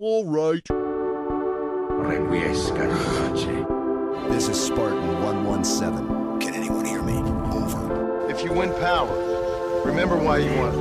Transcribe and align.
All 0.00 0.24
right. 0.24 0.60
Requiescat 2.02 2.90
in 2.90 2.96
pace. 3.36 3.46
This 4.28 4.48
is 4.48 4.60
Spartan 4.60 5.22
117. 5.22 6.40
Can 6.40 6.52
anyone 6.52 6.84
hear 6.84 7.00
me? 7.00 7.18
Over. 7.52 8.28
If 8.28 8.42
you 8.42 8.52
win 8.52 8.72
power, 8.80 9.14
remember 9.84 10.16
why 10.16 10.38
you 10.38 10.52
won. 10.58 10.72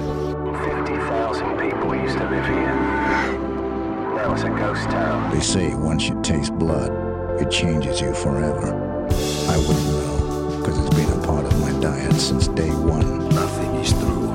50,000 0.86 1.60
people 1.60 1.96
used 1.96 2.18
to 2.18 2.28
live 2.28 2.44
here. 2.44 2.73
Now 4.15 4.34
it's 4.34 4.41
a 4.41 4.49
ghost 4.49 4.89
town. 4.89 5.32
They 5.32 5.42
say 5.42 5.76
once 5.76 6.10
you 6.10 6.20
taste 6.24 6.54
blood, 6.56 6.92
it 7.40 7.52
changes 7.52 8.02
you 8.02 8.16
forever. 8.16 8.74
I 9.48 9.58
wouldn't 9.60 9.90
know, 9.94 10.58
because 10.58 10.80
it's 10.80 10.96
been 10.96 11.12
a 11.12 11.22
part 11.24 11.46
of 11.46 11.60
my 11.62 11.72
diet 11.80 12.14
since 12.16 12.48
day 12.48 12.72
one. 12.72 13.30
Nothing 13.30 13.76
is 13.76 13.94
true. 13.94 14.34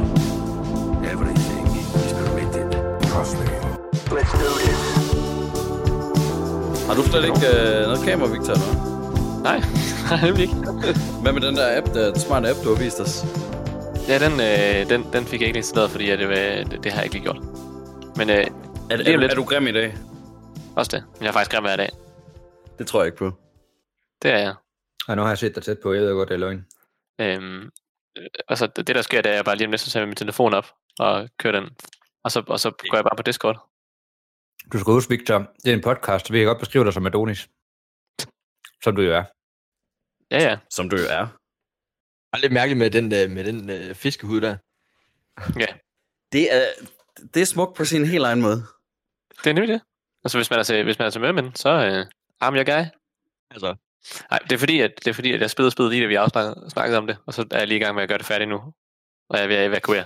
Everything 1.05 1.67
is 1.67 2.13
permitted. 2.13 2.71
Trust 3.09 3.37
me. 3.41 3.47
Let's 4.11 4.33
do 4.33 4.39
this. 4.39 4.68
Har 6.89 6.95
du 6.95 7.03
slet 7.03 7.25
ikke 7.25 7.47
øh, 7.53 7.83
noget 7.89 8.01
kamera, 8.05 8.29
Victor? 8.35 8.53
Eller? 8.57 8.73
Nej, 9.43 9.59
nej, 10.11 10.21
nemlig 10.27 10.43
ikke. 10.43 10.55
Hvad 11.23 11.33
med 11.33 11.41
den 11.41 11.57
der 11.57 11.79
app, 11.79 11.87
der, 11.95 12.05
den 12.13 12.21
smarte 12.21 12.49
app, 12.51 12.59
du 12.65 12.69
har 12.75 12.83
vist 12.85 13.01
os? 13.01 13.15
Ja, 14.09 14.17
den, 14.25 14.33
øh, 14.49 14.91
den, 14.91 15.13
den 15.13 15.25
fik 15.25 15.41
jeg 15.41 15.49
ikke 15.49 15.57
installeret, 15.57 15.91
fordi 15.91 16.11
at 16.11 16.19
det, 16.19 16.29
det, 16.71 16.85
det 16.85 16.93
har 16.93 16.99
jeg 17.01 17.05
ikke 17.05 17.15
lige 17.17 17.25
gjort. 17.25 17.41
Men 18.17 18.31
øh, 18.31 18.37
Er, 18.91 18.97
Lige 18.97 19.13
er, 19.13 19.17
lidt. 19.17 19.33
er 19.33 19.37
du 19.37 19.45
grim 19.45 19.67
i 19.67 19.73
dag? 19.73 19.97
også 20.77 20.91
det. 20.97 21.05
Men 21.15 21.23
jeg 21.23 21.29
er 21.29 21.33
faktisk 21.33 21.51
grim 21.51 21.63
hver 21.63 21.77
dag. 21.77 21.91
Det 22.79 22.87
tror 22.87 23.01
jeg 23.01 23.07
ikke 23.07 23.19
på. 23.19 23.31
Det 24.23 24.31
er 24.31 24.39
jeg. 24.39 24.55
Og 25.09 25.17
nu 25.17 25.23
har 25.23 25.29
jeg 25.29 25.39
set 25.39 25.55
dig 25.55 25.63
tæt 25.63 25.79
på, 25.83 25.93
jeg 25.93 26.03
ved 26.03 26.13
godt, 26.13 26.29
det 26.29 26.35
er 26.35 26.39
løgn. 26.39 26.67
Øhm, 27.21 27.63
øh, 28.19 28.27
altså, 28.49 28.67
det, 28.67 28.87
det 28.87 28.97
der 28.97 29.03
sker, 29.03 29.21
det 29.23 29.29
er, 29.29 29.33
at 29.33 29.37
jeg 29.37 29.45
bare 29.45 29.57
lige 29.57 29.67
om 29.67 29.71
lidt, 29.71 29.81
så 29.81 29.99
jeg 29.99 30.09
min 30.09 30.17
telefon 30.17 30.55
op 30.55 30.67
og 30.99 31.29
kører 31.39 31.61
den. 31.61 31.71
Og 32.25 32.31
så, 32.33 32.43
og 32.47 32.61
så 32.61 32.71
går 32.71 32.97
jeg 32.99 33.05
bare 33.05 33.17
på 33.17 33.23
Discord. 33.23 33.59
Du 34.73 34.79
skal 34.79 34.93
huske, 34.93 35.11
Victor, 35.11 35.39
det 35.65 35.71
er 35.71 35.77
en 35.77 35.83
podcast, 35.83 36.27
så 36.27 36.33
vi 36.33 36.39
kan 36.39 36.47
godt 36.47 36.59
beskrive 36.59 36.85
dig 36.85 36.93
som 36.93 37.07
Adonis. 37.07 37.49
Som 38.85 38.97
du 38.97 39.03
jo 39.03 39.13
er. 39.13 39.25
Ja, 40.31 40.39
ja. 40.49 40.59
Som 40.71 40.91
du 40.91 40.97
jo 40.97 41.07
er. 41.11 41.27
Det 41.27 42.33
er 42.33 42.39
lidt 42.39 42.53
mærkeligt 42.53 42.79
med 42.79 42.91
den, 42.91 43.05
øh, 43.05 43.31
med 43.31 43.45
den 43.45 43.71
øh, 43.71 43.95
fiskehud 43.95 44.41
der. 44.41 44.57
Ja, 45.59 45.67
Det 46.33 46.55
er, 46.55 46.67
det 47.35 47.43
er 47.43 47.47
smukt 47.47 47.77
på 47.77 47.85
sin 47.85 48.07
helt 48.07 48.25
egen 48.25 48.41
måde. 48.41 48.63
det 49.45 49.51
er 49.51 49.55
nemlig 49.55 49.69
det. 49.69 49.81
Altså, 50.25 50.39
hvis 50.39 50.51
man 50.51 50.59
er 50.59 50.63
til, 50.63 50.85
hvis 50.85 50.99
man 50.99 51.07
er 51.07 51.11
til 51.11 51.21
mødemænd, 51.21 51.55
så 51.55 51.69
øh, 51.69 52.07
I'm 52.45 52.55
your 52.57 52.65
guy. 52.65 52.85
Altså, 53.51 53.75
Nej, 54.31 54.39
det 54.39 54.53
er 54.53 54.59
fordi, 54.59 54.81
at, 54.81 54.93
det 54.99 55.07
er 55.07 55.13
fordi, 55.15 55.33
at 55.33 55.41
jeg 55.41 55.51
spillede 55.51 55.71
spillet 55.71 55.93
lige, 55.93 56.03
da 56.03 56.09
vi 56.09 56.15
afsnakkede 56.15 56.71
snakkede 56.71 56.99
om 56.99 57.07
det, 57.07 57.19
og 57.27 57.35
så 57.35 57.47
er 57.51 57.59
jeg 57.59 57.69
lige 57.69 57.81
i 57.81 57.83
gang 57.83 57.95
med 57.95 58.03
at 58.03 58.09
gøre 58.09 58.19
det 58.19 58.27
færdigt 58.27 58.51
nu. 58.51 58.57
Og 59.29 59.37
jeg 59.37 59.45
er 59.45 59.49
ved 59.49 59.57
at 59.57 59.67
evakuere. 59.67 60.05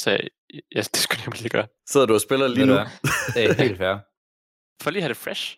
Så 0.00 0.10
jeg, 0.10 0.20
jeg, 0.74 0.84
det 0.84 0.96
skulle 0.96 1.22
jeg 1.26 1.40
lige 1.40 1.48
gøre. 1.48 1.66
Sidder 1.86 2.06
du 2.06 2.14
og 2.14 2.20
spiller 2.20 2.48
lige 2.48 2.66
nu? 2.66 2.72
Det 2.72 3.44
er 3.44 3.52
helt 3.52 3.78
fair. 3.78 3.96
For 4.82 4.90
lige 4.90 5.00
at 5.00 5.02
have 5.02 5.08
det 5.08 5.16
fresh. 5.16 5.56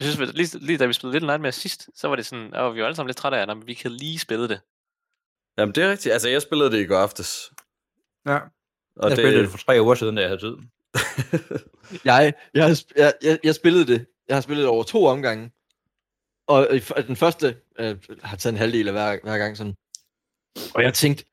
Jeg 0.00 0.08
synes, 0.08 0.28
at 0.28 0.34
lige, 0.34 0.58
lige 0.58 0.78
da 0.78 0.86
vi 0.86 0.92
spillede 0.92 1.14
Little 1.14 1.26
Nightmares 1.26 1.54
sidst, 1.54 1.88
så 1.94 2.08
var 2.08 2.16
det 2.16 2.26
sådan, 2.26 2.54
og 2.54 2.74
vi 2.74 2.80
var 2.80 2.86
alle 2.86 2.96
sammen 2.96 3.08
lidt 3.08 3.16
trætte 3.16 3.38
af, 3.38 3.50
at 3.50 3.66
vi 3.66 3.74
kan 3.74 3.90
lige 3.90 4.18
spille 4.18 4.48
det. 4.48 4.60
Jamen, 5.58 5.74
det 5.74 5.84
er 5.84 5.90
rigtigt. 5.90 6.12
Altså, 6.12 6.28
jeg 6.28 6.42
spillede 6.42 6.70
det 6.70 6.80
i 6.80 6.84
går 6.86 6.98
aftes. 6.98 7.50
Ja. 8.26 8.38
Og 8.96 9.10
jeg 9.10 9.16
spillede 9.16 9.42
det 9.42 9.50
for 9.50 9.58
tre 9.58 9.78
uger 9.80 9.94
siden, 9.94 10.16
da 10.16 10.22
jeg 10.22 10.30
havde 10.30 10.40
tid. 10.40 10.56
jeg, 12.10 12.34
jeg, 12.54 12.76
jeg, 12.96 13.12
jeg, 13.22 13.38
jeg 13.44 13.54
spillede 13.54 13.86
det. 13.86 14.06
Jeg 14.28 14.36
har 14.36 14.40
spillet 14.40 14.62
det 14.62 14.70
over 14.70 14.82
to 14.82 15.04
omgange. 15.04 15.50
Og 16.46 16.68
den 17.06 17.16
første 17.16 17.56
øh, 17.78 17.96
har 18.22 18.36
taget 18.36 18.52
en 18.52 18.58
halvdel 18.58 18.88
af 18.88 18.94
hver, 18.94 19.18
hver 19.22 19.38
gang 19.38 19.56
sådan. 19.56 19.74
Og 20.74 20.82
jeg 20.82 20.94
tænkte, 20.94 21.24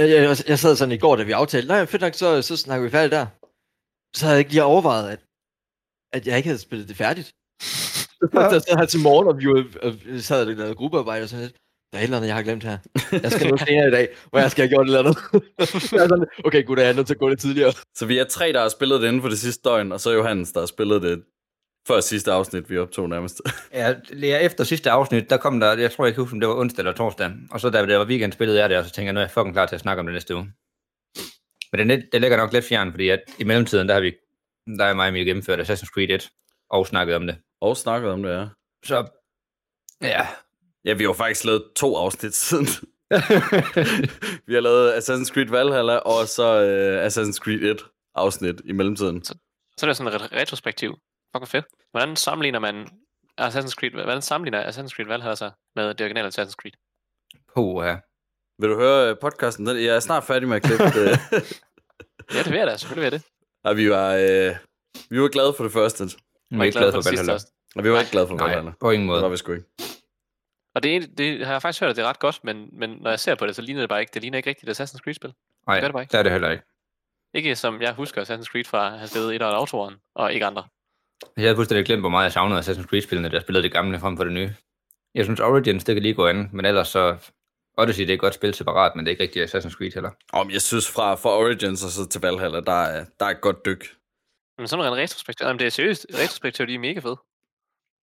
jeg, 0.00 0.22
jeg, 0.28 0.36
jeg 0.48 0.58
sad 0.58 0.76
sådan 0.76 0.92
i 0.94 0.98
går, 0.98 1.16
da 1.16 1.22
vi 1.22 1.32
aftalte, 1.32 1.68
nej, 1.68 1.86
fedt 1.86 2.02
nok, 2.02 2.14
så, 2.14 2.42
så 2.42 2.56
snakker 2.56 2.84
vi 2.84 2.90
færdigt 2.90 3.12
der. 3.12 3.26
Så 4.16 4.24
havde 4.24 4.34
jeg 4.34 4.38
ikke 4.38 4.52
lige 4.52 4.64
overvejet, 4.64 5.10
at, 5.10 5.20
at 6.12 6.26
jeg 6.26 6.36
ikke 6.36 6.48
havde 6.48 6.58
spillet 6.58 6.88
det 6.88 6.96
færdigt. 6.96 7.28
så 8.52 8.60
sad 8.66 8.78
her 8.78 8.86
til 8.86 9.00
morgen, 9.00 9.28
og 9.28 9.38
vi 9.38 9.46
var, 9.46 9.64
og 9.82 9.90
vi 10.04 10.20
sad 10.20 10.46
og 10.46 10.54
lavede 10.54 10.74
gruppearbejde 10.74 11.22
og 11.22 11.28
sådan 11.28 11.44
lidt. 11.44 11.56
Der 11.92 11.98
er 11.98 12.02
et 12.02 12.04
eller 12.04 12.16
andet, 12.16 12.28
jeg 12.28 12.36
har 12.36 12.42
glemt 12.42 12.64
her. 12.64 12.78
Jeg 13.12 13.32
skal 13.32 13.50
nå 13.50 13.56
senere 13.56 13.88
i 13.88 13.90
dag, 13.90 14.08
hvor 14.30 14.38
jeg 14.38 14.50
skal 14.50 14.62
have 14.62 14.72
gjort 14.74 14.86
et 14.86 14.96
eller 14.96 15.00
andet. 15.00 15.16
jeg 15.92 16.02
er 16.04 16.08
sådan, 16.08 16.26
okay, 16.44 16.64
gud, 16.66 16.78
jeg 16.78 16.88
er 16.88 16.92
nødt 16.92 17.06
til 17.06 17.14
at 17.14 17.20
gå 17.20 17.28
lidt 17.28 17.40
tidligere. 17.40 17.72
Så 17.98 18.06
vi 18.06 18.18
er 18.18 18.24
tre, 18.24 18.52
der 18.52 18.60
har 18.60 18.68
spillet 18.68 19.00
det 19.00 19.08
inden 19.08 19.22
for 19.22 19.28
det 19.28 19.38
sidste 19.38 19.62
døgn, 19.68 19.92
og 19.92 20.00
så 20.00 20.10
Johannes, 20.10 20.52
der 20.52 20.60
har 20.60 20.66
spillet 20.66 21.02
det 21.02 21.22
før 21.88 22.00
sidste 22.00 22.32
afsnit, 22.32 22.70
vi 22.70 22.78
optog 22.78 23.08
nærmest. 23.08 23.42
Ja, 23.72 23.94
lige 24.10 24.40
efter 24.40 24.64
sidste 24.64 24.90
afsnit, 24.90 25.30
der 25.30 25.36
kom 25.36 25.60
der, 25.60 25.78
jeg 25.78 25.92
tror 25.92 26.04
jeg 26.04 26.14
kan 26.14 26.22
huske, 26.22 26.34
om 26.34 26.40
det 26.40 26.48
var 26.48 26.54
onsdag 26.54 26.80
eller 26.80 26.92
torsdag. 26.92 27.32
Og 27.50 27.60
så 27.60 27.70
da 27.70 27.86
det 27.86 27.98
var 27.98 28.04
weekend, 28.04 28.32
spillede 28.32 28.58
jeg 28.58 28.70
det, 28.70 28.78
og 28.78 28.84
så 28.84 28.90
tænkte 28.90 29.06
jeg, 29.06 29.12
nu 29.12 29.20
er 29.20 29.24
jeg 29.24 29.30
fucking 29.30 29.54
klar 29.54 29.66
til 29.66 29.74
at 29.74 29.80
snakke 29.80 30.00
om 30.00 30.06
det 30.06 30.12
næste 30.12 30.34
uge. 30.34 30.52
Men 31.72 31.88
det, 31.88 32.08
det 32.12 32.20
ligger 32.20 32.36
nok 32.36 32.52
lidt 32.52 32.64
fjern, 32.64 32.90
fordi 32.90 33.08
at 33.08 33.22
i 33.38 33.44
mellemtiden, 33.44 33.88
der 33.88 33.94
har 33.94 34.00
vi, 34.00 34.14
der 34.78 34.84
er 34.84 34.94
mig 34.94 35.02
og 35.02 35.08
Emil 35.08 35.26
gennemført 35.26 35.60
Assassin's 35.60 35.92
Creed 35.94 36.10
1, 36.10 36.30
og 36.70 36.86
snakket 36.86 37.16
om 37.16 37.26
det. 37.26 37.36
og 37.60 37.76
snakket 37.76 38.10
om 38.10 38.22
det, 38.22 38.30
ja. 38.30 38.46
Så, 38.84 39.06
ja. 40.02 40.26
Ja, 40.84 40.92
vi 40.92 41.02
har 41.04 41.08
jo 41.08 41.12
faktisk 41.12 41.44
lavet 41.44 41.64
to 41.76 41.96
afsnit 41.96 42.34
siden. 42.34 42.66
vi 44.46 44.54
har 44.54 44.60
lavet 44.60 44.92
Assassin's 44.92 45.32
Creed 45.32 45.48
Valhalla, 45.50 45.96
og 45.96 46.28
så 46.28 46.44
uh, 46.44 47.06
Assassin's 47.06 47.38
Creed 47.38 47.70
1 47.70 47.84
afsnit 48.14 48.60
i 48.64 48.72
mellemtiden. 48.72 49.24
Så 49.24 49.34
er 49.82 49.86
det 49.86 49.96
sådan 49.96 50.14
et 50.14 50.32
retrospektiv. 50.32 50.98
Fuck, 51.32 51.40
hvor 51.40 51.46
fedt. 51.46 51.64
Hvordan 51.90 52.16
sammenligner 52.16 52.58
man 52.58 52.88
Assassin's 53.40 53.74
Creed, 53.74 53.90
hvordan 53.90 54.22
sammenligner 54.22 54.70
Assassin's 54.70 54.88
Creed 54.96 55.06
Valhalla 55.06 55.34
sig 55.34 55.50
med 55.76 55.88
det 55.94 56.00
originale 56.00 56.28
Assassin's 56.28 56.54
Creed? 56.62 56.72
Puh, 57.54 57.86
ja. 57.86 57.96
Vil 58.58 58.70
du 58.70 58.74
høre 58.76 59.10
øh, 59.10 59.16
podcasten? 59.20 59.66
Jeg 59.66 59.84
er 59.96 60.00
snart 60.00 60.24
færdig 60.24 60.48
med 60.48 60.56
at 60.56 60.62
klippe 60.62 60.84
det. 60.84 61.18
Ja, 62.34 62.38
det 62.38 62.50
vil 62.50 62.58
jeg 62.58 62.66
da. 62.66 62.76
Selvfølgelig 62.76 63.02
vil 63.02 63.12
jeg 63.12 63.20
det. 63.20 63.22
og 63.64 63.76
vi 63.76 63.90
var, 63.90 64.10
øh, 64.14 64.56
vi 65.10 65.20
var 65.22 65.28
glade 65.28 65.54
for 65.56 65.64
det 65.64 65.72
første, 65.72 66.04
Jeg 66.50 66.58
er 66.58 66.62
ikke 66.64 66.78
glad 66.78 66.92
for 66.92 66.96
det 66.98 67.04
sidste 67.04 67.26
Valhalla. 67.26 67.40
og 67.76 67.84
vi 67.84 67.88
var 67.88 67.94
Nej. 67.94 68.00
ikke 68.02 68.12
glade 68.12 68.26
for 68.26 68.34
Nej, 68.36 68.46
Valhalla. 68.48 68.72
på 68.80 68.90
ingen 68.90 69.08
Det 69.08 69.12
måde. 69.12 69.22
var 69.22 69.28
vi 69.28 69.36
sgu 69.36 69.52
ikke. 69.52 69.66
Og 70.74 70.82
det, 70.82 71.18
det 71.18 71.46
har 71.46 71.52
jeg 71.54 71.62
faktisk 71.62 71.80
hørt, 71.80 71.90
at 71.90 71.96
det 71.96 72.04
er 72.04 72.08
ret 72.08 72.18
godt, 72.18 72.44
men, 72.44 72.68
men 72.72 72.90
når 72.90 73.10
jeg 73.10 73.20
ser 73.20 73.34
på 73.34 73.46
det, 73.46 73.56
så 73.56 73.62
ligner 73.62 73.80
det 73.82 73.88
bare 73.88 74.00
ikke. 74.00 74.10
Det 74.14 74.22
ligner 74.22 74.36
ikke 74.38 74.50
rigtigt 74.50 74.68
et 74.70 74.80
Assassin's 74.80 74.98
Creed-spil. 74.98 75.32
Nej, 75.66 75.80
gør 75.80 75.86
det 75.86 75.92
bare 75.92 76.02
ikke. 76.02 76.12
det 76.12 76.18
er 76.18 76.22
det 76.22 76.32
heller 76.32 76.50
ikke. 76.50 76.64
Ikke 77.34 77.56
som 77.56 77.82
jeg 77.82 77.92
husker 77.94 78.22
Assassin's 78.24 78.44
Creed 78.52 78.64
fra 78.64 78.86
at 78.92 78.98
have 78.98 79.08
spillet 79.08 79.34
et 79.34 79.42
og 79.42 79.56
autoren, 79.56 79.94
og 80.14 80.32
ikke 80.32 80.46
andre. 80.46 80.64
Jeg 81.36 81.44
havde 81.44 81.56
fuldstændig 81.56 81.86
glemt, 81.86 82.02
hvor 82.02 82.08
meget 82.08 82.24
jeg 82.24 82.32
savnede 82.32 82.60
Assassin's 82.60 82.86
Creed-spillene, 82.86 83.28
da 83.28 83.34
jeg 83.34 83.42
spillede 83.42 83.62
det 83.62 83.72
gamle 83.72 84.00
frem 84.00 84.16
for 84.16 84.24
det 84.24 84.32
nye. 84.32 84.54
Jeg 85.14 85.24
synes 85.24 85.40
Origins, 85.40 85.84
det 85.84 85.94
kan 85.94 86.02
lige 86.02 86.14
gå 86.14 86.26
an, 86.26 86.50
men 86.52 86.64
ellers 86.64 86.88
så... 86.88 87.16
Odyssey, 87.78 88.02
det 88.02 88.10
er 88.10 88.14
et 88.14 88.20
godt 88.20 88.34
spil 88.34 88.54
separat, 88.54 88.96
men 88.96 89.06
det 89.06 89.10
er 89.10 89.12
ikke 89.12 89.22
rigtig 89.22 89.42
Assassin's 89.42 89.76
Creed 89.76 89.92
heller. 89.94 90.10
Om 90.32 90.50
jeg 90.50 90.62
synes 90.62 90.90
fra, 90.90 91.14
fra 91.14 91.30
Origins 91.30 91.84
og 91.84 91.90
så 91.90 92.06
til 92.08 92.20
Valhalla, 92.20 92.60
der 92.60 92.82
er, 92.82 93.04
der 93.20 93.26
er 93.26 93.30
et 93.30 93.40
godt 93.40 93.64
dyk. 93.64 93.84
Men 94.58 94.68
sådan 94.68 94.84
en 94.84 94.96
retrospektiv, 94.96 95.46
jamen 95.46 95.58
det 95.58 95.66
er 95.66 95.70
seriøst, 95.70 96.06
retrospektiv, 96.14 96.66
de 96.66 96.74
er 96.74 96.78
mega 96.78 97.00
fed. 97.00 97.16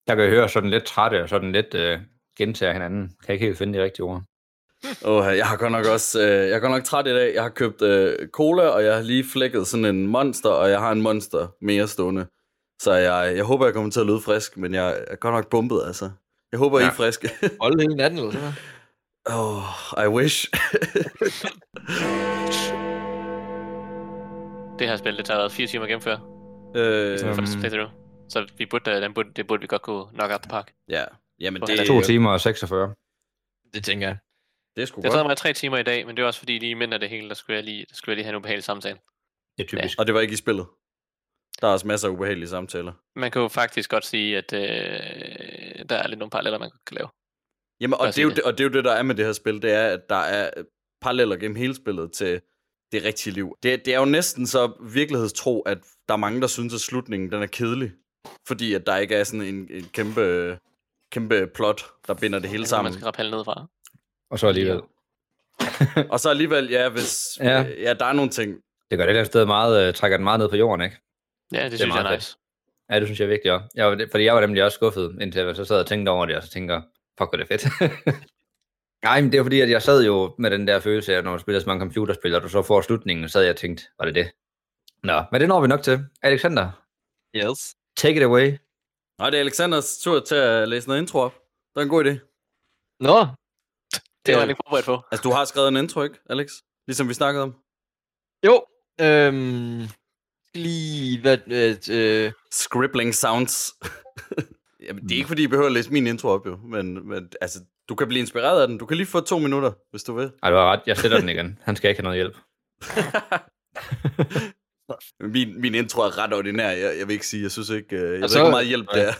Jeg 0.06 0.16
kan 0.16 0.28
høre 0.28 0.48
sådan 0.48 0.70
lidt 0.70 0.84
trætte 0.84 1.22
og 1.22 1.28
sådan 1.28 1.52
lidt 1.52 1.74
øh, 1.74 2.00
gentager 2.38 2.72
hinanden. 2.72 3.08
Kan 3.08 3.28
jeg 3.28 3.34
ikke 3.34 3.46
helt 3.46 3.58
finde 3.58 3.78
de 3.78 3.84
rigtige 3.84 4.04
ord. 4.04 4.22
Åh, 5.04 5.36
jeg 5.36 5.46
har 5.46 5.56
godt 5.56 5.72
nok 5.72 5.86
også, 5.86 6.20
øh, 6.20 6.48
jeg 6.48 6.56
er 6.56 6.58
godt 6.58 6.72
nok 6.72 6.84
træt 6.84 7.06
i 7.06 7.10
dag. 7.10 7.34
Jeg 7.34 7.42
har 7.42 7.50
købt 7.50 7.82
øh, 7.82 8.28
cola, 8.28 8.62
og 8.62 8.84
jeg 8.84 8.94
har 8.94 9.02
lige 9.02 9.24
flækket 9.32 9.66
sådan 9.66 9.84
en 9.84 10.06
monster, 10.06 10.50
og 10.50 10.70
jeg 10.70 10.80
har 10.80 10.92
en 10.92 11.02
monster 11.02 11.48
mere 11.60 11.88
stående. 11.88 12.26
Så 12.82 12.92
jeg, 12.92 13.36
jeg 13.36 13.44
håber, 13.44 13.64
jeg 13.66 13.74
kommer 13.74 13.90
til 13.90 14.00
at 14.00 14.06
lyde 14.06 14.20
frisk, 14.20 14.56
men 14.56 14.74
jeg 14.74 15.04
er 15.08 15.16
godt 15.16 15.34
nok 15.34 15.50
bumpet, 15.50 15.82
altså. 15.86 16.10
Jeg 16.52 16.58
håber, 16.58 16.78
ja. 16.78 16.84
I 16.84 16.86
Ja. 16.86 16.90
er 16.90 16.94
friske. 16.94 17.30
Holde 17.60 17.82
hele 17.82 17.96
natten, 17.96 18.18
eller 18.18 18.32
sådan 18.32 18.52
noget. 19.28 19.56
oh, 19.96 20.04
I 20.04 20.08
wish. 20.08 20.46
Det 24.78 24.88
her 24.88 24.96
spil, 24.96 25.16
det 25.16 25.24
tager 25.24 25.38
været 25.38 25.52
fire 25.52 25.66
timer 25.66 25.84
at 25.84 25.88
gennemføre. 25.88 26.20
øh, 26.76 27.18
playthrough. 27.60 27.90
Så 28.28 28.46
vi 28.58 28.66
burde, 28.66 28.90
øh, 28.90 29.02
den 29.02 29.14
burde, 29.14 29.30
det 29.36 29.46
burde 29.46 29.60
vi 29.60 29.66
godt 29.66 29.82
kunne 29.82 30.04
knock 30.14 30.32
out 30.32 30.40
the 30.40 30.50
park. 30.50 30.72
ja, 30.88 31.04
jamen 31.40 31.62
det, 31.62 31.86
To 31.86 32.00
timer 32.00 32.30
og 32.30 32.40
46. 32.40 32.94
Det 33.74 33.84
tænker 33.84 34.06
jeg. 34.06 34.16
det 34.76 34.82
er 34.82 34.86
sgu 34.86 35.00
Det 35.02 35.12
godt. 35.12 35.26
mig 35.26 35.36
tre 35.36 35.52
timer 35.52 35.76
i 35.78 35.82
dag, 35.82 36.06
men 36.06 36.16
det 36.16 36.22
var 36.22 36.26
også 36.28 36.38
fordi 36.38 36.58
lige 36.58 36.74
minder 36.74 36.98
det 36.98 37.08
hele, 37.08 37.28
der 37.28 37.34
skulle 37.34 37.56
jeg 37.56 37.64
lige, 37.64 37.86
der 37.88 37.94
skulle 37.94 38.12
jeg 38.12 38.16
lige 38.16 38.24
have 38.24 38.30
en 38.32 38.36
ubehagelig 38.36 38.64
samtale. 38.64 38.98
Det 39.58 39.64
er 39.64 39.68
typisk. 39.68 39.98
Og 39.98 40.06
det 40.06 40.14
var 40.14 40.20
ikke 40.20 40.32
i 40.32 40.36
spillet. 40.36 40.66
Der 41.60 41.68
er 41.68 41.72
også 41.72 41.86
masser 41.86 42.08
af 42.08 42.12
ubehagelige 42.12 42.48
samtaler. 42.48 42.92
Man 43.16 43.30
kan 43.30 43.42
jo 43.42 43.48
faktisk 43.48 43.90
godt 43.90 44.04
sige, 44.06 44.38
at 44.38 44.52
øh, 44.52 44.60
der 45.88 45.96
er 45.96 46.08
lidt 46.08 46.18
nogle 46.18 46.30
paralleller, 46.30 46.58
man 46.58 46.70
kan 46.86 46.94
lave. 46.96 47.08
Jamen, 47.80 47.94
og 48.00 48.06
det, 48.06 48.18
er 48.18 48.22
jo, 48.22 48.30
det, 48.30 48.42
og 48.42 48.58
det 48.58 48.64
er 48.64 48.68
jo 48.68 48.72
det, 48.74 48.84
der 48.84 48.92
er 48.92 49.02
med 49.02 49.14
det 49.14 49.24
her 49.24 49.32
spil, 49.32 49.62
det 49.62 49.72
er, 49.72 49.86
at 49.88 50.00
der 50.08 50.16
er 50.16 50.50
paralleller 51.00 51.36
gennem 51.36 51.56
hele 51.56 51.74
spillet 51.74 52.12
til 52.12 52.40
det 52.92 53.04
rigtige 53.04 53.34
liv. 53.34 53.56
Det, 53.62 53.84
det 53.84 53.94
er 53.94 53.98
jo 53.98 54.04
næsten 54.04 54.46
så 54.46 54.72
virkelighedstro, 54.82 55.60
at 55.60 55.78
der 56.08 56.14
er 56.14 56.18
mange, 56.18 56.40
der 56.40 56.46
synes, 56.46 56.74
at 56.74 56.80
slutningen 56.80 57.32
den 57.32 57.42
er 57.42 57.46
kedelig. 57.46 57.92
Fordi 58.48 58.74
at 58.74 58.86
der 58.86 58.96
ikke 58.96 59.14
er 59.14 59.24
sådan 59.24 59.42
en, 59.46 59.68
en 59.70 59.84
kæmpe, 59.92 60.58
kæmpe 61.12 61.46
plot, 61.54 61.82
der 62.06 62.14
binder 62.14 62.38
det 62.38 62.48
hele 62.50 62.60
Man 62.60 62.66
sammen. 62.66 62.92
skal 62.92 63.04
rappelle 63.04 63.30
ned 63.30 63.44
fra. 63.44 63.66
Og 64.30 64.38
så 64.38 64.46
alligevel. 64.46 64.80
Og 66.10 66.20
så 66.20 66.30
alligevel, 66.30 66.70
ja, 66.70 66.88
hvis, 66.88 67.38
Ja. 67.40 67.60
ja. 67.62 67.94
der 67.94 68.04
er 68.04 68.12
nogle 68.12 68.30
ting. 68.30 68.54
Det 68.90 68.98
gør 68.98 69.04
det 69.04 69.04
et 69.04 69.08
eller 69.08 69.20
andet 69.20 69.26
sted 69.26 69.46
meget, 69.46 69.88
øh, 69.88 69.94
trækker 69.94 70.16
den 70.16 70.24
meget 70.24 70.40
ned 70.40 70.48
på 70.48 70.56
jorden, 70.56 70.84
ikke? 70.84 70.96
Ja, 71.52 71.64
det, 71.64 71.64
er 71.64 71.68
synes 71.76 71.80
jeg 71.80 71.98
er 71.98 72.02
meget 72.02 72.18
nice. 72.18 72.36
Ja, 72.90 73.00
det 73.00 73.06
synes 73.06 73.20
jeg 73.20 73.24
er 73.26 73.30
vigtigt 73.30 73.52
også. 73.54 73.66
Jeg 73.74 73.86
var, 73.86 74.06
fordi 74.10 74.24
jeg 74.24 74.34
var 74.34 74.40
nemlig 74.40 74.64
også 74.64 74.74
skuffet, 74.74 75.18
indtil 75.20 75.42
jeg 75.42 75.56
så 75.56 75.64
sad 75.64 75.80
og 75.80 75.86
tænkte 75.86 76.10
over 76.10 76.26
det, 76.26 76.36
og 76.36 76.42
så 76.42 76.50
tænker, 76.50 76.82
fuck, 77.18 77.30
hvor 77.30 77.32
er 77.32 77.36
det 77.36 77.48
fedt. 77.48 77.64
Nej, 79.04 79.20
men 79.20 79.32
det 79.32 79.38
er 79.38 79.42
fordi, 79.42 79.60
at 79.60 79.70
jeg 79.70 79.82
sad 79.82 80.04
jo 80.04 80.34
med 80.38 80.50
den 80.50 80.66
der 80.68 80.80
følelse 80.80 81.16
af, 81.16 81.24
når 81.24 81.32
du 81.32 81.38
spiller 81.38 81.60
så 81.60 81.66
mange 81.66 81.80
computerspil, 81.80 82.34
og 82.34 82.42
du 82.42 82.48
så 82.48 82.62
får 82.62 82.80
slutningen, 82.80 83.28
så 83.28 83.32
sad 83.32 83.42
jeg 83.42 83.50
og 83.50 83.56
tænkte, 83.56 83.84
var 83.98 84.04
det 84.04 84.14
det? 84.14 84.30
Nå, 85.02 85.22
men 85.32 85.40
det 85.40 85.48
når 85.48 85.60
vi 85.60 85.68
nok 85.68 85.82
til. 85.82 86.06
Alexander, 86.22 86.70
Yes. 87.36 87.76
Take 87.96 88.16
it 88.16 88.22
away. 88.22 88.58
Nej, 89.18 89.30
det 89.30 89.36
er 89.36 89.40
Alexanders 89.40 89.98
tur 89.98 90.20
til 90.20 90.34
at 90.34 90.68
læse 90.68 90.88
noget 90.88 91.00
intro 91.00 91.18
op. 91.18 91.34
Det 91.74 91.80
er 91.80 91.82
en 91.84 91.88
god 91.88 92.04
idé. 92.04 92.10
Nå, 93.00 93.26
Det 94.26 94.34
var 94.34 94.34
Ja. 94.34 94.38
jeg 94.40 94.48
ikke 94.48 94.62
forberedt 94.66 94.86
på. 94.86 95.00
Altså, 95.12 95.22
du 95.22 95.30
har 95.34 95.44
skrevet 95.44 95.68
en 95.68 95.76
intro, 95.76 96.02
ikke, 96.02 96.18
Alex? 96.30 96.50
Ligesom 96.86 97.08
vi 97.08 97.14
snakkede 97.14 97.42
om. 97.42 97.54
jo. 98.46 98.64
Øhm, 99.00 99.82
lige, 100.54 101.20
hvad, 101.20 101.38
øh, 101.46 101.76
øh, 101.90 102.32
Scribbling 102.52 103.14
sounds. 103.14 103.72
Jamen, 104.88 105.02
det 105.02 105.12
er 105.12 105.16
ikke, 105.16 105.28
fordi 105.28 105.42
I 105.42 105.46
behøver 105.46 105.66
at 105.66 105.72
læse 105.72 105.92
min 105.92 106.06
intro 106.06 106.28
op, 106.28 106.46
jo. 106.46 106.56
Men, 106.56 107.08
men 107.08 107.28
altså, 107.40 107.58
du 107.88 107.94
kan 107.94 108.08
blive 108.08 108.20
inspireret 108.20 108.62
af 108.62 108.68
den. 108.68 108.78
Du 108.78 108.86
kan 108.86 108.96
lige 108.96 109.06
få 109.06 109.20
to 109.20 109.38
minutter, 109.38 109.72
hvis 109.90 110.02
du 110.02 110.14
vil. 110.14 110.30
Ej, 110.42 110.50
du 110.50 110.56
har 110.56 110.72
ret. 110.72 110.80
Jeg 110.86 110.96
sætter 110.96 111.20
den 111.20 111.28
igen. 111.28 111.58
Han 111.62 111.76
skal 111.76 111.90
ikke 111.90 112.02
have 112.02 112.04
noget 112.04 112.16
hjælp. 112.18 112.36
Min, 115.20 115.60
min 115.60 115.74
intro 115.74 116.00
er 116.02 116.18
ret 116.18 116.32
ordinær. 116.34 116.70
Jeg, 116.70 116.98
jeg 116.98 117.06
vil 117.06 117.12
ikke 117.12 117.26
sige, 117.26 117.42
jeg 117.42 117.50
synes 117.50 117.68
ikke, 117.70 117.96
øh, 117.96 118.12
jeg 118.14 118.22
Altså, 118.22 118.38
ved 118.38 118.46
ikke, 118.46 118.50
meget 118.50 118.66
hjælp 118.66 118.86
det 118.94 119.02
er. 119.08 119.12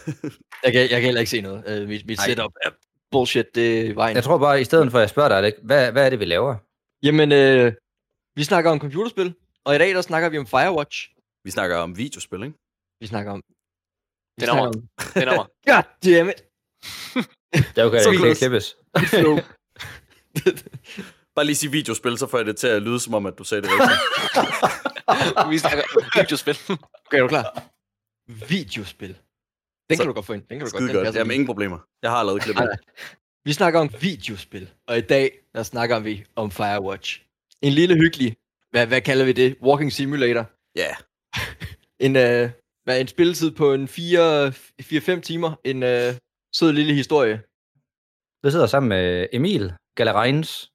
jeg, 0.63 0.71
kan, 0.71 0.81
jeg 0.81 0.89
kan 0.89 1.01
heller 1.01 1.19
ikke 1.21 1.29
se 1.29 1.41
noget. 1.41 1.63
Øh, 1.67 1.87
mit 1.87 2.05
mit 2.07 2.21
setup 2.21 2.51
er 2.65 2.69
bullshit, 3.11 3.45
det 3.55 3.89
er 3.89 3.93
vejen. 3.93 4.15
Jeg 4.15 4.23
tror 4.23 4.37
bare, 4.37 4.61
i 4.61 4.63
stedet 4.63 4.91
for 4.91 4.97
at 4.97 5.01
jeg 5.01 5.09
spørger 5.09 5.29
dig, 5.29 5.37
Alex, 5.37 5.53
hvad, 5.63 5.91
hvad 5.91 6.05
er 6.05 6.09
det, 6.09 6.19
vi 6.19 6.25
laver? 6.25 6.55
Jamen, 7.03 7.31
øh, 7.31 7.73
vi 8.35 8.43
snakker 8.43 8.71
om 8.71 8.79
computerspil, 8.79 9.33
og 9.65 9.75
i 9.75 9.77
dag 9.77 9.95
der 9.95 10.01
snakker 10.01 10.29
vi 10.29 10.37
om 10.37 10.47
Firewatch. 10.47 11.09
Vi 11.43 11.51
snakker 11.51 11.77
om 11.77 11.97
videospil, 11.97 12.43
ikke? 12.43 12.57
Vi 12.99 13.07
snakker 13.07 13.31
om... 13.31 13.41
Vi 13.47 13.53
Det 14.39 14.49
er 14.49 14.55
nummer. 14.55 14.71
Det 14.71 15.21
er 15.23 15.25
nummer. 15.25 15.45
God 15.69 15.83
damn 16.05 16.29
it! 16.29 16.41
Det 17.75 17.81
er 17.81 17.85
okay, 17.85 17.99
Så 18.03 18.09
det 18.11 18.19
kan 18.19 18.35
klippes. 18.35 18.75
Bare 21.35 21.45
lige 21.45 21.55
sige 21.55 21.71
videospil, 21.71 22.17
så 22.17 22.27
får 22.27 22.37
jeg 22.37 22.45
det 22.45 22.57
til 22.57 22.67
at 22.67 22.81
lyde 22.81 22.99
som 22.99 23.13
om, 23.13 23.25
at 23.25 23.37
du 23.37 23.43
sagde 23.43 23.61
det 23.61 23.69
rigtigt. 23.71 25.51
Vi 25.51 25.57
snakker 25.57 25.83
om 25.95 26.03
videospil. 26.15 26.57
Okay, 27.05 27.17
er 27.17 27.21
du 27.21 27.27
klar? 27.27 27.63
Videospil. 28.49 29.17
Den 29.89 29.97
Så- 29.97 30.03
kan 30.03 30.07
du 30.07 30.13
godt 30.13 30.25
få 30.25 30.33
ind. 30.33 30.41
Den 30.49 30.59
kan 30.59 30.67
du 30.67 30.71
godt. 30.71 30.83
Den 30.89 30.93
godt. 31.03 31.15
Jamen, 31.15 31.31
ingen 31.31 31.45
problemer. 31.47 31.79
Jeg 32.01 32.11
har 32.11 32.23
lavet 32.23 32.41
klippet. 32.41 32.69
Vi 33.45 33.53
snakker 33.53 33.79
om 33.79 33.89
videospil, 34.01 34.69
og 34.87 34.97
i 34.97 35.01
dag 35.01 35.39
der 35.55 35.63
snakker 35.63 35.99
vi 35.99 36.25
om 36.35 36.51
Firewatch. 36.51 37.21
En 37.61 37.73
lille 37.73 37.95
hyggelig, 37.95 38.37
hvad, 38.71 38.87
hvad 38.87 39.01
kalder 39.01 39.25
vi 39.25 39.31
det? 39.31 39.57
Walking 39.61 39.93
Simulator. 39.93 40.45
Ja. 40.75 40.95
En, 42.01 42.15
øh, 42.15 42.49
hvad, 42.83 43.01
en 43.01 43.07
spilletid 43.07 43.51
på 43.51 43.73
en 43.73 43.85
4-5 43.85 45.21
timer. 45.21 45.51
En 45.65 45.83
øh, 45.83 46.13
sød 46.55 46.71
lille 46.71 46.93
historie. 46.93 47.35
Vi 48.43 48.51
sidder 48.51 48.67
sammen 48.67 48.89
med 48.89 49.27
Emil 49.33 49.73
Gallereins 49.95 50.71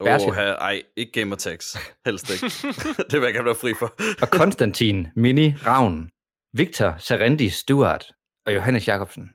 Åh, 0.00 0.28
oh, 0.28 0.36
ej, 0.36 0.82
ikke 0.96 1.12
gamertags. 1.12 1.78
Helst 2.06 2.30
ikke. 2.30 2.46
det 3.10 3.20
vil 3.20 3.26
jeg 3.26 3.34
gerne 3.34 3.44
være 3.44 3.54
fri 3.54 3.74
for. 3.74 3.94
og 4.22 4.30
Konstantin 4.30 5.08
Mini 5.16 5.54
Ravn, 5.66 6.10
Victor 6.52 6.94
Serendi 6.98 7.48
Stewart 7.50 8.12
og 8.46 8.54
Johannes 8.54 8.88
Jacobsen. 8.88 9.30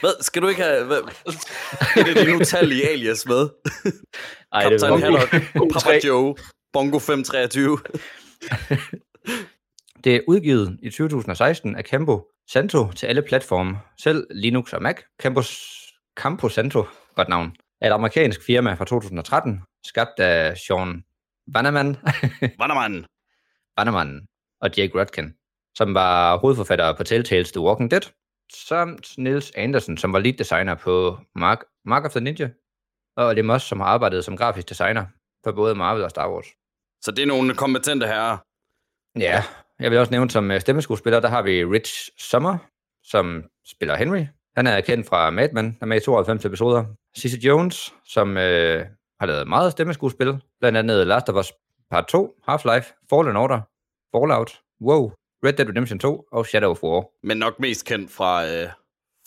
Hvad? 0.00 0.22
Skal 0.22 0.42
du 0.42 0.48
ikke 0.48 0.62
have... 0.62 0.84
Hvad? 0.84 1.02
Er 1.96 2.04
det 2.04 2.26
din 2.26 2.34
utallige 2.34 2.88
alias 2.88 3.26
med? 3.26 3.48
Ej, 4.52 4.62
Kaptajn 4.62 5.02
Haddock, 5.02 5.30
Papa. 5.74 6.00
Joe, 6.06 6.34
Bongo 6.72 6.98
523. 6.98 7.78
Det 10.06 10.16
er 10.16 10.20
udgivet 10.28 10.78
i 10.82 10.90
2016 10.90 11.76
af 11.76 11.84
Campo 11.84 12.28
Santo 12.50 12.92
til 12.92 13.06
alle 13.06 13.22
platforme, 13.22 13.78
selv 13.98 14.26
Linux 14.30 14.72
og 14.72 14.82
Mac. 14.82 14.96
Campos, 15.22 15.66
Campo 16.16 16.48
Santo, 16.48 16.84
godt 17.14 17.28
navn, 17.28 17.56
er 17.80 17.86
et 17.90 17.92
amerikansk 17.92 18.42
firma 18.46 18.74
fra 18.74 18.84
2013, 18.84 19.62
skabt 19.84 20.20
af 20.20 20.56
Sean 20.56 21.04
Bannerman, 21.52 21.96
Vandermanden. 22.60 23.06
Bannerman 23.76 24.26
og 24.60 24.70
Jake 24.76 25.00
Rudkin, 25.00 25.34
som 25.76 25.94
var 25.94 26.36
hovedforfatter 26.36 26.96
på 26.96 27.04
Telltales 27.04 27.52
The 27.52 27.60
Walking 27.60 27.90
Dead, 27.90 28.12
samt 28.52 29.18
Nils 29.18 29.52
Anderson, 29.56 29.96
som 29.96 30.12
var 30.12 30.18
lead 30.18 30.34
designer 30.34 30.74
på 30.74 31.18
Mark, 31.34 31.64
Mark 31.84 32.04
of 32.04 32.10
the 32.10 32.20
Ninja, 32.20 32.50
og 33.16 33.34
Lee 33.34 33.42
Moss, 33.42 33.64
som 33.66 33.80
har 33.80 33.86
arbejdet 33.86 34.24
som 34.24 34.36
grafisk 34.36 34.68
designer 34.68 35.06
for 35.44 35.52
både 35.52 35.74
Marvel 35.74 36.04
og 36.04 36.10
Star 36.10 36.30
Wars. 36.30 36.46
Så 37.04 37.10
det 37.10 37.22
er 37.22 37.26
nogle 37.26 37.54
kompetente 37.54 38.06
herrer. 38.06 38.38
Ja, 39.18 39.44
jeg 39.80 39.90
vil 39.90 39.98
også 39.98 40.10
nævne 40.10 40.30
som 40.30 40.50
øh, 40.50 40.60
stemmeskuespiller, 40.60 41.20
der 41.20 41.28
har 41.28 41.42
vi 41.42 41.64
Rich 41.64 42.10
Sommer, 42.18 42.58
som 43.04 43.44
spiller 43.66 43.96
Henry. 43.96 44.24
Han 44.56 44.66
er 44.66 44.80
kendt 44.80 45.06
fra 45.06 45.30
Mad 45.30 45.48
Men, 45.52 45.64
der 45.64 45.76
er 45.80 45.86
med 45.86 45.96
i 45.96 46.04
92 46.04 46.44
episoder. 46.44 46.84
Cissy 47.18 47.36
Jones, 47.36 47.94
som 48.04 48.36
øh, 48.36 48.84
har 49.20 49.26
lavet 49.26 49.48
meget 49.48 49.72
stemmeskuespil, 49.72 50.38
blandt 50.60 50.78
andet 50.78 51.06
Last 51.06 51.28
of 51.28 51.36
Us 51.36 51.52
Part 51.90 52.06
2, 52.08 52.34
Half-Life, 52.48 53.06
Fallen 53.10 53.36
Order, 53.36 53.60
Fallout, 54.14 54.60
WoW, 54.80 55.12
Red 55.44 55.52
Dead 55.52 55.68
Redemption 55.68 55.98
2 55.98 56.24
og 56.32 56.46
Shadow 56.46 56.70
of 56.70 56.82
War. 56.82 57.26
Men 57.26 57.36
nok 57.36 57.60
mest 57.60 57.84
kendt 57.86 58.10
fra, 58.10 58.46
øh, 58.46 58.68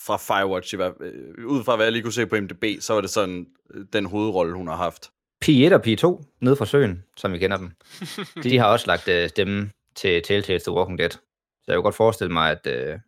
fra 0.06 0.16
Firewatch. 0.16 0.74
Øh, 0.74 1.46
ud 1.46 1.64
fra 1.64 1.76
hvad 1.76 1.86
jeg 1.86 1.92
lige 1.92 2.02
kunne 2.02 2.12
se 2.12 2.26
på 2.26 2.36
MDB, 2.36 2.64
så 2.80 2.94
var 2.94 3.00
det 3.00 3.10
sådan 3.10 3.46
øh, 3.74 3.84
den 3.92 4.06
hovedrolle, 4.06 4.54
hun 4.54 4.68
har 4.68 4.76
haft. 4.76 5.10
P1 5.44 5.74
og 5.74 5.80
P2, 5.86 6.24
nede 6.40 6.56
fra 6.56 6.66
søen, 6.66 7.04
som 7.16 7.32
vi 7.32 7.38
kender 7.38 7.56
dem. 7.56 7.70
De 8.42 8.58
har 8.58 8.66
også 8.66 8.86
lagt 8.86 9.08
øh, 9.08 9.28
stemme 9.28 9.70
til 10.00 10.22
Telltale 10.22 10.60
The 10.60 10.72
Walking 10.72 10.98
Dead. 10.98 11.10
Så 11.10 11.64
jeg 11.66 11.76
kunne 11.76 11.82
godt 11.82 11.94
forestille 11.94 12.32
mig, 12.32 12.50
at 12.50 12.66
øh, 12.66 12.98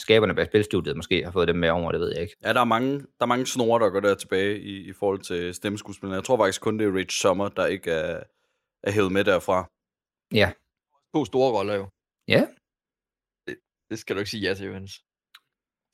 skaberne 0.00 0.34
bag 0.34 0.46
spilstudiet 0.46 0.96
måske 0.96 1.24
har 1.24 1.30
fået 1.30 1.48
dem 1.48 1.56
med 1.56 1.70
over, 1.70 1.92
det 1.92 2.00
ved 2.00 2.12
jeg 2.12 2.22
ikke. 2.22 2.36
Ja, 2.44 2.52
der 2.52 2.60
er 2.60 2.64
mange, 2.64 2.98
der 2.98 3.20
er 3.20 3.26
mange 3.26 3.46
snore, 3.46 3.84
der 3.84 3.90
går 3.90 4.00
der 4.00 4.14
tilbage 4.14 4.60
i, 4.60 4.88
i 4.88 4.92
forhold 4.92 5.20
til 5.20 5.54
stemmeskuespillerne. 5.54 6.16
Jeg 6.16 6.24
tror 6.24 6.36
faktisk 6.36 6.60
kun, 6.60 6.78
det 6.78 6.86
er 6.86 6.94
Rich 6.94 7.20
Sommer, 7.20 7.48
der 7.48 7.66
ikke 7.66 7.90
er, 7.90 8.22
er 8.82 8.90
hævet 8.90 9.12
med 9.12 9.24
derfra. 9.24 9.70
Ja, 10.34 10.52
To 11.14 11.24
store 11.24 11.52
roller 11.58 11.74
jo. 11.74 11.88
Ja. 12.28 12.46
Det, 13.46 13.56
det 13.90 13.98
skal 13.98 14.16
du 14.16 14.18
ikke 14.18 14.30
sige 14.30 14.48
ja 14.48 14.54
til, 14.54 14.66
Johannes. 14.66 14.92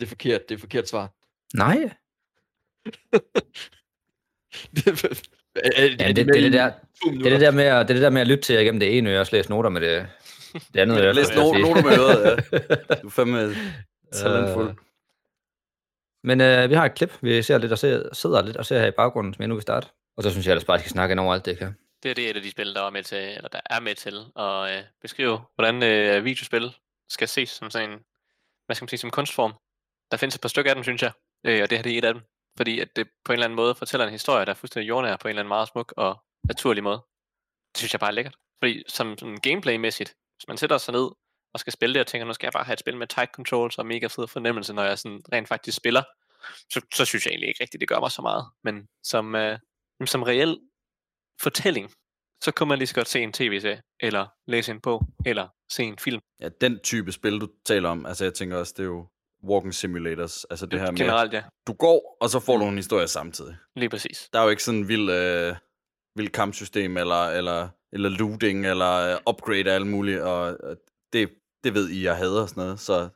Det 0.01 0.07
er 0.07 0.09
forkert. 0.09 0.49
Det 0.49 0.55
er 0.55 0.59
forkert 0.59 0.89
svar. 0.89 1.15
nej. 1.55 1.77
det, 4.75 4.87
er, 4.87 5.35
Ja, 5.57 6.09
det, 6.09 6.17
det, 6.17 6.27
det, 6.27 6.53
der, 6.53 6.73
det, 7.05 7.27
er 7.27 7.31
det, 7.31 7.41
der 7.41 7.51
med 7.51 7.65
at, 7.65 7.89
det 7.89 7.91
er 7.91 7.95
det 7.95 8.03
der 8.03 8.11
med 8.11 8.21
at 8.21 8.27
lytte 8.27 8.45
til 8.45 8.61
igennem 8.61 8.81
det 8.81 8.99
ene 8.99 9.11
øre 9.11 9.21
og 9.21 9.27
slæse 9.27 9.51
noter 9.51 9.71
med 9.71 9.81
det, 9.81 10.09
det 10.75 10.81
andet 10.81 11.01
øre. 11.01 11.13
Læs 11.15 11.31
no- 11.31 11.59
noter 11.59 11.83
med 11.83 11.99
øret, 11.99 12.25
ja. 12.53 12.59
Du 13.03 13.07
er 13.07 13.11
fandme 13.11 13.55
talentfuld. 14.13 14.69
Øh, 14.69 14.75
Men 16.25 16.41
øh, 16.41 16.71
vi 16.71 16.75
har 16.75 16.85
et 16.85 16.95
klip, 16.95 17.19
vi 17.23 17.43
ser 17.43 17.59
lidt 17.59 17.73
og 17.73 17.79
ser, 17.79 18.15
sidder 18.15 18.43
lidt 18.43 18.57
og 18.57 18.67
ser 18.67 18.79
her 18.81 18.87
i 18.87 18.91
baggrunden, 18.91 19.35
som 19.35 19.43
jeg 19.43 19.49
nu 19.49 19.55
vil 19.55 19.63
starte. 19.63 19.89
Og 20.17 20.23
så 20.23 20.31
synes 20.31 20.47
jeg 20.47 20.53
ellers 20.53 20.65
bare, 20.65 20.75
at 20.75 20.81
skal 20.81 20.91
snakke 20.93 21.13
ind 21.13 21.21
over 21.21 21.35
alt 21.35 21.45
det, 21.45 21.59
kan. 21.59 21.77
Det 22.03 22.11
er 22.11 22.15
det 22.15 22.31
et 22.31 22.37
af 22.37 22.43
de 22.43 22.51
spil, 22.51 22.75
der 22.75 22.83
er 22.87 22.91
med 22.91 23.03
til, 23.03 23.19
eller 23.19 23.49
der 23.49 23.61
er 23.71 23.81
med 23.81 23.95
til 23.95 24.25
at 24.37 24.77
øh, 24.79 24.85
beskrive, 25.03 25.41
hvordan 25.55 25.83
øh, 25.83 26.25
videospil 26.25 26.77
skal 27.09 27.29
ses 27.29 27.49
som 27.51 27.71
sådan 27.71 27.91
en, 27.91 27.99
hvad 28.67 28.77
skal 28.77 28.85
man 28.85 28.89
sige, 28.89 28.99
som 28.99 29.11
kunstform. 29.11 29.55
Der 30.11 30.17
findes 30.17 30.35
et 30.35 30.41
par 30.41 30.49
stykker 30.49 30.71
af 30.71 30.75
dem, 30.75 30.85
synes 30.85 31.03
jeg, 31.03 31.13
øh, 31.47 31.63
og 31.63 31.71
det 31.71 31.79
her 31.79 31.83
det 31.83 31.95
er 31.95 31.99
et 31.99 32.05
af 32.05 32.15
dem. 32.15 32.23
Fordi 32.57 32.81
at 32.81 32.89
det 32.97 33.09
på 33.25 33.33
en 33.33 33.35
eller 33.35 33.45
anden 33.47 33.57
måde 33.57 33.75
fortæller 33.75 34.05
en 34.07 34.13
historie, 34.13 34.45
der 34.45 34.51
er 34.51 34.55
fuldstændig 34.55 34.89
jordnær 34.89 35.17
på 35.17 35.29
en 35.29 35.31
eller 35.31 35.41
anden 35.43 35.49
meget 35.49 35.69
smuk 35.69 35.95
og 35.97 36.23
naturlig 36.45 36.83
måde. 36.83 37.01
Det 37.73 37.79
synes 37.79 37.93
jeg 37.95 38.01
bare 38.01 38.11
er 38.11 38.15
lækkert. 38.15 38.37
Fordi 38.63 38.83
som 38.89 39.19
sådan 39.19 39.39
gameplay-mæssigt, 39.47 40.15
hvis 40.45 40.49
man 40.49 40.59
sætter 40.59 40.79
sig 40.79 40.93
ned 40.93 41.09
og 41.55 41.61
skal 41.61 41.73
spille 41.73 41.95
det, 41.95 42.01
og 42.01 42.07
tænker, 42.07 42.27
nu 42.27 42.33
skal 42.33 42.47
jeg 42.47 42.53
bare 42.53 42.65
have 42.65 42.73
et 42.73 42.81
spil 42.81 42.97
med 42.97 43.07
tight 43.07 43.31
controls 43.35 43.79
og 43.79 43.87
mega 43.87 44.07
fed 44.07 44.27
fornemmelse, 44.29 44.73
når 44.73 44.83
jeg 44.85 44.99
sådan 44.99 45.21
rent 45.33 45.49
faktisk 45.49 45.77
spiller, 45.77 46.03
så, 46.71 46.81
så 46.95 47.05
synes 47.05 47.25
jeg 47.25 47.31
egentlig 47.31 47.49
ikke 47.49 47.63
rigtigt, 47.63 47.81
det 47.81 47.89
gør 47.89 48.01
mig 48.01 48.11
så 48.11 48.23
meget. 48.23 48.45
Men 48.65 48.89
som, 49.03 49.35
øh, 49.35 49.59
som 50.07 50.23
reel 50.23 50.59
fortælling, 51.41 51.93
så 52.43 52.53
kunne 52.53 52.69
man 52.69 52.79
lige 52.79 52.87
så 52.87 52.95
godt 52.95 53.09
se 53.09 53.21
en 53.21 53.33
tv-serie, 53.33 53.83
eller 54.01 54.27
læse 54.47 54.73
en 54.73 54.81
bog, 54.81 55.03
eller 55.27 55.49
se 55.73 55.83
en 55.83 55.99
film. 55.99 56.21
Ja, 56.41 56.49
den 56.61 56.81
type 56.81 57.13
spil, 57.13 57.41
du 57.41 57.49
taler 57.67 57.89
om, 57.89 58.07
altså 58.07 58.25
jeg 58.25 58.35
tænker 58.35 58.57
også, 58.57 58.75
det 58.77 58.83
er 58.83 58.87
jo 58.87 59.09
walking 59.49 59.75
simulators. 59.75 60.45
Altså 60.45 60.67
det 60.67 60.81
her 60.81 60.91
med, 60.91 60.99
Generelt, 60.99 61.33
ja. 61.33 61.43
du 61.67 61.73
går, 61.73 62.17
og 62.21 62.31
så 62.31 62.41
får 62.41 62.57
du 62.57 62.65
en 62.65 62.77
historie 62.77 63.09
samtidig. 63.09 63.57
Lige 63.77 63.89
præcis. 63.89 64.29
Der 64.33 64.39
er 64.39 64.43
jo 64.43 64.51
ikke 64.51 64.63
sådan 64.63 64.81
en 64.81 64.89
vild, 64.89 65.11
øh, 65.11 65.57
vild 66.15 66.29
kampsystem, 66.29 66.97
eller, 66.97 67.25
eller, 67.25 67.69
eller 67.93 68.09
looting, 68.09 68.67
eller 68.67 68.93
øh, 68.93 69.17
upgrade 69.29 69.71
af 69.71 69.75
alt 69.75 69.87
muligt, 69.87 70.21
og 70.21 70.59
det, 71.13 71.31
det 71.65 71.75
ved 71.75 71.91
I, 71.91 72.05
jeg 72.05 72.17
hader 72.17 72.47
sådan 72.47 72.65
noget, 72.65 72.81
så 72.81 73.09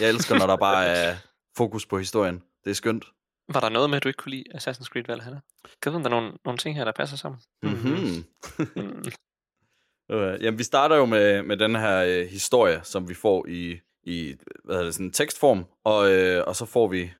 jeg 0.00 0.08
elsker, 0.08 0.38
når 0.38 0.46
der 0.46 0.56
bare 0.56 0.86
er 0.96 1.16
fokus 1.56 1.86
på 1.86 1.98
historien. 1.98 2.42
Det 2.64 2.70
er 2.70 2.74
skønt. 2.74 3.04
Var 3.52 3.60
der 3.60 3.68
noget 3.68 3.90
med, 3.90 3.96
at 3.96 4.02
du 4.02 4.08
ikke 4.08 4.16
kunne 4.16 4.30
lide 4.30 4.44
Assassin's 4.54 4.84
Creed 4.84 5.04
Valhalla? 5.06 5.40
Kan 5.82 5.92
du 5.92 5.98
der 5.98 6.04
er 6.04 6.08
nogle, 6.08 6.32
nogle 6.44 6.58
ting 6.58 6.76
her, 6.76 6.84
der 6.84 6.92
passer 6.92 7.16
sammen? 7.16 7.40
Mm-hmm. 7.62 8.24
Mm. 10.10 10.16
Øh, 10.16 10.42
jamen, 10.42 10.58
vi 10.58 10.64
starter 10.64 10.96
jo 10.96 11.06
med, 11.06 11.42
med 11.42 11.56
den 11.56 11.76
her 11.76 12.04
øh, 12.04 12.26
historie, 12.26 12.80
som 12.82 13.08
vi 13.08 13.14
får 13.14 13.46
i, 13.46 13.80
i 14.02 14.34
hvad 14.64 14.74
hedder 14.74 14.84
det, 14.84 14.94
sådan 14.94 15.06
en 15.06 15.12
tekstform, 15.12 15.64
og, 15.84 16.12
øh, 16.12 16.44
og 16.46 16.56
så, 16.56 16.66
får 16.66 16.88
vi, 16.88 17.12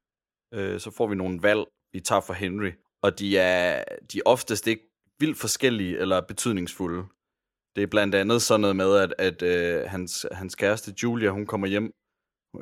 øh, 0.55 0.81
så 0.81 0.91
får 0.91 1.07
vi 1.07 1.15
nogle 1.15 1.43
valg, 1.43 1.65
vi 1.93 2.01
tager 2.01 2.21
for 2.21 2.33
Henry, 2.33 2.71
og 3.03 3.19
de 3.19 3.39
er, 3.39 3.85
de 4.13 4.19
er 4.19 4.23
oftest 4.25 4.67
ikke 4.67 4.90
vildt 5.21 5.39
forskellige 5.39 5.99
eller 5.99 6.21
betydningsfulde. 6.21 7.03
Det 7.77 7.83
er 7.83 7.87
blandt 7.87 8.15
andet 8.15 8.43
sådan 8.43 8.61
noget 8.61 8.77
med, 8.77 8.97
at, 8.97 9.15
at 9.19 9.43
øh, 9.43 9.91
hans, 9.91 10.27
hans 10.33 10.55
kæreste 10.55 10.95
Julia, 11.03 11.31
hun 11.31 11.47
kommer 11.47 11.67
hjem 11.67 11.93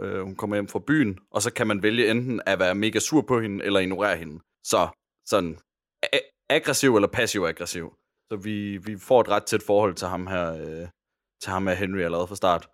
øh, 0.00 0.22
hun 0.22 0.36
kommer 0.36 0.56
hjem 0.56 0.68
fra 0.68 0.78
byen, 0.86 1.18
og 1.30 1.42
så 1.42 1.52
kan 1.52 1.66
man 1.66 1.82
vælge 1.82 2.10
enten 2.10 2.40
at 2.46 2.58
være 2.58 2.74
mega 2.74 2.98
sur 2.98 3.22
på 3.22 3.40
hende, 3.40 3.64
eller 3.64 3.80
ignorere 3.80 4.16
hende. 4.16 4.40
Så 4.64 4.88
sådan 5.26 5.58
aggressiv 6.50 6.94
eller 6.94 7.08
passiv-aggressiv. 7.08 7.94
Så 8.32 8.36
vi, 8.36 8.76
vi 8.76 8.98
får 8.98 9.20
et 9.20 9.28
ret 9.28 9.44
tæt 9.44 9.62
forhold 9.62 9.94
til 9.94 10.08
ham 10.08 10.26
her, 10.26 10.52
øh, 10.52 10.88
til 11.42 11.50
ham 11.50 11.66
her 11.66 11.74
Henry 11.74 11.98
allerede 11.98 12.26
fra 12.26 12.36
start. 12.36 12.68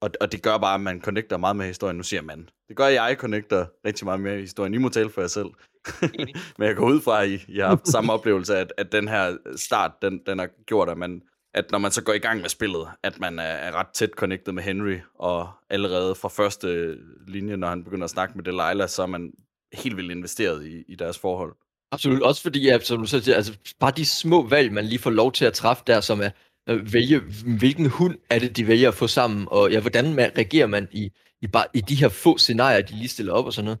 Og, 0.00 0.10
og 0.20 0.32
det 0.32 0.42
gør 0.42 0.58
bare, 0.58 0.74
at 0.74 0.80
man 0.80 1.02
connecter 1.02 1.36
meget 1.36 1.56
med 1.56 1.66
historien. 1.66 1.96
Nu 1.96 2.02
siger 2.02 2.22
man. 2.22 2.48
Det 2.68 2.76
gør, 2.76 2.84
at 2.84 2.94
jeg 2.94 3.16
connecter 3.18 3.66
rigtig 3.84 4.04
meget 4.04 4.20
med 4.20 4.40
historien. 4.40 4.74
I 4.74 4.78
må 4.78 4.88
tale 4.88 5.10
for 5.10 5.20
jer 5.20 5.28
selv. 5.28 5.50
Men 6.58 6.68
jeg 6.68 6.76
går 6.76 6.86
ud 6.86 7.00
fra, 7.00 7.22
at 7.22 7.28
I, 7.28 7.44
I 7.48 7.58
har 7.58 7.68
haft 7.68 7.88
samme 7.88 8.12
oplevelse, 8.12 8.56
at, 8.56 8.72
at 8.78 8.92
den 8.92 9.08
her 9.08 9.36
start, 9.56 9.92
den, 10.02 10.20
den 10.26 10.38
har 10.38 10.48
gjort, 10.66 10.88
at 10.88 10.98
man, 10.98 11.22
at 11.54 11.70
når 11.70 11.78
man 11.78 11.90
så 11.90 12.02
går 12.02 12.12
i 12.12 12.18
gang 12.18 12.40
med 12.40 12.48
spillet, 12.48 12.88
at 13.02 13.20
man 13.20 13.38
er, 13.38 13.42
er 13.42 13.72
ret 13.72 13.88
tæt 13.94 14.10
connected 14.16 14.52
med 14.52 14.62
Henry, 14.62 14.96
og 15.14 15.50
allerede 15.70 16.14
fra 16.14 16.28
første 16.28 16.98
linje, 17.26 17.56
når 17.56 17.68
han 17.68 17.84
begynder 17.84 18.04
at 18.04 18.10
snakke 18.10 18.34
med 18.34 18.44
Delilah, 18.44 18.88
så 18.88 19.02
er 19.02 19.06
man 19.06 19.32
helt 19.72 19.96
vildt 19.96 20.10
investeret 20.10 20.66
i, 20.66 20.84
i 20.88 20.94
deres 20.94 21.18
forhold. 21.18 21.54
Absolut, 21.92 22.22
også 22.22 22.42
fordi, 22.42 22.64
ja, 22.64 22.78
som 22.78 22.98
du 22.98 23.06
så 23.06 23.20
siger, 23.20 23.36
altså, 23.36 23.56
bare 23.80 23.92
de 23.96 24.06
små 24.06 24.48
valg, 24.48 24.72
man 24.72 24.84
lige 24.84 24.98
får 24.98 25.10
lov 25.10 25.32
til 25.32 25.44
at 25.44 25.52
træffe 25.52 25.82
der, 25.86 26.00
som 26.00 26.20
er 26.20 26.30
at 26.66 26.92
vælge, 26.92 27.20
hvilken 27.58 27.86
hund 27.86 28.18
er 28.30 28.38
det, 28.38 28.56
de 28.56 28.66
vælger 28.66 28.88
at 28.88 28.94
få 28.94 29.06
sammen, 29.06 29.48
og 29.50 29.70
ja, 29.70 29.80
hvordan 29.80 30.14
man, 30.14 30.30
reagerer 30.38 30.66
man 30.66 30.88
i, 30.92 31.10
i, 31.42 31.46
bare, 31.46 31.66
i 31.74 31.80
de 31.80 31.94
her 31.94 32.08
få 32.08 32.38
scenarier, 32.38 32.80
de 32.82 32.94
lige 32.94 33.08
stiller 33.08 33.32
op 33.32 33.46
og 33.46 33.52
sådan 33.52 33.64
noget. 33.64 33.78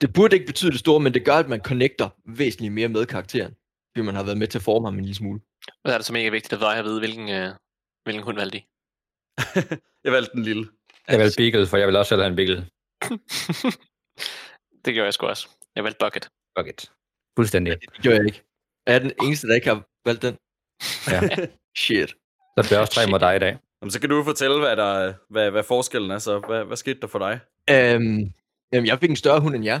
Det 0.00 0.12
burde 0.12 0.36
ikke 0.36 0.46
betyde 0.46 0.70
det 0.70 0.80
store, 0.80 1.00
men 1.00 1.14
det 1.14 1.24
gør, 1.24 1.34
at 1.34 1.48
man 1.48 1.60
connecter 1.60 2.08
væsentligt 2.26 2.72
mere 2.72 2.88
med 2.88 3.06
karakteren, 3.06 3.54
fordi 3.90 4.06
man 4.06 4.14
har 4.14 4.22
været 4.22 4.38
med 4.38 4.46
til 4.46 4.58
at 4.58 4.62
forme 4.62 4.86
ham 4.86 4.94
en 4.94 5.00
lille 5.00 5.14
smule. 5.14 5.40
Og 5.84 5.90
er 5.90 5.96
det 5.96 6.06
så 6.06 6.12
mega 6.12 6.28
vigtigt 6.28 6.52
at 6.52 6.60
dig 6.60 6.76
at 6.76 6.84
vide, 6.84 6.98
hvilken, 6.98 7.28
øh, 7.28 7.54
hvilken 8.04 8.24
hund 8.24 8.36
valgte 8.36 8.58
I. 8.58 8.66
jeg 10.04 10.12
valgte 10.12 10.32
den 10.32 10.42
lille. 10.42 10.68
Jeg 11.08 11.18
valgte 11.18 11.36
Beagle, 11.36 11.66
for 11.66 11.76
jeg 11.76 11.86
vil 11.86 11.96
også 11.96 12.08
selv 12.08 12.20
have 12.20 12.30
en 12.30 12.36
Beagle. 12.36 12.56
det 14.84 14.94
gjorde 14.94 15.04
jeg 15.04 15.14
sgu 15.14 15.26
også. 15.26 15.48
Jeg 15.76 15.84
valgte 15.84 16.04
Bucket. 16.04 16.28
Bucket. 16.56 16.90
Fuldstændig. 17.36 17.76
Det 17.80 18.02
gjorde 18.02 18.16
jeg 18.16 18.26
ikke. 18.26 18.42
Jeg 18.86 18.94
er 18.94 18.98
den 18.98 19.12
eneste, 19.22 19.48
der 19.48 19.54
ikke 19.54 19.68
har 19.68 19.84
valgt 20.04 20.22
den. 20.22 20.36
Ja. 21.12 21.46
Shit. 21.82 22.14
Så 22.58 22.68
bliver 22.68 22.80
også 22.80 22.92
tre 22.92 23.10
mod 23.10 23.18
dig 23.18 23.36
i 23.36 23.38
dag. 23.38 23.58
Jamen, 23.82 23.90
så 23.90 24.00
kan 24.00 24.10
du 24.10 24.24
fortælle, 24.24 24.58
hvad, 24.58 24.76
der, 24.76 25.14
hvad, 25.28 25.50
hvad 25.50 25.62
forskellen 25.62 26.10
er. 26.10 26.18
Så 26.18 26.38
hvad, 26.38 26.64
hvad 26.64 26.76
skete 26.76 27.00
der 27.00 27.06
for 27.06 27.18
dig? 27.18 27.40
Øhm, 27.70 28.32
jamen, 28.72 28.86
jeg 28.86 28.98
fik 28.98 29.10
en 29.10 29.16
større 29.16 29.40
hund 29.40 29.54
end 29.54 29.64
jer. 29.64 29.80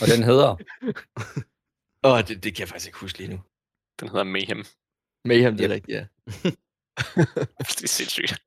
Og 0.00 0.06
den 0.06 0.22
hedder? 0.22 0.50
Åh, 2.04 2.12
oh, 2.12 2.20
det, 2.28 2.44
det 2.44 2.54
kan 2.54 2.60
jeg 2.60 2.68
faktisk 2.68 2.86
ikke 2.86 2.98
huske 2.98 3.18
lige 3.18 3.30
nu. 3.30 3.40
Den 4.00 4.08
hedder 4.08 4.24
Mayhem. 4.24 4.64
Mayhem, 5.24 5.56
det 5.56 5.64
er 5.64 5.74
rigtigt, 5.74 5.96
ja. 5.98 6.06
det 7.78 7.82
er 7.82 7.88
sindssygt. 7.88 8.42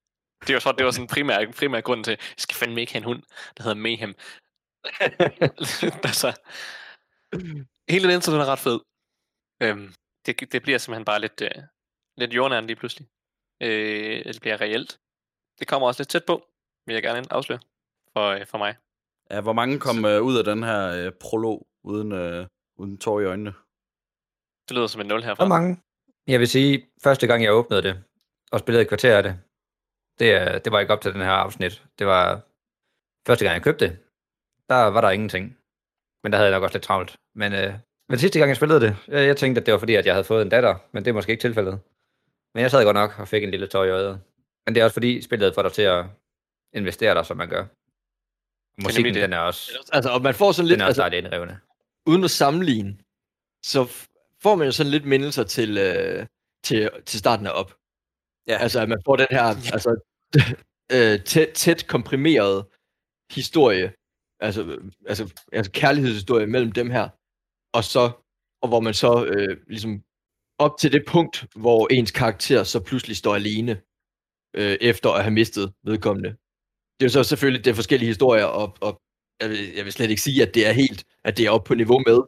Det 0.47 0.65
var, 0.65 0.71
det 0.71 0.85
var 0.85 0.91
sådan 0.91 1.03
en 1.03 1.07
primær, 1.07 1.51
primær 1.51 1.81
grund 1.81 2.03
til, 2.03 2.11
at 2.11 2.19
jeg 2.19 2.35
skal 2.37 2.55
fandme 2.55 2.81
ikke 2.81 2.93
have 2.93 2.97
en 2.99 3.03
hund, 3.03 3.23
der 3.57 3.63
hedder 3.63 3.75
Mayhem. 3.75 4.15
altså, 6.09 6.29
hele 7.89 8.03
den 8.03 8.41
er 8.41 8.45
ret 8.45 8.59
fed. 8.59 8.79
Øhm, 9.61 9.93
det, 10.25 10.51
det 10.51 10.61
bliver 10.63 10.77
simpelthen 10.77 11.05
bare 11.05 11.21
lidt, 11.21 11.41
øh, 11.41 11.63
lidt 12.17 12.33
jordnæren 12.33 12.67
lige 12.67 12.75
pludselig. 12.75 13.07
Øh, 13.61 14.25
det 14.25 14.41
bliver 14.41 14.61
reelt. 14.61 14.99
Det 15.59 15.67
kommer 15.67 15.87
også 15.87 16.01
lidt 16.01 16.09
tæt 16.09 16.25
på, 16.25 16.47
vil 16.85 16.93
jeg 16.93 17.03
gerne 17.03 17.33
afsløre 17.33 17.59
for, 18.13 18.29
øh, 18.29 18.45
for 18.45 18.57
mig. 18.57 18.75
Ja, 19.31 19.41
hvor 19.41 19.53
mange 19.53 19.79
kom 19.79 20.05
øh, 20.05 20.21
ud 20.21 20.37
af 20.37 20.43
den 20.43 20.63
her 20.63 21.05
øh, 21.05 21.11
prolog 21.11 21.67
uden, 21.83 22.11
øh, 22.11 22.47
uden 22.77 22.97
tår 22.97 23.19
i 23.19 23.25
øjnene? 23.25 23.53
Det 24.69 24.75
lyder 24.75 24.87
som 24.87 25.01
en 25.01 25.07
nul 25.07 25.23
herfra. 25.23 25.43
Hvor 25.45 25.55
mange? 25.55 25.77
Jeg 26.27 26.39
vil 26.39 26.47
sige, 26.47 26.85
første 27.03 27.27
gang 27.27 27.43
jeg 27.43 27.53
åbnede 27.53 27.81
det, 27.81 28.03
og 28.51 28.59
spillede 28.59 28.81
et 28.81 28.87
kvarter 28.87 29.17
af 29.17 29.23
det, 29.23 29.39
det, 30.19 30.65
det 30.65 30.71
var 30.71 30.79
ikke 30.79 30.93
op 30.93 31.01
til 31.01 31.13
den 31.13 31.21
her 31.21 31.31
afsnit. 31.31 31.83
Det 31.99 32.07
var 32.07 32.41
første 33.27 33.45
gang 33.45 33.53
jeg 33.53 33.63
købte 33.63 33.85
det, 33.85 33.97
der 34.69 34.75
var 34.75 35.01
der 35.01 35.09
ingenting. 35.09 35.57
Men 36.23 36.31
der 36.31 36.37
havde 36.37 36.49
jeg 36.49 36.55
nok 36.57 36.63
også 36.63 36.75
lidt 36.75 36.83
travlt. 36.83 37.17
Men, 37.35 37.53
øh, 37.53 37.73
men 38.09 38.19
sidste 38.19 38.39
gang 38.39 38.49
jeg 38.49 38.55
spillede 38.55 38.81
det, 38.81 38.95
jeg, 39.07 39.27
jeg 39.27 39.37
tænkte, 39.37 39.59
at 39.59 39.65
det 39.65 39.71
var 39.71 39.77
fordi, 39.79 39.95
at 39.95 40.05
jeg 40.05 40.13
havde 40.13 40.23
fået 40.23 40.41
en 40.41 40.49
datter, 40.49 40.75
men 40.91 41.05
det 41.05 41.11
er 41.11 41.13
måske 41.13 41.31
ikke 41.31 41.41
tilfældet. 41.41 41.79
Men 42.53 42.61
jeg 42.61 42.71
sad 42.71 42.83
godt 42.83 42.95
nok 42.95 43.19
og 43.19 43.27
fik 43.27 43.43
en 43.43 43.51
lille 43.51 43.67
tår 43.67 43.83
i 43.83 43.89
øjet. 43.89 44.21
Men 44.65 44.75
det 44.75 44.81
er 44.81 44.85
også 44.85 44.93
fordi, 44.93 45.21
spillet 45.21 45.55
får 45.55 45.61
dig 45.61 45.71
til 45.71 45.81
at 45.81 46.05
investere 46.73 47.13
dig, 47.15 47.25
som 47.25 47.37
man 47.37 47.49
gør. 47.49 47.65
Musikken, 48.83 49.15
den 49.15 49.33
er 49.33 49.39
også... 49.39 49.87
Altså, 49.93 50.09
og 50.11 50.21
man 50.21 50.35
får 50.35 50.51
sådan 50.51 50.67
lidt... 50.67 50.75
Den 50.77 50.81
er 50.81 50.85
også 50.85 51.03
altså, 51.03 51.17
indrevne. 51.17 51.59
Uden 52.05 52.23
at 52.23 52.31
sammenligne, 52.31 52.97
så 53.65 54.07
får 54.41 54.55
man 54.55 54.65
jo 54.65 54.71
sådan 54.71 54.91
lidt 54.91 55.05
mindelser 55.05 55.43
til, 55.43 55.77
øh, 55.77 56.25
til, 56.63 56.89
til 57.05 57.19
starten 57.19 57.47
af 57.47 57.51
op. 57.51 57.71
Ja. 58.47 58.57
Altså, 58.57 58.81
at 58.81 58.89
man 58.89 59.01
får 59.05 59.15
den 59.15 59.27
her 59.31 59.43
altså, 59.73 59.91
øh, 60.95 61.23
tæt, 61.23 61.49
tæt 61.49 61.87
komprimeret 61.87 62.65
historie, 63.31 63.93
altså, 64.39 64.79
altså, 65.07 65.33
altså 65.51 65.71
kærlighedshistorie 65.71 66.47
mellem 66.47 66.71
dem 66.71 66.89
her, 66.89 67.09
og 67.73 67.83
så, 67.83 68.11
og 68.61 68.67
hvor 68.67 68.79
man 68.79 68.93
så 68.93 69.25
øh, 69.25 69.57
ligesom 69.67 70.03
op 70.59 70.77
til 70.79 70.91
det 70.91 71.03
punkt, 71.07 71.45
hvor 71.55 71.87
ens 71.91 72.11
karakter 72.11 72.63
så 72.63 72.79
pludselig 72.79 73.17
står 73.17 73.35
alene, 73.35 73.81
øh, 74.53 74.77
efter 74.81 75.09
at 75.09 75.23
have 75.23 75.33
mistet 75.33 75.73
vedkommende. 75.83 76.35
Det 76.99 77.05
er 77.05 77.09
jo 77.09 77.09
så 77.09 77.23
selvfølgelig 77.23 77.65
det 77.65 77.71
er 77.71 77.75
forskellige 77.75 78.07
historier, 78.07 78.45
og, 78.45 78.77
og 78.81 79.01
jeg, 79.41 79.49
vil, 79.49 79.73
jeg 79.75 79.85
vil 79.85 79.93
slet 79.93 80.09
ikke 80.09 80.21
sige, 80.21 80.41
at 80.41 80.53
det 80.53 80.67
er 80.67 80.71
helt, 80.71 81.03
at 81.23 81.37
det 81.37 81.45
er 81.45 81.49
oppe 81.49 81.67
på 81.67 81.75
niveau 81.75 81.99
med 82.05 82.19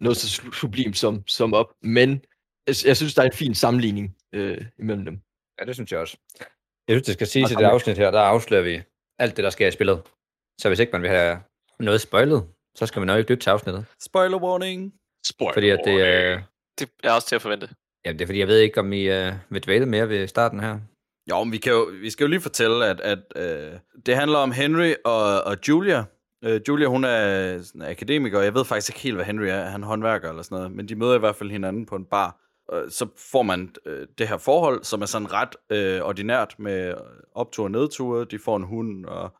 noget 0.00 0.16
så 0.16 0.42
sublimt 0.52 0.98
som, 0.98 1.22
som 1.26 1.54
op, 1.54 1.72
men 1.82 2.10
jeg, 2.66 2.74
jeg 2.84 2.96
synes, 2.96 3.14
der 3.14 3.22
er 3.22 3.26
en 3.26 3.32
fin 3.32 3.54
sammenligning 3.54 4.16
øh, 4.32 4.64
imellem 4.78 5.04
dem. 5.04 5.20
Ja, 5.60 5.64
det 5.64 5.74
synes 5.74 5.92
jeg 5.92 6.00
også. 6.00 6.16
Jeg 6.88 6.94
synes, 6.94 7.06
det 7.06 7.14
skal 7.14 7.26
sige 7.26 7.46
til 7.46 7.56
det 7.56 7.64
afsnit 7.64 7.98
her, 7.98 8.10
der 8.10 8.20
afslører 8.20 8.62
vi 8.62 8.82
alt 9.18 9.36
det, 9.36 9.44
der 9.44 9.50
sker 9.50 9.68
i 9.68 9.70
spillet. 9.70 10.02
Så 10.60 10.68
hvis 10.68 10.78
ikke 10.78 10.92
man 10.92 11.02
vil 11.02 11.10
have 11.10 11.40
noget 11.78 12.00
spoilet, 12.00 12.44
så 12.74 12.86
skal 12.86 13.00
man 13.00 13.06
nok 13.06 13.18
ikke 13.18 13.30
lytte 13.30 13.44
til 13.44 13.50
afsnittet. 13.50 13.84
Spoiler 14.00 14.38
warning. 14.38 14.94
Spoiler 15.26 15.52
Fordi 15.52 15.68
at 15.68 15.80
det, 15.84 15.94
warning. 15.94 16.38
øh, 16.38 16.42
det 16.78 16.90
er 17.02 17.12
også 17.12 17.28
til 17.28 17.34
at 17.34 17.42
forvente. 17.42 17.68
Jamen, 18.04 18.18
det 18.18 18.24
er 18.24 18.26
fordi, 18.26 18.38
jeg 18.38 18.48
ved 18.48 18.58
ikke, 18.58 18.80
om 18.80 18.92
I 18.92 19.02
øh, 19.02 19.32
vil 19.50 19.64
dvæle 19.64 19.86
mere 19.86 20.08
ved 20.08 20.28
starten 20.28 20.60
her. 20.60 20.78
Jo, 21.30 21.44
men 21.44 21.52
vi, 21.52 21.58
kan 21.58 21.72
jo, 21.72 21.90
vi 22.00 22.10
skal 22.10 22.24
jo 22.24 22.30
lige 22.30 22.40
fortælle, 22.40 22.86
at, 22.86 23.00
at 23.00 23.18
øh, 23.36 23.78
det 24.06 24.16
handler 24.16 24.38
om 24.38 24.52
Henry 24.52 24.92
og, 25.04 25.42
og 25.42 25.56
Julia. 25.68 26.04
Øh, 26.44 26.60
Julia, 26.68 26.86
hun 26.86 27.04
er 27.04 27.62
sådan, 27.62 27.82
akademiker, 27.82 28.38
og 28.38 28.44
jeg 28.44 28.54
ved 28.54 28.64
faktisk 28.64 28.90
ikke 28.90 29.00
helt, 29.00 29.16
hvad 29.16 29.24
Henry 29.24 29.46
er. 29.46 29.64
Han 29.64 29.82
er 29.82 29.86
håndværker 29.86 30.28
eller 30.28 30.42
sådan 30.42 30.56
noget, 30.56 30.72
men 30.72 30.88
de 30.88 30.94
møder 30.94 31.14
i 31.14 31.18
hvert 31.18 31.36
fald 31.36 31.50
hinanden 31.50 31.86
på 31.86 31.96
en 31.96 32.04
bar. 32.04 32.40
Øh, 32.72 32.90
så 32.90 33.06
får 33.16 33.42
man 33.42 33.74
øh, 33.86 34.06
det 34.18 34.28
her 34.28 34.36
forhold, 34.36 34.84
som 34.84 35.02
er 35.02 35.06
sådan 35.06 35.32
ret 35.32 35.56
øh, 35.70 36.02
ordinært 36.02 36.54
med 36.58 36.88
øh, 36.88 36.94
optur 37.34 37.64
og 37.64 37.70
nedture. 37.70 38.24
De 38.24 38.38
får 38.38 38.56
en 38.56 38.62
hund, 38.62 39.06
og 39.06 39.32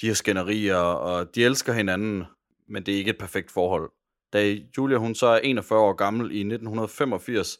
de 0.00 0.06
har 0.06 0.14
skænderier, 0.14 0.76
og 0.76 1.34
de 1.34 1.44
elsker 1.44 1.72
hinanden, 1.72 2.24
men 2.68 2.86
det 2.86 2.94
er 2.94 2.98
ikke 2.98 3.10
et 3.10 3.18
perfekt 3.18 3.50
forhold. 3.50 3.90
Da 4.32 4.56
Julia 4.78 4.96
hun 4.96 5.14
så 5.14 5.26
er 5.26 5.38
41 5.38 5.80
år 5.80 5.92
gammel 5.92 6.30
i 6.30 6.38
1985, 6.38 7.58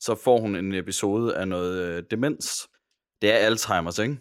så 0.00 0.14
får 0.14 0.40
hun 0.40 0.56
en 0.56 0.74
episode 0.74 1.36
af 1.36 1.48
noget 1.48 1.88
øh, 1.88 2.02
demens. 2.10 2.68
Det 3.22 3.32
er 3.32 3.50
Alzheimer's, 3.50 4.02
ikke? 4.02 4.18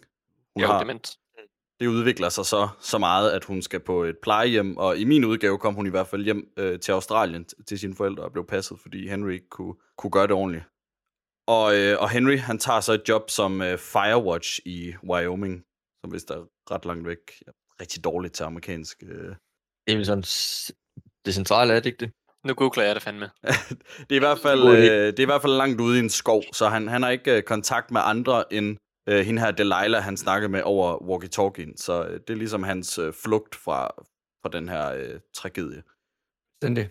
Hun 0.56 0.62
Jo, 0.62 0.68
har, 0.68 0.79
dement. 0.79 1.18
det 1.79 1.88
udvikler 1.88 2.29
sig 2.29 2.46
så, 2.46 2.68
så 2.79 2.98
meget, 2.98 3.32
at 3.32 3.44
hun 3.46 3.62
skal 3.62 3.79
på 3.79 4.03
et 4.03 4.18
plejehjem, 4.22 4.77
og 4.77 4.98
i 4.98 5.03
min 5.06 5.25
udgave 5.25 5.58
kom 5.58 5.74
hun 5.75 5.88
i 5.88 5.89
hvert 5.89 6.08
fald 6.08 6.24
hjem 6.24 6.53
øh, 6.58 6.79
til 6.79 6.91
Australien 6.91 7.46
t- 7.51 7.63
til 7.63 7.79
sine 7.79 7.96
forældre 7.96 8.24
og 8.24 8.32
blev 8.32 8.46
passet, 8.48 8.79
fordi 8.82 9.08
Henry 9.10 9.32
ikke 9.32 9.50
kunne, 9.50 9.74
kunne 9.98 10.12
gøre 10.12 10.27
det 10.27 10.32
ordentligt. 10.36 10.63
Og, 11.48 11.77
øh, 11.77 12.01
og 12.01 12.10
Henry, 12.10 12.38
han 12.38 12.58
tager 12.60 12.79
så 12.79 12.94
et 12.94 13.01
job 13.10 13.29
som 13.29 13.62
øh, 13.62 13.77
Firewatch 13.77 14.60
i 14.65 14.94
Wyoming, 15.10 15.63
som 16.01 16.13
vist 16.13 16.29
er 16.32 16.46
ret 16.72 16.86
langt 16.86 17.08
væk. 17.08 17.18
Ja, 17.48 17.51
rigtig 17.82 18.03
dårligt 18.03 18.34
til 18.34 18.44
amerikansk. 18.44 19.03
Øh. 19.03 19.36
Det 19.88 20.00
er 20.00 20.03
sådan 20.03 20.22
det 21.25 21.34
centrale, 21.34 21.74
er 21.74 21.79
det 21.79 21.86
ikke 21.86 22.06
det? 22.06 22.12
Nu 22.46 22.53
googler 22.53 22.84
jeg 22.84 22.96
det 22.96 23.03
fandme. 23.03 23.29
det, 24.10 24.12
er 24.12 24.15
i 24.15 24.20
hvert 24.20 24.39
fald, 24.39 24.68
øh, 24.68 25.08
det 25.08 25.20
er 25.20 25.24
i 25.24 25.25
hvert 25.25 25.41
fald 25.41 25.53
langt 25.53 25.82
ude 25.82 25.98
i 25.98 26.00
en 26.00 26.10
skov, 26.10 26.44
så 26.53 26.68
han, 26.68 26.88
han 26.88 27.03
har 27.03 27.10
ikke 27.10 27.38
øh, 27.38 27.44
kontakt 27.44 27.91
med 27.91 28.01
andre 28.03 28.53
end 28.53 28.77
øh, 29.10 29.25
hende 29.25 29.42
her 29.42 29.51
Delilah, 29.51 30.04
han 30.04 30.18
snakker 30.18 30.48
med 30.48 30.62
over 30.63 30.98
walkie-talkien. 31.01 31.78
Så 31.78 32.06
øh, 32.06 32.20
det 32.20 32.30
er 32.30 32.38
ligesom 32.38 32.63
hans 32.63 32.98
øh, 32.98 33.13
flugt 33.13 33.56
fra, 33.56 33.88
fra 34.42 34.50
den 34.50 34.70
her 34.70 34.94
øh, 34.94 35.20
tragedie. 35.34 35.84
Stændig. 36.62 36.89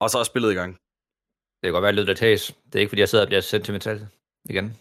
Og 0.00 0.10
så 0.10 0.18
er 0.18 0.24
spillet 0.24 0.52
i 0.52 0.54
gang. 0.54 0.72
Det 0.72 1.62
kan 1.62 1.72
godt 1.72 1.82
være, 1.82 1.88
at 1.88 1.94
lydet 1.94 2.08
er 2.08 2.14
tages. 2.14 2.56
Det 2.66 2.74
er 2.74 2.80
ikke, 2.80 2.90
fordi 2.90 3.00
jeg 3.00 3.08
sidder 3.08 3.24
og 3.24 3.28
bliver 3.28 3.40
sentimental 3.40 4.06
igen. 4.44 4.76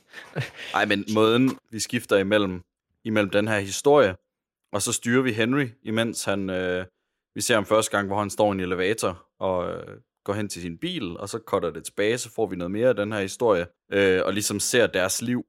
Nej, 0.73 0.85
men 0.85 1.05
måden, 1.13 1.59
vi 1.71 1.79
skifter 1.79 2.17
imellem, 2.17 2.61
imellem 3.03 3.29
den 3.29 3.47
her 3.47 3.59
historie, 3.59 4.15
og 4.71 4.81
så 4.81 4.93
styrer 4.93 5.21
vi 5.21 5.31
Henry, 5.31 5.67
imens 5.83 6.23
han, 6.23 6.49
øh, 6.49 6.85
vi 7.35 7.41
ser 7.41 7.55
ham 7.55 7.65
første 7.65 7.91
gang, 7.91 8.07
hvor 8.07 8.19
han 8.19 8.29
står 8.29 8.47
i 8.47 8.51
en 8.51 8.59
elevator 8.59 9.27
og 9.39 9.71
øh, 9.71 9.99
går 10.23 10.33
hen 10.33 10.49
til 10.49 10.61
sin 10.61 10.77
bil, 10.77 11.17
og 11.17 11.29
så 11.29 11.39
cutter 11.47 11.71
det 11.71 11.85
tilbage, 11.85 12.17
så 12.17 12.31
får 12.31 12.45
vi 12.45 12.55
noget 12.55 12.71
mere 12.71 12.89
af 12.89 12.95
den 12.95 13.11
her 13.11 13.21
historie, 13.21 13.67
øh, 13.91 14.25
og 14.25 14.33
ligesom 14.33 14.59
ser 14.59 14.87
deres 14.87 15.21
liv, 15.21 15.45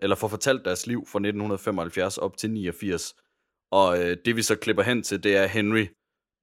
eller 0.00 0.16
får 0.16 0.28
fortalt 0.28 0.64
deres 0.64 0.86
liv 0.86 0.98
fra 1.06 1.18
1975 1.18 2.18
op 2.18 2.36
til 2.36 2.50
89. 2.50 3.14
Og 3.70 4.02
øh, 4.02 4.16
det 4.24 4.36
vi 4.36 4.42
så 4.42 4.56
klipper 4.56 4.82
hen 4.82 5.02
til, 5.02 5.22
det 5.22 5.36
er 5.36 5.46
Henry, 5.46 5.86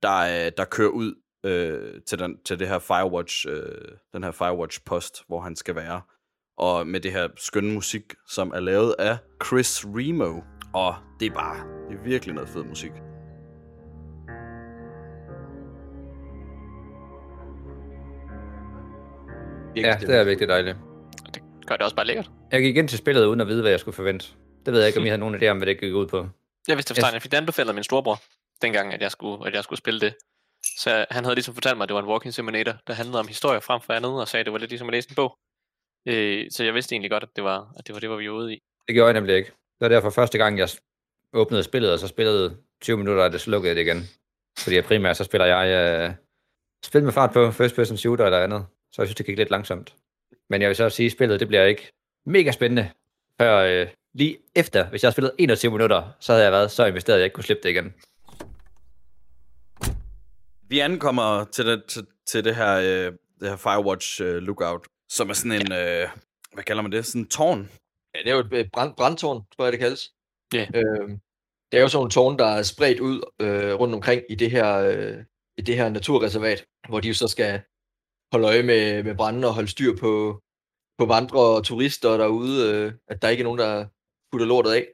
der, 0.01 0.45
øh, 0.45 0.51
der 0.57 0.65
kører 0.65 0.89
ud 0.89 1.15
øh, 1.45 2.01
til, 2.01 2.19
den, 2.19 2.37
til 2.45 2.59
det 2.59 2.67
her 2.67 2.79
Firewatch, 2.79 3.47
øh, 3.49 3.97
den 4.13 4.23
her 4.23 4.31
Firewatch-post, 4.31 5.23
hvor 5.27 5.39
han 5.39 5.55
skal 5.55 5.75
være 5.75 6.01
og 6.57 6.87
med 6.87 6.99
det 6.99 7.11
her 7.11 7.27
skønne 7.37 7.73
musik, 7.73 8.13
som 8.27 8.51
er 8.55 8.59
lavet 8.59 8.95
af 8.99 9.17
Chris 9.45 9.85
Remo. 9.85 10.41
Og 10.73 10.95
det 11.19 11.25
er 11.25 11.33
bare, 11.33 11.57
det 11.89 11.97
er 11.97 12.03
virkelig 12.03 12.35
noget 12.35 12.49
fed 12.49 12.63
musik. 12.63 12.91
Ja, 19.75 19.97
det 20.01 20.15
er 20.15 20.23
virkelig 20.23 20.47
dejligt. 20.47 20.77
Gør 21.67 21.75
det 21.75 21.83
også 21.83 21.95
bare 21.95 22.05
lækkert. 22.05 22.29
Jeg 22.51 22.61
gik 22.61 22.77
ind 22.77 22.89
til 22.89 22.97
spillet 22.97 23.25
uden 23.25 23.41
at 23.41 23.47
vide, 23.47 23.61
hvad 23.61 23.71
jeg 23.71 23.79
skulle 23.79 23.95
forvente. 23.95 24.27
Det 24.65 24.73
ved 24.73 24.79
jeg 24.79 24.87
ikke, 24.87 24.99
om 24.99 25.05
I 25.05 25.09
har 25.09 25.17
nogen 25.17 25.35
idé 25.35 25.47
om, 25.47 25.57
hvad 25.57 25.67
det 25.67 25.79
gik 25.79 25.93
ud 25.93 26.07
på. 26.07 26.27
Jeg 26.67 26.77
vidste 26.77 27.11
jeg 27.13 27.21
fik 27.21 27.31
det 27.31 27.37
anbefalet 27.37 27.69
af 27.69 27.75
min 27.75 27.83
storebror, 27.83 28.21
dengang, 28.61 28.93
at 28.93 29.01
jeg 29.01 29.11
skulle, 29.11 29.47
at 29.47 29.53
jeg 29.53 29.63
skulle 29.63 29.79
spille 29.79 29.99
det. 29.99 30.15
Så 30.77 31.05
han 31.11 31.23
havde 31.23 31.35
ligesom 31.35 31.53
fortalt 31.53 31.77
mig, 31.77 31.83
at 31.83 31.89
det 31.89 31.95
var 31.95 32.01
en 32.01 32.07
walking 32.07 32.33
simulator, 32.33 32.73
der 32.87 32.93
handlede 32.93 33.19
om 33.19 33.27
historie 33.27 33.61
frem 33.61 33.81
for 33.81 33.93
andet, 33.93 34.11
og 34.11 34.27
sagde, 34.27 34.39
at 34.41 34.45
det 34.45 34.53
var 34.53 34.59
lidt 34.59 34.71
ligesom 34.71 34.87
at 34.89 34.93
læse 34.93 35.09
en 35.09 35.15
bog. 35.15 35.37
Øh, 36.07 36.45
så 36.51 36.63
jeg 36.63 36.73
vidste 36.73 36.93
egentlig 36.93 37.11
godt, 37.11 37.23
at 37.23 37.29
det 37.35 37.43
var, 37.43 37.73
at 37.77 37.87
det 37.87 37.93
var 37.93 37.99
det, 37.99 38.09
var 38.09 38.15
vi 38.15 38.29
var 38.29 38.35
ude 38.35 38.53
i. 38.53 38.59
Det 38.87 38.95
gjorde 38.95 39.07
jeg 39.07 39.13
nemlig 39.13 39.35
ikke. 39.35 39.49
Det 39.49 39.79
var 39.79 39.87
derfor 39.87 40.09
første 40.09 40.37
gang, 40.37 40.57
jeg 40.57 40.69
åbnede 41.33 41.63
spillet, 41.63 41.93
og 41.93 41.99
så 41.99 42.07
spillede 42.07 42.57
20 42.81 42.97
minutter, 42.97 43.23
og 43.23 43.31
det 43.31 43.41
slukkede 43.41 43.75
det 43.75 43.81
igen. 43.81 44.03
Fordi 44.59 44.75
jeg 44.75 44.83
primært 44.83 45.17
så 45.17 45.23
spiller 45.23 45.45
jeg 45.45 46.09
uh, 46.09 46.15
spil 46.85 47.03
med 47.03 47.11
fart 47.11 47.33
på, 47.33 47.51
first 47.51 47.75
person 47.75 47.97
shooter 47.97 48.25
eller 48.25 48.43
andet. 48.43 48.65
Så 48.91 49.01
jeg 49.01 49.07
synes, 49.07 49.15
det 49.15 49.25
gik 49.25 49.37
lidt 49.37 49.49
langsomt. 49.49 49.95
Men 50.49 50.61
jeg 50.61 50.67
vil 50.67 50.75
så 50.75 50.89
sige, 50.89 51.05
at 51.05 51.11
spillet 51.11 51.39
det 51.39 51.47
bliver 51.47 51.63
ikke 51.63 51.91
mega 52.25 52.51
spændende, 52.51 52.91
før 53.41 53.81
uh, 53.81 53.87
lige 54.13 54.37
efter, 54.55 54.89
hvis 54.89 55.03
jeg 55.03 55.07
har 55.07 55.11
spillet 55.11 55.31
21 55.37 55.71
minutter, 55.71 56.09
så 56.19 56.31
havde 56.31 56.43
jeg 56.43 56.51
været 56.51 56.71
så 56.71 56.85
investeret, 56.85 57.15
at 57.15 57.19
jeg 57.19 57.25
ikke 57.25 57.33
kunne 57.33 57.43
slippe 57.43 57.63
det 57.63 57.69
igen. 57.69 57.93
Vi 60.69 60.79
ankommer 60.79 61.43
til 61.43 61.65
det, 61.65 61.85
til, 61.85 62.05
til 62.27 62.43
det 62.43 62.55
her, 62.55 62.75
øh, 62.75 63.13
det 63.39 63.49
her 63.49 63.55
Firewatch 63.55 64.21
øh, 64.21 64.35
Lookout, 64.35 64.87
som 65.09 65.29
er 65.29 65.33
sådan 65.33 65.51
en, 65.51 65.71
øh, 65.71 66.07
hvad 66.53 66.63
kalder 66.63 66.81
man 66.81 66.91
det, 66.91 67.05
sådan 67.05 67.21
en 67.21 67.27
tårn. 67.27 67.69
Ja, 68.15 68.19
det 68.19 68.29
er 68.29 68.35
jo 68.35 68.39
et 68.39 68.53
øh, 68.53 68.65
brand, 68.73 68.93
brandtårn, 68.97 69.43
tror 69.55 69.65
jeg, 69.65 69.71
det 69.71 69.79
kaldes. 69.79 70.11
Ja. 70.53 70.67
Øhm, 70.75 71.19
det 71.71 71.77
er 71.77 71.81
jo 71.81 71.87
sådan 71.87 71.97
nogle 71.97 72.11
tårne, 72.11 72.37
der 72.37 72.45
er 72.45 72.63
spredt 72.63 72.99
ud 72.99 73.21
øh, 73.41 73.73
rundt 73.73 73.95
omkring 73.95 74.21
i 74.29 74.35
det 74.35 74.51
her 74.51 74.77
øh, 74.77 75.17
i 75.57 75.61
det 75.61 75.75
her 75.75 75.89
naturreservat, 75.89 76.65
hvor 76.89 76.99
de 76.99 77.07
jo 77.07 77.13
så 77.13 77.27
skal 77.27 77.61
holde 78.31 78.47
øje 78.47 78.63
med, 78.63 79.03
med 79.03 79.15
branden 79.15 79.43
og 79.43 79.53
holde 79.53 79.67
styr 79.75 79.93
på, 80.03 80.41
på 80.99 81.05
vandre 81.05 81.39
og 81.39 81.63
turister 81.63 82.17
derude, 82.17 82.55
øh, 82.71 82.93
at 83.07 83.21
der 83.21 83.29
ikke 83.29 83.41
er 83.41 83.49
nogen, 83.49 83.59
der 83.59 83.87
putter 84.31 84.47
lortet 84.47 84.71
af. 84.71 84.87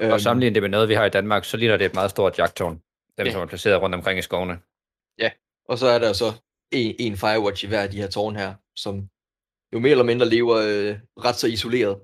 Øhm, 0.00 0.12
Og 0.12 0.20
sammenligne 0.20 0.54
det 0.54 0.62
med 0.62 0.70
noget, 0.70 0.88
vi 0.88 0.94
har 0.94 1.04
i 1.04 1.10
Danmark, 1.10 1.44
så 1.44 1.56
ligner 1.56 1.76
det 1.76 1.86
et 1.86 1.94
meget 1.94 2.10
stort 2.10 2.38
jagttårn. 2.38 2.82
Dem, 3.18 3.26
Ja. 3.26 3.32
som 3.32 3.42
er 3.42 3.46
placeret 3.46 3.82
rundt 3.82 3.94
omkring 3.94 4.18
i 4.18 4.22
skovene. 4.22 4.60
Og 5.68 5.78
så 5.78 5.86
er 5.86 5.98
der 5.98 6.12
så 6.12 6.28
en, 6.72 6.94
en 6.98 7.16
Firewatch 7.16 7.64
i 7.64 7.68
hver 7.68 7.82
af 7.82 7.90
de 7.90 7.96
her 7.96 8.10
tårn 8.10 8.36
her, 8.36 8.54
som 8.76 8.94
jo 9.72 9.78
mere 9.78 9.90
eller 9.90 10.04
mindre 10.04 10.28
lever 10.28 10.56
øh, 10.56 10.92
ret 11.24 11.36
så 11.36 11.46
isoleret 11.46 11.94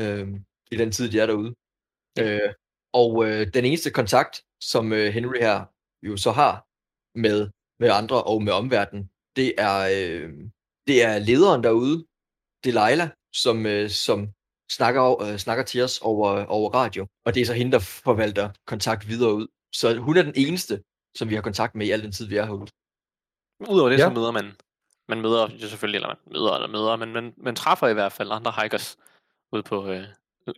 øh, 0.00 0.28
i 0.70 0.76
den 0.76 0.92
tid, 0.92 1.10
de 1.12 1.20
er 1.20 1.26
derude. 1.26 1.54
Øh, 2.20 2.52
og 2.92 3.10
øh, 3.26 3.46
den 3.54 3.64
eneste 3.64 3.90
kontakt, 3.90 4.34
som 4.60 4.92
øh, 4.92 5.06
Henry 5.16 5.38
her 5.46 5.64
jo 6.06 6.16
så 6.16 6.30
har 6.40 6.52
med, 7.18 7.50
med 7.80 7.90
andre 8.00 8.22
og 8.24 8.42
med 8.42 8.52
omverdenen, 8.52 9.10
det 9.36 9.54
er, 9.58 9.78
øh, 9.78 10.32
det 10.86 11.02
er 11.02 11.18
lederen 11.18 11.64
derude, 11.64 12.06
Delilah, 12.64 13.08
som, 13.32 13.66
øh, 13.66 13.90
som 13.90 14.28
snakker, 14.70 15.22
øh, 15.22 15.36
snakker 15.36 15.64
til 15.64 15.82
os 15.82 15.98
over, 16.00 16.44
over 16.44 16.70
radio. 16.70 17.06
Og 17.24 17.34
det 17.34 17.40
er 17.40 17.46
så 17.46 17.54
hende, 17.54 17.72
der 17.72 17.78
forvalter 17.78 18.50
kontakt 18.66 19.08
videre 19.08 19.34
ud. 19.34 19.46
Så 19.72 19.98
hun 19.98 20.16
er 20.16 20.22
den 20.22 20.32
eneste, 20.36 20.82
som 21.16 21.28
vi 21.30 21.34
har 21.34 21.42
kontakt 21.42 21.74
med 21.74 21.86
i 21.86 21.90
al 21.90 22.02
den 22.02 22.12
tid, 22.12 22.26
vi 22.26 22.36
er 22.36 22.44
herude. 22.44 22.70
Udover 23.70 23.90
det, 23.90 23.98
ja. 23.98 24.04
så 24.04 24.10
møder 24.10 24.30
man, 24.30 24.52
man 25.08 25.20
møder 25.20 25.48
jo 25.62 25.68
selvfølgelig, 25.68 25.98
eller 25.98 26.08
man 26.08 26.32
møder 26.32 26.54
eller 26.54 26.68
møder, 26.68 26.96
men 26.96 27.12
man, 27.12 27.34
man 27.36 27.56
træffer 27.56 27.88
i 27.88 27.92
hvert 27.92 28.12
fald 28.12 28.30
andre 28.32 28.52
hikers 28.62 28.96
ude 29.52 29.62
på, 29.62 29.88
øh, 29.88 30.04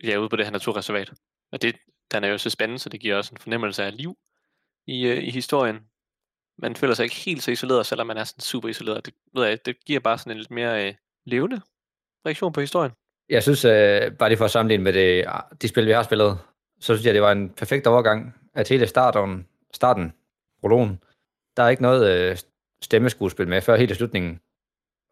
ja, 0.05 0.17
ude 0.17 0.29
på 0.29 0.37
det 0.37 0.47
her 0.47 0.53
naturreservat. 0.53 1.13
Og 1.53 1.63
det, 1.63 1.77
den 2.13 2.25
er 2.25 2.29
jo 2.29 2.39
så 2.39 2.51
spændende, 2.51 2.79
så 2.79 2.89
det 2.89 3.01
giver 3.01 3.17
også 3.17 3.35
en 3.35 3.39
fornemmelse 3.39 3.85
af 3.85 3.97
liv 3.97 4.15
i, 4.87 5.07
øh, 5.07 5.25
i 5.25 5.31
historien. 5.31 5.77
Man 6.59 6.77
føler 6.77 6.95
sig 6.95 7.05
ikke 7.05 7.17
helt 7.17 7.43
så 7.43 7.51
isoleret, 7.51 7.87
selvom 7.87 8.07
man 8.07 8.17
er 8.17 8.25
sådan 8.25 8.41
super 8.41 8.69
isoleret. 8.69 9.07
Det, 9.07 9.15
ved 9.35 9.47
jeg, 9.47 9.67
det 9.67 9.85
giver 9.85 10.01
bare 10.01 10.19
sådan 10.19 10.33
en 10.33 10.39
lidt 10.39 10.51
mere 10.51 10.87
øh, 10.87 10.95
levende 11.27 11.61
reaktion 12.27 12.53
på 12.53 12.61
historien. 12.61 12.93
Jeg 13.29 13.43
synes, 13.43 13.65
øh, 13.65 14.13
bare 14.13 14.29
lige 14.29 14.39
for 14.39 14.45
at 14.45 14.51
sammenligne 14.51 14.85
med 14.85 14.93
det, 14.93 15.25
de 15.63 15.69
spil, 15.69 15.87
vi 15.87 15.93
har 15.93 16.03
spillet, 16.03 16.39
så 16.81 16.95
synes 16.95 17.07
jeg, 17.07 17.15
det 17.15 17.23
var 17.23 17.33
en 17.33 17.51
perfekt 17.51 17.87
overgang 17.87 18.35
at 18.55 18.69
hele 18.69 18.87
starten, 18.87 19.47
starten 19.75 20.13
prologen. 20.61 21.01
Der 21.57 21.63
er 21.63 21.69
ikke 21.69 21.83
noget 21.83 22.11
øh, 22.11 22.37
stemmeskuespil 22.83 23.49
med 23.49 23.61
før 23.61 23.77
helt 23.77 23.91
i 23.91 23.95
slutningen. 23.95 24.41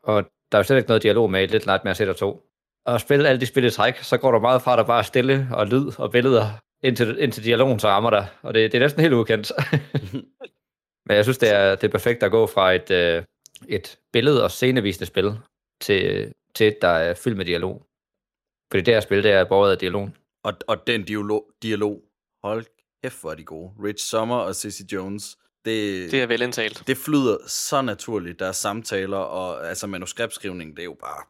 Og 0.03 0.25
der 0.53 0.59
er 0.59 0.61
jo 0.61 0.65
slet 0.65 0.77
ikke 0.77 0.89
noget 0.89 1.03
dialog 1.03 1.31
med 1.31 1.43
i 1.43 1.47
lidt 1.47 1.67
Nightmare 1.67 1.95
City 1.95 2.13
2. 2.13 2.43
Og 2.87 2.95
at 2.95 3.01
spille 3.01 3.29
alle 3.29 3.41
de 3.41 3.47
spil 3.47 3.65
i 3.65 3.71
træk, 3.71 3.97
så 3.97 4.17
går 4.17 4.31
du 4.31 4.39
meget 4.39 4.63
fra, 4.63 4.73
at 4.73 4.79
der 4.79 4.85
bare 4.85 4.99
er 4.99 5.03
stille 5.03 5.49
og 5.53 5.67
lyd 5.67 5.93
og 5.99 6.11
billeder, 6.11 6.51
indtil, 6.83 7.19
indtil 7.19 7.45
dialogen 7.45 7.79
så 7.79 7.89
rammer 7.89 8.11
dig. 8.11 8.27
Og 8.43 8.55
det, 8.55 8.73
det 8.73 8.79
er 8.79 8.83
næsten 8.83 9.03
helt 9.03 9.15
ukendt. 9.15 9.53
Men 11.07 11.17
jeg 11.17 11.25
synes, 11.25 11.39
det 11.39 11.51
er, 11.51 11.75
det 11.75 11.85
er 11.85 11.93
perfekt 11.93 12.23
at 12.23 12.31
gå 12.31 12.47
fra 12.47 12.73
et, 12.73 12.91
øh, 12.91 13.23
et 13.69 13.99
billede- 14.13 14.45
og 14.45 14.51
scenevisende 14.51 15.07
spil 15.07 15.39
til, 15.81 16.33
til 16.55 16.67
et, 16.67 16.79
der 16.83 16.89
er 16.89 17.15
fyldt 17.15 17.37
med 17.37 17.45
dialog. 17.45 17.87
Fordi 18.73 18.83
det 18.83 18.95
her 18.95 19.01
spil, 19.01 19.23
det 19.23 19.31
er 19.31 19.45
båret 19.45 19.73
af 19.73 19.79
dialogen. 19.79 20.17
Og, 20.45 20.53
og 20.67 20.87
den 20.87 21.05
dialog, 21.05 21.51
dialog, 21.63 22.03
hold 22.45 22.65
kæft, 23.05 23.21
hvor 23.21 23.31
er 23.31 23.35
de 23.35 23.45
gode. 23.45 23.71
Rich 23.85 24.07
Sommer 24.07 24.37
og 24.37 24.55
Sissy 24.57 24.83
Jones, 24.93 25.37
det, 25.65 26.11
Det 26.11 26.23
er 26.23 26.27
velindtalt. 26.27 26.83
det 26.87 26.97
flyder 26.97 27.39
så 27.47 27.83
naturligt. 27.83 28.39
Der 28.39 28.47
er 28.47 28.53
samtaler, 28.53 29.17
og 29.17 29.69
altså 29.69 29.87
manuskriptskrivning, 29.87 30.77
det 30.77 30.83
er 30.83 30.85
jo 30.85 30.97
bare 31.01 31.25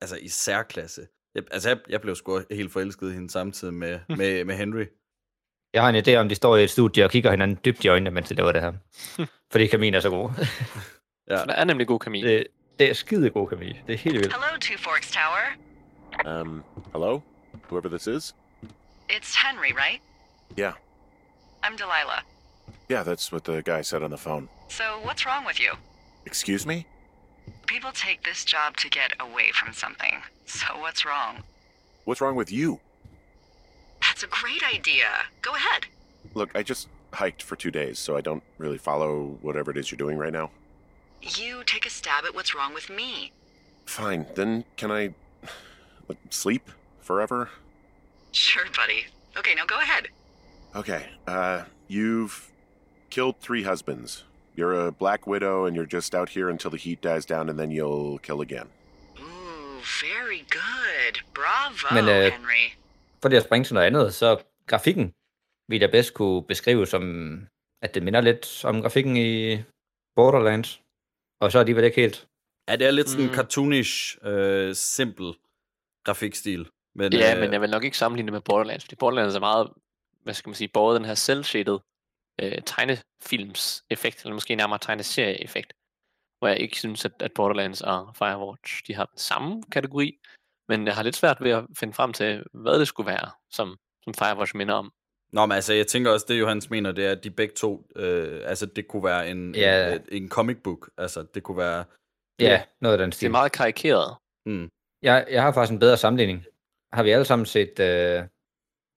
altså 0.00 0.16
i 0.16 0.28
særklasse. 0.28 1.06
Jeg, 1.34 1.42
altså 1.50 1.68
jeg, 1.68 1.78
jeg 1.88 2.00
blev 2.00 2.14
sgu 2.14 2.40
helt 2.50 2.72
forelsket 2.72 3.10
i 3.10 3.14
hende 3.14 3.30
samtidig 3.30 3.74
med, 3.74 4.00
med, 4.18 4.44
med 4.44 4.54
Henry. 4.54 4.84
Jeg 5.74 5.82
har 5.82 5.88
en 5.88 5.96
idé 5.96 6.16
om, 6.16 6.28
de 6.28 6.34
står 6.34 6.56
i 6.56 6.62
et 6.64 6.70
studie 6.70 7.04
og 7.04 7.10
kigger 7.10 7.30
hinanden 7.30 7.58
dybt 7.64 7.84
i 7.84 7.88
øjnene, 7.88 8.10
mens 8.10 8.28
de 8.28 8.34
laver 8.34 8.52
det 8.52 8.62
her. 8.62 8.72
Fordi 9.52 9.66
kemien 9.66 9.94
er 9.94 10.00
så 10.00 10.10
god. 10.10 10.30
Ja. 11.30 11.40
For 11.40 11.46
der 11.46 11.54
er 11.54 11.64
nemlig 11.64 11.86
god 11.86 11.98
kemi. 12.00 12.22
det, 12.22 12.46
det 12.78 12.90
er 12.90 12.94
skide 12.94 13.30
god 13.30 13.48
kemi. 13.48 13.80
Det 13.86 13.92
er 13.92 13.98
helt 13.98 14.14
vildt. 14.18 14.32
Hello, 14.32 14.58
Two 14.60 14.78
Forks 14.78 15.10
Tower. 15.12 15.44
Um, 16.40 16.64
hello? 16.92 17.22
Whoever 17.70 17.88
this 17.88 18.06
is? 18.06 18.34
It's 19.10 19.34
Henry, 19.34 19.72
right? 19.72 20.00
Yeah. 20.58 20.72
I'm 21.62 21.76
Delilah. 21.76 22.22
Yeah, 22.90 23.02
that's 23.04 23.32
what 23.32 23.44
the 23.44 23.62
guy 23.62 23.82
said 23.82 24.02
on 24.02 24.10
the 24.10 24.18
phone. 24.18 24.48
So, 24.68 24.84
what's 25.04 25.26
wrong 25.26 25.46
with 25.46 25.60
you? 25.60 25.72
Excuse 26.26 26.66
me? 26.66 26.86
People 27.66 27.90
take 27.92 28.22
this 28.30 28.44
job 28.44 28.76
to 28.76 28.88
get 28.88 29.10
away 29.20 29.50
from 29.52 29.74
something. 29.74 30.22
So, 30.46 30.66
what's 30.80 31.04
wrong? 31.04 31.42
What's 32.04 32.20
wrong 32.22 32.36
with 32.38 32.50
you? 32.52 32.80
That's 34.18 34.34
a 34.34 34.42
great 34.42 34.64
idea. 34.64 35.06
Go 35.42 35.54
ahead. 35.54 35.86
Look, 36.34 36.50
I 36.56 36.64
just 36.64 36.88
hiked 37.12 37.40
for 37.40 37.54
two 37.54 37.70
days, 37.70 38.00
so 38.00 38.16
I 38.16 38.20
don't 38.20 38.42
really 38.58 38.76
follow 38.76 39.38
whatever 39.42 39.70
it 39.70 39.76
is 39.76 39.92
you're 39.92 39.96
doing 39.96 40.18
right 40.18 40.32
now. 40.32 40.50
You 41.22 41.62
take 41.64 41.86
a 41.86 41.90
stab 41.90 42.24
at 42.24 42.34
what's 42.34 42.52
wrong 42.52 42.74
with 42.74 42.90
me. 42.90 43.30
Fine, 43.86 44.26
then 44.34 44.64
can 44.76 44.90
I 44.90 45.14
like, 46.08 46.18
sleep 46.30 46.68
forever? 47.00 47.50
Sure, 48.32 48.64
buddy. 48.76 49.04
Okay, 49.36 49.54
now 49.54 49.66
go 49.66 49.78
ahead. 49.78 50.08
Okay, 50.74 51.06
uh, 51.28 51.62
you've 51.86 52.50
killed 53.10 53.36
three 53.38 53.62
husbands. 53.62 54.24
You're 54.56 54.88
a 54.88 54.90
black 54.90 55.28
widow, 55.28 55.64
and 55.64 55.76
you're 55.76 55.86
just 55.86 56.12
out 56.12 56.30
here 56.30 56.48
until 56.48 56.72
the 56.72 56.76
heat 56.76 57.00
dies 57.00 57.24
down, 57.24 57.48
and 57.48 57.56
then 57.56 57.70
you'll 57.70 58.18
kill 58.18 58.40
again. 58.40 58.66
Ooh, 59.20 59.80
very 60.02 60.44
good. 60.50 61.20
Bravo, 61.34 61.94
Men, 61.94 62.32
Henry. 62.32 62.74
For 63.22 63.28
det 63.28 63.36
at 63.36 63.44
springe 63.44 63.64
til 63.64 63.74
noget 63.74 63.86
andet, 63.86 64.14
så 64.14 64.42
grafikken 64.66 65.14
vil 65.68 65.80
jeg 65.80 65.90
bedst 65.90 66.14
kunne 66.14 66.42
beskrive 66.42 66.86
som, 66.86 67.02
at 67.82 67.94
det 67.94 68.02
minder 68.02 68.20
lidt 68.20 68.64
om 68.64 68.82
grafikken 68.82 69.16
i 69.16 69.62
Borderlands. 70.16 70.82
Og 71.40 71.52
så 71.52 71.58
er 71.58 71.64
de 71.64 71.76
vel 71.76 71.84
ikke 71.84 72.00
helt... 72.00 72.26
Ja, 72.68 72.76
det 72.76 72.86
er 72.86 72.90
lidt 72.90 73.08
sådan 73.08 73.24
en 73.24 73.30
Mm. 73.30 73.34
cartoonish, 73.34 74.18
øh, 74.22 74.74
simpel 74.74 75.34
grafikstil. 76.04 76.68
Men, 76.94 77.12
Ja, 77.12 77.34
øh, 77.34 77.40
men 77.40 77.52
jeg 77.52 77.60
vil 77.60 77.70
nok 77.70 77.84
ikke 77.84 77.98
sammenligne 77.98 78.26
det 78.26 78.32
med 78.32 78.40
Borderlands, 78.40 78.84
fordi 78.84 78.96
Borderlands 78.96 79.34
er 79.34 79.40
meget, 79.40 79.72
hvad 80.22 80.34
skal 80.34 80.48
man 80.50 80.54
sige, 80.54 80.68
båret 80.74 80.96
den 81.00 81.04
her 81.04 81.14
cel-shaded 81.14 81.78
øh, 82.42 82.62
tegnefilms-effekt, 82.66 84.22
eller 84.22 84.34
måske 84.34 84.54
nærmere 84.54 84.78
tegneserie-effekt, 84.78 85.72
hvor 86.38 86.48
jeg 86.48 86.58
ikke 86.60 86.78
synes, 86.78 87.04
at, 87.04 87.12
at 87.20 87.32
Borderlands 87.34 87.80
og 87.80 88.16
Firewatch, 88.16 88.82
de 88.86 88.94
har 88.94 89.04
den 89.04 89.18
samme 89.18 89.62
kategori, 89.62 90.18
men 90.68 90.86
jeg 90.86 90.94
har 90.94 91.02
lidt 91.02 91.16
svært 91.16 91.36
ved 91.40 91.50
at 91.50 91.64
finde 91.78 91.94
frem 91.94 92.12
til, 92.12 92.44
hvad 92.54 92.78
det 92.80 92.88
skulle 92.88 93.06
være, 93.10 93.30
som, 93.50 93.76
som 94.04 94.14
Firewatch 94.14 94.56
minder 94.56 94.74
om. 94.74 94.92
Nå, 95.32 95.46
men 95.46 95.54
altså, 95.54 95.72
jeg 95.74 95.86
tænker 95.86 96.10
også, 96.10 96.26
det 96.28 96.40
Johannes 96.40 96.70
mener, 96.70 96.92
det 96.92 97.06
er, 97.06 97.12
at 97.12 97.24
de 97.24 97.30
begge 97.30 97.54
to, 97.54 97.86
øh, 97.96 98.40
altså, 98.44 98.66
det 98.66 98.88
kunne 98.88 99.04
være 99.04 99.30
en, 99.30 99.54
Ja. 99.54 99.94
en, 99.94 100.00
en 100.12 100.28
comic 100.28 100.56
book. 100.64 100.90
Altså, 100.98 101.22
det 101.34 101.42
kunne 101.42 101.56
være... 101.56 101.84
Ja, 102.40 102.62
noget 102.80 102.92
af 102.94 102.98
den 102.98 103.06
Det 103.10 103.14
stil. 103.14 103.26
er 103.26 103.30
meget 103.30 103.52
karikeret. 103.52 104.16
Hmm. 104.46 104.70
Jeg, 105.02 105.26
jeg 105.30 105.42
har 105.42 105.52
faktisk 105.52 105.72
en 105.72 105.78
bedre 105.78 105.96
sammenligning. 105.96 106.44
Har 106.92 107.02
vi 107.02 107.10
alle 107.10 107.24
sammen 107.24 107.46
set 107.46 107.68
uh, 107.70 108.26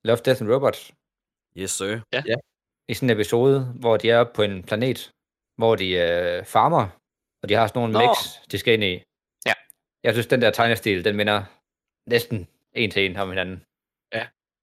Love, 0.04 0.18
Death 0.26 0.42
and 0.42 0.52
Robots? 0.54 0.92
Yes, 1.58 1.72
sir. 1.72 2.00
I 2.88 2.94
sådan 2.94 3.10
en 3.10 3.16
episode, 3.16 3.66
hvor 3.80 3.98
de 3.98 4.10
er 4.10 4.20
oppe 4.20 4.34
på 4.34 4.42
en 4.42 4.64
planet, 4.64 5.12
hvor 5.58 5.76
de 5.76 5.86
uh, 6.40 6.46
farmer, 6.46 6.88
og 7.44 7.50
de 7.50 7.54
har 7.54 7.68
sådan 7.68 7.80
nogle 7.80 7.94
Nå. 7.94 8.00
mix, 8.00 8.18
de 8.52 8.58
skal 8.58 8.74
ind 8.74 8.84
i. 8.84 8.94
Ja. 9.46 9.54
Jeg 10.04 10.14
synes, 10.14 10.28
den 10.28 10.42
der 10.42 10.52
tegnestil, 10.52 11.06
den 11.06 11.16
minder 11.16 11.44
næsten 12.06 12.48
en 12.74 12.92
til 12.92 13.06
en 13.06 13.18
om 13.18 13.30
hinanden. 13.30 13.64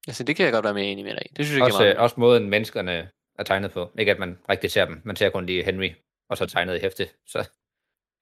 Altså, 0.09 0.24
det 0.24 0.37
kan 0.37 0.44
jeg 0.44 0.53
godt 0.53 0.64
være 0.64 0.74
med 0.74 0.92
enig 0.92 1.05
med 1.05 1.14
dig 1.14 1.22
i. 1.27 1.33
Det 1.37 1.46
synes 1.46 1.59
jeg 1.59 1.66
Også, 1.66 1.79
meget. 1.79 1.96
også 1.96 2.20
måden 2.20 2.51
menneskerne 2.51 3.11
er 3.38 3.42
tegnet 3.42 3.72
på. 3.72 3.90
Ikke 3.98 4.12
at 4.12 4.18
man 4.18 4.38
rigtig 4.48 4.70
ser 4.70 4.85
dem. 4.85 5.01
Man 5.05 5.16
ser 5.16 5.31
kun 5.31 5.46
lige 5.46 5.64
Henry, 5.64 5.90
og 6.29 6.37
så 6.37 6.46
tegnet 6.46 6.77
i 6.77 6.81
hæfte. 6.81 7.09
Så, 7.27 7.48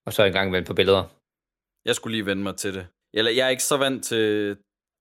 og 0.07 0.13
så 0.13 0.25
en 0.25 0.33
gang 0.33 0.49
imellem 0.49 0.67
på 0.67 0.75
billeder. 0.75 1.05
Jeg 1.85 1.95
skulle 1.95 2.17
lige 2.17 2.27
vende 2.27 2.43
mig 2.43 2.57
til 2.57 2.75
det. 2.75 2.87
Eller 3.15 3.31
jeg 3.31 3.47
er 3.47 3.49
ikke 3.49 3.63
så 3.63 3.77
vant 3.77 4.05
til, 4.05 4.57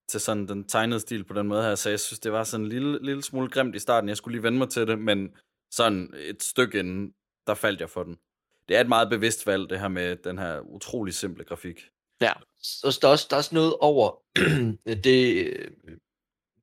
til 0.09 0.19
sådan 0.19 0.47
den 0.47 0.67
tegnede 0.67 0.99
stil 0.99 1.23
på 1.23 1.33
den 1.33 1.47
måde 1.47 1.63
her, 1.63 1.75
så 1.75 1.89
jeg 1.89 1.99
synes, 1.99 2.19
det 2.19 2.31
var 2.31 2.43
sådan 2.43 2.65
en 2.65 2.69
lille, 2.69 3.05
lille 3.05 3.23
smule 3.23 3.49
grimt 3.49 3.75
i 3.75 3.79
starten. 3.79 4.09
Jeg 4.09 4.17
skulle 4.17 4.35
lige 4.35 4.43
vende 4.43 4.57
mig 4.57 4.69
til 4.69 4.87
det, 4.87 4.99
men 4.99 5.35
sådan 5.71 6.13
et 6.17 6.43
stykke 6.43 6.79
inden, 6.79 7.13
der 7.47 7.53
faldt 7.53 7.81
jeg 7.81 7.89
for 7.89 8.03
den. 8.03 8.17
Det 8.69 8.77
er 8.77 8.81
et 8.81 8.89
meget 8.89 9.09
bevidst 9.09 9.47
valg, 9.47 9.69
det 9.69 9.79
her 9.79 9.87
med 9.87 10.15
den 10.15 10.37
her 10.37 10.59
utrolig 10.59 11.13
simple 11.13 11.43
grafik. 11.43 11.89
Ja. 12.21 12.33
Så 12.61 12.99
der 13.01 13.07
er 13.07 13.11
også, 13.11 13.27
der 13.29 13.35
er 13.35 13.37
også 13.37 13.55
noget 13.55 13.75
over 13.79 14.21
det, 15.03 15.69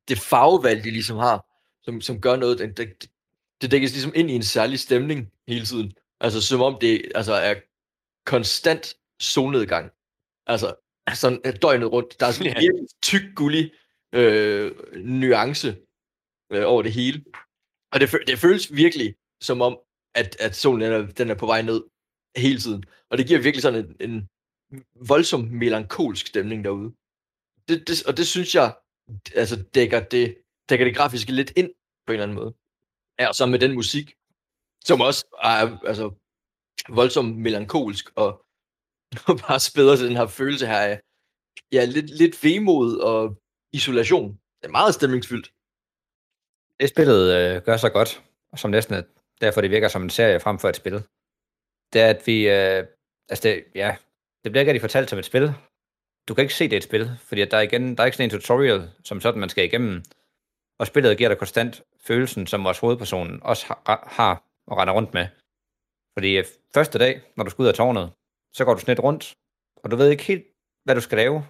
det 0.08 0.18
farvevalg, 0.18 0.84
de 0.84 0.90
ligesom 0.90 1.16
har, 1.16 1.46
som, 1.82 2.00
som 2.00 2.20
gør 2.20 2.36
noget, 2.36 2.58
det, 2.58 2.76
det, 2.76 3.10
det 3.60 3.70
dækkes 3.70 3.92
ligesom 3.92 4.12
ind 4.14 4.30
i 4.30 4.34
en 4.34 4.42
særlig 4.42 4.78
stemning 4.78 5.32
hele 5.48 5.66
tiden. 5.66 5.92
Altså 6.20 6.40
som 6.40 6.60
om 6.60 6.78
det 6.80 7.12
altså, 7.14 7.32
er 7.32 7.54
konstant 8.26 8.96
solnedgang. 9.20 9.90
Altså 10.46 10.74
sådan 11.14 11.40
døgnet 11.62 11.92
rundt. 11.92 12.20
Der 12.20 12.26
er 12.26 12.30
sådan 12.30 12.46
en 12.46 12.56
Ja. 12.56 12.60
virkelig 12.60 12.88
tyk 13.02 13.34
gullig 13.34 13.72
øh, 14.12 14.72
nuance 14.96 15.76
øh, 16.52 16.62
over 16.66 16.82
det 16.82 16.92
hele. 16.92 17.24
Og 17.92 18.00
det, 18.00 18.10
det 18.26 18.38
føles 18.38 18.76
virkelig 18.76 19.14
som 19.40 19.60
om, 19.60 19.78
at, 20.14 20.36
at 20.40 20.56
solen 20.56 20.80
den 20.80 20.92
er, 20.92 21.12
den 21.12 21.30
er 21.30 21.34
på 21.34 21.46
vej 21.46 21.62
ned 21.62 21.82
hele 22.36 22.60
tiden. 22.60 22.84
Og 23.10 23.18
det 23.18 23.26
giver 23.26 23.40
virkelig 23.40 23.62
sådan 23.62 23.96
en, 24.00 24.10
en 24.10 24.28
voldsom 25.08 25.40
melankolsk 25.40 26.26
stemning 26.26 26.64
derude. 26.64 26.92
Det, 27.68 27.88
det, 27.88 28.06
og 28.06 28.16
det 28.16 28.26
synes 28.26 28.54
jeg, 28.54 28.74
altså 29.34 29.64
dækker 29.74 30.00
det, 30.00 30.36
dækker 30.68 30.84
det 30.84 30.96
grafiske 30.96 31.32
lidt 31.32 31.52
ind 31.56 31.70
på 32.06 32.12
en 32.12 32.14
eller 32.14 32.22
anden 32.22 32.36
måde. 32.36 32.54
Ja, 33.18 33.28
og 33.28 33.34
så 33.34 33.46
med 33.46 33.58
den 33.58 33.74
musik, 33.74 34.14
som 34.84 35.00
også 35.00 35.26
er 35.42 35.78
altså, 35.86 36.10
voldsomt 36.88 37.38
melankolsk 37.38 38.10
og, 38.16 38.44
og 39.28 39.38
bare 39.38 39.60
spæder 39.60 39.96
til 39.96 40.06
den 40.06 40.16
her 40.16 40.26
følelse 40.26 40.66
her 40.66 40.78
af 40.80 41.00
ja, 41.72 41.84
lidt, 41.84 42.10
lidt 42.10 42.44
vemod 42.44 42.96
og 42.96 43.42
isolation. 43.72 44.28
Det 44.60 44.66
er 44.66 44.70
meget 44.70 44.94
stemningsfyldt. 44.94 45.52
Det 46.80 46.88
spillet 46.88 47.34
øh, 47.34 47.62
gør 47.62 47.76
så 47.76 47.88
godt, 47.88 48.22
og 48.52 48.58
som 48.58 48.70
næsten 48.70 48.94
er 48.94 49.02
derfor 49.40 49.60
det 49.60 49.70
virker 49.70 49.88
som 49.88 50.02
en 50.02 50.10
serie 50.10 50.40
frem 50.40 50.58
for 50.58 50.68
et 50.68 50.76
spil, 50.76 51.02
det 51.92 52.00
er, 52.00 52.10
at 52.10 52.26
vi, 52.26 52.48
øh, 52.48 52.86
altså 53.28 53.48
det, 53.48 53.64
ja, 53.74 53.96
det 54.44 54.52
bliver 54.52 54.60
ikke 54.60 54.70
rigtig 54.70 54.80
fortalt 54.80 55.10
som 55.10 55.18
et 55.18 55.24
spil. 55.24 55.54
Du 56.28 56.34
kan 56.34 56.42
ikke 56.42 56.54
se 56.54 56.64
det 56.64 56.72
er 56.72 56.76
et 56.76 56.84
spil, 56.84 57.10
fordi 57.18 57.40
at 57.40 57.50
der, 57.50 57.56
er 57.56 57.60
igen, 57.60 57.96
der 57.96 58.02
er 58.02 58.06
ikke 58.06 58.16
sådan 58.16 58.30
en 58.30 58.40
tutorial, 58.40 58.90
som 59.04 59.20
sådan 59.20 59.40
man 59.40 59.48
skal 59.48 59.64
igennem. 59.64 60.02
Og 60.78 60.86
spillet 60.86 61.18
giver 61.18 61.28
dig 61.28 61.38
konstant 61.38 61.82
følelsen, 62.00 62.46
som 62.46 62.64
vores 62.64 62.78
hovedperson 62.78 63.40
også 63.42 63.66
har, 63.66 64.08
har 64.12 64.44
og 64.66 64.78
render 64.78 64.94
rundt 64.94 65.14
med. 65.14 65.26
Fordi 66.18 66.38
øh, 66.38 66.44
første 66.74 66.98
dag, 66.98 67.22
når 67.36 67.44
du 67.44 67.50
skal 67.50 67.62
ud 67.62 67.68
af 67.68 67.74
tårnet, 67.74 68.12
så 68.52 68.64
går 68.64 68.74
du 68.74 68.80
sådan 68.80 68.92
lidt 68.92 69.04
rundt, 69.04 69.34
og 69.76 69.90
du 69.90 69.96
ved 69.96 70.10
ikke 70.10 70.22
helt, 70.22 70.46
hvad 70.84 70.94
du 70.94 71.00
skal 71.00 71.18
lave. 71.18 71.46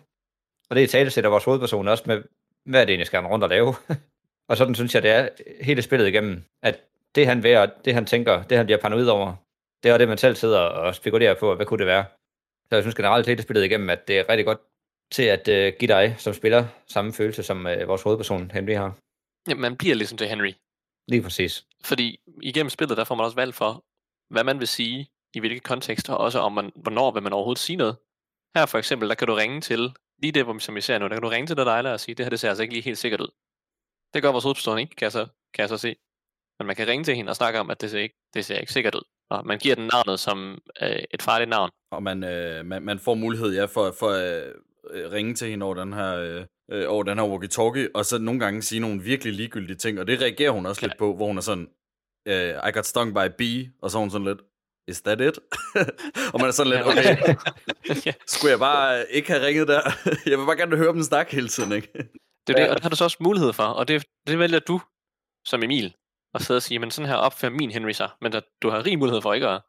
Og 0.71 0.77
det 0.77 0.85
er 0.85 0.89
tale 0.89 1.11
sætter 1.11 1.31
vores 1.31 1.45
hovedperson 1.45 1.89
også 1.89 2.05
med, 2.07 2.23
hvad 2.65 2.81
er 2.81 2.85
det 2.85 2.93
egentlig 2.93 3.07
skal 3.07 3.23
han 3.23 3.31
rundt 3.31 3.45
og 3.45 3.51
lave. 3.51 3.75
og 4.49 4.57
sådan 4.57 4.75
synes 4.75 4.95
jeg, 4.95 5.03
det 5.03 5.11
er 5.11 5.29
hele 5.61 5.83
spillet 5.83 6.09
igennem, 6.09 6.45
at 6.63 6.81
det 7.15 7.27
han 7.27 7.43
værer, 7.43 7.67
det 7.85 7.95
han 7.95 8.07
tænker, 8.07 8.43
det 8.43 8.57
han 8.57 8.67
bliver 8.67 8.81
paranoid 8.81 9.07
over, 9.07 9.35
det 9.83 9.91
er 9.91 9.99
det, 9.99 10.09
man 10.09 10.19
selv 10.19 10.37
sidder 10.37 10.59
og 10.59 10.95
spekulerer 10.95 11.35
på, 11.35 11.55
hvad 11.55 11.67
kunne 11.67 11.79
det 11.79 11.87
være. 11.87 12.05
Så 12.73 12.77
jeg 12.77 12.83
synes 12.85 12.95
generelt 12.95 13.27
hele 13.27 13.43
spillet 13.43 13.65
igennem, 13.65 13.91
at 13.91 14.09
det 14.09 14.19
er 14.19 14.29
rigtig 14.29 14.45
godt 14.47 14.61
til 15.11 15.23
at 15.23 15.49
uh, 15.49 15.79
give 15.79 15.89
dig, 15.97 16.15
som 16.19 16.33
spiller, 16.33 16.67
samme 16.87 17.13
følelse, 17.13 17.43
som 17.43 17.59
uh, 17.67 17.89
vores 17.89 18.03
hovedperson 18.03 18.51
Henry 18.51 18.73
har. 18.75 18.99
Ja, 19.49 19.55
man 19.55 19.77
bliver 19.77 19.95
ligesom 19.95 20.19
til 20.19 20.29
Henry. 20.29 20.53
Lige 21.09 21.23
præcis. 21.23 21.67
Fordi 21.85 22.21
igennem 22.43 22.71
spillet, 22.71 22.97
der 22.97 23.05
får 23.05 23.15
man 23.15 23.25
også 23.25 23.35
valg 23.35 23.55
for, 23.55 23.85
hvad 24.35 24.45
man 24.45 24.59
vil 24.59 24.69
sige, 24.69 25.11
i 25.35 25.41
hvilke 25.41 25.61
kontekster, 25.61 26.13
og 26.15 26.25
også 26.25 26.39
om 26.39 26.53
man, 26.53 26.73
hvornår 26.77 27.11
vil 27.11 27.23
man 27.23 27.33
overhovedet 27.33 27.63
sige 27.63 27.77
noget. 27.77 27.97
Her 28.57 28.67
for 28.67 28.79
eksempel, 28.79 29.09
der 29.09 29.15
kan 29.15 29.27
du 29.29 29.35
ringe 29.35 29.61
til, 29.61 29.93
lige 30.23 30.33
det, 30.33 30.45
hvor- 30.45 30.59
som 30.59 30.75
vi 30.75 30.81
ser 30.81 30.99
nu, 30.99 31.09
der 31.09 31.15
kan 31.15 31.23
du 31.23 31.29
ringe 31.29 31.47
til 31.47 31.57
Delilah 31.57 31.93
og 31.93 32.01
sige, 32.01 32.15
det 32.15 32.25
her 32.25 32.31
det 32.31 32.41
ser 32.41 32.49
altså 32.49 32.63
ikke 32.63 32.75
lige 32.75 32.85
helt 32.85 32.99
sikkert 32.99 33.21
ud. 33.21 33.31
Det 34.15 34.23
gør 34.23 34.33
vores 34.33 34.45
hovedperson 34.45 34.79
ikke, 34.79 34.95
kan 34.95 35.05
jeg, 35.05 35.13
så, 35.13 35.25
kan 35.55 35.61
jeg 35.63 35.69
så 35.69 35.79
se. 35.79 35.97
Men 36.59 36.67
man 36.67 36.77
kan 36.77 36.87
ringe 36.89 37.05
til 37.05 37.17
hende 37.17 37.31
og 37.31 37.37
snakke 37.37 37.61
om, 37.61 37.71
at 37.71 37.81
det 37.81 37.91
ser 37.91 37.99
ikke, 38.01 38.17
det 38.35 38.45
ser 38.45 38.59
ikke 38.59 38.73
sikkert 38.73 38.95
ud. 38.95 39.07
Og 39.33 39.47
man 39.47 39.59
giver 39.59 39.75
den 39.75 39.91
navnet 39.93 40.21
som 40.21 40.59
øh, 40.83 41.03
et 41.15 41.23
farligt 41.23 41.51
navn. 41.51 41.71
Og 41.93 42.03
man, 42.03 42.25
øh, 42.25 42.67
man, 42.67 42.83
man 42.83 42.99
får 42.99 43.15
mulighed 43.15 43.55
ja, 43.55 43.65
for, 43.65 43.95
for 43.99 44.09
at 44.09 44.47
øh, 44.91 45.13
ringe 45.13 45.35
til 45.35 45.51
hende 45.51 45.67
over 45.67 45.75
den 45.75 45.93
her, 45.93 46.17
øh, 46.17 46.45
øh, 46.73 46.85
over 46.89 47.03
den 47.03 47.19
her 47.19 47.27
walkie-talkie, 47.27 47.91
og 47.95 48.05
så 48.05 48.19
nogle 48.19 48.41
gange 48.41 48.63
sige 48.63 48.81
nogle 48.81 49.03
virkelig 49.03 49.33
ligegyldige 49.33 49.77
ting, 49.77 50.01
og 50.01 50.07
det 50.07 50.21
reagerer 50.21 50.51
hun 50.51 50.67
også 50.67 50.87
lidt 50.87 50.99
på, 50.99 51.17
hvor 51.17 51.27
hun 51.27 51.37
er 51.37 51.41
sådan, 51.41 51.69
øh, 52.29 52.55
I 52.69 52.71
got 52.73 52.87
stung 52.87 53.15
by 53.15 53.19
a 53.19 53.29
bee, 53.39 53.73
og 53.83 53.91
så 53.91 53.99
er 53.99 54.01
hun 54.01 54.11
sådan 54.11 54.27
lidt, 54.27 54.41
is 54.89 55.03
that 55.03 55.21
it? 55.21 55.39
og 56.33 56.41
man 56.41 56.49
er 56.49 56.51
sådan 56.51 56.73
lidt, 56.73 56.87
okay, 56.87 57.17
skulle 58.33 58.51
jeg 58.51 58.59
bare 58.59 59.11
ikke 59.11 59.29
have 59.33 59.47
ringet 59.47 59.69
der? 59.69 59.81
jeg 60.31 60.39
vil 60.39 60.47
bare 60.47 60.57
gerne 60.57 60.77
høre 60.77 60.93
dem 60.93 61.03
snakke 61.03 61.35
hele 61.35 61.49
tiden, 61.49 61.73
ikke? 61.73 61.93
Det 62.47 62.53
er 62.53 62.59
det, 62.59 62.69
og 62.69 62.75
det 62.75 62.83
har 62.83 62.91
du 62.91 62.97
så 62.97 63.05
også 63.05 63.17
mulighed 63.21 63.53
for, 63.53 63.65
og 63.65 63.89
det, 63.89 64.05
det 64.27 64.39
vælger 64.39 64.59
du 64.59 64.81
som 65.47 65.63
Emil 65.63 65.95
at 66.35 66.43
sidde 66.43 66.59
og 66.59 66.63
sige, 66.63 66.79
men 66.79 66.91
sådan 66.91 67.09
her 67.09 67.17
opfører 67.17 67.53
min 67.53 67.71
Henry 67.71 67.91
sig, 67.91 68.11
men 68.21 68.35
at 68.35 68.45
du 68.63 68.71
har 68.71 68.87
rig 68.87 68.99
mulighed 68.99 69.23
for 69.23 69.33
ikke 69.33 69.49
at, 69.49 69.61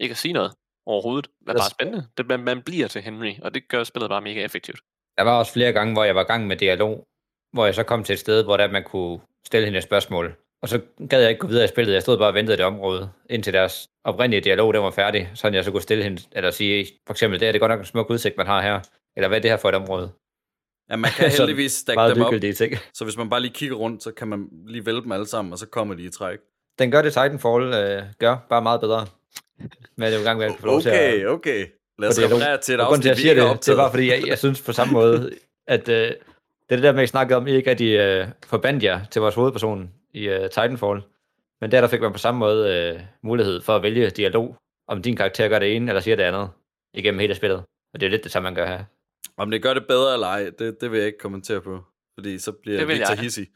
ikke 0.00 0.12
at 0.12 0.16
sige 0.16 0.32
noget 0.32 0.52
overhovedet. 0.86 1.30
Det 1.40 1.48
er 1.48 1.54
bare 1.54 1.70
spændende. 1.70 2.06
Det, 2.16 2.26
man, 2.26 2.40
man 2.40 2.62
bliver 2.62 2.88
til 2.88 3.02
Henry, 3.02 3.32
og 3.42 3.54
det 3.54 3.68
gør 3.68 3.84
spillet 3.84 4.10
bare 4.10 4.20
mega 4.20 4.44
effektivt. 4.44 4.80
Der 5.18 5.22
var 5.22 5.38
også 5.38 5.52
flere 5.52 5.72
gange, 5.72 5.92
hvor 5.92 6.04
jeg 6.04 6.14
var 6.14 6.24
i 6.24 6.30
gang 6.32 6.46
med 6.46 6.56
dialog, 6.56 7.06
hvor 7.52 7.64
jeg 7.64 7.74
så 7.74 7.82
kom 7.82 8.04
til 8.04 8.12
et 8.12 8.18
sted, 8.18 8.44
hvor 8.44 8.56
der 8.56 8.70
man 8.70 8.84
kunne 8.84 9.20
stille 9.46 9.64
hende 9.64 9.78
et 9.78 9.84
spørgsmål. 9.84 10.36
Og 10.62 10.68
så 10.68 10.80
gad 11.10 11.20
jeg 11.20 11.30
ikke 11.30 11.40
gå 11.40 11.46
videre 11.46 11.64
i 11.64 11.68
spillet. 11.68 11.94
Jeg 11.94 12.02
stod 12.02 12.18
bare 12.18 12.28
og 12.28 12.34
ventede 12.34 12.54
i 12.54 12.56
det 12.56 12.66
område, 12.66 13.10
indtil 13.30 13.52
deres 13.52 13.88
oprindelige 14.04 14.40
dialog 14.40 14.74
den 14.74 14.82
var 14.82 14.90
færdig, 14.90 15.30
så 15.34 15.48
jeg 15.48 15.64
så 15.64 15.70
kunne 15.70 15.82
stille 15.82 16.04
hende, 16.04 16.22
eller 16.32 16.50
sige, 16.50 16.86
for 17.06 17.14
eksempel, 17.14 17.40
det 17.40 17.48
er 17.48 17.52
det 17.52 17.60
godt 17.60 17.70
nok 17.70 17.80
en 17.80 17.86
smuk 17.86 18.10
udsigt, 18.10 18.36
man 18.36 18.46
har 18.46 18.62
her. 18.62 18.80
Eller 19.16 19.28
hvad 19.28 19.38
er 19.38 19.42
det 19.42 19.50
her 19.50 19.56
for 19.56 19.68
et 19.68 19.74
område? 19.74 20.12
Ja, 20.90 20.96
man 20.96 21.10
kan 21.10 21.30
heldigvis 21.38 21.72
stakke 21.72 21.96
meget 21.96 22.16
dem 22.16 22.24
op, 22.24 22.34
ting. 22.56 22.74
så 22.94 23.04
hvis 23.04 23.16
man 23.16 23.30
bare 23.30 23.40
lige 23.40 23.52
kigger 23.52 23.76
rundt, 23.76 24.02
så 24.02 24.12
kan 24.12 24.28
man 24.28 24.48
lige 24.66 24.86
vælge 24.86 25.02
dem 25.02 25.12
alle 25.12 25.26
sammen, 25.26 25.52
og 25.52 25.58
så 25.58 25.66
kommer 25.66 25.94
de 25.94 26.02
i 26.02 26.10
træk. 26.10 26.38
Den 26.78 26.90
gør 26.90 27.02
det 27.02 27.12
Titanfall 27.12 27.74
øh, 27.74 28.02
gør, 28.18 28.36
bare 28.48 28.62
meget 28.62 28.80
bedre. 28.80 29.06
Men 29.96 30.06
det 30.06 30.14
er 30.14 30.18
jo 30.18 30.24
gang 30.24 30.38
med 30.38 30.46
at 30.46 30.54
få 30.60 30.66
lov 30.66 30.80
til 30.80 30.88
at... 30.88 30.94
Okay, 30.96 31.26
okay. 31.26 31.66
Lad 31.98 32.08
os 32.08 32.18
referere 32.18 32.58
til 32.58 32.74
et 32.74 32.80
Og 32.80 32.86
grunden 32.86 33.02
til, 33.02 33.08
afsnit, 33.08 33.10
at 33.10 33.10
jeg 33.10 33.16
siger 33.18 33.34
det, 33.34 33.42
det 33.42 33.50
optaget. 33.50 33.78
var, 33.78 33.90
fordi 33.90 34.08
jeg, 34.10 34.26
jeg 34.26 34.38
synes 34.38 34.62
på 34.62 34.72
samme 34.72 34.92
måde, 34.92 35.32
at 35.66 35.88
øh, 35.88 35.94
det 35.98 36.16
er 36.70 36.76
det 36.76 36.82
der 36.82 36.92
med, 36.92 37.00
at 37.00 37.04
I 37.04 37.10
snakkede 37.10 37.36
om, 37.36 37.46
I 37.46 37.50
ikke 37.50 37.70
rigtig 37.70 37.92
øh, 37.96 38.28
forbandt 38.46 38.84
jer 38.84 39.04
til 39.10 39.20
vores 39.20 39.34
hovedperson 39.34 39.90
i 40.14 40.28
øh, 40.28 40.50
Titanfall. 40.50 41.02
Men 41.60 41.70
der, 41.70 41.80
der 41.80 41.88
fik 41.88 42.00
man 42.00 42.12
på 42.12 42.18
samme 42.18 42.38
måde 42.38 42.74
øh, 42.74 43.00
mulighed 43.22 43.60
for 43.60 43.76
at 43.76 43.82
vælge 43.82 44.10
dialog, 44.10 44.56
om 44.88 45.02
din 45.02 45.16
karakter 45.16 45.48
gør 45.48 45.58
det 45.58 45.76
ene, 45.76 45.90
eller 45.90 46.00
siger 46.00 46.16
det 46.16 46.22
andet, 46.22 46.48
igennem 46.94 47.20
hele 47.20 47.34
spillet. 47.34 47.58
Og 47.94 48.00
det 48.00 48.06
er 48.06 48.10
lidt 48.10 48.24
det 48.24 48.32
samme, 48.32 48.44
man 48.44 48.54
gør 48.54 48.66
her. 48.66 48.84
Om 49.36 49.50
det 49.50 49.62
gør 49.62 49.74
det 49.74 49.86
bedre 49.86 50.12
eller 50.14 50.26
ej, 50.26 50.50
det, 50.58 50.80
det 50.80 50.90
vil 50.90 50.98
jeg 50.98 51.06
ikke 51.06 51.18
kommentere 51.18 51.60
på. 51.62 51.84
Fordi 52.18 52.38
så 52.38 52.52
bliver 52.52 52.78
Det 52.78 52.88
Victor 52.88 53.08
jeg. 53.14 53.18
hissig. 53.18 53.48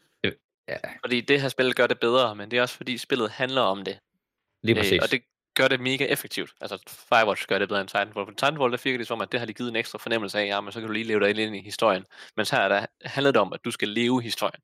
Ja, 0.68 0.76
Fordi 1.04 1.20
det 1.20 1.40
her 1.40 1.48
spil 1.48 1.74
gør 1.74 1.86
det 1.86 2.00
bedre, 2.00 2.36
men 2.36 2.50
det 2.50 2.56
er 2.56 2.62
også 2.62 2.76
fordi 2.76 2.98
spillet 2.98 3.30
handler 3.30 3.60
om 3.60 3.84
det. 3.84 3.98
lige 4.62 4.74
præcis. 4.76 4.92
Øh, 4.92 4.98
og 5.02 5.10
det 5.10 5.22
gør 5.54 5.68
det 5.68 5.80
mega 5.80 6.04
effektivt. 6.04 6.54
Altså 6.60 6.78
Firewatch 7.08 7.46
gør 7.46 7.58
det 7.58 7.68
bedre 7.68 7.80
end 7.80 7.88
Titanfall. 7.88 8.26
For 8.26 8.30
Titanfall, 8.30 8.72
der 8.72 8.80
virker 8.84 8.98
det 8.98 9.06
som, 9.06 9.20
at 9.20 9.32
det 9.32 9.40
har 9.40 9.46
lige 9.46 9.54
givet 9.54 9.68
en 9.70 9.76
ekstra 9.76 9.98
fornemmelse 9.98 10.38
af, 10.38 10.46
ja, 10.46 10.60
men 10.60 10.72
så 10.72 10.80
kan 10.80 10.86
du 10.86 10.92
lige 10.92 11.04
leve 11.04 11.20
dig 11.20 11.38
ind 11.44 11.56
i 11.56 11.60
historien. 11.62 12.04
Men 12.36 12.46
her 12.50 12.58
er 12.58 12.68
der, 12.68 12.86
handler 13.04 13.32
det 13.32 13.40
om, 13.40 13.52
at 13.52 13.64
du 13.64 13.70
skal 13.70 13.88
leve 13.88 14.22
historien. 14.22 14.60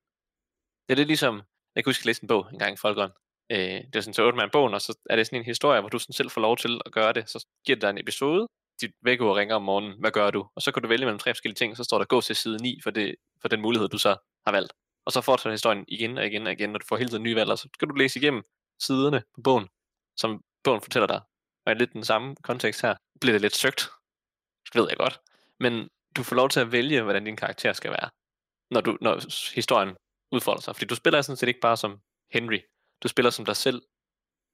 Det 0.88 0.92
er 0.94 0.96
lidt 0.96 1.08
ligesom, 1.08 1.34
jeg 1.74 1.84
kan 1.84 1.88
huske, 1.90 2.00
at 2.00 2.04
jeg 2.04 2.08
læste 2.08 2.24
en 2.24 2.28
bog 2.28 2.46
en 2.52 2.58
gang 2.58 2.74
i 2.74 2.76
Folkeren. 2.76 3.10
Øh, 3.52 3.58
det 3.58 3.96
er 3.96 4.00
sådan, 4.00 4.14
så 4.14 4.22
åbner 4.22 4.42
man 4.42 4.50
bogen, 4.50 4.74
og 4.74 4.80
så 4.80 4.98
er 5.10 5.16
det 5.16 5.26
sådan 5.26 5.38
en 5.38 5.44
historie, 5.44 5.80
hvor 5.80 5.88
du 5.88 5.98
sådan 5.98 6.12
selv 6.12 6.30
får 6.30 6.40
lov 6.40 6.56
til 6.56 6.80
at 6.86 6.92
gøre 6.92 7.12
det. 7.12 7.30
Så 7.30 7.46
giver 7.66 7.76
det 7.76 7.82
dig 7.82 7.90
en 7.90 7.98
episode, 7.98 8.46
dit 8.80 8.90
vækkeur 9.02 9.36
ringer 9.36 9.54
om 9.54 9.62
morgenen, 9.62 10.00
hvad 10.00 10.10
gør 10.10 10.30
du? 10.30 10.48
Og 10.54 10.62
så 10.62 10.72
kan 10.72 10.82
du 10.82 10.88
vælge 10.88 11.04
mellem 11.04 11.18
tre 11.18 11.34
forskellige 11.34 11.56
ting, 11.56 11.76
så 11.76 11.84
står 11.84 11.98
der 11.98 12.04
gå 12.04 12.20
til 12.20 12.36
side 12.36 12.62
9 12.62 12.80
for, 12.82 12.90
det, 12.90 13.14
for 13.40 13.48
den 13.48 13.60
mulighed, 13.60 13.88
du 13.88 13.98
så 13.98 14.16
har 14.46 14.52
valgt. 14.52 14.72
Og 15.04 15.12
så 15.12 15.20
fortsætter 15.20 15.50
historien 15.50 15.84
igen 15.88 16.18
og 16.18 16.26
igen 16.26 16.46
og 16.46 16.52
igen, 16.52 16.74
og 16.74 16.80
du 16.80 16.86
får 16.86 16.96
hele 16.96 17.10
tiden 17.10 17.22
nye 17.22 17.36
valg, 17.36 17.50
og 17.50 17.58
så 17.58 17.68
kan 17.78 17.88
du 17.88 17.94
læse 17.94 18.18
igennem 18.18 18.42
siderne 18.80 19.22
på 19.34 19.40
bogen, 19.40 19.68
som 20.16 20.44
bogen 20.64 20.80
fortæller 20.80 21.06
dig. 21.06 21.20
Og 21.66 21.72
i 21.72 21.74
lidt 21.74 21.92
den 21.92 22.04
samme 22.04 22.36
kontekst 22.42 22.82
her, 22.82 22.94
bliver 23.20 23.34
det 23.34 23.40
lidt 23.40 23.56
søgt, 23.56 23.88
det 24.72 24.80
ved 24.80 24.86
jeg 24.88 24.96
godt. 24.96 25.20
Men 25.60 25.88
du 26.16 26.22
får 26.22 26.36
lov 26.36 26.48
til 26.48 26.60
at 26.60 26.72
vælge, 26.72 27.02
hvordan 27.02 27.24
din 27.24 27.36
karakter 27.36 27.72
skal 27.72 27.90
være, 27.90 28.10
når, 28.70 28.80
du, 28.80 28.98
når 29.00 29.20
historien 29.54 29.96
udfolder 30.32 30.62
sig. 30.62 30.74
Fordi 30.74 30.86
du 30.86 30.94
spiller 30.94 31.22
sådan 31.22 31.36
set 31.36 31.48
ikke 31.48 31.60
bare 31.60 31.76
som 31.76 32.00
Henry, 32.32 32.58
du 33.02 33.08
spiller 33.08 33.30
som 33.30 33.44
dig 33.44 33.56
selv 33.56 33.82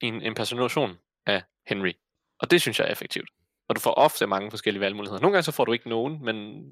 i 0.00 0.06
en 0.06 0.22
impersonation 0.22 0.98
af 1.26 1.42
Henry. 1.66 1.92
Og 2.38 2.50
det 2.50 2.60
synes 2.60 2.78
jeg 2.78 2.86
er 2.86 2.92
effektivt. 2.92 3.30
Og 3.72 3.76
du 3.76 3.80
får 3.80 3.94
ofte 3.94 4.26
mange 4.26 4.50
forskellige 4.50 4.80
valgmuligheder. 4.80 5.20
Nogle 5.20 5.32
gange 5.32 5.44
så 5.44 5.52
får 5.52 5.64
du 5.64 5.72
ikke 5.72 5.88
nogen, 5.88 6.24
men 6.24 6.64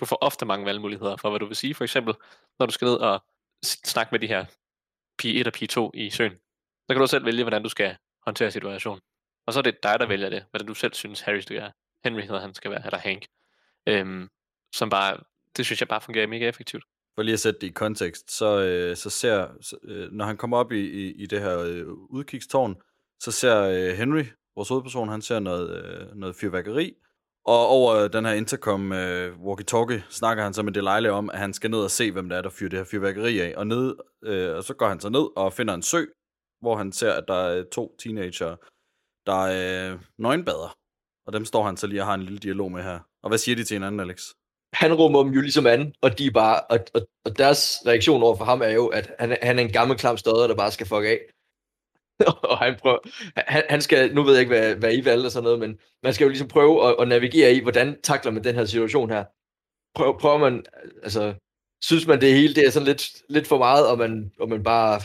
du 0.00 0.04
får 0.04 0.18
ofte 0.20 0.46
mange 0.46 0.66
valgmuligheder 0.66 1.16
for, 1.16 1.30
hvad 1.30 1.40
du 1.40 1.46
vil 1.46 1.56
sige. 1.56 1.74
For 1.74 1.84
eksempel, 1.84 2.14
når 2.58 2.66
du 2.66 2.72
skal 2.72 2.86
ned 2.86 2.94
og 2.94 3.24
snakke 3.64 4.12
med 4.12 4.20
de 4.20 4.26
her 4.26 4.44
pige 5.18 5.40
1 5.40 5.46
og 5.46 5.52
pige 5.52 5.68
2 5.68 5.90
i 5.94 6.10
søen, 6.10 6.32
så 6.86 6.94
kan 6.94 7.00
du 7.00 7.06
selv 7.06 7.24
vælge, 7.24 7.42
hvordan 7.42 7.62
du 7.62 7.68
skal 7.68 7.96
håndtere 8.26 8.50
situationen. 8.50 9.00
Og 9.46 9.52
så 9.52 9.58
er 9.58 9.62
det 9.62 9.82
dig, 9.82 10.00
der 10.00 10.06
vælger 10.06 10.28
det, 10.28 10.44
hvordan 10.50 10.66
du 10.66 10.74
selv 10.74 10.94
synes, 10.94 11.20
Harry 11.20 11.40
skal 11.40 11.56
være. 11.56 11.72
Henry 12.04 12.20
hedder 12.20 12.40
han 12.40 12.54
skal 12.54 12.70
være, 12.70 12.84
eller 12.84 12.98
Hank. 12.98 13.26
Øhm, 13.86 14.28
som 14.74 14.90
bare, 14.90 15.16
det 15.56 15.64
synes 15.66 15.80
jeg 15.80 15.88
bare 15.88 16.00
fungerer 16.00 16.26
mega 16.26 16.48
effektivt. 16.48 16.84
For 17.14 17.22
lige 17.22 17.32
at 17.32 17.40
sætte 17.40 17.60
det 17.60 17.66
i 17.66 17.72
kontekst, 17.72 18.30
så, 18.30 18.60
øh, 18.60 18.96
så 18.96 19.10
ser, 19.10 19.48
så, 19.60 19.76
øh, 19.82 20.12
når 20.12 20.24
han 20.24 20.36
kommer 20.36 20.56
op 20.56 20.72
i, 20.72 20.80
i, 20.80 21.12
i 21.12 21.26
det 21.26 21.40
her 21.40 21.58
øh, 21.58 21.86
udkigstårn, 21.88 22.76
så 23.20 23.32
ser 23.32 23.62
øh, 23.62 23.96
Henry, 23.96 24.24
vores 24.56 24.68
hovedperson, 24.68 25.08
han 25.08 25.22
ser 25.22 25.40
noget, 25.40 25.84
øh, 25.84 26.14
noget 26.14 26.36
fyrværkeri, 26.36 26.94
Og 27.44 27.66
over 27.66 27.94
øh, 27.94 28.12
den 28.12 28.24
her 28.24 28.32
intercom 28.32 28.92
øh, 28.92 29.36
walkie-talkie 29.46 30.00
snakker 30.10 30.44
han 30.44 30.54
så 30.54 30.62
med 30.62 30.72
Delilah 30.72 31.14
om, 31.14 31.30
at 31.30 31.38
han 31.38 31.52
skal 31.54 31.70
ned 31.70 31.78
og 31.78 31.90
se, 31.90 32.12
hvem 32.12 32.28
der 32.28 32.36
er, 32.36 32.42
der 32.42 32.50
fyrer 32.50 32.70
det 32.70 32.78
her 32.78 32.84
fyrværkeri 32.84 33.40
af. 33.40 33.54
Og, 33.56 33.66
ned, 33.66 33.94
øh, 34.24 34.56
og 34.56 34.64
så 34.64 34.74
går 34.74 34.88
han 34.88 35.00
så 35.00 35.08
ned 35.08 35.26
og 35.36 35.52
finder 35.52 35.74
en 35.74 35.82
sø, 35.82 36.04
hvor 36.60 36.76
han 36.76 36.92
ser, 36.92 37.12
at 37.12 37.24
der 37.28 37.34
er 37.34 37.58
øh, 37.58 37.64
to 37.72 37.96
teenager, 38.02 38.56
der 39.26 39.46
er 39.46 39.98
nøgenbader. 40.18 40.76
Og 41.26 41.32
dem 41.32 41.44
står 41.44 41.62
han 41.64 41.76
så 41.76 41.86
lige 41.86 42.00
og 42.02 42.06
har 42.06 42.14
en 42.14 42.22
lille 42.22 42.38
dialog 42.38 42.72
med 42.72 42.82
her. 42.82 42.98
Og 43.22 43.28
hvad 43.30 43.38
siger 43.38 43.56
de 43.56 43.64
til 43.64 43.74
hinanden, 43.74 44.00
Alex? 44.00 44.22
Han 44.72 44.94
rummer 44.94 45.22
dem 45.22 45.32
jo 45.32 45.40
ligesom 45.40 45.66
anden, 45.66 45.94
og, 46.02 46.18
de 46.18 46.26
er 46.26 46.30
bare, 46.30 46.60
og, 46.60 46.78
og, 46.94 47.00
og 47.24 47.38
deres 47.38 47.82
reaktion 47.86 48.22
over 48.22 48.36
for 48.36 48.44
ham 48.44 48.62
er 48.62 48.70
jo, 48.80 48.86
at 48.86 49.12
han, 49.18 49.36
han 49.42 49.58
er 49.58 49.62
en 49.62 49.72
gammel 49.72 49.98
klam 49.98 50.16
stodder, 50.16 50.46
der 50.46 50.54
bare 50.56 50.70
skal 50.70 50.86
fuck 50.86 51.04
af 51.04 51.20
og 52.50 52.58
han 52.58 52.76
prøver, 52.82 52.98
han, 53.36 53.62
han 53.68 53.82
skal, 53.82 54.14
nu 54.14 54.22
ved 54.22 54.32
jeg 54.32 54.40
ikke, 54.40 54.54
hvad, 54.54 54.74
hvad 54.74 54.94
I 54.94 55.04
valgte 55.04 55.26
og 55.26 55.32
sådan 55.32 55.44
noget, 55.44 55.58
men 55.58 55.78
man 56.02 56.14
skal 56.14 56.24
jo 56.24 56.28
ligesom 56.28 56.48
prøve 56.48 56.88
at, 56.88 56.96
at 57.00 57.08
navigere 57.08 57.52
i, 57.54 57.60
hvordan 57.60 58.00
takler 58.02 58.32
man 58.32 58.44
den 58.44 58.54
her 58.54 58.64
situation 58.64 59.10
her. 59.10 59.24
Prøver, 59.94 60.18
prøver 60.18 60.38
man, 60.38 60.64
altså, 61.02 61.34
synes 61.82 62.06
man 62.06 62.20
det 62.20 62.34
hele, 62.34 62.54
det 62.54 62.66
er 62.66 62.70
sådan 62.70 62.86
lidt, 62.86 63.22
lidt 63.28 63.46
for 63.46 63.58
meget, 63.58 63.88
og 63.88 63.98
man, 63.98 64.32
og 64.40 64.48
man 64.48 64.62
bare 64.62 65.00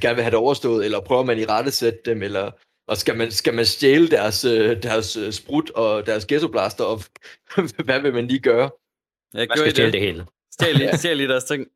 gerne 0.00 0.14
vil 0.14 0.24
have 0.24 0.30
det 0.30 0.38
overstået, 0.38 0.84
eller 0.84 1.00
prøver 1.00 1.24
man 1.24 1.38
i 1.38 1.44
rette 1.44 1.70
sætte 1.70 1.98
dem, 2.04 2.22
eller 2.22 2.50
og 2.88 2.96
skal 2.96 3.16
man, 3.16 3.30
skal 3.30 3.54
man 3.54 3.66
stjæle 3.66 4.08
deres, 4.08 4.44
øh, 4.44 4.82
deres 4.82 5.16
øh, 5.16 5.32
sprut 5.32 5.70
og 5.70 6.06
deres 6.06 6.26
ghettoblaster, 6.26 6.84
og 6.84 7.02
hvad 7.86 8.00
vil 8.00 8.14
man 8.14 8.26
lige 8.26 8.40
gøre? 8.40 8.70
Jeg 9.34 9.46
Man 9.48 9.58
skal 9.58 9.70
stjæle 9.70 9.92
det 9.92 10.00
hele. 10.00 10.26
Stjæl 10.52 10.74
lige, 10.74 10.96
stjæl 10.96 11.16
lige 11.16 11.28
deres 11.28 11.44
ting. 11.44 11.66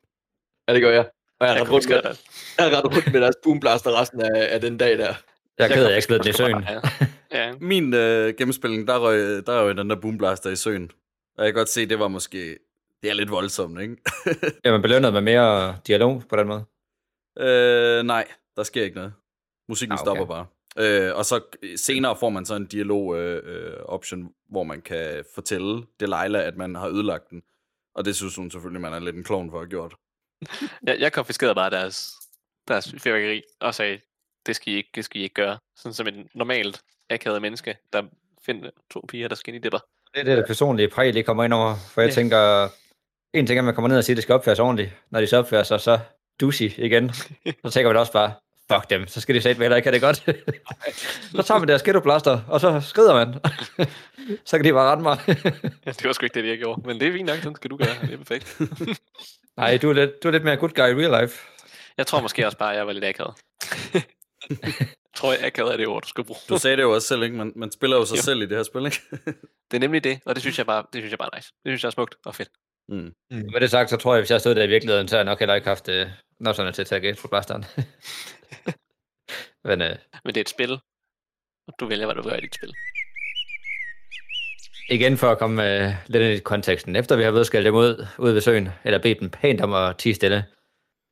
Ja, 0.68 0.74
det 0.74 0.82
gør 0.82 0.90
jeg. 0.90 1.10
Og 1.42 1.48
jeg 1.48 1.54
har 1.54 1.58
Jeg 1.58 1.66
ret 1.66 1.72
rundt, 1.72 1.86
kunne 1.86 2.00
med, 2.04 2.16
jeg 2.58 2.64
har 2.70 2.76
ret 2.78 2.84
rundt 2.96 3.12
med 3.12 3.20
deres 3.20 3.36
boomblaster 3.42 4.00
resten 4.00 4.20
af, 4.20 4.54
af 4.54 4.60
den 4.60 4.78
dag 4.78 4.98
der. 4.98 5.14
Jeg 5.58 5.68
er 5.70 5.74
ked 5.74 5.82
af, 5.84 5.86
at 5.86 5.88
jeg 5.88 5.96
ikke 5.96 6.06
smed 6.06 6.18
den 6.18 6.28
i 6.28 6.32
søen. 6.32 6.64
Ja. 7.32 7.46
ja. 7.46 7.52
Min 7.60 7.94
øh, 7.94 8.34
gennemspilning, 8.38 8.88
der 8.88 8.98
røg, 8.98 9.46
der 9.46 9.62
røg 9.64 9.76
den 9.76 9.90
der 9.90 9.96
boomblaster 9.96 10.50
i 10.50 10.56
søen. 10.56 10.90
Og 11.38 11.44
jeg 11.44 11.52
kan 11.52 11.60
godt 11.60 11.68
se, 11.68 11.86
det 11.86 11.98
var 11.98 12.08
måske... 12.08 12.58
Det 13.02 13.10
er 13.10 13.14
lidt 13.14 13.30
voldsomt, 13.30 13.80
ikke? 13.80 13.96
Ja, 14.64 14.70
man 14.70 14.82
belønner 14.82 15.10
med 15.10 15.20
mere 15.20 15.76
dialog 15.86 16.22
på 16.28 16.36
den 16.36 16.46
måde. 16.46 16.64
øh, 17.38 18.02
nej, 18.02 18.24
der 18.56 18.62
sker 18.62 18.82
ikke 18.84 18.96
noget. 18.96 19.12
Musikken 19.68 19.92
Ah, 19.92 20.00
okay. 20.00 20.10
okay. 20.10 20.18
stopper 20.18 20.34
bare. 20.34 20.46
Øh, 21.08 21.16
og 21.16 21.24
så 21.24 21.40
senere 21.76 22.16
får 22.16 22.28
man 22.30 22.44
så 22.46 22.54
en 22.54 22.66
dialog-option, 22.66 24.20
øh, 24.22 24.26
hvor 24.50 24.62
man 24.62 24.80
kan 24.80 25.24
fortælle 25.34 25.82
Delilah, 26.00 26.46
at 26.46 26.56
man 26.56 26.74
har 26.74 26.88
ødelagt 26.88 27.30
den. 27.30 27.42
Og 27.94 28.04
det 28.04 28.16
synes 28.16 28.36
hun 28.36 28.50
selvfølgelig, 28.50 28.80
man 28.80 28.92
er 28.92 28.98
lidt 29.00 29.16
en 29.16 29.24
klovn 29.24 29.50
for 29.50 29.56
at 29.56 29.62
have 29.62 29.70
gjort. 29.70 29.94
Jeg, 30.86 31.00
jeg 31.00 31.12
konfiskerede 31.12 31.54
bare 31.54 31.70
deres, 31.70 32.12
deres 32.68 32.94
fyrværkeri 32.98 33.42
og 33.60 33.74
sagde, 33.74 34.00
det 34.46 34.56
skal 34.56 34.72
I 34.72 34.76
ikke, 34.76 34.90
det 34.94 35.04
skal 35.04 35.20
I 35.20 35.22
ikke 35.24 35.34
gøre. 35.34 35.58
Sådan 35.76 35.94
som 35.94 36.06
et 36.06 36.26
normalt 36.34 36.80
akavet 37.10 37.42
menneske, 37.42 37.76
der 37.92 38.02
finder 38.46 38.70
to 38.90 39.04
piger, 39.08 39.28
der 39.28 39.34
skal 39.34 39.54
ind 39.54 39.64
i 39.64 39.66
dipper. 39.66 39.78
Det 40.14 40.20
er 40.20 40.24
det, 40.24 40.36
det 40.36 40.46
personlige 40.46 40.88
præg, 40.88 41.14
det 41.14 41.26
kommer 41.26 41.44
ind 41.44 41.52
over. 41.54 41.74
For 41.94 42.00
jeg 42.00 42.08
Ja. 42.08 42.14
tænker, 42.14 42.68
en 43.32 43.46
ting 43.46 43.58
er, 43.58 43.60
at 43.60 43.64
man 43.64 43.74
kommer 43.74 43.88
ned 43.88 43.98
og 43.98 44.04
siger, 44.04 44.14
at 44.14 44.16
det 44.16 44.22
skal 44.22 44.34
opføres 44.34 44.58
ordentligt. 44.58 44.90
Når 45.10 45.20
de 45.20 45.26
så 45.26 45.36
opfører 45.36 45.62
sig, 45.62 45.80
så 45.80 45.98
douchey 46.40 46.72
igen. 46.78 47.12
Så 47.64 47.70
tænker 47.70 47.88
man 47.88 47.96
også 47.96 48.12
bare, 48.12 48.32
fuck 48.74 48.90
dem, 48.90 49.06
så 49.06 49.20
skal 49.20 49.34
de 49.34 49.40
sætte 49.42 49.60
heller 49.60 49.76
ikke 49.76 49.86
have 49.90 49.94
det 49.94 50.00
godt. 50.02 50.16
så 51.36 51.42
tager 51.42 51.58
man 51.58 51.68
deres 51.68 51.82
ghettoblaster, 51.82 52.40
og 52.48 52.60
så 52.60 52.80
skrider 52.80 53.14
man. 53.14 53.34
så 54.48 54.58
kan 54.58 54.64
de 54.64 54.72
bare 54.72 54.90
rette 54.90 55.02
mig. 55.02 55.18
Ja, 55.86 55.90
det 55.90 56.04
var 56.04 56.12
sgu 56.12 56.26
ikke 56.26 56.42
det, 56.42 56.48
jeg 56.48 56.58
gjorde. 56.58 56.82
Men 56.86 57.00
det 57.00 57.08
er 57.08 57.12
fint 57.12 57.26
nok, 57.26 57.36
sådan 57.38 57.54
skal 57.56 57.70
du 57.70 57.76
gøre. 57.76 57.94
Det 58.02 58.12
er 58.12 58.16
perfekt. 58.16 58.60
Nej, 59.56 59.76
du 59.82 59.88
er, 59.90 59.94
lidt, 59.94 60.22
du 60.22 60.28
er 60.28 60.32
lidt 60.32 60.44
mere 60.44 60.56
good 60.56 60.70
guy 60.70 61.02
i 61.02 61.06
real 61.06 61.22
life. 61.22 61.48
Jeg 61.96 62.06
tror 62.06 62.20
måske 62.20 62.46
også 62.46 62.58
bare, 62.58 62.70
at 62.70 62.76
jeg 62.78 62.86
var 62.86 62.92
lidt 62.92 63.04
akavet. 63.04 63.34
jeg 63.92 64.02
tror, 65.16 65.32
jeg 65.32 65.44
akavet 65.44 65.72
er 65.72 65.76
det 65.76 65.86
ord, 65.86 66.02
du 66.02 66.08
skal 66.08 66.24
bruge. 66.24 66.38
Du 66.48 66.58
sagde 66.58 66.76
det 66.76 66.82
jo 66.82 66.94
også 66.94 67.08
selv, 67.08 67.22
ikke? 67.22 67.36
Man, 67.36 67.52
man 67.56 67.72
spiller 67.72 67.96
jo 67.96 68.04
sig 68.04 68.16
Jo. 68.16 68.22
selv 68.22 68.42
i 68.42 68.46
det 68.46 68.56
her 68.56 68.62
spil, 68.62 68.84
ikke? 68.86 69.00
Det 69.70 69.76
er 69.76 69.78
nemlig 69.78 70.04
det, 70.04 70.20
og 70.26 70.34
det 70.34 70.42
synes 70.42 70.58
jeg 70.58 70.66
bare, 70.66 70.82
det 70.92 71.00
synes 71.00 71.10
jeg 71.10 71.18
bare 71.18 71.28
er 71.32 71.36
nice. 71.36 71.48
Det 71.64 71.70
synes 71.70 71.82
jeg 71.82 71.88
er 71.88 71.92
smukt 71.92 72.14
og 72.24 72.34
fedt. 72.34 72.48
mm. 72.88 73.12
Med 73.30 73.60
det 73.60 73.70
sagt, 73.70 73.90
så 73.90 73.96
tror 73.96 74.14
jeg, 74.14 74.20
hvis 74.20 74.30
jeg 74.30 74.40
stod 74.40 74.54
der 74.54 74.62
i 74.62 74.66
virkeligheden, 74.68 75.08
så 75.08 75.16
har 75.16 75.18
jeg 75.18 75.24
nok 75.24 75.38
heller 75.38 75.54
ikke 75.54 75.68
haft 75.68 75.88
øh, 75.88 76.06
nosserne 76.40 76.72
til 76.72 76.82
at 76.82 76.86
tage 76.88 77.00
ghettoblasteren. 77.00 77.64
Men 79.68 79.82
øh, 79.82 79.96
Men 80.24 80.34
det 80.34 80.36
er 80.36 80.40
et 80.40 80.48
spil, 80.48 80.72
og 81.68 81.74
du 81.80 81.86
vælger, 81.86 82.06
hvad 82.06 82.14
du 82.14 82.22
gør 82.22 82.36
i 82.36 82.40
dit 82.40 82.54
spil. 82.54 82.74
igen 84.88 85.16
for 85.16 85.30
at 85.30 85.38
komme 85.38 85.84
øh, 85.86 85.94
lidt 86.06 86.22
ind 86.22 86.32
i 86.32 86.38
konteksten. 86.38 86.96
Efter 86.96 87.16
vi 87.16 87.22
har 87.22 87.30
vedskældt 87.30 87.66
dem 87.66 87.74
ud, 87.74 88.06
ud 88.18 88.32
ved 88.32 88.40
søen, 88.40 88.68
eller 88.84 88.98
bedt 88.98 89.20
dem 89.20 89.30
pænt 89.30 89.60
om 89.60 89.72
at 89.72 89.96
tige 89.96 90.14
stille, 90.14 90.44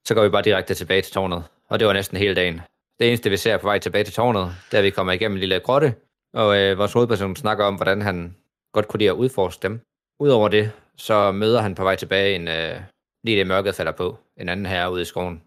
så 0.07 0.14
går 0.14 0.22
vi 0.22 0.29
bare 0.29 0.42
direkte 0.42 0.74
tilbage 0.74 1.03
til 1.03 1.12
tårnet. 1.12 1.44
Og 1.68 1.79
det 1.79 1.87
var 1.87 1.92
næsten 1.92 2.18
hele 2.18 2.35
dagen. 2.35 2.61
Det 2.98 3.09
eneste, 3.09 3.31
vi 3.31 3.37
ser 3.37 3.57
på 3.57 3.66
vej 3.66 3.79
tilbage 3.79 4.05
til 4.05 4.14
tårnet, 4.14 4.55
det 4.70 4.79
er, 4.79 4.83
vi 4.83 4.90
kommer 4.90 5.12
igennem 5.12 5.37
en 5.37 5.40
lille 5.40 5.61
grotte, 5.61 5.94
og 6.35 6.59
øh, 6.59 6.79
vores 6.79 6.92
hovedperson 6.92 7.37
snakker 7.37 7.64
om, 7.64 7.74
hvordan 7.74 8.03
han 8.03 8.37
godt 8.72 8.88
kunne 8.88 8.98
lide 8.98 9.11
at 9.11 9.16
udforske 9.16 9.62
dem. 9.62 9.81
Udover 10.20 10.48
det, 10.48 10.72
så 10.96 11.33
møder 11.33 11.61
han 11.61 11.74
på 11.74 11.83
vej 11.83 11.96
tilbage 11.96 12.35
en, 12.35 12.48
øh, 12.48 12.81
lige 13.24 13.38
det 13.38 13.46
mørket 13.46 13.74
falder 13.74 13.92
på, 13.92 14.18
en 14.37 14.48
anden 14.48 14.66
herre 14.66 14.92
ude 14.92 15.03
i 15.03 15.05
skoven, 15.05 15.42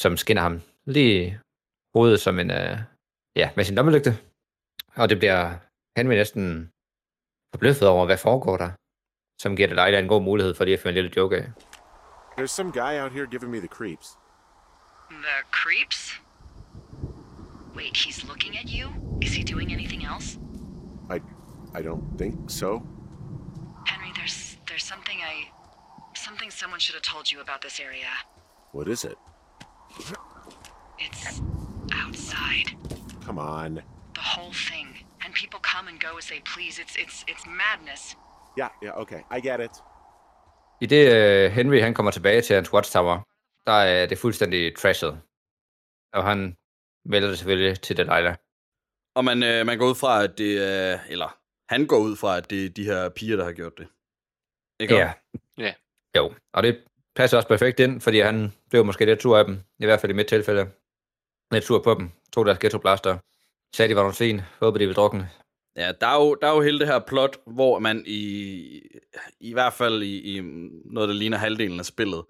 som 0.00 0.16
skinner 0.16 0.42
ham 0.42 0.62
lige 0.88 1.40
hovedet 1.94 2.20
som 2.20 2.38
en, 2.38 2.50
øh, 2.50 2.78
ja, 3.36 3.50
med 3.56 3.64
sin 3.64 3.74
lommelygte. 3.74 4.12
Og 4.96 5.08
det 5.08 5.18
bliver 5.18 5.58
Henry 5.98 6.14
næsten 6.14 6.70
forbløffet 7.54 7.88
over, 7.88 8.06
hvad 8.06 8.18
foregår 8.18 8.56
der, 8.56 8.70
som 9.42 9.56
giver 9.56 9.68
Delilah 9.68 10.02
en 10.02 10.08
god 10.08 10.22
mulighed 10.22 10.54
for 10.54 10.64
lige 10.64 10.74
at 10.74 10.80
få 10.80 10.88
en 10.88 10.94
lille 10.94 11.12
joke 11.16 11.36
af. 11.36 11.46
There's 12.38 12.54
some 12.60 12.70
guy 12.72 12.92
out 13.02 13.12
here 13.12 13.26
giving 13.26 13.50
me 13.50 13.58
the 13.58 13.72
creeps. 13.78 14.08
The 15.10 15.38
creeps? 15.50 16.00
Wait, 17.76 17.96
he's 18.04 18.20
looking 18.30 18.54
at 18.62 18.68
you? 18.78 18.86
Is 19.22 19.32
he 19.38 19.42
doing 19.54 19.72
anything 19.72 20.02
else? 20.12 20.38
I, 21.14 21.18
I 21.78 21.82
don't 21.88 22.04
think 22.18 22.50
so. 22.50 22.70
Henry, 23.86 24.10
there's 24.18 24.38
there's 24.68 24.86
something 24.92 25.18
I 25.32 25.34
something 26.26 26.50
someone 26.50 26.80
should 26.80 26.96
have 27.00 27.08
told 27.14 27.24
you 27.32 27.40
about 27.40 27.60
this 27.62 27.80
area. 27.80 28.12
What 28.72 28.88
is 28.88 29.04
it? 29.04 29.18
It's 31.06 31.42
outside. 32.02 32.68
Come 33.26 33.38
on. 33.38 33.74
The 34.18 34.26
whole 34.34 34.54
thing. 34.70 34.88
And 35.24 35.34
people 35.42 35.60
come 35.72 35.88
and 35.90 36.00
go 36.00 36.18
as 36.18 36.26
they 36.30 36.40
please. 36.52 36.74
It's 36.82 36.96
it's 37.04 37.18
it's 37.32 37.44
madness. 37.62 38.16
Yeah, 38.58 38.70
yeah, 38.84 39.02
okay. 39.02 39.20
I 39.36 39.40
get 39.40 39.60
it. 39.60 39.74
I 40.80 40.86
det 40.86 41.02
uh, 41.46 41.52
Henry 41.52 41.80
han 41.80 41.94
kommer 41.94 42.12
tilbage 42.12 42.42
til 42.42 42.54
hans 42.54 42.72
watchtower, 42.72 43.20
der 43.66 43.72
er 43.72 44.06
det 44.06 44.18
fuldstændig 44.18 44.76
trashet. 44.76 45.20
Og 46.12 46.24
han 46.24 46.56
vælger 47.04 47.28
det 47.28 47.38
selvfølgelig 47.38 47.80
til 47.80 47.96
Delilah. 47.96 48.34
Og 49.14 49.24
man, 49.24 49.42
øh, 49.42 49.66
man 49.66 49.78
går 49.78 49.86
ud 49.86 49.94
fra, 49.94 50.24
at 50.24 50.38
det 50.38 50.52
er... 50.68 50.98
Eller 51.08 51.38
han 51.68 51.86
går 51.86 51.98
ud 51.98 52.16
fra, 52.16 52.36
at 52.36 52.50
det 52.50 52.64
er 52.64 52.70
de 52.70 52.84
her 52.84 53.08
piger, 53.08 53.36
der 53.36 53.44
har 53.44 53.52
gjort 53.52 53.78
det. 53.78 53.88
Ikke? 54.80 54.94
Ja. 54.94 55.12
Ja. 55.58 55.74
Jo, 56.16 56.34
og 56.52 56.62
det 56.62 56.84
passer 57.16 57.36
også 57.36 57.48
perfekt 57.48 57.80
ind, 57.80 58.00
fordi 58.00 58.20
han 58.20 58.52
blev 58.70 58.84
måske 58.84 59.04
lidt 59.04 59.22
sur 59.22 59.38
af 59.38 59.44
dem, 59.44 59.60
i 59.78 59.84
hvert 59.84 60.00
fald 60.00 60.12
i 60.12 60.14
mit 60.14 60.26
tilfælde. 60.26 60.70
Lidt 61.52 61.64
sur 61.64 61.82
på 61.82 61.94
dem, 61.94 62.10
tog 62.32 62.46
deres 62.46 62.58
ghettoblaster, 62.58 63.18
sagde 63.76 63.90
de 63.90 63.96
var 63.96 64.02
nogle 64.02 64.14
svin, 64.14 64.40
håbede 64.60 64.80
de 64.82 64.86
ville 64.86 64.94
drukne. 64.94 65.30
Ja, 65.76 65.92
der 66.00 66.06
er, 66.06 66.14
jo, 66.14 66.34
der 66.34 66.48
er 66.48 66.54
jo 66.54 66.62
hele 66.62 66.78
det 66.78 66.86
her 66.86 66.98
plot, 66.98 67.36
hvor 67.46 67.78
man 67.78 68.02
i, 68.06 68.82
i 69.40 69.52
hvert 69.52 69.72
fald 69.72 70.02
i, 70.02 70.36
i 70.36 70.40
noget, 70.84 71.08
der 71.08 71.14
ligner 71.14 71.36
halvdelen 71.36 71.78
af 71.78 71.86
spillet, 71.86 72.24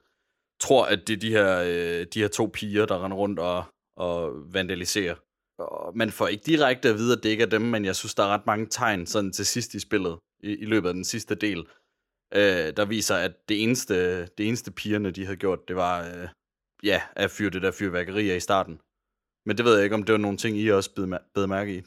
tror, 0.60 0.84
at 0.84 1.00
det 1.06 1.14
er 1.14 1.20
de 1.20 1.30
her, 1.30 1.60
øh, 1.66 2.06
de 2.14 2.20
her 2.20 2.28
to 2.28 2.50
piger, 2.54 2.86
der 2.86 3.04
render 3.04 3.16
rundt 3.16 3.38
og, 3.38 3.64
og 3.96 4.32
vandaliserer. 4.54 5.14
Og 5.58 5.96
man 5.96 6.10
får 6.10 6.28
ikke 6.28 6.44
direkte 6.46 6.88
at 6.88 6.94
vide, 6.94 7.16
at 7.16 7.22
det 7.22 7.28
ikke 7.28 7.42
er 7.42 7.48
dem, 7.48 7.62
men 7.62 7.84
jeg 7.84 7.96
synes, 7.96 8.14
der 8.14 8.22
er 8.22 8.28
ret 8.28 8.46
mange 8.46 8.66
tegn 8.66 9.06
sådan 9.06 9.32
til 9.32 9.46
sidst 9.46 9.74
i 9.74 9.80
spillet, 9.80 10.18
i, 10.40 10.56
i 10.56 10.64
løbet 10.64 10.88
af 10.88 10.94
den 10.94 11.04
sidste 11.04 11.34
del, 11.34 11.58
øh, 12.34 12.76
der 12.76 12.84
viser, 12.84 13.16
at 13.16 13.48
det 13.48 13.62
eneste, 13.62 14.26
det 14.26 14.48
eneste 14.48 14.72
pigerne, 14.72 15.10
de 15.10 15.24
havde 15.24 15.36
gjort, 15.36 15.68
det 15.68 15.76
var 15.76 16.00
øh, 16.00 16.28
ja, 16.82 17.02
at 17.16 17.30
fyre 17.30 17.50
det 17.50 17.62
der 17.62 17.70
fyrværkeri 17.70 18.30
af 18.30 18.36
i 18.36 18.40
starten. 18.40 18.80
Men 19.48 19.56
det 19.56 19.64
ved 19.64 19.74
jeg 19.74 19.84
ikke, 19.84 19.94
om 19.94 20.02
det 20.02 20.12
var 20.12 20.18
nogle 20.18 20.36
ting, 20.36 20.56
I 20.58 20.68
også 20.68 20.90
bed, 21.34 21.46
mærke 21.46 21.76
i. 21.76 21.82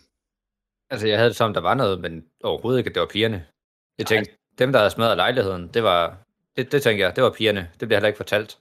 Altså, 0.89 1.07
jeg 1.07 1.17
havde 1.17 1.29
det 1.29 1.35
som, 1.35 1.53
der 1.53 1.61
var 1.61 1.73
noget, 1.73 1.99
men 2.01 2.25
overhovedet 2.43 2.79
ikke, 2.79 2.89
at 2.89 2.95
det 2.95 3.01
var 3.01 3.07
pigerne. 3.07 3.45
Jeg 3.97 4.07
tænkte, 4.07 4.33
dem, 4.59 4.71
der 4.71 4.79
havde 4.79 4.89
smadret 4.91 5.17
lejligheden, 5.17 5.67
det 5.67 5.83
var, 5.83 6.17
det, 6.55 6.71
det 6.71 6.83
tænkte 6.83 7.03
jeg, 7.03 7.15
det 7.15 7.23
var 7.23 7.29
pigerne. 7.29 7.71
Det 7.79 7.87
bliver 7.87 7.97
heller 7.97 8.07
ikke 8.07 8.17
fortalt 8.17 8.59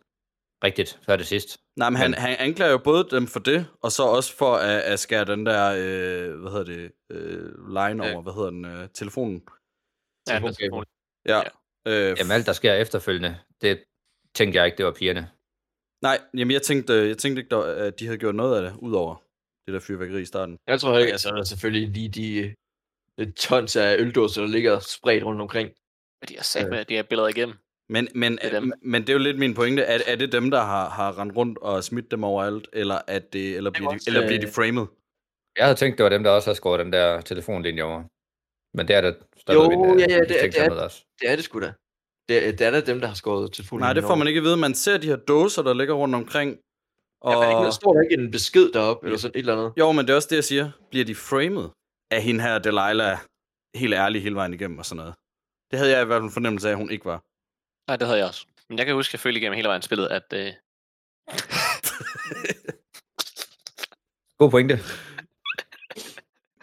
rigtigt 0.65 0.99
før 1.07 1.17
det 1.17 1.27
sidst. 1.27 1.59
Nej, 1.77 1.91
men 1.91 1.97
han, 1.97 2.15
han 2.15 2.37
anklager 2.39 2.71
jo 2.73 2.79
både 2.79 3.09
dem 3.11 3.27
for 3.27 3.41
det, 3.41 3.67
og 3.83 3.93
så 3.93 4.03
også 4.03 4.37
for 4.37 4.55
at, 4.57 4.81
at 4.81 4.99
skære 4.99 5.25
den 5.25 5.47
der, 5.47 5.71
øh, 5.71 6.41
hvad 6.41 6.51
hedder 6.51 6.65
det, 6.65 6.93
øh, 7.11 7.69
line 7.69 8.03
over, 8.03 8.11
Ja. 8.11 8.21
hvad 8.21 8.33
hedder 8.33 8.51
den, 8.51 8.65
øh, 8.65 8.89
telefonen. 8.95 9.43
Ja, 10.29 10.33
Telefonkabel. 10.33 10.85
Ja. 11.27 11.43
Ja. 11.87 12.11
Øh, 12.11 12.17
Jamen, 12.19 12.33
alt, 12.33 12.47
der 12.47 12.53
sker 12.53 12.75
efterfølgende, 12.75 13.39
det 13.61 13.83
tænkte 14.35 14.57
jeg 14.59 14.67
ikke, 14.67 14.79
det 14.79 14.87
var 14.87 14.93
pigerne. 14.93 15.31
Nej, 16.03 16.19
jamen 16.35 16.51
jeg 16.53 16.63
tænkte, 16.63 16.93
jeg 16.93 17.19
tænkte 17.19 17.41
ikke, 17.43 17.51
der- 17.51 17.87
at 17.87 18.01
de 18.01 18.05
havde 18.07 18.19
gjort 18.19 18.35
noget 18.35 18.57
af 18.57 18.63
det, 18.71 18.79
udover 18.79 19.15
det 19.67 19.75
der 19.75 19.81
fyrværkeri 19.81 20.21
i 20.23 20.25
starten. 20.25 20.59
Jeg 20.67 20.81
tror 20.81 20.99
ikke, 20.99 21.13
altså, 21.13 21.29
der 21.29 21.41
er 21.41 21.45
selvfølgelig 21.45 21.89
lige 21.89 22.09
de 22.09 22.55
øh, 23.19 23.33
tons 23.33 23.77
af 23.77 23.97
øldåser, 23.99 24.41
der 24.43 24.49
ligger 24.49 24.79
spredt 24.79 25.25
rundt 25.25 25.41
omkring. 25.41 25.69
Men 26.21 26.29
de 26.29 26.37
har 26.37 26.43
sat 26.43 26.71
med 26.71 26.85
de 26.85 26.95
her 26.95 27.03
billeder 27.03 27.29
igennem. 27.29 27.57
Men, 27.89 28.09
men, 28.15 28.33
Det 28.37 28.55
er 28.55 28.71
men 28.83 29.01
det 29.03 29.09
er 29.09 29.13
jo 29.13 29.19
lidt 29.19 29.39
min 29.39 29.55
pointe. 29.55 29.83
Er, 29.83 29.99
er 30.07 30.17
det 30.17 30.33
dem, 30.33 30.51
der 30.51 30.61
har, 30.61 30.89
har 30.89 31.19
rendt 31.19 31.37
rundt 31.37 31.59
og 31.59 31.85
smidt 31.85 32.11
dem 32.11 32.25
overalt, 32.25 32.69
eller, 32.73 32.99
er 33.07 33.19
det, 33.19 33.57
eller, 33.57 33.71
bliver, 33.71 33.91
de, 33.91 33.99
eller 34.07 34.27
bliver 34.27 34.41
de 34.41 34.47
øh, 34.47 34.53
framed? 34.53 34.87
Jeg 35.57 35.65
havde 35.65 35.77
tænkt, 35.79 35.99
det 35.99 36.05
var 36.05 36.11
dem, 36.11 36.23
der 36.23 36.31
også 36.31 36.51
har 36.51 36.55
skåret 36.55 36.79
den 36.85 36.93
der 36.93 37.21
telefonlinje 37.21 37.83
over. 37.83 38.03
Men 38.77 38.89
det 38.89 38.97
er 38.97 39.01
der 39.01 39.13
Jo, 39.53 39.63
øh, 39.95 40.01
ja, 40.01 40.07
ja, 40.09 40.15
det, 40.15 40.15
er- 40.15 40.29
mistænksomhed 40.29 40.71
det, 40.71 40.79
er, 40.81 40.85
også. 40.85 41.05
det 41.21 41.31
er 41.31 41.37
det 41.37 41.45
sgu 41.45 41.61
da. 41.61 41.73
Det, 42.31 42.37
er- 42.49 42.53
det 42.59 42.67
er 42.67 42.71
da 42.71 42.81
dem, 42.81 43.01
der 43.01 43.07
har 43.13 43.15
skåret 43.15 43.53
til 43.53 43.65
fuld 43.69 43.81
Nej, 43.81 43.93
det 43.93 44.03
får 44.03 44.15
man 44.15 44.27
ikke 44.29 44.39
at 44.39 44.45
vide. 44.45 44.57
Man 44.57 44.75
ser 44.75 44.97
de 44.99 45.07
her 45.07 45.17
dåser, 45.17 45.63
der 45.63 45.75
ligger 45.75 45.95
rundt 45.95 46.15
omkring. 46.15 46.51
Og... 47.27 47.33
Ja, 47.33 47.39
men 47.41 47.49
ikke, 47.51 47.65
der 47.65 47.71
står 47.81 47.93
der 47.95 48.01
ikke 48.03 48.15
en 48.23 48.31
besked 48.31 48.73
deroppe, 48.73 49.07
eller 49.07 49.19
sådan 49.19 49.35
et 49.35 49.39
eller 49.39 49.53
andet. 49.57 49.73
Jo, 49.79 49.93
men 49.93 50.07
det 50.07 50.13
er 50.13 50.17
også 50.17 50.29
det, 50.31 50.37
jeg 50.37 50.45
siger. 50.45 50.71
Bliver 50.91 51.05
de 51.05 51.15
framed 51.15 51.69
af 52.11 52.23
hende 52.23 52.41
her, 52.43 52.59
Delilah, 52.59 53.19
helt 53.75 53.95
ærlig 53.95 54.23
hele 54.23 54.35
vejen 54.35 54.55
igennem 54.55 54.79
og 54.79 54.87
sådan 54.87 54.97
noget? 54.97 55.15
Det 55.71 55.79
havde 55.79 55.93
jeg 55.93 56.03
i 56.03 56.05
hvert 56.05 56.17
fald 56.21 56.25
en 56.25 56.31
fornemmelse 56.39 56.69
af, 56.69 56.73
at 56.73 56.79
hun 56.79 56.91
ikke 56.91 57.05
var. 57.05 57.21
Nej, 57.91 57.97
det 57.97 58.07
havde 58.07 58.19
jeg 58.19 58.29
også. 58.29 58.47
Men 58.69 58.79
jeg 58.79 58.87
kan 58.87 58.95
huske, 58.95 59.11
at 59.11 59.15
jeg 59.15 59.21
følte 59.21 59.39
igennem 59.41 59.57
hele 59.57 59.69
vejen 59.69 59.83
spillet, 59.83 60.07
at... 60.09 60.27
Øh, 60.33 60.53
God 64.39 64.51
pointe. 64.51 64.79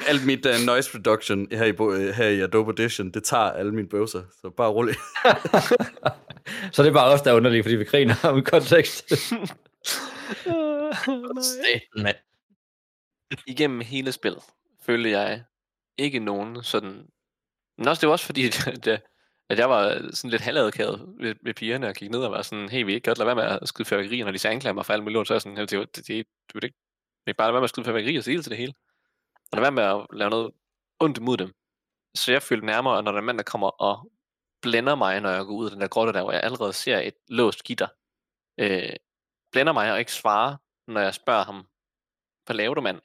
Alt 0.07 0.25
mit 0.25 0.45
uh, 0.45 0.65
noise 0.65 0.97
reduction 0.97 1.47
her 1.51 1.65
i, 1.65 1.71
uh, 1.79 2.15
her 2.15 2.27
i 2.27 2.39
Adobe 2.39 2.69
Audition, 2.69 3.11
det 3.11 3.23
tager 3.23 3.51
alle 3.51 3.71
mine 3.71 3.89
bøvser. 3.89 4.23
Så 4.41 4.49
bare 4.57 4.69
rolig. 4.69 4.95
Så 6.73 6.83
det 6.83 6.89
er 6.89 6.93
bare 6.93 7.13
os, 7.13 7.21
der 7.21 7.31
er 7.31 7.35
underlige, 7.35 7.63
fordi 7.63 7.75
vi 7.75 7.83
griner 7.83 8.15
om 8.33 8.43
kontekst. 8.43 9.09
Staten, 11.41 12.03
mand. 12.03 12.15
igennem 13.47 13.81
hele 13.81 14.11
spillet 14.11 14.43
følte 14.87 15.09
jeg 15.09 15.43
ikke 15.97 16.19
nogen 16.19 16.63
sådan... 16.63 17.07
Men 17.77 17.87
også 17.87 18.01
det 18.01 18.07
var 18.07 18.11
også 18.11 18.25
fordi, 18.25 18.45
at, 18.45 18.87
at, 19.49 19.59
jeg 19.59 19.69
var 19.69 20.09
sådan 20.13 20.31
lidt 20.31 20.41
halvadkavet 20.41 21.15
ved, 21.19 21.35
ved 21.43 21.53
pigerne 21.53 21.87
og 21.87 21.93
gik 21.93 22.11
ned 22.11 22.19
og 22.19 22.31
var 22.31 22.41
sådan, 22.41 22.69
hey, 22.69 22.85
vi 22.85 22.93
ikke 22.93 23.09
godt 23.09 23.17
lade 23.17 23.27
være 23.27 23.35
med 23.35 23.43
at 23.43 23.67
skyde 23.67 23.87
fyrværkeri, 23.87 24.23
når 24.23 24.31
de 24.31 24.39
så 24.39 24.49
anklager 24.49 24.73
mig 24.73 24.85
for 24.85 24.93
alt 24.93 25.03
muligt 25.03 25.13
lort, 25.13 25.27
så 25.27 25.33
er 25.33 25.35
jeg 25.35 25.41
sådan, 25.41 25.57
det, 25.57 25.71
det, 25.71 25.95
det, 25.95 26.07
det, 26.07 26.25
du 26.25 26.53
vil 26.53 26.63
ikke, 26.63 26.77
vi 27.25 27.29
ikke 27.29 27.37
bare 27.37 27.47
lade 27.47 27.53
være 27.53 27.61
med 27.61 27.65
at 27.65 27.69
skyde 27.69 27.85
fyrværkeri 27.85 28.17
og 28.17 28.23
sige 28.23 28.37
det 28.37 28.43
til 28.43 28.49
det 28.51 28.57
hele. 28.57 28.73
Og 29.51 29.57
lad 29.57 29.61
være 29.61 29.71
med 29.71 29.83
at 29.83 30.17
lave 30.17 30.29
noget 30.29 30.51
ondt 30.99 31.21
mod 31.21 31.37
dem. 31.37 31.53
Så 32.15 32.31
jeg 32.31 32.41
følte 32.41 32.65
nærmere, 32.65 33.03
når 33.03 33.11
der 33.11 33.19
er 33.19 33.23
mand, 33.23 33.37
der 33.37 33.43
kommer 33.43 33.67
og 33.67 34.11
blænder 34.61 34.95
mig, 34.95 35.19
når 35.21 35.29
jeg 35.29 35.45
går 35.45 35.53
ud 35.53 35.65
af 35.65 35.71
den 35.71 35.81
der 35.81 35.87
grotte 35.87 36.13
der, 36.13 36.23
hvor 36.23 36.31
jeg 36.31 36.43
allerede 36.43 36.73
ser 36.73 36.99
et 36.99 37.13
låst 37.27 37.63
gitter, 37.63 37.87
øh, 38.59 38.93
blænder 39.51 39.73
mig 39.73 39.91
og 39.91 39.99
ikke 39.99 40.11
svarer, 40.11 40.57
når 40.87 41.01
jeg 41.01 41.13
spørger 41.13 41.43
ham, 41.43 41.67
hvad 42.45 42.55
laver 42.55 42.73
du, 42.73 42.81
mand? 42.81 43.01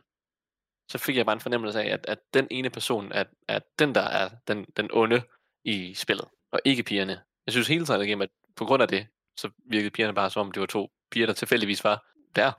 Så 0.88 0.98
fik 0.98 1.16
jeg 1.16 1.26
bare 1.26 1.34
en 1.34 1.40
fornemmelse 1.40 1.82
af, 1.82 1.92
at, 1.92 2.06
at 2.08 2.18
den 2.34 2.48
ene 2.50 2.70
person 2.70 3.12
er, 3.12 3.24
er 3.48 3.60
den, 3.78 3.94
der 3.94 4.00
er 4.00 4.30
den, 4.48 4.64
den 4.76 4.88
onde 4.92 5.22
i 5.64 5.94
spillet, 5.94 6.28
og 6.52 6.60
ikke 6.64 6.82
pigerne. 6.82 7.22
Jeg 7.46 7.52
synes 7.52 7.68
hele 7.68 7.86
tiden 7.86 8.02
igennem, 8.02 8.22
at 8.22 8.30
på 8.56 8.64
grund 8.64 8.82
af 8.82 8.88
det, 8.88 9.06
så 9.36 9.50
virkede 9.64 9.90
pigerne 9.90 10.14
bare 10.14 10.30
som 10.30 10.46
om, 10.46 10.52
det 10.52 10.60
var 10.60 10.66
to 10.66 10.90
piger, 11.10 11.26
der 11.26 11.32
tilfældigvis 11.32 11.84
var 11.84 12.06
der. 12.36 12.52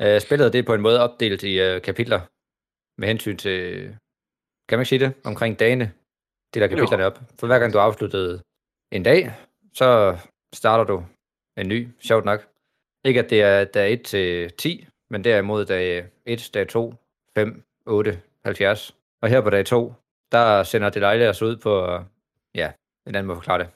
Øh, 0.00 0.20
spillet 0.20 0.52
det 0.52 0.58
er 0.58 0.62
på 0.62 0.74
en 0.74 0.80
måde 0.80 1.00
opdelt 1.00 1.42
i 1.42 1.60
øh, 1.60 1.82
kapitler 1.82 2.20
med 3.02 3.08
hensyn 3.08 3.36
til, 3.36 3.56
kan 4.68 4.78
man 4.78 4.80
ikke 4.80 4.88
sige 4.88 4.98
det, 4.98 5.12
omkring 5.24 5.58
dagene, 5.58 5.92
deler 6.54 6.66
kapitlerne 6.66 7.04
op. 7.06 7.18
For 7.38 7.46
hver 7.46 7.58
gang 7.58 7.72
du 7.72 7.78
har 7.78 7.84
afsluttet 7.84 8.42
en 8.92 9.02
dag, 9.02 9.32
så 9.74 10.18
starter 10.54 10.84
du 10.84 11.04
en 11.56 11.68
ny, 11.68 11.88
sjovt 12.00 12.24
nok. 12.24 12.48
Ikke 13.04 13.20
at 13.20 13.30
det 13.30 13.42
er 13.42 13.64
dag 13.64 13.92
1 13.92 14.02
til 14.02 14.52
10, 14.52 14.86
men 15.10 15.24
derimod 15.24 15.64
dag 15.64 16.06
1, 16.26 16.50
dag 16.54 16.68
2, 16.68 16.94
5, 17.34 17.62
8, 17.86 18.22
70. 18.44 18.96
Og 19.22 19.28
her 19.28 19.40
på 19.40 19.50
dag 19.50 19.66
2, 19.66 19.94
der 20.32 20.62
sender 20.62 20.90
det 20.90 21.02
dejligt 21.02 21.30
os 21.30 21.42
ud 21.42 21.56
på, 21.56 21.98
ja, 22.54 22.72
en 23.06 23.14
anden 23.14 23.26
måde 23.26 23.36
forklare 23.36 23.58
det. 23.58 23.68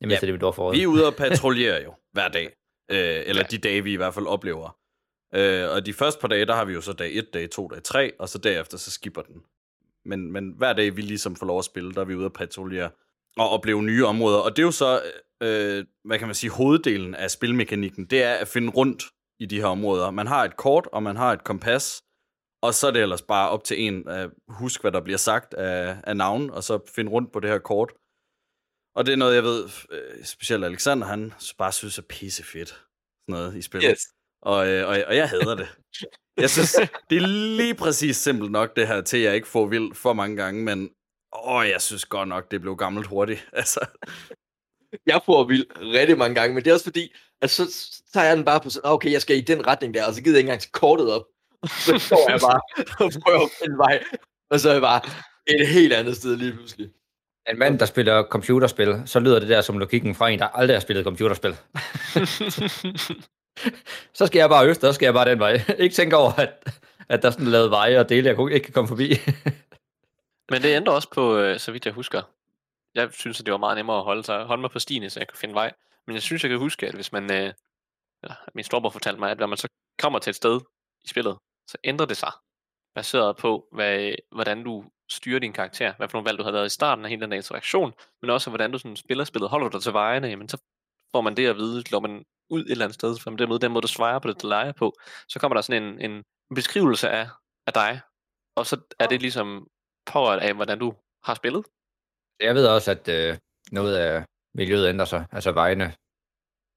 Jeg 0.00 0.06
mister 0.08 0.26
ja, 0.26 0.32
det 0.32 0.34
mit 0.34 0.42
ord 0.42 0.54
for 0.54 0.72
Vi 0.72 0.82
er 0.82 0.86
ude 0.86 1.06
og 1.06 1.14
patruljere 1.24 1.82
jo 1.82 1.94
hver 2.12 2.28
dag. 2.28 2.46
Øh, 2.90 3.22
eller 3.26 3.42
ja. 3.42 3.48
de 3.50 3.58
dage, 3.58 3.84
vi 3.84 3.92
i 3.92 3.96
hvert 3.96 4.14
fald 4.14 4.26
oplever. 4.26 4.76
Øh, 5.34 5.70
og 5.70 5.86
de 5.86 5.92
første 5.92 6.20
par 6.20 6.28
dage, 6.28 6.46
der 6.46 6.54
har 6.54 6.64
vi 6.64 6.72
jo 6.72 6.80
så 6.80 6.92
dag 6.92 7.16
1, 7.16 7.34
dag 7.34 7.50
2, 7.50 7.68
dag 7.68 7.82
3, 7.82 8.12
og 8.18 8.28
så 8.28 8.38
derefter 8.38 8.78
så 8.78 8.90
skipper 8.90 9.22
den. 9.22 9.42
Men, 10.04 10.32
men 10.32 10.54
hver 10.56 10.72
dag, 10.72 10.96
vi 10.96 11.02
ligesom 11.02 11.36
får 11.36 11.46
lov 11.46 11.58
at 11.58 11.64
spille, 11.64 11.92
der 11.92 12.00
er 12.00 12.04
vi 12.04 12.14
ude 12.14 12.26
at 12.26 12.32
patruljere 12.32 12.90
og 13.36 13.50
opleve 13.50 13.82
nye 13.82 14.06
områder. 14.06 14.38
Og 14.38 14.56
det 14.56 14.62
er 14.62 14.66
jo 14.66 14.70
så, 14.70 15.02
øh, 15.42 15.84
hvad 16.04 16.18
kan 16.18 16.28
man 16.28 16.34
sige, 16.34 16.50
hoveddelen 16.50 17.14
af 17.14 17.30
spilmekanikken, 17.30 18.04
det 18.04 18.22
er 18.22 18.34
at 18.34 18.48
finde 18.48 18.70
rundt 18.70 19.04
i 19.38 19.46
de 19.46 19.60
her 19.60 19.66
områder. 19.66 20.10
Man 20.10 20.26
har 20.26 20.44
et 20.44 20.56
kort, 20.56 20.88
og 20.92 21.02
man 21.02 21.16
har 21.16 21.32
et 21.32 21.44
kompas, 21.44 22.02
og 22.62 22.74
så 22.74 22.86
er 22.86 22.90
det 22.90 23.02
ellers 23.02 23.22
bare 23.22 23.50
op 23.50 23.64
til 23.64 23.80
en 23.80 24.08
at 24.08 24.30
huske, 24.48 24.82
hvad 24.82 24.92
der 24.92 25.00
bliver 25.00 25.18
sagt 25.18 25.54
af, 25.54 25.96
af 26.04 26.16
navn, 26.16 26.50
og 26.50 26.64
så 26.64 26.78
finde 26.94 27.10
rundt 27.10 27.32
på 27.32 27.40
det 27.40 27.50
her 27.50 27.58
kort. 27.58 27.92
Og 28.94 29.06
det 29.06 29.12
er 29.12 29.16
noget, 29.16 29.34
jeg 29.34 29.42
ved, 29.42 29.68
øh, 29.90 30.24
specielt 30.24 30.64
Alexander, 30.64 31.06
han 31.06 31.32
bare 31.58 31.72
synes 31.72 31.98
er 31.98 32.02
pisse 32.02 32.44
fedt. 32.44 32.68
sådan 32.68 32.84
noget 33.28 33.56
i 33.56 33.62
spillet. 33.62 33.90
Yes. 33.90 34.19
Og, 34.42 34.68
øh, 34.68 34.88
og, 34.88 34.98
og 35.06 35.16
jeg 35.16 35.28
hader 35.28 35.54
det. 35.54 35.68
Jeg 36.36 36.50
synes, 36.50 36.72
det 37.10 37.16
er 37.16 37.26
lige 37.56 37.74
præcis 37.74 38.16
simpelt 38.16 38.50
nok 38.50 38.76
det 38.76 38.86
her, 38.86 39.00
til 39.00 39.16
at 39.16 39.22
jeg 39.22 39.34
ikke 39.34 39.48
får 39.48 39.66
vildt 39.66 39.96
for 39.96 40.12
mange 40.12 40.36
gange, 40.36 40.64
men 40.64 40.90
åh, 41.44 41.68
jeg 41.68 41.80
synes 41.80 42.04
godt 42.04 42.28
nok, 42.28 42.50
det 42.50 42.60
blev 42.60 42.76
gammelt 42.76 43.06
hurtigt. 43.06 43.48
Altså, 43.52 43.80
Jeg 45.06 45.20
får 45.26 45.44
vild 45.44 45.66
rigtig 45.80 46.18
mange 46.18 46.34
gange, 46.34 46.54
men 46.54 46.64
det 46.64 46.70
er 46.70 46.74
også 46.74 46.84
fordi, 46.84 47.14
at 47.42 47.50
så 47.50 47.90
tager 48.12 48.26
jeg 48.26 48.36
den 48.36 48.44
bare 48.44 48.60
på 48.60 48.70
sådan, 48.70 48.90
okay, 48.90 49.12
jeg 49.12 49.22
skal 49.22 49.36
i 49.36 49.40
den 49.40 49.66
retning 49.66 49.94
der, 49.94 50.06
og 50.06 50.14
så 50.14 50.22
gider 50.22 50.36
jeg 50.36 50.38
ikke 50.38 50.48
engang 50.48 50.60
til 50.60 50.72
kortet 50.72 51.12
op. 51.12 51.24
Så 51.66 51.98
står 51.98 52.30
jeg 52.30 52.40
bare 52.40 52.60
og 53.06 53.12
prøver 53.22 53.44
at 53.44 53.50
finde 53.62 53.78
vej, 53.78 54.02
og 54.50 54.60
så 54.60 54.68
er 54.68 54.72
jeg 54.72 54.82
bare 54.82 55.00
et 55.46 55.68
helt 55.68 55.92
andet 55.92 56.16
sted 56.16 56.36
lige 56.36 56.52
pludselig. 56.52 56.90
En 57.50 57.58
mand, 57.58 57.78
der 57.78 57.86
spiller 57.86 58.22
computerspil, 58.22 59.02
så 59.06 59.20
lyder 59.20 59.38
det 59.38 59.48
der 59.48 59.60
som 59.60 59.78
logikken 59.78 60.14
fra 60.14 60.28
en, 60.28 60.38
der 60.38 60.46
aldrig 60.46 60.74
har 60.76 60.80
spillet 60.80 61.04
computerspil. 61.04 61.56
så 64.18 64.26
skal 64.26 64.38
jeg 64.38 64.48
bare 64.48 64.66
øst, 64.68 64.84
og 64.84 64.88
så 64.88 64.92
skal 64.94 65.06
jeg 65.06 65.14
bare 65.14 65.30
den 65.30 65.38
vej. 65.38 65.52
ikke 65.78 65.94
tænke 65.94 66.16
over, 66.16 66.32
at, 66.32 66.80
at 67.08 67.22
der 67.22 67.28
er 67.28 67.32
sådan 67.32 67.46
lavet 67.46 67.70
veje 67.70 68.00
og 68.00 68.08
dele, 68.08 68.28
jeg 68.28 68.36
kunne- 68.36 68.54
ikke 68.54 68.64
kan 68.64 68.74
komme 68.74 68.88
forbi. 68.88 69.08
Men 70.50 70.62
det 70.62 70.76
ændrer 70.76 70.94
også 70.94 71.10
på, 71.10 71.36
øh, 71.36 71.58
så 71.58 71.72
vidt 71.72 71.86
jeg 71.86 71.94
husker. 71.94 72.22
Jeg 72.94 73.08
synes, 73.12 73.40
at 73.40 73.46
det 73.46 73.52
var 73.52 73.58
meget 73.58 73.76
nemmere 73.76 73.98
at 73.98 74.04
holde, 74.04 74.24
sig, 74.24 74.44
holde 74.44 74.60
mig 74.60 74.70
på 74.70 74.78
stien, 74.78 75.10
så 75.10 75.20
jeg 75.20 75.28
kunne 75.28 75.38
finde 75.38 75.54
vej. 75.54 75.72
Men 76.06 76.14
jeg 76.14 76.22
synes, 76.22 76.42
jeg 76.42 76.48
kan 76.50 76.58
huske, 76.58 76.86
at 76.88 76.94
hvis 76.94 77.12
man... 77.12 77.32
Øh, 77.32 77.52
eller, 78.22 78.34
min 78.54 78.64
storbror 78.64 78.90
fortalte 78.90 79.20
mig, 79.20 79.30
at 79.30 79.38
når 79.38 79.46
man 79.46 79.58
så 79.58 79.68
kommer 79.98 80.18
til 80.18 80.30
et 80.30 80.36
sted 80.36 80.60
i 81.04 81.08
spillet, 81.08 81.38
så 81.68 81.78
ændrer 81.84 82.06
det 82.06 82.16
sig. 82.16 82.32
Baseret 82.94 83.36
på, 83.36 83.66
hvad, 83.72 84.12
hvordan 84.32 84.64
du 84.64 84.84
styrer 85.10 85.38
din 85.40 85.52
karakter. 85.52 85.92
Hvad 85.96 86.08
for 86.08 86.18
nogle 86.18 86.28
valg 86.28 86.38
du 86.38 86.42
har 86.44 86.50
lavet 86.50 86.66
i 86.66 86.74
starten 86.74 87.04
af 87.04 87.08
hele 87.10 87.22
den 87.22 87.32
interaktion. 87.32 87.92
Men 88.22 88.30
også, 88.30 88.50
hvordan 88.50 88.72
du 88.72 88.78
sådan 88.78 88.96
spiller 88.96 89.24
spillet. 89.24 89.50
Holder 89.50 89.68
du 89.68 89.76
dig 89.76 89.82
til 89.82 89.92
vejene, 89.92 90.28
jamen, 90.28 90.48
så 90.48 90.58
får 91.12 91.20
man 91.20 91.36
det 91.36 91.46
at 91.46 91.56
vide. 91.56 91.84
når 91.92 92.00
man 92.00 92.24
ud 92.50 92.60
et 92.64 92.70
eller 92.70 92.84
andet 92.84 92.94
sted, 92.94 93.18
for 93.18 93.30
den 93.30 93.48
måde, 93.48 93.60
den 93.60 93.72
måde 93.72 93.82
du 93.82 93.88
svarer 93.88 94.18
på 94.18 94.28
det, 94.28 94.42
du 94.42 94.48
leger 94.48 94.72
på, 94.72 94.92
så 95.28 95.38
kommer 95.38 95.54
der 95.54 95.62
sådan 95.62 95.82
en, 95.82 96.10
en 96.10 96.24
beskrivelse 96.54 97.08
af, 97.10 97.28
af 97.66 97.72
dig. 97.72 98.00
Og 98.56 98.66
så 98.66 98.80
er 98.98 99.06
det 99.06 99.20
ligesom 99.20 99.68
påret 100.06 100.38
af, 100.38 100.54
hvordan 100.54 100.78
du 100.78 100.94
har 101.24 101.34
spillet. 101.34 101.64
Jeg 102.40 102.54
ved 102.54 102.66
også, 102.66 102.90
at 102.90 103.08
øh, 103.08 103.38
noget 103.72 103.96
af 103.96 104.24
miljøet 104.54 104.88
ændrer 104.88 105.04
sig, 105.04 105.26
altså 105.32 105.52
vejene. 105.52 105.94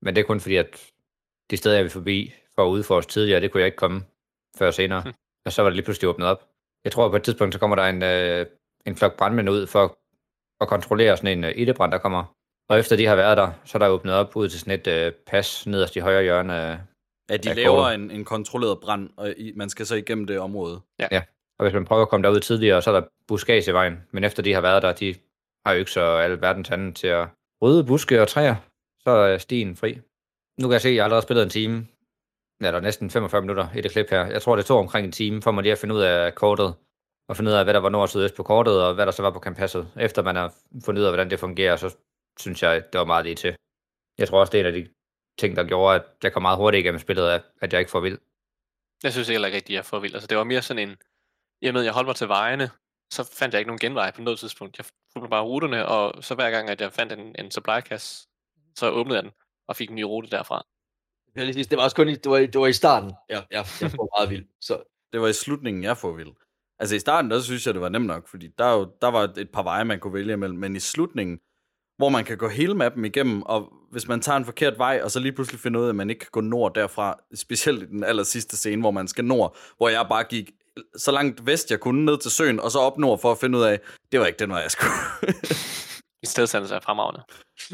Men 0.01 0.15
det 0.15 0.21
er 0.21 0.25
kun 0.25 0.39
fordi, 0.39 0.55
at 0.55 0.91
de 1.51 1.57
steder, 1.57 1.75
jeg 1.75 1.83
vil 1.83 1.91
forbi 1.91 2.33
for 2.55 2.65
at 2.65 2.69
udforske 2.69 3.11
tidligere, 3.11 3.41
det 3.41 3.51
kunne 3.51 3.61
jeg 3.61 3.67
ikke 3.67 3.77
komme 3.77 4.05
før 4.57 4.71
senere. 4.71 5.01
Hm. 5.01 5.13
Og 5.45 5.51
så 5.51 5.61
var 5.61 5.69
det 5.69 5.75
lige 5.75 5.85
pludselig 5.85 6.09
åbnet 6.09 6.27
op. 6.27 6.49
Jeg 6.83 6.91
tror, 6.91 7.05
at 7.05 7.11
på 7.11 7.15
et 7.15 7.23
tidspunkt, 7.23 7.53
så 7.53 7.59
kommer 7.59 7.75
der 7.75 7.83
en, 7.83 8.03
øh, 8.03 8.45
en 8.85 8.95
flok 8.95 9.17
brandmænd 9.17 9.49
ud 9.49 9.67
for 9.67 9.97
at 10.61 10.67
kontrollere 10.67 11.17
sådan 11.17 11.37
en 11.37 11.43
øh, 11.43 11.53
ildebrand, 11.55 11.91
der 11.91 11.97
kommer. 11.97 12.35
Og 12.69 12.79
efter 12.79 12.95
de 12.95 13.05
har 13.05 13.15
været 13.15 13.37
der, 13.37 13.51
så 13.65 13.77
er 13.77 13.79
der 13.79 13.87
åbnet 13.87 14.13
op 14.13 14.35
ud 14.35 14.49
til 14.49 14.59
sådan 14.59 14.79
et 14.79 14.87
øh, 14.87 15.11
pas 15.27 15.67
nederst 15.67 15.95
i 15.95 15.99
højre 15.99 16.23
hjørne 16.23 16.53
af, 16.53 16.79
at 17.29 17.43
de 17.43 17.49
af 17.49 17.55
laver 17.55 17.75
kortet. 17.75 17.95
en, 17.95 18.11
en 18.11 18.25
kontrolleret 18.25 18.79
brand, 18.79 19.09
og 19.17 19.33
i, 19.37 19.53
man 19.55 19.69
skal 19.69 19.85
så 19.85 19.95
igennem 19.95 20.27
det 20.27 20.39
område. 20.39 20.81
Og 21.59 21.65
hvis 21.65 21.73
man 21.73 21.85
prøver 21.85 22.01
at 22.01 22.09
komme 22.09 22.23
derud 22.23 22.39
tidligere, 22.39 22.81
så 22.81 22.91
er 22.91 22.99
der 22.99 23.07
buskage 23.27 23.71
i 23.71 23.73
vejen. 23.73 24.03
Men 24.11 24.23
efter 24.23 24.43
de 24.43 24.53
har 24.53 24.61
været 24.61 24.83
der, 24.83 24.93
de 24.93 25.15
har 25.65 25.73
jo 25.73 25.79
ikke 25.79 25.91
så 25.91 26.01
alle 26.01 26.41
verdens 26.41 26.69
anden 26.69 26.93
til 26.93 27.07
at 27.07 27.27
rydde 27.63 27.83
buske 27.83 28.21
og 28.21 28.27
træer, 28.27 28.55
så 29.03 29.09
er 29.09 29.37
stien 29.37 29.75
fri. 29.75 29.99
Nu 30.61 30.67
kan 30.67 30.71
jeg 30.71 30.81
se, 30.81 30.89
at 30.89 30.95
jeg 30.95 31.01
har 31.01 31.05
allerede 31.05 31.23
spillet 31.23 31.43
en 31.43 31.49
time. 31.49 31.87
Ja, 32.61 32.67
der 32.67 32.77
er 32.77 32.81
næsten 32.81 33.09
45 33.09 33.41
minutter 33.41 33.67
i 33.75 33.81
det 33.81 33.91
klip 33.91 34.09
her. 34.09 34.25
Jeg 34.25 34.41
tror, 34.41 34.55
det 34.55 34.65
tog 34.65 34.79
omkring 34.79 35.05
en 35.05 35.11
time 35.11 35.41
for 35.41 35.51
mig 35.51 35.61
lige 35.61 35.71
at 35.71 35.77
finde 35.77 35.95
ud 35.95 36.01
af 36.01 36.35
kortet. 36.35 36.73
Og 37.29 37.37
finde 37.37 37.51
ud 37.51 37.55
af, 37.55 37.63
hvad 37.65 37.73
der 37.73 37.79
var 37.79 37.89
nord 37.89 38.01
og 38.01 38.09
sydøst 38.09 38.35
på 38.35 38.43
kortet, 38.43 38.83
og 38.83 38.93
hvad 38.93 39.05
der 39.05 39.11
så 39.11 39.21
var 39.21 39.31
på 39.31 39.39
kompasset. 39.39 39.87
Efter 39.99 40.23
man 40.23 40.35
har 40.35 40.53
fundet 40.85 41.01
ud 41.01 41.05
af, 41.05 41.11
hvordan 41.11 41.29
det 41.29 41.39
fungerer, 41.39 41.75
så 41.75 41.95
synes 42.39 42.63
jeg, 42.63 42.83
det 42.93 42.99
var 42.99 43.05
meget 43.05 43.25
lige 43.25 43.35
til. 43.35 43.55
Jeg 44.17 44.27
tror 44.27 44.39
også, 44.39 44.51
det 44.51 44.57
er 44.61 44.67
en 44.69 44.75
af 44.75 44.81
de 44.81 44.93
ting, 45.39 45.55
der 45.55 45.63
gjorde, 45.63 45.95
at 45.95 46.03
jeg 46.23 46.33
kom 46.33 46.41
meget 46.41 46.57
hurtigt 46.57 46.79
igennem 46.81 46.99
spillet, 46.99 47.29
at- 47.29 47.43
at 47.61 47.73
jeg 47.73 47.79
ikke 47.79 47.91
får 47.91 47.99
vild. 47.99 48.17
Jeg 49.03 49.11
synes 49.13 49.27
heller 49.27 49.47
ikke 49.47 49.55
rigtig, 49.55 49.73
jeg 49.73 49.79
er 49.79 49.83
for 49.83 49.99
vild. 49.99 50.13
Altså, 50.13 50.27
det 50.27 50.37
var 50.37 50.43
mere 50.43 50.61
sådan 50.61 50.89
en... 50.89 50.97
I 51.61 51.67
og 51.67 51.73
med, 51.73 51.81
at 51.81 51.85
jeg 51.85 51.93
holdt 51.93 52.07
mig 52.07 52.15
til 52.15 52.27
vejene, 52.27 52.69
så 53.13 53.29
fandt 53.39 53.53
jeg 53.53 53.59
ikke 53.59 53.67
nogen 53.67 53.79
genvej 53.79 54.11
på 54.11 54.21
noget 54.21 54.39
tidspunkt. 54.39 54.77
Jeg 54.77 54.85
fulgte 55.13 55.29
bare 55.29 55.43
ruterne, 55.43 55.85
og 55.87 56.23
så 56.23 56.35
hver 56.35 56.51
gang, 56.51 56.69
at 56.69 56.81
jeg 56.81 56.91
fandt 56.93 57.11
en, 57.13 57.35
en 57.39 57.51
supply-kasse, 57.51 58.27
så 58.75 58.89
åbnede 58.89 59.15
jeg 59.15 59.23
den 59.23 59.31
og 59.67 59.75
fik 59.75 59.89
en 59.89 59.95
ny 59.95 60.01
rute 60.03 60.29
derfra. 60.29 60.65
Jeg 61.35 61.45
lige 61.45 61.53
sige, 61.53 61.63
Det 61.63 61.77
var 61.77 61.83
også 61.83 61.95
kun 61.95 62.09
i, 62.09 62.15
det 62.15 62.31
var, 62.31 62.37
i- 62.37 62.45
det 62.47 62.61
var 62.61 62.67
i 62.67 62.73
starten, 62.73 63.11
ja, 63.29 63.41
jeg, 63.51 63.65
jeg 63.81 63.91
får 63.91 64.17
meget 64.19 64.29
vild. 64.29 64.45
Så 64.61 64.83
Det 65.13 65.21
var 65.21 65.27
i 65.27 65.33
slutningen, 65.33 65.83
jeg 65.83 65.97
får 65.97 66.11
vild. 66.11 66.31
Altså 66.79 66.95
i 66.95 66.99
starten, 66.99 67.31
der 67.31 67.41
synes 67.41 67.65
jeg, 67.65 67.73
det 67.73 67.81
var 67.81 67.89
nemt 67.89 68.05
nok, 68.05 68.27
fordi 68.27 68.47
der, 68.47 68.65
er 68.65 68.73
jo, 68.77 68.93
der 69.01 69.07
var 69.07 69.23
et 69.37 69.51
par 69.51 69.63
veje, 69.63 69.85
man 69.85 69.99
kunne 69.99 70.13
vælge 70.13 70.33
imellem, 70.33 70.59
men 70.59 70.75
i 70.75 70.79
slutningen, 70.79 71.39
hvor 71.97 72.09
man 72.09 72.25
kan 72.25 72.37
gå 72.37 72.47
hele 72.47 72.73
mappen 72.73 73.05
igennem, 73.05 73.41
og 73.41 73.69
hvis 73.91 74.07
man 74.07 74.21
tager 74.21 74.37
en 74.37 74.45
forkert 74.45 74.77
vej, 74.77 75.01
og 75.03 75.11
så 75.11 75.19
lige 75.19 75.31
pludselig 75.31 75.59
finder 75.59 75.79
ud 75.79 75.85
af, 75.85 75.89
at 75.89 75.95
man 75.95 76.09
ikke 76.09 76.19
kan 76.19 76.29
gå 76.31 76.41
nord 76.41 76.75
derfra, 76.75 77.19
specielt 77.35 77.83
i 77.83 77.85
den 77.85 78.03
aller 78.03 78.23
sidste 78.23 78.57
scene, 78.57 78.81
hvor 78.81 78.91
man 78.91 79.07
skal 79.07 79.25
nord, 79.25 79.57
hvor 79.77 79.89
jeg 79.89 80.05
bare 80.09 80.23
gik 80.23 80.51
så 80.97 81.11
langt 81.11 81.45
vest, 81.45 81.71
jeg 81.71 81.79
kunne, 81.79 82.05
ned 82.05 82.17
til 82.17 82.31
søen, 82.31 82.59
og 82.59 82.71
så 82.71 82.79
op 82.79 82.97
nord 82.97 83.21
for 83.21 83.31
at 83.31 83.37
finde 83.37 83.57
ud 83.57 83.63
af, 83.63 83.79
det 84.11 84.19
var 84.19 84.25
ikke 84.25 84.39
den 84.39 84.49
vej, 84.49 84.59
jeg 84.59 84.71
skulle. 84.71 84.93
I 86.23 86.25
stedsandelse 86.25 86.75
er 86.75 86.79
fremragende. 86.79 87.23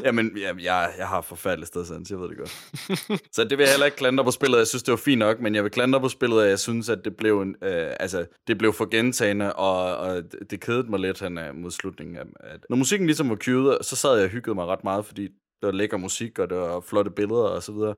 Jamen, 0.04 0.36
jamen 0.38 0.64
jeg, 0.64 0.94
jeg 0.98 1.08
har 1.08 1.20
forfærdelig 1.20 1.66
stedsans, 1.68 2.10
jeg 2.10 2.20
ved 2.20 2.28
det 2.28 2.38
godt. 2.38 2.50
så 3.34 3.44
det 3.44 3.58
vil 3.58 3.64
jeg 3.64 3.72
heller 3.72 3.86
ikke 3.86 3.96
klandre 3.96 4.24
på 4.24 4.30
spillet. 4.30 4.58
Jeg 4.58 4.66
synes, 4.66 4.82
det 4.82 4.92
var 4.92 4.96
fint 4.96 5.18
nok, 5.18 5.40
men 5.40 5.54
jeg 5.54 5.62
vil 5.64 5.70
klandre 5.72 6.00
på 6.00 6.08
spillet, 6.08 6.42
at 6.42 6.48
jeg 6.48 6.58
synes, 6.58 6.88
at 6.88 7.04
det 7.04 7.16
blev, 7.16 7.40
en, 7.40 7.56
øh, 7.62 7.92
altså, 8.00 8.26
det 8.46 8.58
blev 8.58 8.72
for 8.72 8.86
gentagende, 8.90 9.52
og, 9.56 9.96
og 9.96 10.22
det 10.50 10.60
kedede 10.60 10.90
mig 10.90 11.00
lidt 11.00 11.20
hen 11.20 11.38
øh, 11.38 11.54
mod 11.54 11.70
slutningen. 11.70 12.16
Af, 12.16 12.24
at, 12.40 12.66
når 12.70 12.76
musikken 12.76 13.06
ligesom 13.06 13.30
var 13.30 13.36
cued, 13.36 13.82
så 13.82 13.96
sad 13.96 14.14
jeg 14.16 14.24
og 14.24 14.30
hyggede 14.30 14.54
mig 14.54 14.66
ret 14.66 14.84
meget, 14.84 15.06
fordi 15.06 15.22
det 15.22 15.66
var 15.66 15.70
lækker 15.72 15.96
musik, 15.96 16.38
og 16.38 16.50
det 16.50 16.58
var 16.58 16.80
flotte 16.80 17.10
billeder 17.10 17.42
og 17.48 17.62
så 17.62 17.72
videre. 17.72 17.94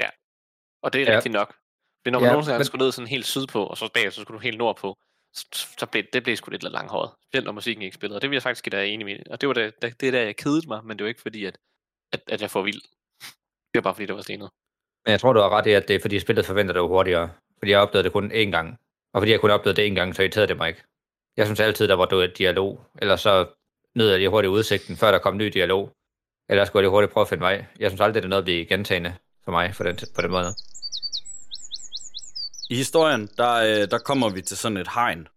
Ja, 0.00 0.08
og 0.82 0.92
det 0.92 1.02
er 1.02 1.10
Ja. 1.10 1.16
rigtigt 1.16 1.32
nok. 1.32 1.54
Men 2.04 2.12
når 2.12 2.18
man 2.20 2.26
Ja, 2.26 2.32
nogensinde 2.32 2.52
men- 2.54 2.58
men... 2.58 2.64
skulle 2.64 2.84
ned 2.84 2.92
sådan 2.92 3.08
helt 3.08 3.26
sydpå, 3.26 3.64
og 3.66 3.76
så 3.76 3.90
bagefter 3.94 4.14
så 4.16 4.22
skulle 4.22 4.38
du 4.38 4.42
helt 4.42 4.58
nordpå, 4.58 4.96
så, 5.78 5.86
blev, 5.86 6.04
det 6.12 6.22
blev 6.22 6.36
sgu 6.36 6.50
lidt 6.50 6.62
langhåret. 6.62 7.10
Specielt 7.22 7.44
når 7.44 7.52
musikken 7.52 7.82
ikke 7.82 7.94
spillede, 7.94 8.18
og 8.18 8.22
det 8.22 8.30
vil 8.30 8.36
jeg 8.36 8.42
faktisk 8.42 8.64
give 8.64 8.80
dig 8.80 8.86
enig 8.88 9.06
med. 9.06 9.18
Og 9.30 9.40
det 9.40 9.46
var 9.48 9.52
det, 9.52 9.82
det, 9.82 10.00
det 10.00 10.12
der, 10.12 10.22
jeg 10.22 10.36
kedede 10.36 10.68
mig, 10.68 10.84
men 10.84 10.98
det 10.98 11.04
var 11.04 11.08
ikke 11.08 11.22
fordi, 11.22 11.44
at, 11.44 11.58
at, 12.12 12.20
at 12.26 12.42
jeg 12.42 12.50
får 12.50 12.62
vild. 12.62 12.80
Det 13.72 13.74
var 13.74 13.80
bare 13.80 13.94
fordi, 13.94 14.06
det 14.06 14.14
var 14.14 14.22
stenet. 14.22 14.50
Men 15.06 15.12
jeg 15.12 15.20
tror, 15.20 15.32
du 15.32 15.40
har 15.40 15.48
ret 15.48 15.66
i, 15.66 15.70
at 15.70 15.88
det 15.88 15.96
er 15.96 16.00
fordi 16.00 16.20
spillet 16.20 16.46
forventer 16.46 16.72
det 16.72 16.82
hurtigere. 16.82 17.30
Fordi 17.58 17.70
jeg 17.70 17.80
opdagede 17.80 18.04
det 18.04 18.12
kun 18.12 18.32
én 18.32 18.50
gang. 18.50 18.80
Og 19.12 19.20
fordi 19.20 19.32
jeg 19.32 19.40
kun 19.40 19.50
opdagede 19.50 19.82
det 19.82 19.90
én 19.90 19.94
gang, 19.94 20.16
så 20.16 20.22
irriterede 20.22 20.48
det 20.48 20.56
mig 20.56 20.68
ikke. 20.68 20.82
Jeg 21.36 21.46
synes 21.46 21.60
altid, 21.60 21.88
der 21.88 21.94
var 21.94 22.06
dårlig 22.06 22.38
dialog. 22.38 22.86
Eller 22.98 23.16
så 23.16 23.46
nød 23.94 24.10
jeg 24.10 24.18
lige 24.18 24.28
hurtigt 24.28 24.50
udsigten, 24.50 24.96
før 24.96 25.10
der 25.10 25.18
kom 25.18 25.36
ny 25.36 25.46
dialog. 25.46 25.92
Eller 26.48 26.64
skulle 26.64 26.80
jeg 26.80 26.82
lige 26.82 26.90
hurtigt 26.90 27.12
prøve 27.12 27.22
at 27.22 27.28
finde 27.28 27.42
vej. 27.42 27.64
Jeg 27.78 27.90
synes 27.90 28.00
aldrig, 28.00 28.22
det 28.22 28.26
er 28.26 28.30
noget, 28.30 28.46
vi 28.46 28.52
gentagende 28.64 29.16
for 29.44 29.50
mig 29.50 29.74
for 29.74 29.84
den, 29.84 29.98
på 30.14 30.22
den 30.22 30.30
måde. 30.30 30.54
I 32.72 32.74
historien, 32.74 33.28
der, 33.36 33.52
øh, 33.52 33.90
der 33.90 33.98
kommer 33.98 34.28
vi 34.28 34.40
til 34.42 34.56
sådan 34.56 34.76
et 34.76 34.88
hegn. 34.94 35.28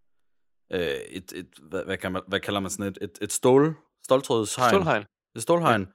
Øh, 0.74 0.80
et, 1.10 1.34
et, 1.36 1.48
hvad, 1.70 1.84
hvad, 1.86 1.98
kan 1.98 2.12
man, 2.12 2.22
hvad 2.28 2.40
kalder 2.40 2.60
man 2.60 2.72
sådan 2.72 2.86
et, 2.86 2.98
et, 3.02 3.18
et 3.22 3.34
stål, 3.34 3.76
ståltrådshegn. 4.04 4.70
Stålhegn. 4.70 5.06
Et 5.36 5.42
stålhegn. 5.42 5.88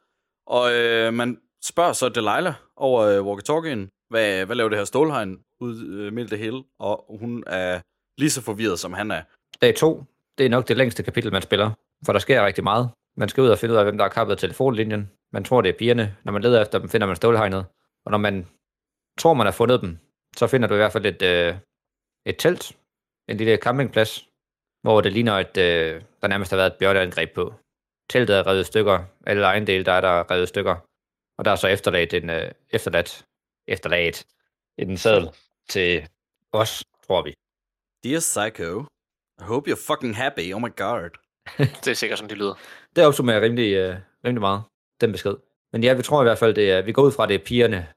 Og 0.47 0.73
øh, 0.75 1.15
man 1.15 1.39
spørger 1.65 1.93
så 1.93 2.09
Delilah 2.09 2.55
over 2.77 3.03
øh, 3.03 3.27
walkie-talkien, 3.27 3.91
hvad, 4.11 4.47
hvad 4.47 4.57
laver 4.57 4.69
det 4.69 4.79
her 4.79 4.85
stålhegn 4.85 5.39
ud 5.61 5.85
øh, 5.85 6.13
midt 6.13 6.27
i 6.27 6.31
det 6.31 6.39
hele? 6.39 6.63
Og 6.79 7.17
hun 7.21 7.45
er 7.47 7.81
lige 8.19 8.31
så 8.31 8.43
forvirret, 8.43 8.79
som 8.79 8.93
han 8.93 9.11
er. 9.11 9.23
Dag 9.61 9.77
2, 9.77 10.05
det 10.39 10.47
er 10.47 10.51
nok 10.51 10.69
det 10.69 10.77
længste 10.77 11.03
kapitel, 11.03 11.33
man 11.33 11.43
spiller. 11.43 11.71
For 12.07 12.13
der 12.13 12.21
sker 12.21 12.47
rigtig 12.47 12.65
meget. 12.65 12.91
Man 13.17 13.29
skal 13.29 13.43
ud 13.43 13.49
og 13.49 13.59
finde 13.59 13.73
ud 13.73 13.79
af, 13.79 13.85
hvem 13.85 13.99
der 13.99 14.05
har 14.05 14.11
kappet 14.11 14.39
telefonlinjen. 14.39 15.11
Man 15.33 15.45
tror, 15.45 15.61
det 15.61 15.69
er 15.69 15.79
pigerne. 15.79 16.17
Når 16.25 16.33
man 16.33 16.43
leder 16.43 16.63
efter 16.63 16.79
dem, 16.79 16.89
finder 16.89 17.07
man 17.07 17.17
stålhegnet. 17.17 17.65
Og 18.05 18.11
når 18.11 18.19
man 18.19 18.47
tror, 19.19 19.35
man 19.35 19.47
har 19.47 19.53
fundet 19.53 19.81
dem, 19.81 19.99
så 20.37 20.47
finder 20.47 20.69
du 20.69 20.75
i 20.75 20.77
hvert 20.77 20.93
fald 20.93 21.07
et, 21.07 21.23
øh, 21.23 21.55
et 22.27 22.37
telt. 22.39 22.77
En 23.29 23.37
lille 23.37 23.57
campingplads, 23.57 24.29
hvor 24.83 25.01
det 25.01 25.13
ligner, 25.13 25.35
at 25.35 25.57
øh, 25.57 26.03
der 26.23 26.29
nærmest 26.29 26.51
har 26.51 26.57
været 26.57 26.73
et 26.73 26.79
bjørneangreb 26.79 27.35
på. 27.35 27.55
Teltet 28.11 28.37
er 28.37 28.47
revet 28.47 28.61
i 28.61 28.65
stykker. 28.65 29.05
Alle 29.27 29.43
ejendele, 29.43 29.85
der 29.85 29.93
er 29.93 30.01
der 30.01 30.31
revet 30.31 30.43
i 30.43 30.47
stykker. 30.47 30.77
Og 31.39 31.45
der 31.45 31.51
er 31.51 31.57
så 31.57 31.69
efterladt 31.69 32.15
en, 32.15 32.31
øh, 32.31 32.51
efterladt, 32.71 33.25
efterladt 33.69 34.25
en 34.79 34.97
sadel 34.97 35.31
til 35.69 36.09
os, 36.53 36.85
tror 37.07 37.23
vi. 37.23 37.35
Dear 38.05 38.21
Psycho, 38.21 38.81
I 39.41 39.43
hope 39.43 39.71
you're 39.71 39.87
fucking 39.87 40.17
happy. 40.17 40.55
Oh 40.55 40.63
my 40.63 40.77
god. 40.77 41.11
Det 41.85 41.89
er 41.89 41.95
sikkert, 41.95 42.19
som 42.19 42.29
det 42.29 42.39
lyder. 42.39 42.55
Det 42.97 43.07
opsummerer 43.07 43.41
rimelig, 43.41 43.75
øh, 43.75 43.97
rimelig 44.25 44.41
meget, 44.41 44.63
den 45.01 45.13
besked. 45.13 45.37
Men 45.73 45.85
ja, 45.85 45.95
vi 45.95 46.03
tror 46.03 46.23
i 46.23 46.25
hvert 46.25 46.39
fald, 46.39 46.55
det 46.55 46.71
er, 46.71 46.83
vi 46.83 46.93
går 46.93 47.03
ud 47.03 47.13
fra, 47.13 47.23
at 47.23 47.29
det 47.29 47.35
er 47.35 47.45
pigerne 47.45 47.89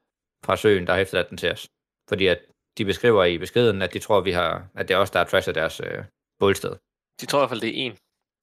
fra 0.46 0.58
søen, 0.58 0.88
der 0.88 0.94
har 0.94 1.00
efterladt 1.00 1.30
den 1.30 1.38
til 1.38 1.52
os. 1.52 1.68
Fordi 2.10 2.28
at 2.28 2.40
de 2.78 2.86
beskriver 2.86 3.24
i 3.24 3.38
beskeden, 3.38 3.82
at 3.82 3.94
de 3.94 4.00
tror, 4.00 4.22
vi 4.22 4.32
har, 4.32 4.70
at 4.76 4.88
det 4.88 4.94
er 4.94 4.98
os, 4.98 5.12
der 5.12 5.20
har 5.20 5.26
trashet 5.26 5.56
deres 5.56 5.80
øh, 5.80 6.04
bålsted. 6.40 6.76
De 7.22 7.26
tror 7.26 7.40
i 7.40 7.42
hvert 7.42 7.50
fald, 7.50 7.62
det 7.62 7.70
er 7.70 7.86
en. 7.86 7.98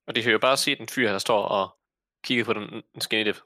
Og 0.06 0.14
de 0.14 0.22
hører 0.22 0.32
jo 0.32 0.38
bare 0.38 0.56
se 0.56 0.76
den 0.76 0.88
fyr, 0.88 1.10
der 1.10 1.18
står 1.18 1.42
og 1.42 1.76
kigger 2.24 2.44
på 2.44 2.52
den 2.52 2.82
en 2.94 3.00
skinny 3.00 3.26
dip. 3.26 3.40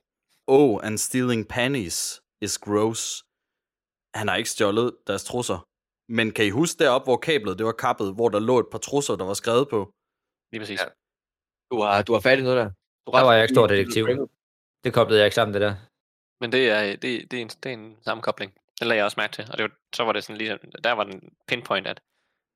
Oh, 0.46 0.86
and 0.86 0.98
stealing 0.98 1.48
panties 1.48 2.22
is 2.40 2.58
gross. 2.58 3.24
Han 4.14 4.28
har 4.28 4.36
ikke 4.36 4.50
stjålet 4.50 4.96
deres 5.06 5.24
trusser. 5.24 5.58
Men 6.08 6.32
kan 6.32 6.44
I 6.46 6.50
huske 6.50 6.78
deroppe, 6.78 7.04
hvor 7.06 7.16
kablet 7.16 7.58
det 7.58 7.66
var 7.66 7.72
kappet, 7.72 8.14
hvor 8.14 8.28
der 8.28 8.38
lå 8.38 8.58
et 8.58 8.66
par 8.72 8.78
trusser, 8.78 9.16
der 9.16 9.24
var 9.24 9.34
skrevet 9.34 9.68
på? 9.68 9.92
Lige 10.52 10.60
præcis. 10.60 10.80
Ja. 10.80 10.86
Du 11.70 11.76
har, 11.82 12.02
du 12.02 12.12
har 12.12 12.20
fat 12.20 12.38
i 12.38 12.42
noget 12.42 12.56
der. 12.56 12.68
Du 13.06 13.10
Der 13.12 13.22
var 13.22 13.32
jeg 13.32 13.42
ikke 13.44 13.54
stor 13.54 13.66
detektiv. 13.66 14.04
Det 14.84 14.92
koblede 14.94 15.18
jeg 15.20 15.26
ikke 15.26 15.34
sammen, 15.34 15.54
det 15.54 15.62
der. 15.66 15.74
Men 16.40 16.52
det 16.52 16.70
er, 16.70 16.96
det, 16.96 17.30
det, 17.30 17.36
er 17.38 17.42
en, 17.42 17.48
det 17.48 17.66
er 17.66 17.76
en 17.80 17.96
sammenkobling. 18.02 18.52
Det 18.84 18.88
lagde 18.88 18.98
jeg 18.98 19.04
også 19.04 19.20
mærke 19.20 19.32
til. 19.32 19.44
Og 19.50 19.58
det 19.58 19.62
var, 19.62 19.70
så 19.94 20.04
var 20.04 20.12
det 20.12 20.24
sådan 20.24 20.36
lige, 20.36 20.58
der 20.84 20.92
var 20.92 21.04
den 21.04 21.36
pinpoint, 21.48 21.86
at 21.86 22.00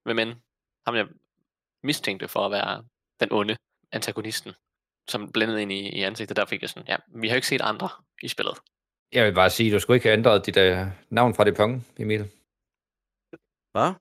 hvem 0.05 0.19
end 0.19 0.35
ham 0.87 0.95
jeg 0.95 1.07
mistænkte 1.83 2.29
for 2.29 2.47
at 2.47 2.53
være 2.53 2.85
den 3.21 3.33
onde 3.33 3.57
antagonisten, 3.93 4.53
som 5.09 5.33
blændede 5.33 5.63
ind 5.63 5.73
i, 5.73 5.89
i 5.89 6.03
ansigtet, 6.03 6.37
der 6.37 6.45
fik 6.47 6.63
jeg 6.63 6.71
sådan, 6.71 6.89
ja, 6.89 6.97
vi 7.09 7.29
har 7.29 7.35
jo 7.35 7.37
ikke 7.37 7.47
set 7.47 7.61
andre 7.61 7.89
i 8.23 8.29
spillet. 8.29 8.59
Jeg 9.13 9.27
vil 9.27 9.35
bare 9.35 9.51
sige, 9.51 9.73
du 9.73 9.81
skulle 9.81 9.97
ikke 9.97 10.09
have 10.09 10.19
ændret 10.19 10.47
dit 10.47 10.57
øh, 10.57 10.87
navn 11.11 11.35
fra 11.35 11.45
det 11.45 11.57
pong, 11.57 11.87
Emil. 11.99 12.21
Hvad? 13.73 13.93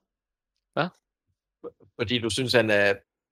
Fordi 2.00 2.20
du 2.20 2.30
synes, 2.30 2.54
han 2.54 2.70
er... 2.70 2.90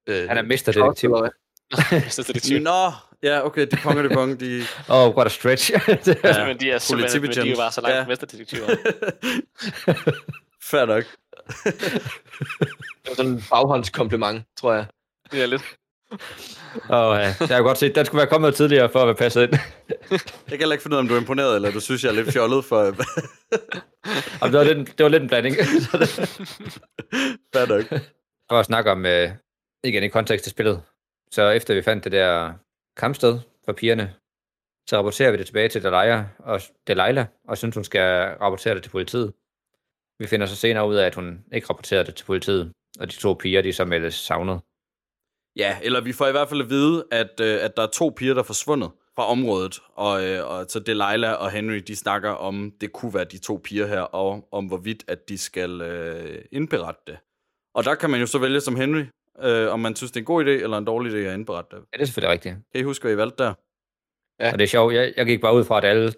Øh, 0.10 0.28
Han 0.28 0.38
er 0.38 0.42
mesterdetektiv. 0.42 1.10
eller 1.10 1.22
hvad? 1.22 1.32
Nå, 2.62 2.92
ja, 3.24 3.46
okay, 3.46 3.68
de 3.72 3.78
konger, 3.78 4.04
de 4.04 4.10
pong, 4.10 4.40
de... 4.40 4.64
Åh, 4.90 4.96
oh, 5.08 5.16
what 5.16 5.28
a 5.28 5.30
stretch. 5.30 5.72
Det 6.06 6.20
er- 6.24 6.40
Ja, 6.40 6.46
men 6.48 6.60
de 6.60 6.72
er 6.72 6.78
simpelthen, 6.78 7.22
men 7.22 7.32
de 7.32 7.52
er 7.52 7.56
bare 7.56 7.72
så 7.72 7.82
langt 7.82 7.96
Ja. 7.98 8.06
mesterdetektiver. 8.08 8.68
Fair 10.72 10.86
nok. 10.86 11.04
Det 11.64 13.08
var 13.08 13.16
sådan 13.16 13.32
en 13.32 13.44
baghåndskompliment, 13.50 14.44
tror 14.58 14.74
jeg. 14.74 14.86
Det 15.32 15.42
er 15.44 15.46
lidt. 15.46 15.62
Åh, 16.90 17.18
ja. 17.20 17.36
Jeg 17.40 17.56
har 17.58 17.62
godt 17.62 17.78
set, 17.78 17.96
den 17.96 18.06
skulle 18.06 18.20
være 18.20 18.30
kommet 18.30 18.56
tidligere 18.56 18.90
for 18.92 19.00
at 19.00 19.08
være 19.08 19.16
passet 19.16 19.44
ind. 19.44 19.54
Jeg 20.12 20.20
kan 20.50 20.60
heller 20.60 20.74
ikke 20.74 20.84
finde 20.84 20.96
ud 20.96 20.98
af, 20.98 21.02
om 21.02 21.08
du 21.08 21.14
er 21.16 21.20
imponeret, 21.20 21.56
eller 21.56 21.72
du 21.72 21.80
synes, 21.80 22.04
jeg 22.04 22.10
er 22.10 22.14
lidt 22.14 22.32
fjollet 22.34 22.66
for... 22.66 22.78
Og 24.42 24.50
det, 24.52 24.58
var 24.60 24.64
lidt, 24.64 24.98
det 24.98 25.04
var 25.04 25.10
lidt 25.10 25.24
en 25.24 25.30
blanding. 25.30 25.56
Det- 25.58 25.90
Fair 27.56 27.66
nok. 27.66 28.02
For 28.52 28.60
at 28.60 28.66
snakke 28.66 28.92
om, 28.92 29.06
øh, 29.06 29.30
igen 29.84 30.04
i 30.04 30.08
kontekst 30.08 30.44
til 30.44 30.52
spillet, 30.52 30.82
så 31.32 31.50
efter 31.50 31.74
vi 31.74 31.82
fandt 31.82 32.04
det 32.04 32.12
der 32.12 32.54
kampsted 32.98 33.40
for 33.66 33.74
pigerne, 33.74 34.14
så 34.90 34.98
rapporterer 34.98 35.32
vi 35.32 35.38
det 35.38 35.46
tilbage 35.46 35.70
til 35.70 35.84
Delilah 35.84 36.26
og, 36.40 36.62
Delilah, 36.88 37.26
og 37.48 37.58
synes, 37.58 37.76
hun 37.76 37.84
skal 37.84 38.38
rapportere 38.42 38.76
det 38.76 38.84
til 38.84 38.90
politiet. 38.90 39.34
Vi 40.20 40.28
finder 40.28 40.46
så 40.46 40.56
senere 40.56 40.88
ud 40.88 40.96
af, 40.96 41.06
at 41.06 41.16
hun 41.16 41.44
ikke 41.52 41.68
rapporterede 41.70 42.06
det 42.06 42.16
til 42.16 42.26
politiet, 42.26 42.72
og 43.00 43.12
de 43.12 43.16
to 43.16 43.34
piger, 43.34 43.62
de 43.62 43.74
så 43.74 43.86
meldes 43.86 44.14
savnet. 44.14 44.62
Ja, 45.56 45.78
eller 45.82 46.02
vi 46.02 46.14
får 46.14 46.28
i 46.28 46.32
hvert 46.32 46.50
fald 46.50 46.62
at 46.62 46.70
vide, 46.70 47.06
at, 47.12 47.40
øh, 47.42 47.58
at 47.62 47.78
der 47.78 47.84
er 47.84 47.88
to 47.88 48.14
piger, 48.18 48.34
der 48.34 48.42
er 48.42 48.46
forsvundet 48.46 48.92
fra 49.16 49.28
området, 49.28 49.80
og, 49.96 50.26
øh, 50.26 50.50
og 50.50 50.66
så 50.70 50.80
Delilah 50.80 51.42
og 51.42 51.52
Henry, 51.52 51.76
de 51.76 51.96
snakker 51.96 52.30
om, 52.30 52.72
det 52.82 52.94
kunne 52.94 53.14
være 53.14 53.24
de 53.24 53.38
to 53.38 53.62
piger 53.64 53.88
her, 53.88 54.02
og 54.02 54.48
om 54.52 54.66
hvorvidt, 54.66 55.04
at 55.08 55.30
de 55.30 55.38
skal 55.38 55.82
øh, 55.82 56.46
indberette 56.52 57.02
det. 57.08 57.18
Og 57.74 57.84
der 57.84 57.96
kan 57.96 58.10
man 58.10 58.20
jo 58.20 58.26
så 58.26 58.40
vælge 58.40 58.62
som 58.62 58.76
Henry, 58.76 59.04
øh, 59.44 59.74
om 59.74 59.80
man 59.80 59.96
synes, 59.96 60.12
det 60.12 60.18
er 60.18 60.22
en 60.22 60.26
god 60.26 60.46
idé, 60.46 60.50
eller 60.50 60.78
en 60.78 60.86
dårlig 60.86 61.12
idé 61.14 61.18
at 61.18 61.34
indberette 61.34 61.76
det. 61.76 61.82
Ja, 61.82 61.98
det 61.98 62.02
er 62.02 62.06
selvfølgelig 62.06 62.32
rigtigt. 62.32 62.56
Kan 62.72 62.82
I 62.82 62.84
huske, 62.84 63.04
hvad 63.04 63.14
I 63.14 63.18
valgte 63.18 63.44
der? 63.44 63.54
Ja. 64.40 64.52
Og 64.52 64.60
det 64.60 64.64
er 64.64 64.68
sjovt, 64.68 64.94
jeg, 64.94 65.14
jeg 65.18 65.26
gik 65.26 65.42
bare 65.42 65.56
ud 65.56 65.64
fra, 65.64 65.78
at 65.78 65.86
alle 65.86 66.14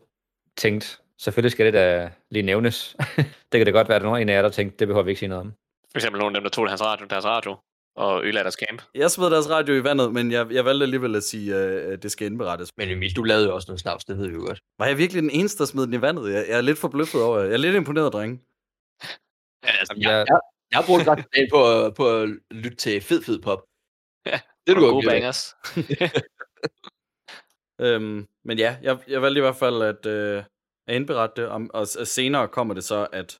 tænkte, 0.57 0.87
selvfølgelig 1.17 1.51
skal 1.51 1.65
det 1.65 1.73
da 1.73 2.11
lige 2.31 2.43
nævnes. 2.43 2.95
det 3.51 3.57
kan 3.59 3.65
det 3.65 3.73
godt 3.73 3.89
være, 3.89 3.95
at 3.95 4.01
der 4.01 4.09
er 4.09 4.15
en 4.15 4.29
af 4.29 4.33
jer, 4.33 4.41
der 4.41 4.49
tænkte, 4.49 4.77
det 4.79 4.87
behøver 4.87 5.03
vi 5.03 5.11
ikke 5.11 5.19
sige 5.19 5.29
noget 5.29 5.41
om. 5.41 5.53
For 5.91 5.97
eksempel 5.97 6.19
nogle 6.19 6.35
af 6.35 6.41
dem, 6.41 6.43
der 6.43 6.49
tog 6.49 6.67
deres 6.67 6.81
radio, 6.81 7.05
deres 7.09 7.25
radio 7.25 7.57
og 7.95 8.23
ødelagde 8.23 8.43
deres 8.43 8.55
camp. 8.67 8.81
Jeg 8.95 9.11
smed 9.11 9.29
deres 9.29 9.49
radio 9.49 9.73
i 9.75 9.83
vandet, 9.83 10.13
men 10.13 10.31
jeg, 10.31 10.51
jeg 10.51 10.65
valgte 10.65 10.83
alligevel 10.83 11.15
at 11.15 11.23
sige, 11.23 11.55
øh, 11.55 11.93
at 11.93 12.03
det 12.03 12.11
skal 12.11 12.27
indberettes. 12.27 12.77
Men 12.77 12.89
Emil, 12.89 13.15
du 13.15 13.23
lavede 13.23 13.45
jo 13.45 13.55
også 13.55 13.65
noget 13.69 13.79
snavs, 13.79 14.05
det 14.05 14.17
ved 14.17 14.27
vi 14.27 14.33
jo 14.33 14.39
godt. 14.39 14.59
Var 14.79 14.85
jeg 14.85 14.97
virkelig 14.97 15.21
den 15.23 15.29
eneste, 15.29 15.59
der 15.59 15.65
smed 15.65 15.85
den 15.85 15.93
i 15.93 16.01
vandet? 16.01 16.33
Jeg, 16.33 16.45
jeg 16.49 16.57
er 16.57 16.61
lidt 16.61 16.77
forbløffet 16.77 17.23
over 17.23 17.39
Jeg 17.39 17.53
er 17.53 17.57
lidt 17.57 17.75
imponeret, 17.75 18.13
drenge. 18.13 18.35
Ja, 19.65 19.71
altså, 19.79 19.93
Jeg, 19.97 20.25
jeg, 20.29 20.39
jeg, 20.71 20.79
har 20.79 20.85
brugt 20.85 21.07
ret 21.07 21.25
dagen 21.35 21.49
på, 21.51 21.59
at- 21.85 21.93
på 21.95 22.05
at 22.21 22.29
lytte 22.51 22.77
til 22.77 23.01
fed, 23.01 23.23
fed 23.23 23.41
pop. 23.41 23.61
Ja, 24.25 24.39
det 24.67 24.71
er 24.71 24.79
du 24.79 24.85
og 24.85 24.91
godt 24.93 25.05
gode 25.05 25.07
bangers. 25.13 25.41
Øhm, 27.81 28.27
men 28.45 28.57
ja, 28.57 28.77
jeg, 28.81 28.99
jeg 29.07 29.21
valgte 29.21 29.39
i 29.39 29.41
hvert 29.41 29.55
fald 29.55 29.81
at, 29.81 30.05
øh, 30.05 30.43
at 30.87 30.95
indberette 30.95 31.41
det, 31.41 31.49
om, 31.49 31.69
og 31.73 31.87
s- 31.87 32.07
senere 32.09 32.47
kommer 32.47 32.73
det 32.73 32.83
så, 32.83 33.07
at, 33.13 33.39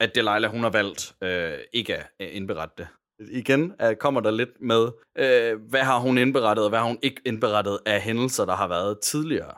at 0.00 0.14
Delilah, 0.14 0.50
hun 0.50 0.62
har 0.62 0.70
valgt 0.70 1.14
øh, 1.22 1.58
ikke 1.72 1.96
at 1.96 2.10
indberette 2.20 2.74
det. 2.78 2.88
Igen 3.30 3.74
øh, 3.82 3.96
kommer 3.96 4.20
der 4.20 4.30
lidt 4.30 4.60
med, 4.60 4.82
øh, 5.18 5.60
hvad 5.70 5.82
har 5.82 5.98
hun 5.98 6.18
indberettet, 6.18 6.64
og 6.64 6.68
hvad 6.68 6.78
har 6.78 6.86
hun 6.86 6.98
ikke 7.02 7.22
indberettet 7.26 7.78
af 7.86 8.02
hændelser, 8.02 8.44
der 8.44 8.54
har 8.56 8.68
været 8.68 9.00
tidligere. 9.02 9.54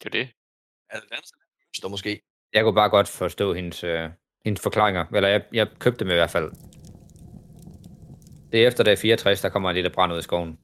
Det 0.00 0.14
er 0.14 0.18
jo 0.18 0.24
det. 0.24 0.32
Altså, 0.90 1.88
måske. 1.88 2.20
jeg 2.52 2.64
kunne 2.64 2.74
bare 2.74 2.90
godt 2.90 3.08
forstå 3.08 3.52
hendes, 3.54 3.84
øh, 3.84 4.10
hendes 4.44 4.62
forklaringer. 4.62 5.04
Eller 5.14 5.28
jeg, 5.28 5.42
jeg 5.52 5.68
købte 5.78 5.98
dem 6.04 6.10
i 6.10 6.14
hvert 6.14 6.30
fald. 6.30 6.52
Det 8.52 8.62
er 8.62 8.66
efter 8.68 8.84
dag 8.84 8.98
64, 8.98 9.40
der 9.40 9.48
kommer 9.48 9.70
en 9.70 9.74
lille 9.74 9.90
brand 9.90 10.12
ud 10.12 10.18
i 10.18 10.22
skoven. 10.22 10.58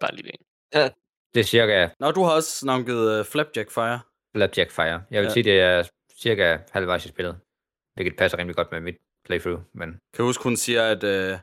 Bare 0.00 0.14
lige 0.14 0.28
en. 0.32 0.90
Det 1.34 1.40
er 1.40 1.44
cirka 1.44 1.88
Nå, 2.00 2.10
du 2.10 2.22
har 2.22 2.30
også 2.32 2.66
navngivet 2.66 3.20
uh, 3.20 3.26
Flapjack 3.26 3.70
Fire. 3.70 4.00
Flapjack 4.36 4.70
Fire. 4.70 4.84
Jeg 4.84 5.02
vil 5.10 5.16
Ja. 5.16 5.22
ja. 5.22 5.28
sige, 5.30 5.42
det 5.44 5.60
er 5.60 5.88
cirka 6.22 6.58
halvvejs 6.72 7.04
i 7.04 7.08
spillet. 7.08 7.38
Hvilket 7.94 8.16
passer 8.18 8.38
rimelig 8.38 8.56
godt 8.56 8.72
med 8.72 8.80
mit 8.80 8.96
playthrough. 9.24 9.60
Men 9.74 9.88
Kan 9.90 9.98
jeg 10.18 10.24
huske, 10.24 10.42
hun 10.44 10.56
siger, 10.56 10.82
at, 10.82 11.04
øh, 11.04 11.38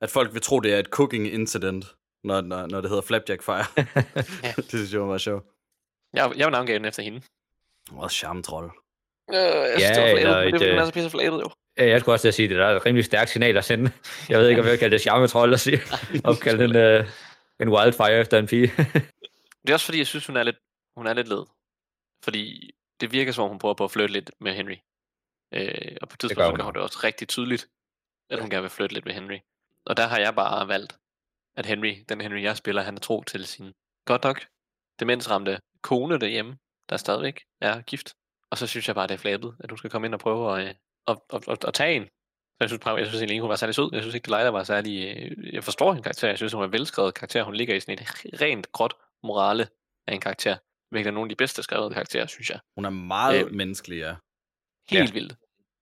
at 0.00 0.10
folk 0.10 0.32
vil 0.34 0.42
tro, 0.42 0.60
det 0.60 0.74
er 0.74 0.78
et 0.78 0.86
cooking 0.86 1.26
incident. 1.26 1.84
når, 2.24 2.40
når, 2.40 2.66
når 2.66 2.80
det 2.80 2.90
hedder 2.90 3.02
Flapjack 3.02 3.42
Fire. 3.42 3.64
det 4.56 4.64
synes 4.68 4.92
jeg 4.92 5.00
var 5.00 5.06
meget 5.06 5.20
sjovt. 5.20 5.44
Jeg, 6.12 6.32
jeg 6.36 6.44
var 6.46 6.50
navngav 6.50 6.74
den 6.74 6.84
efter 6.84 7.02
hende. 7.02 7.22
Også 7.92 8.16
charmetrold. 8.16 8.70
Øh, 9.30 9.36
jeg 9.36 9.74
synes, 9.76 9.98
Ja, 9.98 10.16
det 10.16 10.28
var 10.28 10.44
men 10.44 10.54
det 10.54 10.62
et, 10.62 10.68
er 10.68 10.70
øh, 10.70 10.76
masser 10.76 10.92
pisse 10.92 11.10
flabet, 11.10 11.40
jo. 11.40 11.50
Ja, 11.78 11.88
jeg 11.88 12.00
skulle 12.00 12.14
også 12.14 12.22
til 12.22 12.28
at 12.28 12.34
sige, 12.34 12.48
det 12.48 12.56
der 12.56 12.66
er 12.66 12.76
et 12.76 12.86
rimelig 12.86 13.04
stærkt 13.04 13.30
signal 13.30 13.56
at 13.56 13.64
sende. 13.64 13.92
Jeg 14.28 14.38
ved 14.38 14.48
ikke, 14.48 14.60
om 14.60 14.66
jeg 14.66 14.72
vil 14.72 14.78
kalde 14.78 14.92
det 14.94 15.00
charmetrold 15.00 15.52
at 15.54 15.60
sige. 15.60 15.80
Opkalde 16.30 16.64
en, 16.64 17.00
uh, 17.00 17.06
en 17.60 17.68
wildfire 17.68 18.20
efter 18.20 18.38
en 18.38 18.46
pige. 18.46 18.72
Det 19.62 19.70
er 19.70 19.74
også 19.74 19.86
fordi, 19.86 19.98
jeg 19.98 20.06
synes, 20.06 20.26
hun 20.26 20.36
er 20.36 20.42
lidt, 20.42 20.56
hun 20.96 21.06
er 21.06 21.14
lidt 21.14 21.28
led. 21.28 21.44
Fordi 22.24 22.70
det 23.00 23.12
virker 23.12 23.32
som 23.32 23.44
om, 23.44 23.50
hun 23.50 23.58
prøver 23.58 23.74
på 23.74 23.84
at 23.84 23.90
flytte 23.90 24.12
lidt 24.12 24.30
med 24.40 24.52
Henry. 24.52 24.76
Øh, 25.54 25.96
og 26.02 26.08
på 26.08 26.14
et 26.14 26.20
tidspunkt, 26.20 26.36
gør 26.36 26.44
så 26.44 26.50
hun 26.50 26.58
gør 26.58 26.64
hun 26.64 26.74
det 26.74 26.82
også 26.82 27.00
rigtig 27.04 27.28
tydeligt, 27.28 27.68
at 28.30 28.40
hun 28.40 28.50
gerne 28.50 28.62
vil 28.62 28.70
flytte 28.70 28.94
lidt 28.94 29.04
med 29.04 29.14
Henry. 29.14 29.38
Og 29.86 29.96
der 29.96 30.06
har 30.06 30.18
jeg 30.18 30.34
bare 30.34 30.68
valgt, 30.68 30.98
at 31.56 31.66
Henry, 31.66 31.94
den 32.08 32.20
Henry, 32.20 32.42
jeg 32.42 32.56
spiller, 32.56 32.82
han 32.82 32.94
er 32.94 33.00
tro 33.00 33.22
til 33.22 33.46
sin 33.46 33.72
godt 34.04 34.24
nok 34.24 34.46
demensramte 35.00 35.58
kone 35.82 36.18
derhjemme, 36.18 36.56
der 36.88 36.96
stadigvæk 36.96 37.44
er 37.60 37.80
gift. 37.80 38.14
Og 38.52 38.58
så 38.58 38.66
synes 38.66 38.86
jeg 38.88 38.94
bare, 38.94 39.06
det 39.06 39.14
er 39.14 39.18
flabet, 39.18 39.56
at 39.60 39.70
hun 39.70 39.78
skal 39.78 39.90
komme 39.90 40.06
ind 40.06 40.14
og 40.14 40.20
prøve 40.20 40.60
at, 40.60 40.64
øh, 40.68 40.74
at, 41.08 41.18
at, 41.32 41.48
at, 41.48 41.64
at 41.64 41.74
tage 41.74 41.94
en. 41.96 42.04
Så 42.04 42.56
jeg 42.60 42.68
synes, 42.68 42.84
bare- 42.84 42.96
jeg 42.96 43.06
synes 43.06 43.20
egentlig 43.20 43.34
ikke, 43.34 43.42
hun 43.42 43.48
var 43.50 43.56
særlig 43.56 43.74
sød. 43.74 43.90
Jeg 43.92 44.02
synes 44.02 44.14
ikke, 44.14 44.24
Delilah 44.30 44.52
var 44.52 44.64
særlig... 44.64 45.16
øh, 45.16 45.54
Jeg 45.54 45.64
forstår 45.64 45.92
hendes 45.92 46.04
karakter. 46.04 46.28
Jeg 46.28 46.36
synes, 46.36 46.52
hun 46.52 46.62
er 46.62 46.66
en 46.66 46.72
velskrevet 46.72 47.14
karakter. 47.14 47.42
Hun 47.42 47.54
ligger 47.54 47.74
i 47.74 47.80
sådan 47.80 47.94
et 47.98 48.40
rent 48.40 48.72
gråt 48.72 48.94
morale 49.22 49.68
af 50.06 50.14
en 50.14 50.20
karakter. 50.20 50.56
Hvilket 50.90 51.08
er 51.08 51.12
nogle 51.14 51.26
af 51.26 51.28
de 51.28 51.36
bedste 51.36 51.62
skrevede 51.62 51.94
karakterer, 51.94 52.26
synes 52.26 52.50
jeg. 52.50 52.60
Hun 52.76 52.84
er 52.84 52.90
meget 52.90 53.44
Øh, 53.46 53.52
menneskelig, 53.52 53.98
ja. 53.98 54.14
Helt 54.90 55.08
ja. 55.10 55.12
vildt. 55.12 55.34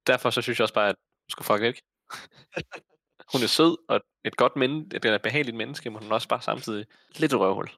Derfor 0.07 0.31
så 0.31 0.43
synes 0.43 0.59
jeg 0.59 0.65
også 0.65 0.75
bare, 0.75 0.89
at 0.89 0.95
hun 1.25 1.31
skal 1.31 1.45
fuck 1.45 1.61
væk. 1.61 1.81
hun 3.33 3.43
er 3.43 3.47
sød 3.47 3.77
og 3.89 4.01
et 4.25 4.37
godt 4.37 4.57
men, 4.57 4.91
et 4.95 5.05
et 5.05 5.23
behageligt 5.23 5.57
menneske, 5.57 5.91
men 5.91 6.03
hun 6.03 6.11
er 6.11 6.15
også 6.15 6.29
bare 6.29 6.43
samtidig 6.43 6.87
lidt 7.17 7.35
røvhul. 7.35 7.69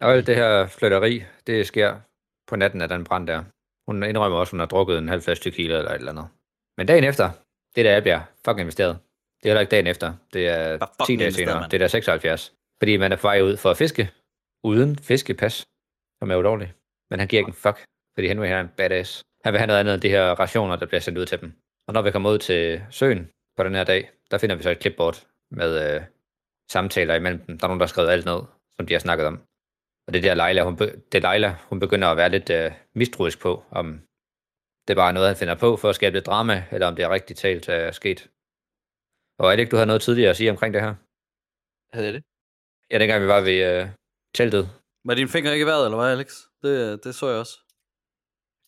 Og 0.00 0.12
alt 0.12 0.26
det 0.26 0.36
her 0.36 0.66
flytteri, 0.66 1.22
det 1.46 1.66
sker 1.66 2.00
på 2.46 2.56
natten 2.56 2.80
af 2.80 2.88
den 2.88 3.04
brand 3.04 3.26
der. 3.26 3.44
Hun 3.88 4.02
indrømmer 4.02 4.38
også, 4.38 4.48
at 4.48 4.52
hun 4.52 4.60
har 4.60 4.66
drukket 4.66 4.98
en 4.98 5.08
halv 5.08 5.22
flaske 5.22 5.42
tequila 5.50 5.78
eller 5.78 5.90
et 5.90 5.94
eller 5.98 6.12
andet. 6.12 6.28
Men 6.78 6.86
dagen 6.86 7.04
efter, 7.04 7.30
det 7.76 7.86
er 7.86 7.94
der, 7.94 8.00
bliver 8.00 8.20
fucking 8.44 8.60
investeret. 8.60 8.98
Det 9.42 9.48
er 9.48 9.50
heller 9.50 9.60
ikke 9.60 9.70
dagen 9.70 9.86
efter. 9.86 10.14
Det 10.32 10.48
er 10.48 10.78
Bare 10.78 10.88
10 10.88 10.94
fucking 11.02 11.20
dage 11.20 11.32
senere. 11.32 11.60
mand. 11.60 11.70
Det 11.70 11.76
er 11.76 11.78
der 11.78 11.88
76. 11.88 12.52
Fordi 12.80 12.96
man 12.96 13.12
er 13.12 13.16
på 13.16 13.22
vej 13.22 13.40
ud 13.42 13.56
for 13.56 13.70
at 13.70 13.76
fiske, 13.76 14.10
uden 14.64 14.96
fiskepas, 14.98 15.64
som 16.18 16.30
er 16.30 16.36
ulovligt. 16.36 16.70
Men 17.10 17.18
han 17.18 17.28
giver 17.28 17.40
ikke 17.40 17.48
en 17.48 17.54
fuck, 17.54 17.84
fordi 18.14 18.28
Henry 18.28 18.46
han 18.46 18.56
er 18.56 18.60
en 18.60 18.68
badass. 18.76 19.22
Han 19.44 19.52
vil 19.52 19.58
have 19.58 19.66
noget 19.66 19.80
andet 19.80 19.94
end 19.94 20.02
de 20.02 20.08
her 20.08 20.24
rationer, 20.30 20.76
der 20.76 20.86
bliver 20.86 21.00
sendt 21.00 21.18
ud 21.18 21.26
til 21.26 21.40
dem. 21.40 21.52
Og 21.88 21.94
når 21.94 22.02
vi 22.02 22.10
kommer 22.10 22.30
ud 22.30 22.38
til 22.38 22.82
søen 22.90 23.28
på 23.56 23.64
den 23.64 23.74
her 23.74 23.84
dag, 23.84 24.10
der 24.30 24.38
finder 24.38 24.56
vi 24.56 24.62
så 24.62 24.70
et 24.70 24.80
clipboard 24.80 25.26
med 25.50 25.94
øh, 25.94 26.02
samtaler 26.70 27.14
imellem 27.14 27.40
dem. 27.46 27.58
Der 27.58 27.64
er 27.64 27.68
nogen, 27.68 27.80
der 27.80 27.86
har 27.86 27.88
skrevet 27.88 28.10
alt 28.10 28.24
ned, 28.24 28.40
som 28.76 28.86
de 28.86 28.94
har 28.94 28.98
snakket 29.00 29.26
om. 29.26 29.42
Og 30.06 30.12
det 30.12 30.18
er 30.24 30.34
der 30.34 30.46
Leila, 30.46 30.62
hun, 30.62 30.76
be- 30.76 30.96
det 31.12 31.24
er 31.24 31.30
Leila, 31.30 31.56
hun 31.68 31.80
begynder 31.80 32.08
at 32.08 32.16
være 32.16 32.28
lidt 32.28 32.50
øh, 32.50 32.72
mistroisk 32.94 33.40
på, 33.40 33.64
om 33.70 33.86
det 34.88 34.90
er 34.94 35.00
bare 35.04 35.12
noget, 35.12 35.28
han 35.28 35.36
finder 35.36 35.54
på 35.54 35.76
for 35.76 35.88
at 35.88 35.94
skabe 35.94 36.16
lidt 36.16 36.26
drama, 36.26 36.64
eller 36.72 36.86
om 36.86 36.96
det 36.96 37.02
er 37.04 37.10
rigtigt 37.10 37.38
talt 37.38 37.68
er 37.68 37.92
sket. 37.92 38.30
Og 39.38 39.46
er 39.46 39.56
det 39.56 39.60
ikke, 39.60 39.70
du 39.70 39.76
har 39.76 39.84
noget 39.84 40.02
tidligere 40.02 40.30
at 40.30 40.36
sige 40.36 40.50
omkring 40.50 40.74
det 40.74 40.82
her? 40.82 40.94
Havde 41.92 42.06
jeg 42.06 42.14
det? 42.14 42.22
Ja, 42.90 42.98
dengang 42.98 43.22
vi 43.22 43.28
var 43.28 43.40
ved 43.40 43.58
øh, 43.70 43.88
teltet. 44.34 44.70
Var 45.04 45.14
din 45.14 45.28
finger 45.28 45.52
ikke 45.52 45.62
i 45.62 45.66
vejret, 45.66 45.84
eller 45.84 45.98
hvad, 45.98 46.12
Alex? 46.12 46.28
Det, 46.62 47.04
det 47.04 47.14
så 47.14 47.28
jeg 47.28 47.38
også. 47.38 47.58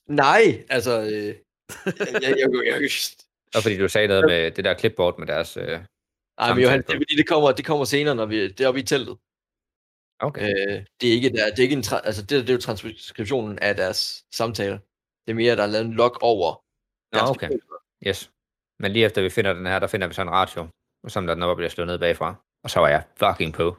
Nej, 0.09 0.65
altså... 0.69 1.01
Øh, 1.01 1.11
jeg, 1.11 1.35
jeg, 2.23 2.23
jeg, 2.23 2.49
jeg, 2.65 2.81
jeg, 2.83 2.91
Og 3.57 3.63
fordi 3.63 3.79
du 3.79 3.89
sagde 3.89 4.09
noget 4.09 4.25
med 4.27 4.51
det 4.51 4.65
der 4.65 4.79
clipboard 4.79 5.19
med 5.19 5.27
deres... 5.27 5.57
Øh, 5.57 5.81
Ej, 6.39 6.55
men 6.55 6.63
Johan, 6.63 6.83
det 6.83 6.89
er 6.89 6.93
fordi, 6.93 7.17
det 7.17 7.29
kommer, 7.29 7.53
det 7.53 7.65
kommer 7.65 7.85
senere, 7.85 8.15
når 8.15 8.27
vi 8.27 8.49
det 8.49 8.61
er 8.61 8.69
oppe 8.69 8.81
i 8.81 8.83
teltet. 8.83 9.19
Okay. 10.21 10.43
Øh, 10.43 10.85
det 11.01 11.09
er 11.09 11.13
ikke, 11.13 11.31
der, 11.31 11.51
det 11.51 11.59
er 11.59 11.63
ikke 11.63 11.77
en, 11.77 11.83
tra- 11.83 12.07
altså 12.07 12.23
det, 12.23 12.31
det 12.31 12.51
er 12.51 12.55
jo 12.55 12.61
transkriptionen 12.61 13.59
af 13.59 13.77
deres 13.77 14.25
samtaler. 14.33 14.79
Det 15.27 15.31
er 15.31 15.35
mere, 15.35 15.57
der 15.57 15.63
er 15.63 15.67
lavet 15.67 15.87
en 15.87 15.93
log 15.93 16.23
over. 16.23 16.65
Nå, 17.13 17.31
okay. 17.31 17.51
Yes. 18.07 18.31
Men 18.79 18.93
lige 18.93 19.05
efter 19.05 19.23
vi 19.23 19.31
finder 19.31 19.53
den 19.53 19.67
her, 19.67 19.79
der 19.79 19.87
finder 19.87 20.07
vi 20.07 20.15
så 20.15 20.23
en 20.23 20.31
radio, 20.31 20.69
som 21.09 21.27
der 21.27 21.35
nok 21.35 21.57
bliver 21.57 21.69
slået 21.69 21.87
ned 21.87 21.99
bagfra. 21.99 22.35
Og 22.65 22.71
så 22.71 22.81
var 22.81 22.89
jeg 22.89 23.03
fucking 23.17 23.53
på. 23.55 23.77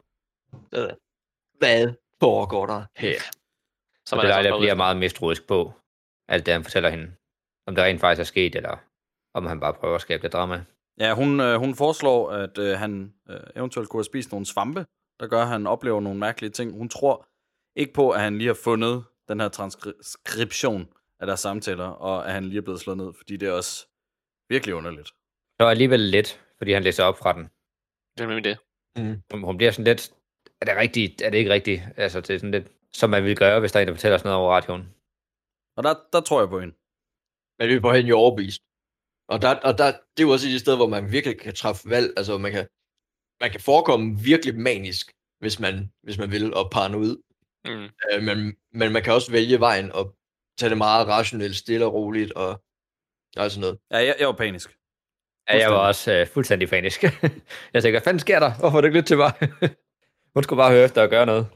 Hvad 1.58 1.94
foregår 2.20 2.66
der 2.66 2.84
her? 2.96 3.20
Så 4.06 4.16
Og 4.16 4.22
det 4.22 4.28
altså 4.28 4.42
der 4.42 4.52
også 4.52 4.62
bliver 4.62 4.74
meget 4.74 4.96
mistroisk 4.96 5.46
på 5.46 5.72
alt 6.28 6.46
det, 6.46 6.54
han 6.54 6.64
fortæller 6.64 6.90
hende. 6.90 7.12
Om 7.66 7.74
det 7.74 7.84
rent 7.84 8.00
faktisk 8.00 8.20
er 8.20 8.24
sket, 8.24 8.54
eller 8.56 8.76
om 9.34 9.46
han 9.46 9.60
bare 9.60 9.74
prøver 9.74 9.94
at 9.94 10.00
skabe 10.00 10.22
lidt 10.22 10.32
drama. 10.32 10.64
Ja, 10.98 11.14
hun, 11.14 11.40
øh, 11.40 11.58
hun 11.58 11.74
foreslår, 11.74 12.30
at 12.30 12.58
øh, 12.58 12.78
han 12.78 13.14
øh, 13.28 13.40
eventuelt 13.56 13.88
kunne 13.88 13.98
have 13.98 14.04
spist 14.04 14.30
nogle 14.30 14.46
svampe, 14.46 14.86
der 15.20 15.26
gør, 15.26 15.42
at 15.42 15.48
han 15.48 15.66
oplever 15.66 16.00
nogle 16.00 16.18
mærkelige 16.18 16.50
ting. 16.50 16.72
Hun 16.72 16.88
tror 16.88 17.28
ikke 17.76 17.92
på, 17.92 18.10
at 18.10 18.20
han 18.20 18.38
lige 18.38 18.46
har 18.46 18.58
fundet 18.64 19.04
den 19.28 19.40
her 19.40 19.48
transkription 19.48 20.88
af 21.20 21.26
deres 21.26 21.40
samtaler, 21.40 21.84
og 21.84 22.26
at 22.26 22.32
han 22.32 22.44
lige 22.44 22.58
er 22.58 22.62
blevet 22.62 22.80
slået 22.80 22.98
ned, 22.98 23.12
fordi 23.16 23.36
det 23.36 23.48
er 23.48 23.52
også 23.52 23.86
virkelig 24.48 24.74
underligt. 24.74 25.08
Så 25.60 25.66
alligevel 25.66 26.00
lidt, 26.00 26.44
fordi 26.58 26.72
han 26.72 26.82
læser 26.82 27.04
op 27.04 27.18
fra 27.18 27.32
den. 27.32 27.42
Det 28.14 28.24
er 28.24 28.26
nemlig 28.26 28.44
det. 28.44 28.58
Hun, 29.30 29.42
hun 29.44 29.56
bliver 29.56 29.72
sådan 29.72 29.84
lidt, 29.84 30.12
er 30.60 30.66
det 30.66 30.76
rigtigt, 30.76 31.22
er 31.22 31.30
det 31.30 31.38
ikke 31.38 31.50
rigtigt? 31.50 31.82
Altså, 31.96 32.20
det 32.20 32.30
er 32.30 32.38
sådan 32.38 32.50
lidt, 32.50 32.72
som 32.92 33.10
man 33.10 33.22
ville 33.22 33.36
gøre, 33.36 33.60
hvis 33.60 33.72
der 33.72 33.78
er 33.78 33.82
en, 33.82 33.88
der 33.88 33.94
fortæller 33.94 34.18
sådan 34.18 34.28
noget 34.28 34.42
over 34.42 34.54
radioen. 34.54 34.94
Og 35.76 35.82
der, 35.84 35.94
der 36.12 36.20
tror 36.20 36.40
jeg 36.40 36.48
på 36.48 36.60
hende. 36.60 36.74
Men 37.58 37.68
vi 37.68 37.74
er 37.74 37.80
på 37.80 37.92
hende 37.92 38.08
jo 38.08 38.18
overbevist. 38.18 38.62
Og, 39.28 39.42
der, 39.42 39.54
og 39.68 39.78
der, 39.78 39.86
det 40.14 40.20
er 40.22 40.26
jo 40.28 40.30
også 40.30 40.46
et 40.46 40.50
af 40.50 40.54
de 40.54 40.58
steder, 40.58 40.76
hvor 40.76 40.92
man 40.96 41.12
virkelig 41.12 41.40
kan 41.40 41.54
træffe 41.54 41.90
valg. 41.90 42.08
Altså, 42.16 42.38
man 42.38 42.52
kan, 42.52 42.66
man 43.40 43.50
kan 43.50 43.60
forekomme 43.60 44.18
virkelig 44.18 44.58
manisk, 44.58 45.12
hvis 45.40 45.60
man, 45.60 45.92
hvis 46.02 46.18
man 46.18 46.30
vil, 46.30 46.54
og 46.54 46.70
paranoid. 46.70 47.16
Mm. 47.64 47.88
Øh, 48.12 48.22
men, 48.22 48.56
men 48.72 48.92
man 48.92 49.02
kan 49.02 49.12
også 49.12 49.32
vælge 49.32 49.60
vejen 49.60 49.92
og 49.92 50.14
tage 50.58 50.70
det 50.70 50.78
meget 50.78 51.06
rationelt, 51.06 51.56
stille 51.56 51.86
og 51.86 51.94
roligt, 51.94 52.32
og, 52.32 52.48
og 53.36 53.50
sådan 53.50 53.60
noget. 53.60 53.78
Ja, 53.90 53.96
jeg, 53.96 54.14
jeg 54.18 54.26
var 54.26 54.34
panisk. 54.34 54.76
Ja, 55.50 55.58
jeg 55.58 55.70
var 55.70 55.78
også 55.78 56.12
øh, 56.12 56.26
fuldstændig 56.26 56.68
panisk. 56.68 57.02
jeg 57.72 57.82
tænkte, 57.82 57.90
hvad 57.90 58.00
fanden 58.00 58.20
sker 58.20 58.40
der? 58.40 58.52
Hvorfor 58.54 58.76
er 58.76 58.80
det 58.80 58.88
ikke 58.88 58.98
lidt 58.98 59.06
til 59.06 59.16
mig? 59.16 59.32
hun 60.34 60.42
skulle 60.42 60.58
bare 60.58 60.72
høre 60.72 60.84
efter 60.84 61.02
og 61.02 61.08
gøre 61.08 61.26
noget. 61.26 61.46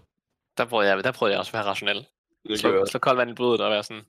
Der 0.59 0.64
prøvede 0.64 0.89
jeg, 0.89 1.05
der 1.05 1.12
prøvede 1.12 1.33
jeg 1.33 1.39
også 1.39 1.51
at 1.51 1.55
være 1.55 1.62
rationel. 1.62 2.07
Slå, 2.57 2.87
slå 2.87 2.99
koldt 2.99 3.18
vand 3.18 3.31
i 3.31 3.35
blodet 3.35 3.61
og 3.61 3.70
være 3.70 3.83
sådan, 3.83 4.05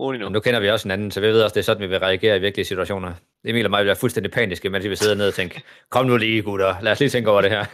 rolig 0.00 0.20
nu. 0.20 0.26
Men 0.26 0.32
nu 0.32 0.40
kender 0.40 0.60
vi 0.60 0.70
også 0.70 0.84
hinanden, 0.84 1.10
så 1.10 1.20
vi 1.20 1.26
ved 1.26 1.42
også, 1.42 1.54
det 1.54 1.60
er 1.60 1.64
sådan, 1.64 1.82
vi 1.82 1.86
vil 1.86 1.98
reagere 1.98 2.36
i 2.36 2.40
virkelige 2.40 2.64
situationer. 2.64 3.14
Emil 3.44 3.64
og 3.64 3.70
mig 3.70 3.78
vil 3.78 3.86
være 3.86 3.96
fuldstændig 3.96 4.32
paniske, 4.32 4.70
mens 4.70 4.84
vi 4.84 4.88
vil 4.88 4.96
sidde 4.96 5.16
ned 5.16 5.28
og 5.28 5.34
tænke, 5.34 5.62
kom 5.90 6.06
nu 6.06 6.16
lige, 6.16 6.42
gutter, 6.42 6.80
lad 6.80 6.92
os 6.92 7.00
lige 7.00 7.10
tænke 7.10 7.30
over 7.30 7.42
det 7.42 7.50
her. 7.50 7.64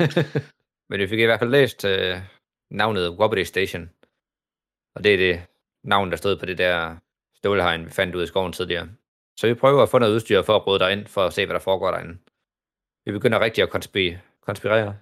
Men 0.90 1.00
vi 1.00 1.06
fik 1.06 1.18
i 1.18 1.24
hvert 1.24 1.38
fald 1.38 1.50
læst 1.50 1.84
øh, 1.84 2.16
navnet 2.70 3.08
Wobbity 3.08 3.42
Station. 3.42 3.90
Og 4.94 5.04
det 5.04 5.14
er 5.14 5.16
det 5.16 5.42
navn, 5.84 6.10
der 6.10 6.16
stod 6.16 6.36
på 6.36 6.46
det 6.46 6.58
der 6.58 6.96
stålhegn, 7.34 7.86
vi 7.86 7.90
fandt 7.90 8.14
ud 8.14 8.22
i 8.24 8.26
skoven 8.26 8.52
tidligere. 8.52 8.88
Så 9.40 9.46
vi 9.46 9.54
prøver 9.54 9.82
at 9.82 9.88
få 9.88 9.98
noget 9.98 10.14
udstyr 10.14 10.42
for 10.42 10.56
at 10.56 10.62
bryde 10.62 10.92
ind 10.92 11.06
for 11.06 11.26
at 11.26 11.32
se, 11.32 11.46
hvad 11.46 11.54
der 11.54 11.60
foregår 11.60 11.90
derinde. 11.90 12.18
Vi 13.04 13.12
begynder 13.12 13.40
rigtig 13.40 13.62
at 13.62 13.70
konspirere. 13.70 14.18
konspirere. 14.40 14.96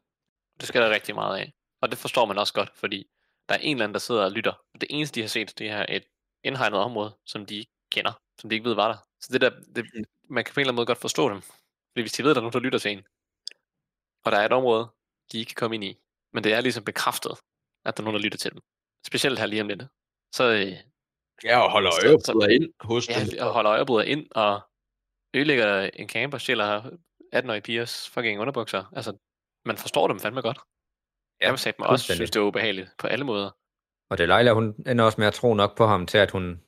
Det 0.60 0.68
skal 0.68 0.82
der 0.82 0.90
rigtig 0.90 1.14
meget 1.14 1.38
af. 1.38 1.52
Og 1.82 1.90
det 1.90 1.98
forstår 1.98 2.26
man 2.26 2.38
også 2.38 2.54
godt, 2.54 2.70
fordi 2.74 3.06
der 3.48 3.54
er 3.54 3.58
en 3.58 3.76
eller 3.76 3.84
anden, 3.84 3.94
der 3.94 4.00
sidder 4.00 4.24
og 4.24 4.32
lytter. 4.32 4.52
Og 4.74 4.80
det 4.80 4.86
eneste, 4.90 5.14
de 5.14 5.20
har 5.20 5.28
set, 5.28 5.58
det 5.58 5.70
er 5.70 5.86
et 5.88 6.04
indhegnet 6.44 6.80
område, 6.80 7.16
som 7.26 7.46
de 7.46 7.56
ikke 7.56 7.72
kender, 7.92 8.12
som 8.40 8.50
de 8.50 8.54
ikke 8.56 8.68
ved, 8.68 8.74
var 8.74 8.88
der. 8.92 8.98
Så 9.20 9.28
det 9.32 9.40
der, 9.40 9.50
det, 9.74 9.86
man 10.28 10.44
kan 10.44 10.54
på 10.54 10.60
en 10.60 10.62
eller 10.62 10.68
anden 10.72 10.76
måde 10.76 10.86
godt 10.86 10.98
forstå 10.98 11.28
dem. 11.28 11.40
Fordi 11.90 12.00
hvis 12.00 12.12
de 12.12 12.22
ved, 12.22 12.30
at 12.30 12.34
der 12.34 12.40
er 12.40 12.42
nogen, 12.42 12.52
der 12.52 12.58
lytter 12.66 12.78
til 12.78 12.90
en, 12.92 13.02
og 14.24 14.32
der 14.32 14.38
er 14.38 14.46
et 14.46 14.52
område, 14.52 14.84
de 15.32 15.38
ikke 15.38 15.48
kan 15.48 15.60
komme 15.60 15.74
ind 15.76 15.84
i, 15.84 15.98
men 16.32 16.44
det 16.44 16.52
er 16.52 16.60
ligesom 16.60 16.84
bekræftet, 16.84 17.32
at 17.84 17.96
der 17.96 18.02
er 18.02 18.04
nogen, 18.04 18.16
der 18.18 18.24
lytter 18.26 18.38
til 18.38 18.50
dem. 18.52 18.60
Specielt 19.06 19.38
her 19.38 19.46
lige 19.46 19.62
om 19.62 19.68
lidt. 19.68 19.82
Så, 20.34 20.44
øh, 20.44 20.72
Ja, 21.44 21.58
og 21.64 21.70
holder 21.70 21.90
Så- 21.90 22.06
øje 22.08 22.20
så- 22.20 22.32
på 22.32 22.40
ind 22.56 22.72
hos 22.80 23.08
ja, 23.08 23.24
dem. 23.24 23.46
og 23.46 23.52
holder 23.52 23.70
øjebryder 23.72 24.02
ind, 24.04 24.26
og 24.30 24.60
ødelægger 25.34 25.90
en 25.94 26.08
camper, 26.08 26.38
stjæler 26.38 26.90
18-årige 27.32 27.60
pigers 27.62 28.08
fucking 28.08 28.40
underbukser. 28.40 28.84
Altså, 28.96 29.16
man 29.64 29.76
forstår 29.78 30.08
dem 30.08 30.20
fandme 30.20 30.42
godt. 30.42 30.58
Ja, 31.40 31.50
jeg 31.50 31.58
sagde 31.58 31.76
mig 31.78 31.88
også 31.88 32.14
synes, 32.14 32.30
det 32.30 32.40
var 32.42 32.46
ubehageligt 32.48 32.90
på 32.98 33.06
alle 33.06 33.24
måder. 33.24 33.50
Og 34.12 34.18
Delilah, 34.18 34.54
hun 34.54 34.74
ender 34.86 35.04
også 35.04 35.20
med 35.20 35.26
at 35.26 35.34
tro 35.34 35.54
nok 35.54 35.76
på 35.76 35.86
ham 35.86 36.06
til, 36.06 36.18
at 36.18 36.30
hun 36.30 36.60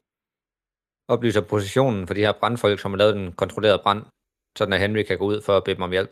oplyser 1.08 1.40
positionen 1.40 2.06
for 2.06 2.14
de 2.14 2.20
her 2.20 2.32
brandfolk, 2.32 2.80
som 2.80 2.90
har 2.92 2.98
lavet 2.98 3.14
den 3.14 3.32
kontrollerede 3.32 3.82
brand, 3.82 4.02
sådan 4.58 4.72
at 4.72 4.80
Henry 4.80 5.02
kan 5.02 5.18
gå 5.18 5.24
ud 5.24 5.42
for 5.42 5.56
at 5.56 5.64
bede 5.64 5.74
dem 5.74 5.82
om 5.82 5.90
hjælp. 5.90 6.10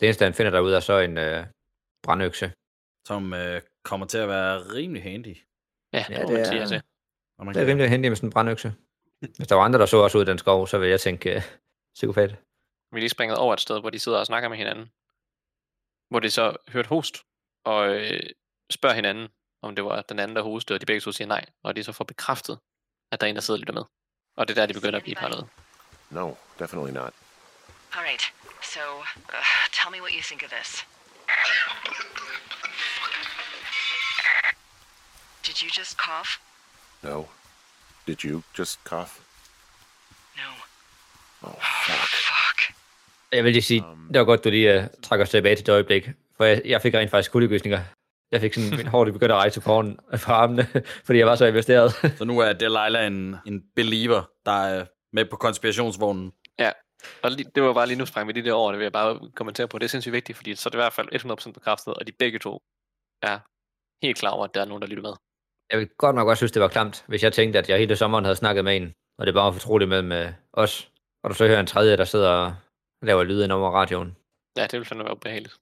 Det 0.00 0.06
eneste, 0.06 0.24
han 0.24 0.34
finder 0.34 0.50
derude, 0.52 0.76
er 0.76 0.80
så 0.80 0.98
en 0.98 1.18
øh, 1.18 1.46
brandøkse. 2.02 2.52
Som 3.06 3.34
øh, 3.34 3.62
kommer 3.84 4.06
til 4.06 4.18
at 4.18 4.28
være 4.28 4.58
rimelig 4.74 5.02
handy. 5.02 5.36
Ja, 5.92 6.04
Ja, 6.10 6.14
det 6.18 6.22
må 6.28 6.30
det 6.30 6.40
er- 6.40 6.66
sige, 6.66 6.82
man 7.38 7.54
Det 7.54 7.62
er 7.62 7.66
rimelig 7.66 7.88
handy 7.90 8.06
med 8.08 8.16
sådan 8.16 8.28
en 8.28 8.32
brandøkse. 8.32 8.74
Hvis 9.36 9.48
der 9.48 9.54
var 9.54 9.62
andre, 9.62 9.78
der 9.78 9.86
så 9.86 9.96
også 9.96 10.18
ud 10.18 10.22
af 10.22 10.26
den 10.26 10.38
skov, 10.38 10.66
så 10.66 10.78
vil 10.78 10.88
jeg 10.88 11.00
tænke 11.00 11.36
uh, 11.36 11.42
psykopat. 11.94 12.30
Vi 12.92 12.98
er 12.98 13.00
lige 13.00 13.08
springet 13.08 13.38
over 13.38 13.54
et 13.54 13.60
sted, 13.60 13.80
hvor 13.80 13.90
de 13.90 13.98
sidder 13.98 14.18
og 14.18 14.26
snakker 14.26 14.48
med 14.48 14.56
hinanden. 14.56 14.90
Hvor 16.10 16.20
de 16.20 16.30
så 16.30 16.56
hørte 16.68 16.88
host, 16.88 17.16
og 17.64 17.88
øh, 17.96 18.20
spørger 18.70 18.94
hinanden, 18.94 19.28
om 19.66 19.74
det 19.76 19.84
var 19.84 20.02
den 20.02 20.18
anden, 20.18 20.36
der 20.36 20.42
hostede, 20.42 20.76
og 20.76 20.80
de 20.80 20.86
begge 20.86 21.00
to 21.00 21.12
siger 21.12 21.28
nej. 21.28 21.44
Og 21.64 21.76
de 21.76 21.84
så 21.84 21.92
får 21.92 22.04
bekræftet, 22.04 22.58
at 23.12 23.20
der 23.20 23.26
er 23.26 23.30
en, 23.30 23.36
der 23.36 23.42
sidder 23.42 23.58
og 23.58 23.60
lytter 23.60 23.74
med. 23.74 23.82
Og 24.36 24.48
det 24.48 24.58
er 24.58 24.60
der, 24.60 24.66
de 24.66 24.74
begynder 24.74 24.96
at 24.96 25.02
blive 25.02 25.14
paranoid. 25.14 25.42
No, 26.10 26.34
definitely 26.58 26.92
not. 26.94 27.12
All 27.96 28.04
right, 28.04 28.22
so 28.62 28.80
uh, 29.00 29.64
tell 29.72 29.90
me 29.92 30.00
what 30.00 30.12
you 30.12 30.22
think 30.22 30.42
of 30.42 30.50
this. 30.50 30.86
Did 35.46 35.56
you 35.62 35.68
just 35.78 35.96
cough? 35.96 36.30
No. 37.02 37.24
Did 38.06 38.24
you 38.24 38.42
just 38.58 38.80
cough? 38.84 39.10
No. 40.36 40.50
Oh, 41.42 41.54
fuck. 41.86 42.08
Fuck. 42.32 42.76
Jeg 43.32 43.44
vil 43.44 43.52
lige 43.52 43.62
sige, 43.62 43.84
Um. 43.84 44.08
det 44.12 44.18
var 44.18 44.24
godt, 44.24 44.44
du 44.44 44.50
lige 44.50 44.78
uh, 44.78 44.84
trækker 45.02 45.24
os 45.26 45.30
tilbage 45.30 45.56
til 45.56 45.66
det 45.66 45.72
øjeblik. 45.72 46.08
For 46.36 46.44
jeg, 46.44 46.62
jeg 46.64 46.82
fik 46.82 46.94
rent 46.94 47.10
faktisk 47.10 47.32
kuldegysninger. 47.32 47.80
Jeg 48.32 48.40
fik 48.40 48.54
sådan 48.54 48.76
min 48.76 48.86
hår, 48.86 49.04
det 49.04 49.12
begyndte 49.12 49.34
at 49.34 49.38
rejse 49.38 49.60
på 49.60 49.72
hånden 49.72 49.98
på 50.24 50.32
armene, 50.32 50.66
fordi 51.06 51.18
jeg 51.18 51.26
var 51.26 51.36
så 51.36 51.46
investeret. 51.46 51.92
Så 52.18 52.24
nu 52.24 52.38
er 52.38 52.52
Delilah 52.52 53.06
en, 53.06 53.36
en 53.46 53.64
believer, 53.76 54.22
der 54.46 54.52
er 54.52 54.86
med 55.12 55.24
på 55.24 55.36
konspirationsvognen. 55.36 56.32
Ja, 56.58 56.72
og 57.22 57.30
lige, 57.30 57.50
det 57.54 57.62
var 57.62 57.72
bare 57.72 57.86
lige 57.86 57.98
nu 57.98 58.06
sprang 58.06 58.28
vi 58.28 58.32
lige 58.32 58.44
det 58.44 58.52
over, 58.52 58.70
det 58.72 58.78
vil 58.78 58.84
jeg 58.84 58.92
bare 58.92 59.20
kommentere 59.34 59.68
på. 59.68 59.78
Det 59.78 59.84
er 59.84 59.88
sindssygt 59.88 60.12
vigtigt, 60.12 60.36
fordi 60.36 60.54
så 60.54 60.68
er 60.68 60.70
det 60.70 60.78
i 60.78 60.82
hvert 60.82 60.92
fald 60.92 61.48
100% 61.48 61.52
bekræftet, 61.52 61.94
og 61.94 62.06
de 62.06 62.12
begge 62.12 62.38
to 62.38 62.62
er 63.22 63.38
helt 64.06 64.18
klar 64.18 64.30
over, 64.30 64.44
at 64.44 64.54
der 64.54 64.60
er 64.60 64.64
nogen, 64.64 64.82
der 64.82 64.88
lytter 64.88 65.02
med. 65.02 65.12
Jeg 65.70 65.78
vil 65.78 65.88
godt 65.98 66.16
nok 66.16 66.28
også 66.28 66.38
synes, 66.38 66.52
det 66.52 66.62
var 66.62 66.68
klamt, 66.68 67.04
hvis 67.08 67.22
jeg 67.22 67.32
tænkte, 67.32 67.58
at 67.58 67.68
jeg 67.68 67.78
hele 67.78 67.96
sommeren 67.96 68.24
havde 68.24 68.36
snakket 68.36 68.64
med 68.64 68.76
en, 68.76 68.94
og 69.18 69.26
det 69.26 69.34
bare 69.34 69.44
var 69.44 69.52
fortroligt 69.52 69.88
mellem 69.88 70.26
uh, 70.26 70.32
os, 70.52 70.90
og 71.22 71.30
du 71.30 71.34
så 71.34 71.46
hører 71.46 71.60
en 71.60 71.66
tredje, 71.66 71.96
der 71.96 72.04
sidder 72.04 72.30
og 72.30 72.54
laver 73.02 73.24
lyde 73.24 73.44
ind 73.44 73.52
over 73.52 73.70
radioen. 73.70 74.16
Ja, 74.56 74.62
det 74.62 74.72
vil 74.72 74.84
fandme 74.84 75.04
være 75.04 75.16
ubehageligt. 75.16 75.54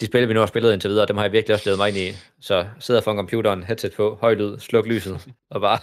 De 0.00 0.06
spil, 0.06 0.28
vi 0.28 0.32
nu 0.34 0.40
har 0.40 0.46
spillet 0.46 0.72
indtil 0.72 0.90
videre, 0.90 1.06
dem 1.06 1.16
har 1.16 1.24
jeg 1.24 1.32
virkelig 1.32 1.54
også 1.54 1.68
levet 1.68 1.78
mig 1.78 1.88
ind 1.88 1.96
i. 1.98 2.10
Så 2.40 2.68
sidder 2.80 3.00
foran 3.00 3.16
computeren, 3.16 3.62
headset 3.62 3.92
på, 3.96 4.14
høj 4.20 4.34
lyd, 4.34 4.58
sluk 4.58 4.86
lyset, 4.86 5.28
og 5.50 5.60
bare 5.60 5.78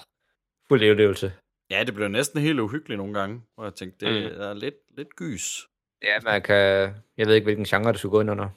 fuld 0.68 0.80
levedøvelse. 0.80 1.34
Ja, 1.70 1.84
det 1.84 1.94
blev 1.96 2.08
næsten 2.08 2.42
helt 2.42 2.60
uhyggeligt 2.60 2.98
nogle 2.98 3.14
gange, 3.20 3.42
hvor 3.56 3.64
jeg 3.64 3.74
tænkte, 3.76 4.06
det 4.06 4.32
Mm. 4.34 4.42
er 4.42 4.54
lidt, 4.54 4.76
lidt 4.98 5.16
gys. 5.16 5.62
Ja, 6.04 6.20
man 6.24 6.42
kan... 6.42 6.56
Jeg 7.18 7.28
ved 7.28 7.36
ikke, 7.36 7.46
hvilken 7.46 7.66
genre 7.66 7.92
det 7.92 8.00
skulle 8.00 8.12
gå 8.12 8.22
ind 8.22 8.32
under. 8.32 8.50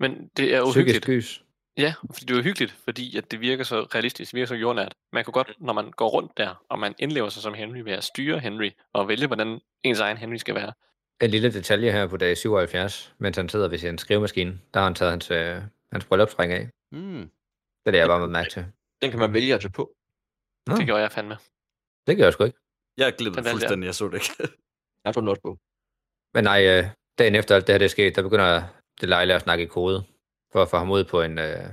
Men 0.00 0.30
det 0.36 0.54
er 0.54 0.60
Psykisk 0.64 0.76
uhyggeligt. 0.76 1.04
gys. 1.04 1.42
Ja, 1.76 1.94
fordi 2.12 2.24
det 2.26 2.34
er 2.36 2.40
uhyggeligt, 2.40 2.72
fordi 2.84 3.16
at 3.18 3.30
det 3.30 3.40
virker 3.40 3.64
så 3.64 3.80
realistisk, 3.94 4.32
det 4.32 4.36
virker 4.36 4.46
så 4.46 4.54
jordnært. 4.54 4.94
Man 5.12 5.24
kan 5.24 5.32
godt, 5.32 5.52
når 5.58 5.72
man 5.72 5.90
går 5.90 6.08
rundt 6.08 6.32
der, 6.36 6.64
og 6.68 6.78
man 6.78 6.94
indlever 6.98 7.28
sig 7.28 7.42
som 7.42 7.54
Henry 7.54 7.78
ved 7.78 7.92
at 7.92 8.04
styre 8.04 8.38
Henry, 8.38 8.70
og 8.92 9.08
vælge, 9.08 9.26
hvordan 9.26 9.60
ens 9.82 10.00
egen 10.00 10.16
Henry 10.16 10.36
skal 10.36 10.54
være. 10.54 10.72
En 11.24 11.30
lille 11.30 11.52
detalje 11.52 11.90
her 11.92 12.06
på 12.06 12.16
dag 12.16 12.36
77, 12.36 13.14
mens 13.18 13.36
han 13.36 13.48
sidder 13.48 13.68
ved 13.68 13.78
sin 13.78 13.98
skrivemaskine, 13.98 14.60
der 14.74 14.80
har 14.80 14.84
han 14.84 14.94
taget 14.94 15.10
hans, 15.10 15.30
øh, 15.30 15.62
hans 15.92 16.04
bryllupsring 16.04 16.52
af. 16.52 16.68
Mm. 16.92 17.30
Det 17.80 17.86
er 17.86 17.90
det, 17.90 17.98
jeg 17.98 18.08
bare 18.08 18.20
med 18.20 18.28
mærke 18.28 18.50
til. 18.50 18.66
Den 19.02 19.10
kan 19.10 19.20
man 19.20 19.32
vælge 19.32 19.54
at 19.54 19.60
tage 19.60 19.72
på. 19.72 19.92
Nå, 20.66 20.76
Det 20.76 20.86
gjorde 20.86 21.02
jeg 21.02 21.12
fandme. 21.12 21.36
det 22.06 22.16
gør 22.16 22.24
jeg 22.24 22.32
sgu 22.32 22.44
ikke. 22.44 22.58
Jeg 22.96 23.12
jeg. 23.20 23.50
fuldstændig, 23.50 23.86
jeg 23.86 23.94
så 23.94 24.08
det 24.08 24.14
ikke. 24.14 24.52
Jeg 25.04 25.14
not 25.22 25.38
på. 25.42 25.58
Men 26.34 26.44
nej, 26.44 26.60
øh, 26.66 26.84
dagen 27.18 27.34
efter 27.34 27.54
alt 27.54 27.66
det 27.66 27.72
her 27.72 27.78
det 27.78 27.84
er 27.84 27.88
sket, 27.88 28.16
der 28.16 28.22
begynder 28.22 28.62
Delilah 29.00 29.36
at 29.36 29.42
snakke 29.42 29.64
i 29.64 29.66
kode, 29.66 30.04
for 30.52 30.62
at 30.62 30.68
få 30.68 30.76
ham 30.78 30.90
ud 30.90 31.04
på 31.04 31.22
en, 31.22 31.38
øh, 31.38 31.64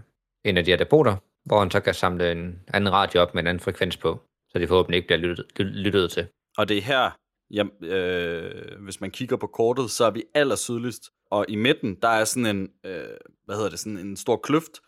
en 0.45 0.57
af 0.57 0.65
de 0.65 0.71
her 0.71 0.77
depoter, 0.77 1.15
hvor 1.45 1.59
han 1.59 1.71
så 1.71 1.79
kan 1.79 1.93
samle 1.93 2.31
en 2.31 2.63
anden 2.73 2.91
radio 2.93 3.21
op 3.21 3.33
med 3.33 3.43
en 3.43 3.47
anden 3.47 3.63
frekvens 3.63 3.97
på, 3.97 4.21
så 4.49 4.59
de 4.59 4.67
forhåbentlig 4.67 4.97
ikke 4.97 5.07
bliver 5.07 5.19
lyttet, 5.19 5.45
ly- 5.59 5.83
lyttet 5.83 6.11
til. 6.11 6.27
Og 6.57 6.69
det 6.69 6.77
er 6.77 6.81
her, 6.81 7.11
ja, 7.53 7.63
øh, 7.87 8.83
hvis 8.83 9.01
man 9.01 9.11
kigger 9.11 9.37
på 9.37 9.47
kortet, 9.47 9.91
så 9.91 10.05
er 10.05 10.11
vi 10.11 10.23
allersydligst. 10.33 11.11
Og 11.31 11.45
i 11.49 11.55
midten, 11.55 11.95
der 12.01 12.07
er 12.07 12.25
sådan 12.25 12.55
en, 12.55 12.69
øh, 12.85 13.17
hvad 13.45 13.55
hedder 13.55 13.69
det, 13.69 13.79
sådan 13.79 13.97
en 13.97 14.17
stor 14.17 14.37
kløft, 14.37 14.81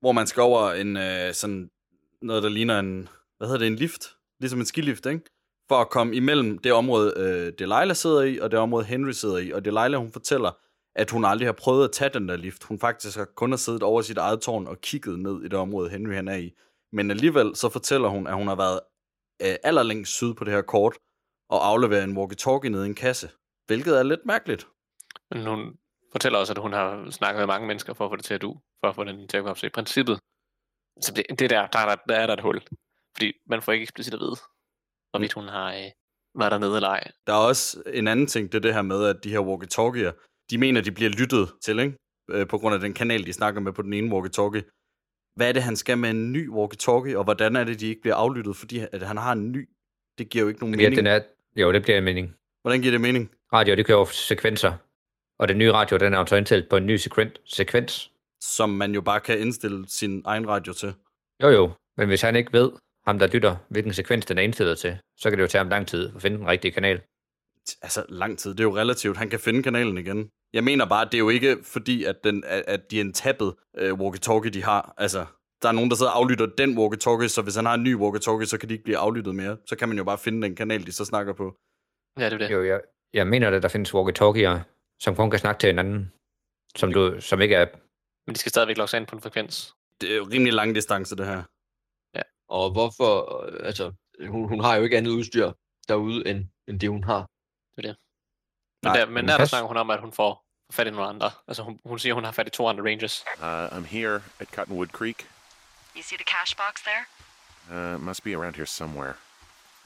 hvor 0.00 0.12
man 0.12 0.26
skal 0.26 0.40
over 0.40 0.72
en, 0.72 0.96
øh, 0.96 1.34
sådan 1.34 1.70
noget, 2.22 2.42
der 2.42 2.48
ligner 2.48 2.78
en, 2.78 3.08
hvad 3.38 3.48
hedder 3.48 3.58
det, 3.58 3.66
en 3.66 3.76
lift? 3.76 4.16
Ligesom 4.40 4.60
en 4.60 4.66
skilift, 4.66 5.06
ikke? 5.06 5.20
For 5.68 5.74
at 5.74 5.90
komme 5.90 6.16
imellem 6.16 6.58
det 6.58 6.72
område, 6.72 7.14
øh, 7.16 7.52
Delilah 7.58 7.96
sidder 7.96 8.22
i, 8.22 8.38
og 8.38 8.50
det 8.50 8.58
område, 8.58 8.84
Henry 8.84 9.10
sidder 9.10 9.38
i. 9.38 9.52
Og 9.52 9.64
Delilah, 9.64 9.94
hun 9.94 10.12
fortæller, 10.12 10.50
at 10.96 11.10
hun 11.10 11.24
aldrig 11.24 11.48
har 11.48 11.52
prøvet 11.52 11.84
at 11.84 11.92
tage 11.92 12.10
den 12.14 12.28
der 12.28 12.36
lift. 12.36 12.64
Hun 12.64 12.78
faktisk 12.78 13.16
har 13.16 13.24
kun 13.24 13.52
har 13.52 13.56
siddet 13.56 13.82
over 13.82 14.02
sit 14.02 14.18
eget 14.18 14.40
tårn 14.40 14.66
og 14.66 14.80
kigget 14.80 15.18
ned 15.18 15.42
i 15.42 15.48
det 15.48 15.54
område, 15.58 15.90
Henry 15.90 16.14
han 16.14 16.28
er 16.28 16.36
i. 16.36 16.52
Men 16.92 17.10
alligevel 17.10 17.56
så 17.56 17.68
fortæller 17.68 18.08
hun, 18.08 18.26
at 18.26 18.34
hun 18.34 18.48
har 18.48 18.56
været 18.56 18.80
øh, 19.42 19.56
allerlængst 19.62 20.12
syd 20.12 20.34
på 20.34 20.44
det 20.44 20.52
her 20.52 20.62
kort, 20.62 20.96
og 21.54 21.66
afleverer 21.70 22.04
en 22.04 22.16
walkie-talkie 22.18 22.68
ned 22.68 22.82
i 22.84 22.86
en 22.92 22.94
kasse. 22.94 23.28
Hvilket 23.66 23.98
er 23.98 24.02
lidt 24.02 24.24
mærkeligt. 24.26 24.66
Men 25.30 25.46
hun 25.46 25.60
fortæller 26.12 26.38
også, 26.38 26.52
at 26.52 26.58
hun 26.58 26.72
har 26.72 27.10
snakket 27.10 27.40
med 27.40 27.46
mange 27.46 27.66
mennesker 27.66 27.94
for 27.94 28.04
at 28.04 28.10
få 28.10 28.16
det 28.16 28.24
til 28.24 28.34
at 28.34 28.42
du, 28.42 28.50
for 28.80 28.88
at 28.88 28.94
få 28.94 29.04
den 29.04 29.28
til 29.28 29.36
at 29.36 29.42
gå 29.44 29.50
op. 29.50 29.58
Så 29.58 29.66
i 29.66 29.76
princippet, 29.78 30.18
så 31.00 31.12
det, 31.16 31.24
det 31.38 31.50
der, 31.50 31.66
der, 31.66 31.78
er 31.78 31.88
der, 31.90 31.96
der 32.08 32.16
er 32.16 32.26
der 32.26 32.34
et 32.34 32.40
hul. 32.40 32.60
Fordi 33.16 33.32
man 33.46 33.62
får 33.62 33.72
ikke 33.72 33.82
eksplicit 33.82 34.14
at 34.14 34.20
vide, 34.20 34.36
hvorvidt 35.10 35.32
hun 35.32 35.48
har 35.48 35.68
øh, 35.74 35.90
været 36.38 36.52
dernede 36.52 36.76
eller 36.76 36.88
ej. 36.88 37.10
Der 37.26 37.32
er 37.32 37.46
også 37.50 37.82
en 37.86 38.08
anden 38.08 38.26
ting, 38.26 38.52
det 38.52 38.58
er 38.58 38.62
det 38.62 38.74
her 38.74 38.82
med, 38.82 39.04
at 39.04 39.24
de 39.24 39.30
her 39.30 39.42
walkie-talkier, 39.50 40.12
de 40.50 40.58
mener, 40.58 40.80
de 40.80 40.92
bliver 40.92 41.10
lyttet 41.10 41.52
til, 41.64 41.78
ikke? 41.78 41.96
Øh, 42.30 42.48
på 42.48 42.58
grund 42.58 42.74
af 42.74 42.80
den 42.80 42.94
kanal, 42.94 43.26
de 43.26 43.32
snakker 43.32 43.60
med 43.60 43.72
på 43.72 43.82
den 43.82 43.92
ene 43.92 44.16
walkie-talkie. 44.16 44.64
Hvad 45.36 45.48
er 45.48 45.52
det, 45.52 45.62
han 45.62 45.76
skal 45.76 45.98
med 45.98 46.10
en 46.10 46.32
ny 46.32 46.50
walkie-talkie, 46.50 47.16
og 47.18 47.24
hvordan 47.24 47.56
er 47.56 47.64
det, 47.64 47.80
de 47.80 47.86
ikke 47.86 48.00
bliver 48.00 48.14
aflyttet, 48.14 48.56
fordi 48.56 48.78
at 48.92 49.02
han 49.02 49.16
har 49.16 49.32
en 49.32 49.52
ny? 49.52 49.68
Det 50.18 50.30
giver 50.30 50.42
jo 50.42 50.48
ikke 50.48 50.60
nogen 50.60 50.74
at 50.74 50.78
mening. 50.78 50.96
den 50.96 51.06
er, 51.06 51.20
jo, 51.56 51.72
det 51.72 51.82
bliver 51.82 51.98
en 51.98 52.04
mening. 52.04 52.34
Hvordan 52.62 52.80
giver 52.80 52.92
det 52.92 53.00
mening? 53.00 53.30
Radio, 53.52 53.76
det 53.76 53.86
kører 53.86 53.98
over 53.98 54.06
sekvenser, 54.06 54.72
og 55.38 55.48
den 55.48 55.58
nye 55.58 55.72
radio, 55.72 55.96
den 55.96 56.14
er 56.14 56.18
jo 56.18 56.26
så 56.26 56.36
indstillet 56.36 56.68
på 56.68 56.76
en 56.76 56.86
ny 56.86 56.96
sekvent, 56.96 57.40
sekvens. 57.44 58.10
Som 58.40 58.70
man 58.70 58.94
jo 58.94 59.00
bare 59.00 59.20
kan 59.20 59.38
indstille 59.38 59.84
sin 59.88 60.22
egen 60.24 60.48
radio 60.48 60.72
til. 60.72 60.94
Jo 61.42 61.48
jo, 61.48 61.70
men 61.96 62.08
hvis 62.08 62.22
han 62.22 62.36
ikke 62.36 62.52
ved, 62.52 62.72
ham 63.06 63.18
der 63.18 63.26
lytter, 63.26 63.56
hvilken 63.68 63.92
sekvens 63.92 64.26
den 64.26 64.38
er 64.38 64.42
indstillet 64.42 64.78
til, 64.78 64.98
så 65.16 65.30
kan 65.30 65.38
det 65.38 65.42
jo 65.42 65.48
tage 65.48 65.60
ham 65.64 65.68
lang 65.68 65.86
tid 65.86 66.10
at 66.16 66.22
finde 66.22 66.38
den 66.38 66.46
rigtige 66.46 66.72
kanal. 66.72 67.00
Altså, 67.82 68.04
lang 68.08 68.38
tid. 68.38 68.50
Det 68.50 68.60
er 68.60 68.64
jo 68.64 68.76
relativt. 68.76 69.16
Han 69.16 69.30
kan 69.30 69.40
finde 69.40 69.62
kanalen 69.62 69.98
igen. 69.98 70.30
Jeg 70.52 70.64
mener 70.64 70.86
bare, 70.86 71.04
det 71.04 71.14
er 71.14 71.18
jo 71.18 71.28
ikke 71.28 71.56
fordi, 71.62 72.04
at, 72.04 72.16
den, 72.24 72.44
at, 72.46 72.90
de 72.90 72.96
er 72.96 73.00
en 73.00 73.12
tappet 73.12 73.54
øh, 73.78 73.92
walkie-talkie, 73.92 74.48
de 74.50 74.64
har. 74.64 74.94
Altså, 74.96 75.26
der 75.64 75.70
er 75.72 75.76
nogen, 75.78 75.90
der 75.90 75.96
sidder 75.96 76.12
og 76.12 76.18
aflytter 76.18 76.46
den 76.46 76.70
walkie-talkie, 76.78 77.28
så 77.28 77.40
hvis 77.42 77.56
han 77.56 77.66
har 77.66 77.74
en 77.74 77.82
ny 77.82 77.94
walkie-talkie, 78.02 78.46
så 78.52 78.56
kan 78.58 78.68
de 78.68 78.74
ikke 78.74 78.84
blive 78.84 78.98
aflyttet 78.98 79.34
mere. 79.34 79.56
Så 79.66 79.76
kan 79.76 79.88
man 79.88 79.98
jo 79.98 80.04
bare 80.04 80.18
finde 80.18 80.42
den 80.42 80.56
kanal, 80.56 80.86
de 80.86 80.92
så 80.92 81.04
snakker 81.04 81.32
på. 81.32 81.46
Ja, 82.18 82.24
det 82.24 82.32
er 82.32 82.38
det. 82.38 82.50
Jo, 82.54 82.64
jeg, 82.64 82.80
jeg 83.12 83.26
mener, 83.26 83.50
at 83.50 83.62
der 83.62 83.68
findes 83.68 83.94
walkie-talkier, 83.94 84.54
som 85.04 85.16
kun 85.16 85.30
kan 85.30 85.38
snakke 85.38 85.60
til 85.60 85.66
hinanden, 85.66 86.12
som, 86.76 86.92
du, 86.92 87.20
som 87.20 87.40
ikke 87.40 87.54
er... 87.54 87.66
Men 88.26 88.34
de 88.34 88.40
skal 88.40 88.50
stadigvæk 88.50 88.76
logge 88.76 88.90
sig 88.90 88.98
ind 88.98 89.06
på 89.06 89.16
en 89.16 89.22
frekvens. 89.22 89.74
Det 90.00 90.12
er 90.12 90.16
jo 90.16 90.26
rimelig 90.32 90.52
lang 90.52 90.74
distance, 90.74 91.16
det 91.16 91.26
her. 91.26 91.42
Og 92.48 92.72
hvorfor, 92.72 93.10
altså, 93.70 93.92
hun, 94.28 94.48
hun 94.48 94.60
har 94.60 94.76
jo 94.76 94.82
ikke 94.82 94.96
andet 94.96 95.10
udstyr 95.10 95.52
derude, 95.88 96.28
end, 96.28 96.46
end 96.68 96.80
det 96.80 96.88
hun 96.88 97.04
har. 97.04 97.22
Men, 97.76 97.94
Nej, 98.84 98.96
der, 98.96 99.06
men 99.06 99.14
men 99.14 99.28
der, 99.28 99.38
der 99.38 99.44
snakker 99.44 99.68
hun 99.68 99.76
om, 99.76 99.90
at 99.90 100.00
hun 100.00 100.12
får 100.12 100.44
fat 100.72 100.86
i 100.86 100.90
nogle 100.90 101.06
andre. 101.06 101.30
Altså 101.48 101.62
hun, 101.62 101.80
hun 101.84 101.98
siger, 101.98 102.12
at 102.12 102.16
hun 102.16 102.24
har 102.24 102.32
fat 102.32 102.46
i 102.46 102.50
to 102.50 102.68
andre 102.68 102.84
rangers. 102.84 103.24
Uh, 103.38 103.78
I'm 103.78 103.86
here 103.86 104.22
at 104.38 104.48
Cottonwood 104.48 104.86
Creek. 104.86 105.28
You 105.94 106.02
see 106.02 106.16
the 106.16 106.24
cash 106.24 106.54
box 106.54 106.82
there? 106.82 107.06
Uh, 107.70 107.94
it 107.94 108.00
must 108.00 108.24
be 108.24 108.34
around 108.34 108.56
here 108.56 108.66
somewhere. 108.66 109.16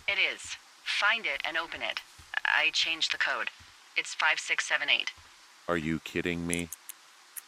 It 0.09 0.19
is. 0.19 0.57
Find 0.85 1.27
it 1.27 1.43
and 1.47 1.57
open 1.57 1.83
it. 1.83 2.01
I 2.45 2.71
changed 2.73 3.13
the 3.13 3.19
code. 3.19 3.49
It's 3.97 4.15
5678. 4.15 5.11
Are 5.69 5.77
you 5.77 6.01
kidding 6.01 6.47
me? 6.47 6.71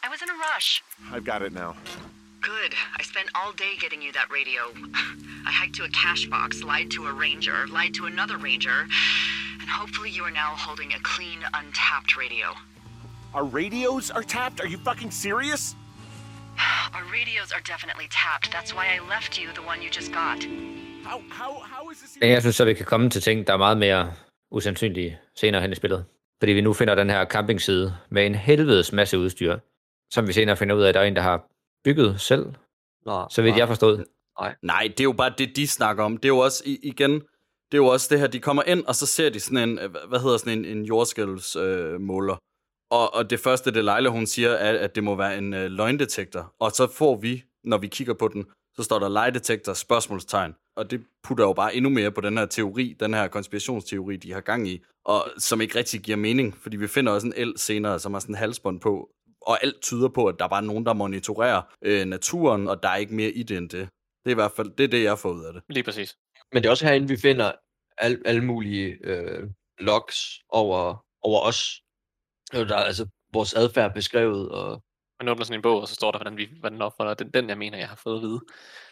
I 0.03 0.09
was 0.09 0.21
in 0.21 0.29
a 0.29 0.35
rush. 0.35 0.83
I've 1.11 1.25
got 1.25 1.43
it 1.43 1.53
now. 1.53 1.75
Good. 2.43 2.75
I 2.99 3.03
spent 3.03 3.29
all 3.35 3.53
day 3.53 3.77
getting 3.79 4.03
you 4.03 4.13
that 4.13 4.31
radio. 4.31 4.73
I 5.47 5.51
hiked 5.51 5.77
to 5.77 5.85
a 5.85 5.89
cash 5.89 6.27
box, 6.27 6.63
lied 6.63 6.91
to 6.93 7.07
a 7.07 7.13
ranger, 7.13 7.67
lied 7.69 7.95
to 7.95 8.07
another 8.07 8.37
ranger, 8.37 8.87
and 9.61 9.69
hopefully 9.69 10.11
you 10.11 10.23
are 10.25 10.31
now 10.31 10.55
holding 10.55 10.93
a 10.93 11.01
clean, 11.01 11.39
untapped 11.55 12.17
radio. 12.17 12.55
Our 13.33 13.45
radios 13.45 14.11
are 14.11 14.23
tapped? 14.23 14.61
Are 14.61 14.67
you 14.67 14.79
fucking 14.79 15.11
serious? 15.11 15.75
Radios 17.19 17.51
are 17.53 17.65
definitely 17.73 18.09
tapped. 18.23 18.49
That's 18.55 18.73
why 18.77 18.87
I 18.97 18.99
left 19.15 19.33
you 19.41 19.47
the 19.59 19.65
one 19.71 19.79
you 19.85 19.91
just 19.99 20.13
got. 20.13 20.41
How 21.09 21.19
how 21.41 21.53
how 21.73 21.91
is 21.91 21.99
this? 21.99 22.19
Jeg 22.21 22.41
synes 22.43 22.57
så, 22.57 22.65
vi 22.65 22.75
kan 22.75 22.87
komme 22.87 23.11
til 23.11 23.23
ting, 23.23 23.47
der 23.47 23.53
er 23.53 23.57
meget 23.57 23.79
mere 23.79 24.13
usandsynlige 24.51 25.19
senere 25.37 25.63
hen 25.63 25.73
i 25.73 25.75
spillet. 25.75 26.05
Fordi 26.41 26.53
vi 26.53 26.61
nu 26.61 26.73
finder 26.73 26.95
den 26.95 27.11
her 27.11 27.25
campingside 27.25 27.95
med 28.11 28.27
en 28.27 28.35
helvedes 28.35 28.93
masse 28.93 29.19
udstyr, 29.19 29.59
som 30.11 30.27
vi 30.27 30.33
senere 30.33 30.57
finder 30.57 30.75
ud 30.77 30.83
af, 30.83 30.89
at 30.89 30.95
der 30.95 31.01
er 31.01 31.05
en, 31.05 31.17
der 31.17 31.23
har 31.23 31.47
bygget 31.85 32.21
selv, 32.21 32.47
Nå, 33.07 33.27
så 33.31 33.43
vidt 33.43 33.57
jeg 33.57 33.69
forstod. 33.69 34.05
Nej, 34.63 34.83
det 34.89 35.01
er 35.01 35.05
jo 35.05 35.13
bare 35.13 35.33
det, 35.39 35.57
de 35.57 35.67
snakker 35.67 36.05
om. 36.05 36.17
Det 36.17 36.25
er 36.25 36.29
jo 36.29 36.39
også, 36.39 36.63
igen, 36.67 37.13
det 37.71 37.73
er 37.73 37.77
jo 37.77 37.87
også 37.87 38.07
det 38.11 38.21
her, 38.21 38.27
de 38.27 38.41
kommer 38.41 38.63
ind, 38.63 38.85
og 38.85 38.95
så 38.95 39.07
ser 39.07 39.31
de 39.31 39.41
sådan 39.41 39.69
en, 39.69 39.79
øh, 39.79 39.91
hvad 40.09 40.21
hedder 40.21 40.37
sådan 40.37 40.59
en, 40.59 40.65
en 40.65 40.85
jordskælvsmåler. 40.85 41.95
Øh, 41.95 42.01
måler. 42.01 42.37
Og, 42.91 43.15
og 43.15 43.31
det 43.31 43.41
første, 43.41 43.71
det 43.71 43.85
Leila, 43.85 44.09
hun 44.09 44.27
siger, 44.27 44.51
er, 44.51 44.79
at 44.79 44.95
det 44.95 45.05
må 45.05 45.15
være 45.15 45.39
en 45.39 45.55
øh, 45.55 45.71
løgndetektor. 45.71 46.55
Og 46.59 46.71
så 46.71 46.93
får 46.93 47.17
vi, 47.17 47.45
når 47.65 47.79
vi 47.79 47.87
kigger 47.87 48.15
på 48.15 48.29
den, 48.29 48.47
så 48.77 48.83
står 48.83 48.99
der 48.99 49.09
lejedetektor, 49.09 49.73
spørgsmålstegn. 49.73 50.55
Og 50.77 50.91
det 50.91 51.05
putter 51.23 51.45
jo 51.45 51.53
bare 51.53 51.75
endnu 51.75 51.91
mere 51.91 52.13
på 52.13 52.21
den 52.21 52.39
her 52.39 52.47
teori, 52.47 52.97
den 53.01 53.15
her 53.15 53.29
konspirationsteori, 53.29 54.17
de 54.17 54.33
har 54.33 54.41
gang 54.41 54.69
i, 54.69 54.83
og 55.05 55.25
som 55.39 55.61
ikke 55.61 55.79
rigtig 55.79 56.01
giver 56.01 56.17
mening, 56.17 56.57
fordi 56.57 56.77
vi 56.77 56.89
finder 56.89 57.13
også 57.13 57.27
en 57.27 57.33
el 57.37 57.53
senere, 57.57 57.99
som 57.99 58.13
har 58.13 58.21
sådan 58.21 58.35
en 58.35 58.39
halsbånd 58.39 58.81
på, 58.81 59.11
og 59.43 59.65
alt 59.65 59.81
tyder 59.83 60.09
på, 60.09 60.27
at 60.27 60.35
der 60.39 60.45
er 60.45 60.49
bare 60.49 60.63
nogen, 60.63 60.87
der 60.87 60.93
monitorerer 60.93 61.63
øh, 61.83 62.07
naturen, 62.07 62.69
og 62.69 62.83
der 62.83 62.89
er 62.89 62.97
ikke 62.97 63.15
mere 63.15 63.31
i 63.31 63.43
det 63.43 63.57
end 63.57 63.69
det. 63.69 63.89
Det 64.25 64.27
er 64.27 64.31
i 64.31 64.35
hvert 64.35 64.53
fald 64.57 64.71
det, 64.71 64.85
er 64.85 64.89
det 64.89 65.03
jeg 65.03 65.19
får 65.19 65.31
ud 65.31 65.45
af 65.45 65.53
det. 65.53 65.63
Lige 65.69 65.85
præcis. 65.85 66.17
Men 66.53 66.63
det 66.63 66.67
er 66.67 66.71
også 66.71 66.87
herinde, 66.87 67.09
vi 67.09 67.17
finder 67.17 67.53
al, 67.99 68.23
alle 68.25 68.45
mulige 68.45 68.99
øh, 69.05 69.49
logs 69.79 70.41
over, 70.49 71.05
over 71.23 71.41
os. 71.41 71.83
Og 72.53 72.69
Der 72.69 72.77
er 72.77 72.85
altså 72.85 73.07
vores 73.33 73.55
adfærd 73.55 73.95
beskrevet, 73.95 74.49
og, 74.49 74.83
Man 75.21 75.29
åbner 75.29 75.45
sådan 75.45 75.59
en 75.59 75.63
bog, 75.63 75.81
og 75.81 75.89
så 75.89 75.95
står 75.95 76.11
der, 76.11 76.19
hvordan, 76.19 76.37
vi, 76.37 76.49
hvordan 76.61 76.75
den 76.75 76.83
opfolder. 76.83 77.15
Den, 77.15 77.31
den, 77.31 77.49
jeg 77.49 77.59
mener, 77.59 77.79
jeg 77.79 77.89
har 77.89 77.97
fået 77.97 78.17
at 78.17 78.23
vide. 78.23 78.41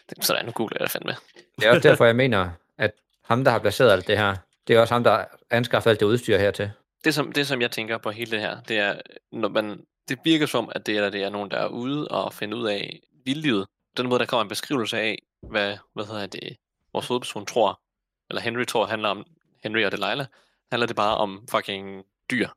Den, 0.09 0.21
så 0.21 0.33
der 0.33 0.43
nu 0.43 0.51
googler 0.51 0.77
jeg 0.79 0.85
det 0.85 0.91
fandme. 0.91 1.15
Det 1.59 1.65
er 1.65 1.69
også 1.69 1.89
derfor, 1.89 2.05
jeg 2.05 2.15
mener, 2.23 2.49
at 2.77 2.91
ham, 3.25 3.43
der 3.43 3.51
har 3.51 3.59
placeret 3.59 3.91
alt 3.91 4.07
det 4.07 4.17
her, 4.17 4.35
det 4.67 4.75
er 4.75 4.79
også 4.81 4.93
ham, 4.93 5.03
der 5.03 5.11
har 5.11 5.37
anskaffet 5.49 5.89
alt 5.89 5.99
det 5.99 6.05
udstyr 6.05 6.37
hertil. 6.37 6.71
Det 7.03 7.13
som, 7.13 7.31
det, 7.31 7.47
som 7.47 7.61
jeg 7.61 7.71
tænker 7.71 7.97
på 7.97 8.11
hele 8.11 8.31
det 8.31 8.39
her, 8.39 8.61
det 8.61 8.77
er, 8.77 9.01
når 9.31 9.49
man, 9.49 9.81
det 10.09 10.19
virker 10.23 10.45
som, 10.45 10.69
at 10.75 10.85
det 10.85 10.97
er, 10.97 11.09
det 11.09 11.23
er 11.23 11.29
nogen, 11.29 11.51
der 11.51 11.57
er 11.57 11.67
ude 11.67 12.07
og 12.07 12.33
finde 12.33 12.57
ud 12.57 12.67
af 12.67 12.99
vildlivet. 13.25 13.67
Den 13.97 14.09
måde, 14.09 14.19
der 14.19 14.25
kommer 14.25 14.41
en 14.41 14.49
beskrivelse 14.49 14.97
af, 14.99 15.19
hvad, 15.49 15.77
hvad 15.93 16.05
hedder 16.05 16.25
det, 16.25 16.57
vores 16.93 17.07
hovedperson 17.07 17.45
tror, 17.45 17.81
eller 18.29 18.41
Henry 18.41 18.65
tror, 18.65 18.85
handler 18.85 19.09
om 19.09 19.25
Henry 19.63 19.83
og 19.83 19.91
Delilah, 19.91 20.25
handler 20.71 20.87
det 20.87 20.95
bare 20.95 21.17
om 21.17 21.47
fucking 21.51 22.03
dyr, 22.31 22.47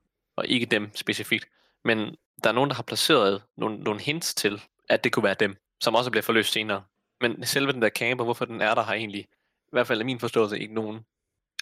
og 0.43 0.49
ikke 0.49 0.67
dem 0.67 0.91
specifikt. 0.95 1.49
Men 1.85 2.17
der 2.45 2.51
er 2.51 2.53
nogen, 2.53 2.71
der 2.71 2.77
har 2.77 2.83
placeret 2.83 3.43
nogle, 3.57 3.79
nogle 3.79 4.01
hints 4.01 4.35
til, 4.35 4.63
at 4.89 5.05
det 5.05 5.13
kunne 5.13 5.23
være 5.25 5.35
dem, 5.35 5.57
som 5.81 5.95
også 5.95 6.11
bliver 6.11 6.23
forløst 6.23 6.53
senere. 6.53 6.85
Men 7.21 7.47
selve 7.47 7.73
den 7.73 7.83
der 7.83 7.89
camper, 7.89 8.25
hvorfor 8.25 8.45
den 8.45 8.61
er 8.61 8.75
der, 8.75 8.83
har 8.83 8.95
egentlig, 8.95 9.21
i 9.21 9.73
hvert 9.73 9.87
fald 9.87 10.01
i 10.01 10.05
min 10.05 10.21
forståelse, 10.21 10.59
ikke 10.59 10.75
nogen, 10.75 11.01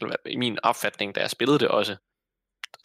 eller 0.03 0.17
i 0.27 0.37
min 0.37 0.59
opfatning, 0.63 1.15
da 1.15 1.21
jeg 1.21 1.31
spillede 1.31 1.59
det 1.59 1.69
også, 1.69 1.97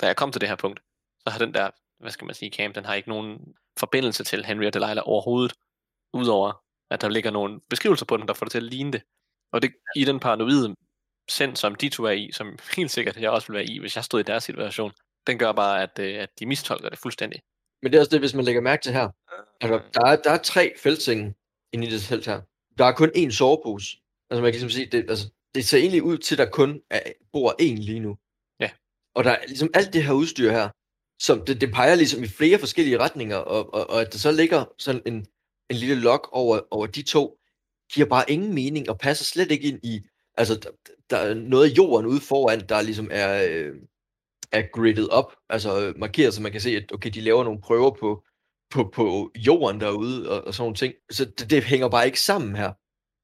da 0.02 0.06
jeg 0.08 0.16
kom 0.16 0.32
til 0.32 0.42
det 0.42 0.50
her 0.50 0.56
punkt, 0.56 0.80
så 1.20 1.30
har 1.30 1.40
den 1.40 1.54
der, 1.54 1.70
hvad 2.00 2.12
skal 2.12 2.26
man 2.26 2.36
sige, 2.36 2.52
camp, 2.52 2.76
den 2.76 2.86
har 2.86 2.94
ikke 2.94 3.10
nogen 3.10 3.56
forbindelse 3.80 4.24
til 4.24 4.46
Henry 4.46 4.66
og 4.66 4.74
Delilah 4.74 5.04
overhovedet, 5.06 5.54
udover 6.14 6.66
at 6.90 7.02
der 7.02 7.10
ligger 7.10 7.32
nogle 7.32 7.62
beskrivelser 7.70 8.06
på 8.06 8.18
den, 8.18 8.28
der 8.28 8.34
får 8.34 8.46
det 8.46 8.52
til 8.52 8.58
at 8.58 8.64
ligne 8.64 8.92
det. 8.92 9.04
Og 9.52 9.62
det 9.62 9.74
i 9.96 10.06
den 10.06 10.20
paranoide 10.20 10.76
sind, 11.30 11.56
som 11.56 11.76
de 11.76 11.90
to 11.90 12.04
er 12.04 12.12
i, 12.12 12.32
som 12.32 12.60
helt 12.76 12.92
sikkert 12.92 13.18
jeg 13.18 13.30
også 13.30 13.48
ville 13.48 13.58
være 13.60 13.68
i, 13.68 13.80
hvis 13.80 13.96
jeg 13.96 14.04
stod 14.04 14.20
i 14.20 14.24
deres 14.24 14.44
situation, 14.44 14.92
den 15.28 15.38
gør 15.38 15.52
bare, 15.52 15.84
at, 15.84 16.00
øh, 16.00 16.22
at 16.22 16.30
de 16.40 16.46
mistolker 16.46 16.90
det 16.90 17.00
fuldstændig. 17.00 17.42
Men 17.82 17.92
det 17.92 17.98
er 17.98 18.02
også 18.02 18.12
det, 18.12 18.20
hvis 18.20 18.34
man 18.34 18.46
lægger 18.46 18.62
mærke 18.62 18.84
til 18.84 18.94
her. 18.94 19.10
Altså, 19.62 19.82
der, 19.94 20.06
er, 20.06 20.16
der 20.16 20.32
er 20.32 20.38
tre 20.38 20.74
feltsenge 20.78 21.34
inde 21.74 21.88
i 21.88 21.90
det 21.90 22.02
telt 22.02 22.26
her. 22.26 22.42
Der 22.78 22.86
er 22.86 22.92
kun 22.92 23.10
én 23.10 23.32
sovepose. 23.32 23.98
Altså 24.30 24.42
man 24.42 24.52
kan 24.52 24.62
ligesom 24.62 24.70
sige, 24.70 24.86
det, 24.86 25.10
altså, 25.10 25.30
det 25.56 25.66
ser 25.66 25.78
egentlig 25.78 26.04
ud 26.04 26.18
til, 26.18 26.36
at 26.36 26.40
der 26.40 26.46
kun 26.46 26.82
er, 26.90 27.00
bor 27.34 27.52
én 27.62 27.76
lige 27.82 28.00
nu. 28.00 28.18
Ja. 28.60 28.70
Og 29.16 29.24
der 29.24 29.32
er 29.32 29.46
ligesom 29.48 29.70
alt 29.74 29.94
det 29.94 30.04
her 30.04 30.14
udstyr 30.14 30.52
her, 30.52 30.70
som 31.22 31.46
det, 31.46 31.62
det 31.62 31.72
peger 31.72 31.96
ligesom 31.96 32.24
i 32.24 32.28
flere 32.28 32.60
forskellige 32.60 33.00
retninger, 33.00 33.38
og, 33.38 33.74
og, 33.74 33.90
og 33.90 34.02
at 34.02 34.14
der 34.14 34.18
så 34.18 34.32
ligger 34.32 34.66
sådan 34.78 35.02
en, 35.06 35.26
en 35.70 35.76
lille 35.76 35.96
log 35.96 36.34
over, 36.34 36.60
over 36.72 36.88
de 36.88 37.02
to, 37.02 37.40
giver 37.94 38.08
bare 38.08 38.32
ingen 38.32 38.54
mening, 38.54 38.90
og 38.90 39.00
passer 39.00 39.26
slet 39.26 39.52
ikke 39.52 39.68
ind 39.68 39.80
i, 39.84 40.02
altså 40.38 40.56
der, 40.56 40.70
der 41.10 41.18
er 41.18 41.34
noget 41.34 41.70
af 41.70 41.78
jorden 41.78 42.06
ude 42.06 42.22
foran, 42.22 42.60
der 42.70 42.82
ligesom 42.82 43.08
er, 43.12 43.48
øh, 43.50 43.76
er 44.52 44.64
gridded 44.74 45.10
op, 45.10 45.34
altså 45.50 45.94
markeret, 45.98 46.34
så 46.34 46.42
man 46.42 46.52
kan 46.52 46.62
se, 46.62 46.70
at 46.70 46.92
okay, 46.94 47.10
de 47.10 47.22
laver 47.22 47.44
nogle 47.44 47.62
prøver 47.62 47.92
på, 47.92 48.24
på, 48.72 48.92
på 48.96 49.32
jorden 49.36 49.82
derude, 49.82 50.30
og, 50.30 50.48
og 50.48 50.54
sådan 50.54 50.64
nogle 50.64 50.76
ting. 50.76 50.94
Så 51.12 51.26
det, 51.26 51.50
det 51.50 51.64
hænger 51.64 51.90
bare 51.90 52.06
ikke 52.06 52.22
sammen 52.22 52.56
her. 52.56 52.72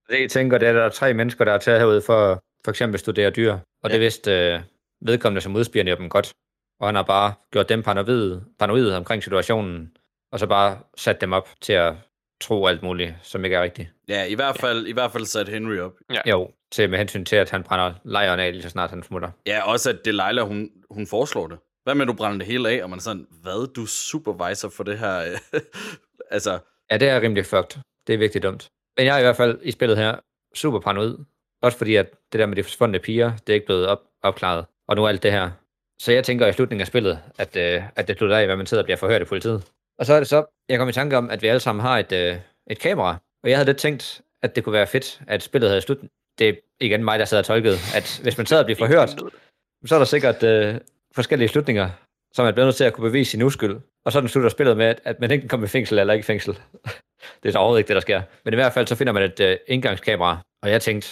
Det 0.09 0.21
jeg 0.21 0.31
tænker, 0.31 0.57
det 0.57 0.65
er, 0.65 0.69
at 0.69 0.75
der 0.75 0.83
er 0.83 0.89
tre 0.89 1.13
mennesker, 1.13 1.45
der 1.45 1.51
er 1.51 1.57
taget 1.57 1.79
herud 1.79 2.01
for 2.01 2.43
for 2.65 2.71
eksempel 2.71 2.99
studere 2.99 3.29
dyr, 3.29 3.53
og 3.53 3.89
ja. 3.89 3.93
det 3.93 3.99
vidste 4.01 4.31
øh, 4.31 4.59
vedkommende 5.01 5.41
som 5.41 5.55
udspionerer 5.55 5.95
dem 5.95 6.09
godt. 6.09 6.33
Og 6.79 6.87
han 6.87 6.95
har 6.95 7.03
bare 7.03 7.33
gjort 7.51 7.69
dem 7.69 7.83
paranoide, 7.83 8.45
paranoide 8.59 8.97
omkring 8.97 9.23
situationen, 9.23 9.97
og 10.31 10.39
så 10.39 10.47
bare 10.47 10.79
sat 10.97 11.21
dem 11.21 11.33
op 11.33 11.49
til 11.61 11.73
at 11.73 11.95
tro 12.41 12.67
alt 12.67 12.83
muligt, 12.83 13.13
som 13.21 13.45
ikke 13.45 13.55
er 13.55 13.63
rigtigt. 13.63 13.89
Ja, 14.07 14.23
i 14.23 14.33
hvert 14.33 14.57
fald, 14.57 14.83
ja. 14.83 14.89
i 14.89 14.93
hvert 14.93 15.11
fald 15.11 15.25
sat 15.25 15.49
Henry 15.49 15.77
op. 15.77 15.93
Ja. 16.13 16.21
Jo, 16.29 16.51
til 16.71 16.89
med 16.89 16.97
hensyn 16.97 17.25
til, 17.25 17.35
at 17.35 17.49
han 17.49 17.63
brænder 17.63 17.93
lejren 18.03 18.39
af, 18.39 18.51
lige 18.51 18.63
så 18.63 18.69
snart 18.69 18.89
han 18.89 19.03
smutter. 19.03 19.29
Ja, 19.47 19.61
også 19.63 19.89
at 19.89 20.05
Delilah, 20.05 20.47
hun, 20.47 20.69
hun 20.89 21.07
foreslår 21.07 21.47
det. 21.47 21.57
Hvad 21.83 21.95
med, 21.95 22.01
at 22.01 22.07
du 22.07 22.13
brænder 22.13 22.37
det 22.37 22.47
hele 22.47 22.69
af, 22.69 22.83
og 22.83 22.89
man 22.89 22.99
er 22.99 23.01
sådan, 23.01 23.27
hvad, 23.41 23.73
du 23.73 23.83
er 23.83 23.87
supervisor 23.87 24.69
for 24.69 24.83
det 24.83 24.99
her? 24.99 25.37
altså... 26.35 26.59
Ja, 26.91 26.97
det 26.97 27.09
er 27.09 27.21
rimelig 27.21 27.45
fucked. 27.45 27.81
Det 28.07 28.13
er 28.13 28.17
virkelig 28.17 28.43
dumt. 28.43 28.69
Men 28.97 29.05
jeg 29.05 29.15
er 29.15 29.19
i 29.19 29.23
hvert 29.23 29.35
fald 29.35 29.59
i 29.61 29.71
spillet 29.71 29.97
her 29.97 30.15
super 30.55 30.79
paranoid. 30.79 31.17
Også 31.61 31.77
fordi, 31.77 31.95
at 31.95 32.11
det 32.31 32.39
der 32.39 32.45
med 32.45 32.55
de 32.55 32.63
forsvundne 32.63 32.99
piger, 32.99 33.31
det 33.37 33.49
er 33.49 33.53
ikke 33.53 33.65
blevet 33.65 33.87
op, 33.87 33.99
opklaret. 34.23 34.65
Og 34.87 34.95
nu 34.95 35.07
alt 35.07 35.23
det 35.23 35.31
her. 35.31 35.51
Så 35.99 36.11
jeg 36.11 36.23
tænker 36.23 36.47
i 36.47 36.53
slutningen 36.53 36.81
af 36.81 36.87
spillet, 36.87 37.19
at, 37.37 37.55
øh, 37.55 37.83
at 37.95 38.07
det 38.07 38.17
slutter 38.17 38.37
af, 38.37 38.45
hvad 38.45 38.55
man 38.55 38.65
sidder 38.65 38.83
og 38.83 38.85
bliver 38.85 38.97
forhørt 38.97 39.21
i 39.21 39.25
politiet. 39.25 39.63
Og 39.99 40.05
så 40.05 40.13
er 40.13 40.19
det 40.19 40.27
så, 40.27 40.45
jeg 40.69 40.79
kom 40.79 40.89
i 40.89 40.91
tanke 40.91 41.17
om, 41.17 41.29
at 41.29 41.41
vi 41.41 41.47
alle 41.47 41.59
sammen 41.59 41.81
har 41.81 41.97
et, 41.97 42.11
øh, 42.11 42.37
et 42.69 42.79
kamera. 42.79 43.17
Og 43.43 43.49
jeg 43.49 43.57
havde 43.57 43.65
lidt 43.65 43.77
tænkt, 43.77 44.21
at 44.43 44.55
det 44.55 44.63
kunne 44.63 44.73
være 44.73 44.87
fedt, 44.87 45.21
at 45.27 45.43
spillet 45.43 45.69
havde 45.69 45.81
slut. 45.81 45.97
Det 46.39 46.49
er 46.49 46.53
igen 46.79 47.03
mig, 47.03 47.19
der 47.19 47.25
sidder 47.25 47.41
og 47.41 47.45
tolket, 47.45 47.77
at 47.95 48.19
hvis 48.23 48.37
man 48.37 48.45
sidder 48.45 48.61
og 48.61 48.65
bliver 48.65 48.77
forhørt, 48.77 49.09
så 49.85 49.95
er 49.95 49.99
der 49.99 50.05
sikkert 50.05 50.43
øh, 50.43 50.75
forskellige 51.15 51.49
slutninger, 51.49 51.89
som 52.33 52.45
man 52.45 52.53
bliver 52.53 52.65
nødt 52.65 52.75
til 52.75 52.83
at 52.83 52.93
kunne 52.93 53.09
bevise 53.09 53.31
sin 53.31 53.41
uskyld. 53.41 53.79
Og 54.05 54.11
sådan 54.11 54.29
slutter 54.29 54.49
spillet 54.49 54.77
med, 54.77 54.95
at, 55.03 55.19
man 55.19 55.31
ikke 55.31 55.41
kan 55.41 55.49
komme 55.49 55.65
i 55.65 55.67
fængsel 55.67 55.99
eller 55.99 56.13
ikke 56.13 56.23
i 56.23 56.31
fængsel. 56.31 56.53
det 57.43 57.49
er 57.49 57.51
så 57.51 57.57
overhovedet 57.57 57.79
ikke 57.79 57.87
det, 57.87 57.95
der 57.95 58.01
sker. 58.01 58.21
Men 58.45 58.53
i 58.53 58.55
hvert 58.55 58.73
fald 58.73 58.87
så 58.87 58.95
finder 58.95 59.13
man 59.13 59.23
et 59.23 59.39
øh, 59.39 59.57
indgangskamera, 59.67 60.37
og 60.63 60.69
jeg 60.71 60.81
tænkte, 60.81 61.09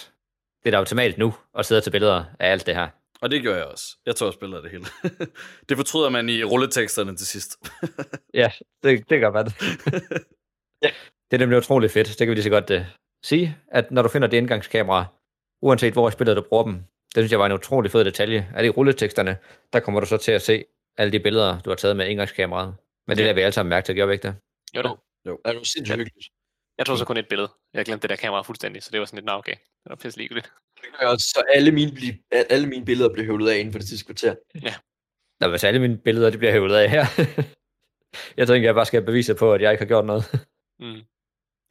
det 0.62 0.68
er 0.68 0.70
da 0.70 0.78
optimalt 0.80 1.18
nu 1.18 1.34
at 1.58 1.66
sidde 1.66 1.80
til 1.80 1.90
billeder 1.90 2.24
af 2.38 2.50
alt 2.52 2.66
det 2.66 2.74
her. 2.74 2.88
Og 3.22 3.30
det 3.30 3.42
gør 3.42 3.56
jeg 3.56 3.64
også. 3.64 3.96
Jeg 4.06 4.16
tror 4.16 4.26
også 4.26 4.38
billeder 4.38 4.62
af 4.62 4.62
det 4.62 4.70
hele. 4.70 4.84
det 5.68 5.76
fortryder 5.76 6.08
man 6.08 6.28
i 6.28 6.44
rulleteksterne 6.44 7.16
til 7.16 7.26
sidst. 7.26 7.56
ja, 8.34 8.52
det, 8.82 9.10
det 9.10 9.20
gør 9.20 9.30
man. 9.30 9.46
ja. 10.84 10.90
Det 11.30 11.36
er 11.36 11.38
nemlig 11.38 11.58
utroligt 11.58 11.92
fedt. 11.92 12.08
Det 12.08 12.18
kan 12.18 12.28
vi 12.28 12.34
lige 12.34 12.42
så 12.42 12.50
godt 12.50 12.70
uh, 12.70 12.80
sige, 13.24 13.56
at 13.68 13.90
når 13.90 14.02
du 14.02 14.08
finder 14.08 14.28
det 14.28 14.36
indgangskamera, 14.36 15.04
uanset 15.62 15.92
hvor 15.92 16.08
i 16.08 16.12
spillet 16.12 16.36
du 16.36 16.42
bruger 16.48 16.64
dem, 16.64 16.74
det 17.14 17.22
synes 17.22 17.32
jeg 17.32 17.38
var 17.38 17.46
en 17.46 17.52
utrolig 17.52 17.90
fed 17.90 18.04
detalje. 18.04 18.52
Er 18.54 18.62
det 18.62 18.66
i 18.68 18.70
rulleteksterne, 18.70 19.36
der 19.72 19.80
kommer 19.80 20.00
du 20.00 20.06
så 20.06 20.16
til 20.16 20.32
at 20.32 20.42
se 20.42 20.64
alle 20.96 21.12
de 21.12 21.20
billeder, 21.20 21.60
du 21.60 21.70
har 21.70 21.74
taget 21.76 21.96
med 21.96 22.08
indgangskameraet. 22.08 22.74
Men 23.06 23.16
det 23.16 23.26
der 23.26 23.32
vi 23.32 23.40
alle 23.40 23.52
sammen 23.52 23.70
mærke 23.70 23.84
til, 23.86 23.94
gjorde 23.94 24.08
vi 24.08 24.14
ikke 24.14 24.28
det? 24.28 24.36
Jo 24.76 24.82
da. 24.82 24.88
Jo. 25.26 25.40
Er 25.44 25.52
du 25.52 25.64
sindssygt 25.64 25.98
hyggeligt? 25.98 26.28
Jeg 26.80 26.86
tror 26.86 26.96
så 26.96 27.04
kun 27.04 27.16
et 27.16 27.28
billede. 27.28 27.48
Jeg 27.74 27.84
glemte 27.84 28.02
det 28.02 28.10
der 28.10 28.16
kamera 28.16 28.42
fuldstændig, 28.42 28.82
så 28.82 28.88
det 28.92 29.00
var 29.00 29.06
sådan 29.06 29.16
lidt, 29.16 29.26
nå 29.26 29.32
okay, 29.32 29.52
det 29.52 29.90
var 29.90 29.96
pisse 29.96 30.18
ligegyldigt. 30.18 30.52
Ja, 31.02 31.16
så 31.18 31.42
alle 31.54 31.72
mine, 31.72 32.18
alle 32.30 32.66
mine 32.68 32.84
billeder 32.84 33.12
blev 33.12 33.26
høvlet 33.26 33.50
af 33.50 33.58
inden 33.58 33.72
for 33.72 33.78
det 33.78 33.88
sidste 33.88 34.06
kvarter. 34.06 34.34
Ja. 34.62 34.74
Nå, 35.40 35.48
hvis 35.48 35.64
alle 35.64 35.80
mine 35.80 35.98
billeder, 35.98 36.30
det 36.30 36.38
bliver 36.38 36.52
hævet 36.52 36.74
af 36.74 36.90
her. 36.90 37.04
jeg 38.38 38.46
tænker, 38.46 38.68
jeg 38.68 38.74
bare 38.74 38.86
skal 38.86 39.02
bevise 39.02 39.34
på, 39.34 39.52
at 39.52 39.62
jeg 39.62 39.72
ikke 39.72 39.80
har 39.80 39.88
gjort 39.88 40.04
noget. 40.04 40.24
Mm. 40.82 41.00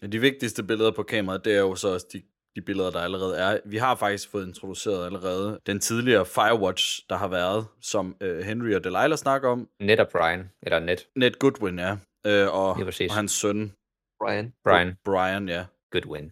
Ja, 0.02 0.08
de 0.08 0.20
vigtigste 0.20 0.64
billeder 0.64 0.92
på 0.92 1.04
kameraet, 1.04 1.46
det 1.46 1.56
er 1.56 1.60
jo 1.60 1.76
så 1.76 1.88
også 1.94 2.08
de, 2.14 2.22
de 2.56 2.62
billeder, 2.62 2.92
der 2.92 3.00
allerede 3.00 3.38
er. 3.38 3.60
Vi 3.66 3.78
har 3.78 3.96
faktisk 3.96 4.30
fået 4.32 4.48
introduceret 4.48 5.06
allerede 5.06 5.60
den 5.66 5.80
tidligere 5.80 6.26
Firewatch, 6.26 7.02
der 7.10 7.18
har 7.18 7.28
været, 7.28 7.66
som 7.82 8.16
uh, 8.24 8.40
Henry 8.40 8.74
og 8.74 8.84
Delilah 8.84 9.18
snakker 9.18 9.50
om. 9.50 9.70
Ned 9.80 10.00
og 10.00 10.08
Brian, 10.10 10.50
eller 10.64 10.80
Ned. 10.80 10.98
Ned 11.16 11.32
Goodwin, 11.40 11.80
ja. 11.80 11.92
Uh, 11.92 12.56
og, 12.56 12.76
præcis. 12.76 13.10
og 13.10 13.16
hans 13.16 13.32
søn, 13.32 13.74
Brian. 14.20 14.54
Brian 14.64 14.96
Brian, 15.06 15.50
ja. 15.50 15.66
Goodwin. 15.92 16.32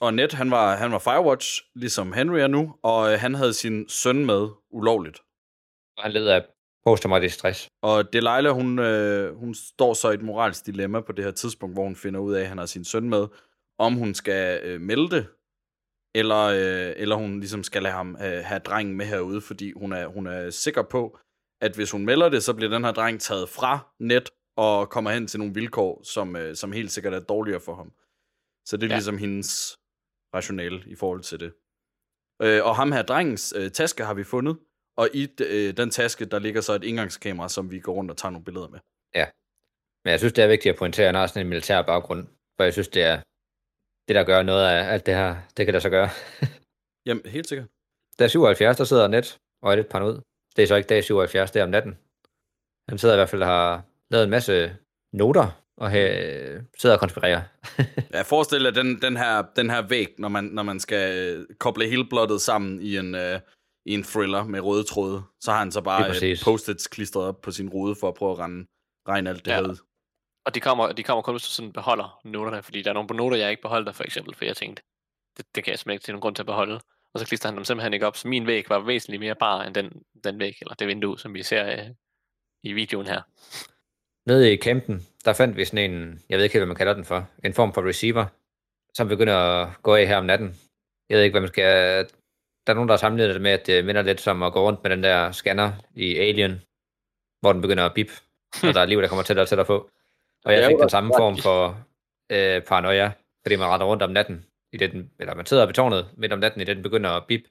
Og 0.00 0.14
Ned, 0.14 0.32
han 0.32 0.50
var, 0.50 0.76
han 0.76 0.92
var 0.92 0.98
Firewatch, 0.98 1.62
ligesom 1.74 2.12
Henry 2.12 2.38
er 2.38 2.46
nu, 2.46 2.74
og 2.82 3.12
øh, 3.12 3.18
han 3.20 3.34
havde 3.34 3.54
sin 3.54 3.88
søn 3.88 4.26
med 4.26 4.48
ulovligt. 4.70 5.18
Og 5.96 6.02
han 6.02 6.12
led 6.12 6.26
af 6.26 6.44
posttraumatisk 6.86 7.34
stress. 7.34 7.68
Og 7.82 8.12
Delilah, 8.12 8.52
hun, 8.54 8.78
øh, 8.78 9.36
hun 9.36 9.54
står 9.54 9.94
så 9.94 10.10
i 10.10 10.14
et 10.14 10.22
moralsk 10.22 10.66
dilemma 10.66 11.00
på 11.00 11.12
det 11.12 11.24
her 11.24 11.32
tidspunkt, 11.32 11.74
hvor 11.74 11.84
hun 11.84 11.96
finder 11.96 12.20
ud 12.20 12.34
af, 12.34 12.40
at 12.40 12.48
han 12.48 12.58
har 12.58 12.66
sin 12.66 12.84
søn 12.84 13.08
med, 13.08 13.26
om 13.78 13.94
hun 13.94 14.14
skal 14.14 14.60
øh, 14.62 14.80
melde 14.80 15.10
det, 15.16 15.26
eller, 16.14 16.42
øh, 16.44 16.92
eller 16.96 17.16
hun 17.16 17.40
ligesom 17.40 17.62
skal 17.62 17.82
lade 17.82 17.94
ham 17.94 18.16
øh, 18.20 18.44
have 18.44 18.58
drengen 18.58 18.96
med 18.96 19.06
herude, 19.06 19.40
fordi 19.40 19.72
hun 19.72 19.92
er, 19.92 20.06
hun 20.06 20.26
er 20.26 20.50
sikker 20.50 20.82
på, 20.82 21.18
at 21.60 21.74
hvis 21.74 21.90
hun 21.90 22.04
melder 22.04 22.28
det, 22.28 22.42
så 22.42 22.54
bliver 22.54 22.70
den 22.70 22.84
her 22.84 22.92
dreng 22.92 23.20
taget 23.20 23.48
fra 23.48 23.94
net 24.00 24.30
og 24.58 24.90
kommer 24.90 25.10
hen 25.10 25.26
til 25.26 25.38
nogle 25.40 25.54
vilkår, 25.54 26.02
som, 26.14 26.36
øh, 26.36 26.56
som 26.56 26.72
helt 26.72 26.90
sikkert 26.92 27.14
er 27.14 27.20
dårligere 27.20 27.60
for 27.60 27.74
ham. 27.74 27.92
Så 28.68 28.76
det 28.76 28.82
er 28.82 28.86
Ja. 28.86 28.92
ja. 28.92 28.96
ligesom 28.98 29.18
hendes 29.18 29.78
rationale 30.34 30.82
i 30.86 30.94
forhold 30.94 31.22
til 31.22 31.40
det. 31.40 31.52
Øh, 32.42 32.64
og 32.64 32.76
ham 32.76 32.92
her 32.92 33.02
drengens 33.02 33.54
øh, 33.56 33.70
taske 33.70 34.04
har 34.04 34.14
vi 34.14 34.24
fundet, 34.24 34.58
og 34.96 35.08
i 35.14 35.28
øh, 35.40 35.76
den 35.76 35.90
taske, 35.90 36.24
der 36.24 36.38
ligger 36.38 36.60
så 36.60 36.72
et 36.72 36.84
indgangskamera, 36.84 37.48
som 37.48 37.70
vi 37.70 37.80
går 37.80 37.92
rundt 37.94 38.10
og 38.10 38.16
tager 38.16 38.30
nogle 38.32 38.44
billeder 38.44 38.68
med. 38.68 38.78
Men 40.04 40.10
jeg 40.10 40.18
synes, 40.18 40.32
det 40.32 40.44
er 40.44 40.48
vigtigt 40.48 40.72
at 40.72 40.78
pointere, 40.78 41.06
at 41.06 41.08
han 41.08 41.14
har 41.20 41.26
sådan 41.26 41.42
en 41.46 41.48
militær 41.48 41.82
baggrund. 41.82 42.26
For 42.56 42.64
jeg 42.64 42.72
synes, 42.72 42.88
det 42.88 43.02
er 43.02 43.16
det, 44.08 44.14
der 44.16 44.24
gør 44.24 44.42
noget 44.42 44.64
af 44.66 44.92
alt 44.92 45.06
det 45.06 45.14
her. 45.14 45.36
Det 45.56 45.66
kan 45.66 45.74
der 45.74 45.80
så 45.80 45.90
gøre. 45.90 46.08
Jamen, 47.06 47.22
helt 47.26 47.48
sikkert. 47.48 47.68
Der 48.18 48.28
77, 48.28 48.76
der 48.76 48.84
sidder 48.84 49.08
net 49.08 49.38
og 49.62 49.72
er 49.72 49.76
lidt 49.76 49.88
paranoid. 49.88 50.18
Det 50.56 50.62
er 50.62 50.66
så 50.66 50.76
ikke 50.76 50.86
dag 50.88 51.04
77, 51.04 51.50
det 51.50 51.60
er 51.60 51.64
om 51.64 51.70
natten. 51.70 51.98
Han 52.88 52.98
sidder 52.98 53.14
i 53.14 53.18
hvert 53.18 53.28
fald 53.28 53.42
og 53.42 53.48
har 53.48 53.82
lavet 54.10 54.24
en 54.24 54.30
masse 54.30 54.76
noter, 55.12 55.62
og 55.76 55.98
øh, 55.98 56.62
sidder 56.78 56.94
og 56.96 57.00
konspirerer. 57.00 57.42
Ja, 58.14 58.22
forestil 58.22 58.64
dig 58.64 58.74
den, 58.74 59.02
den, 59.02 59.16
her, 59.16 59.42
den 59.56 59.70
her 59.70 59.82
væg, 59.82 60.08
når 60.18 60.28
man, 60.28 60.44
når 60.44 60.62
man 60.62 60.80
skal 60.80 61.18
øh, 61.18 61.46
koble 61.58 61.88
hele 61.88 62.08
blottet 62.08 62.40
sammen 62.40 62.80
i 62.80 62.96
en, 62.96 63.14
øh, 63.14 63.40
i 63.86 63.94
en 63.94 64.02
thriller 64.02 64.44
med 64.44 64.60
røde 64.60 64.84
tråde. 64.84 65.22
Så 65.40 65.50
har 65.50 65.58
han 65.58 65.72
så 65.72 65.80
bare 65.80 66.34
post-its 66.44 66.86
klistret 66.86 67.24
op 67.24 67.40
på 67.40 67.50
sin 67.50 67.68
rude 67.68 67.94
for 68.00 68.08
at 68.08 68.14
prøve 68.14 68.32
at 68.32 68.38
rende, 68.38 68.66
regne 69.08 69.30
alt 69.30 69.44
det 69.44 69.50
Ja. 69.50 69.56
ja. 69.56 69.62
her 69.62 69.70
ud. 69.70 69.76
Og 70.46 70.54
de 70.54 70.60
kommer, 70.60 70.92
de 70.92 71.02
kommer 71.02 71.22
kun, 71.22 71.34
hvis 71.34 71.42
du 71.42 71.48
sådan 71.48 71.72
beholder 71.72 72.20
noterne, 72.24 72.62
fordi 72.62 72.82
der 72.82 72.90
er 72.90 72.94
nogle 72.94 73.16
noter, 73.16 73.36
jeg 73.36 73.50
ikke 73.50 73.62
beholder, 73.62 73.92
for 73.92 74.04
eksempel, 74.04 74.34
for 74.34 74.44
jeg 74.44 74.56
tænkte, 74.56 74.82
det, 75.36 75.46
det 75.54 75.64
kan 75.64 75.70
jeg 75.70 75.78
simpelthen 75.78 75.94
ikke 75.94 76.04
til 76.04 76.12
nogen 76.14 76.20
grund 76.20 76.34
til 76.34 76.42
at 76.42 76.46
beholde. 76.46 76.80
Og 77.14 77.20
så 77.20 77.26
klister 77.26 77.48
han 77.48 77.56
dem 77.56 77.64
simpelthen 77.64 77.94
ikke 77.94 78.06
op, 78.06 78.16
så 78.16 78.28
min 78.28 78.46
væg 78.46 78.68
var 78.68 78.78
væsentligt 78.78 79.20
mere 79.20 79.34
bar 79.34 79.62
end 79.62 79.74
den, 79.74 80.02
den 80.24 80.38
væg, 80.38 80.54
eller 80.60 80.74
det 80.74 80.86
vindue, 80.86 81.18
som 81.18 81.34
vi 81.34 81.42
ser 81.42 81.72
øh, 81.72 81.90
i 82.62 82.72
videoen 82.72 83.06
her. 83.06 83.22
Nede 84.28 84.52
i 84.52 84.56
campen, 84.56 85.06
der 85.24 85.32
fandt 85.32 85.56
vi 85.56 85.64
sådan 85.64 85.90
en, 85.90 86.22
jeg 86.28 86.36
ved 86.36 86.44
ikke 86.44 86.52
helt, 86.52 86.60
hvad 86.60 86.66
man 86.66 86.76
kalder 86.76 86.94
den 86.94 87.04
for, 87.04 87.28
en 87.44 87.54
form 87.54 87.72
for 87.72 87.88
receiver, 87.88 88.26
som 88.94 89.08
begynder 89.08 89.34
at 89.34 89.68
gå 89.82 89.94
af 89.94 90.06
her 90.06 90.16
om 90.16 90.24
natten. 90.24 90.56
Jeg 91.08 91.16
ved 91.16 91.24
ikke, 91.24 91.32
hvad 91.32 91.40
man 91.40 91.48
skal... 91.48 91.64
Der 92.66 92.72
er 92.72 92.74
nogen, 92.74 92.88
der 92.88 92.92
har 92.92 92.98
sammenlignet 92.98 93.34
det 93.34 93.42
med, 93.42 93.50
at 93.50 93.66
det 93.66 93.84
minder 93.84 94.02
lidt 94.02 94.20
som 94.20 94.42
at 94.42 94.52
gå 94.52 94.60
rundt 94.60 94.82
med 94.82 94.90
den 94.90 95.02
der 95.02 95.32
scanner 95.32 95.72
i 95.94 96.16
Alien, 96.16 96.62
hvor 97.40 97.52
den 97.52 97.62
begynder 97.62 97.84
at 97.84 97.94
bip, 97.94 98.10
og 98.62 98.74
der 98.74 98.80
er 98.80 98.86
liv, 98.86 99.02
der 99.02 99.08
kommer 99.08 99.22
tættere 99.22 99.44
og 99.44 99.48
tættere 99.48 99.66
på. 99.66 99.90
Og 100.44 100.52
jeg 100.52 100.66
fik 100.66 100.78
den 100.80 100.90
samme 100.90 101.12
form 101.16 101.36
for 101.36 101.86
øh, 102.30 102.62
paranoia, 102.62 103.12
fordi 103.42 103.56
man 103.56 103.68
render 103.68 103.86
rundt 103.86 104.02
om 104.02 104.10
natten, 104.10 104.46
i 104.72 104.76
det, 104.76 104.92
den, 104.92 105.10
eller 105.20 105.34
man 105.34 105.46
sidder 105.46 105.66
ved 105.66 105.74
tårnet 105.74 106.08
midt 106.16 106.32
om 106.32 106.38
natten, 106.38 106.60
i 106.60 106.64
det 106.64 106.76
den 106.76 106.82
begynder 106.82 107.10
at 107.10 107.26
bip, 107.28 107.42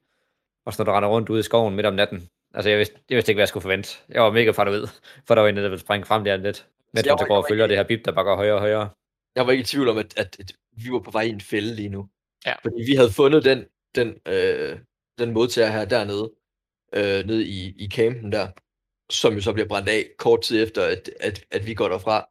og 0.65 0.73
så 0.73 0.83
når 0.83 0.91
du 0.91 0.95
render 0.95 1.09
rundt 1.09 1.29
ude 1.29 1.39
i 1.39 1.43
skoven 1.43 1.75
midt 1.75 1.85
om 1.85 1.93
natten. 1.93 2.29
Altså, 2.57 2.69
jeg 2.69 2.77
vidste, 2.77 2.95
jeg 3.09 3.15
vidste 3.15 3.31
ikke, 3.31 3.37
hvad 3.37 3.41
jeg 3.43 3.47
skulle 3.47 3.61
forvente. 3.61 3.89
Jeg 4.09 4.21
var 4.21 4.31
mega 4.31 4.51
paranoid, 4.51 4.87
for 5.27 5.35
der 5.35 5.41
var 5.41 5.49
en, 5.49 5.55
der 5.57 5.61
ville 5.61 5.79
springe 5.79 6.05
frem 6.05 6.23
der 6.23 6.37
lidt, 6.37 6.45
jeg 6.45 6.53
man 6.93 7.03
så 7.03 7.25
går 7.27 7.37
og 7.37 7.45
følger 7.49 7.65
ikke- 7.65 7.69
det 7.71 7.77
her 7.77 7.87
bip, 7.87 8.05
der 8.05 8.11
bare 8.11 8.25
går 8.25 8.35
højere 8.35 8.53
og 8.53 8.59
højere. 8.59 8.89
Jeg 9.35 9.45
var 9.45 9.51
ikke 9.51 9.61
i 9.61 9.65
tvivl 9.65 9.89
om, 9.89 9.97
at, 9.97 10.13
at, 10.19 10.35
at 10.39 10.51
vi 10.71 10.91
var 10.91 10.99
på 10.99 11.11
vej 11.11 11.21
i 11.21 11.29
en 11.29 11.41
fælde 11.41 11.75
lige 11.75 11.89
nu. 11.89 12.09
Ja. 12.45 12.53
Fordi 12.63 12.75
vi 12.91 12.95
havde 12.95 13.11
fundet 13.11 13.45
den, 13.45 13.65
den, 13.95 14.15
øh, 14.27 14.79
den 15.19 15.31
modtager 15.33 15.69
her 15.71 15.85
dernede, 15.85 16.31
øh, 16.95 17.25
nede 17.25 17.45
i, 17.47 17.73
i 17.83 17.89
campen 17.89 18.31
der, 18.31 18.47
som 19.09 19.33
jo 19.33 19.41
så 19.41 19.53
bliver 19.53 19.67
brændt 19.67 19.89
af 19.89 20.09
kort 20.17 20.41
tid 20.41 20.63
efter, 20.63 20.83
at, 20.83 21.09
at, 21.19 21.45
at 21.51 21.65
vi 21.67 21.73
går 21.73 21.87
derfra. 21.89 22.29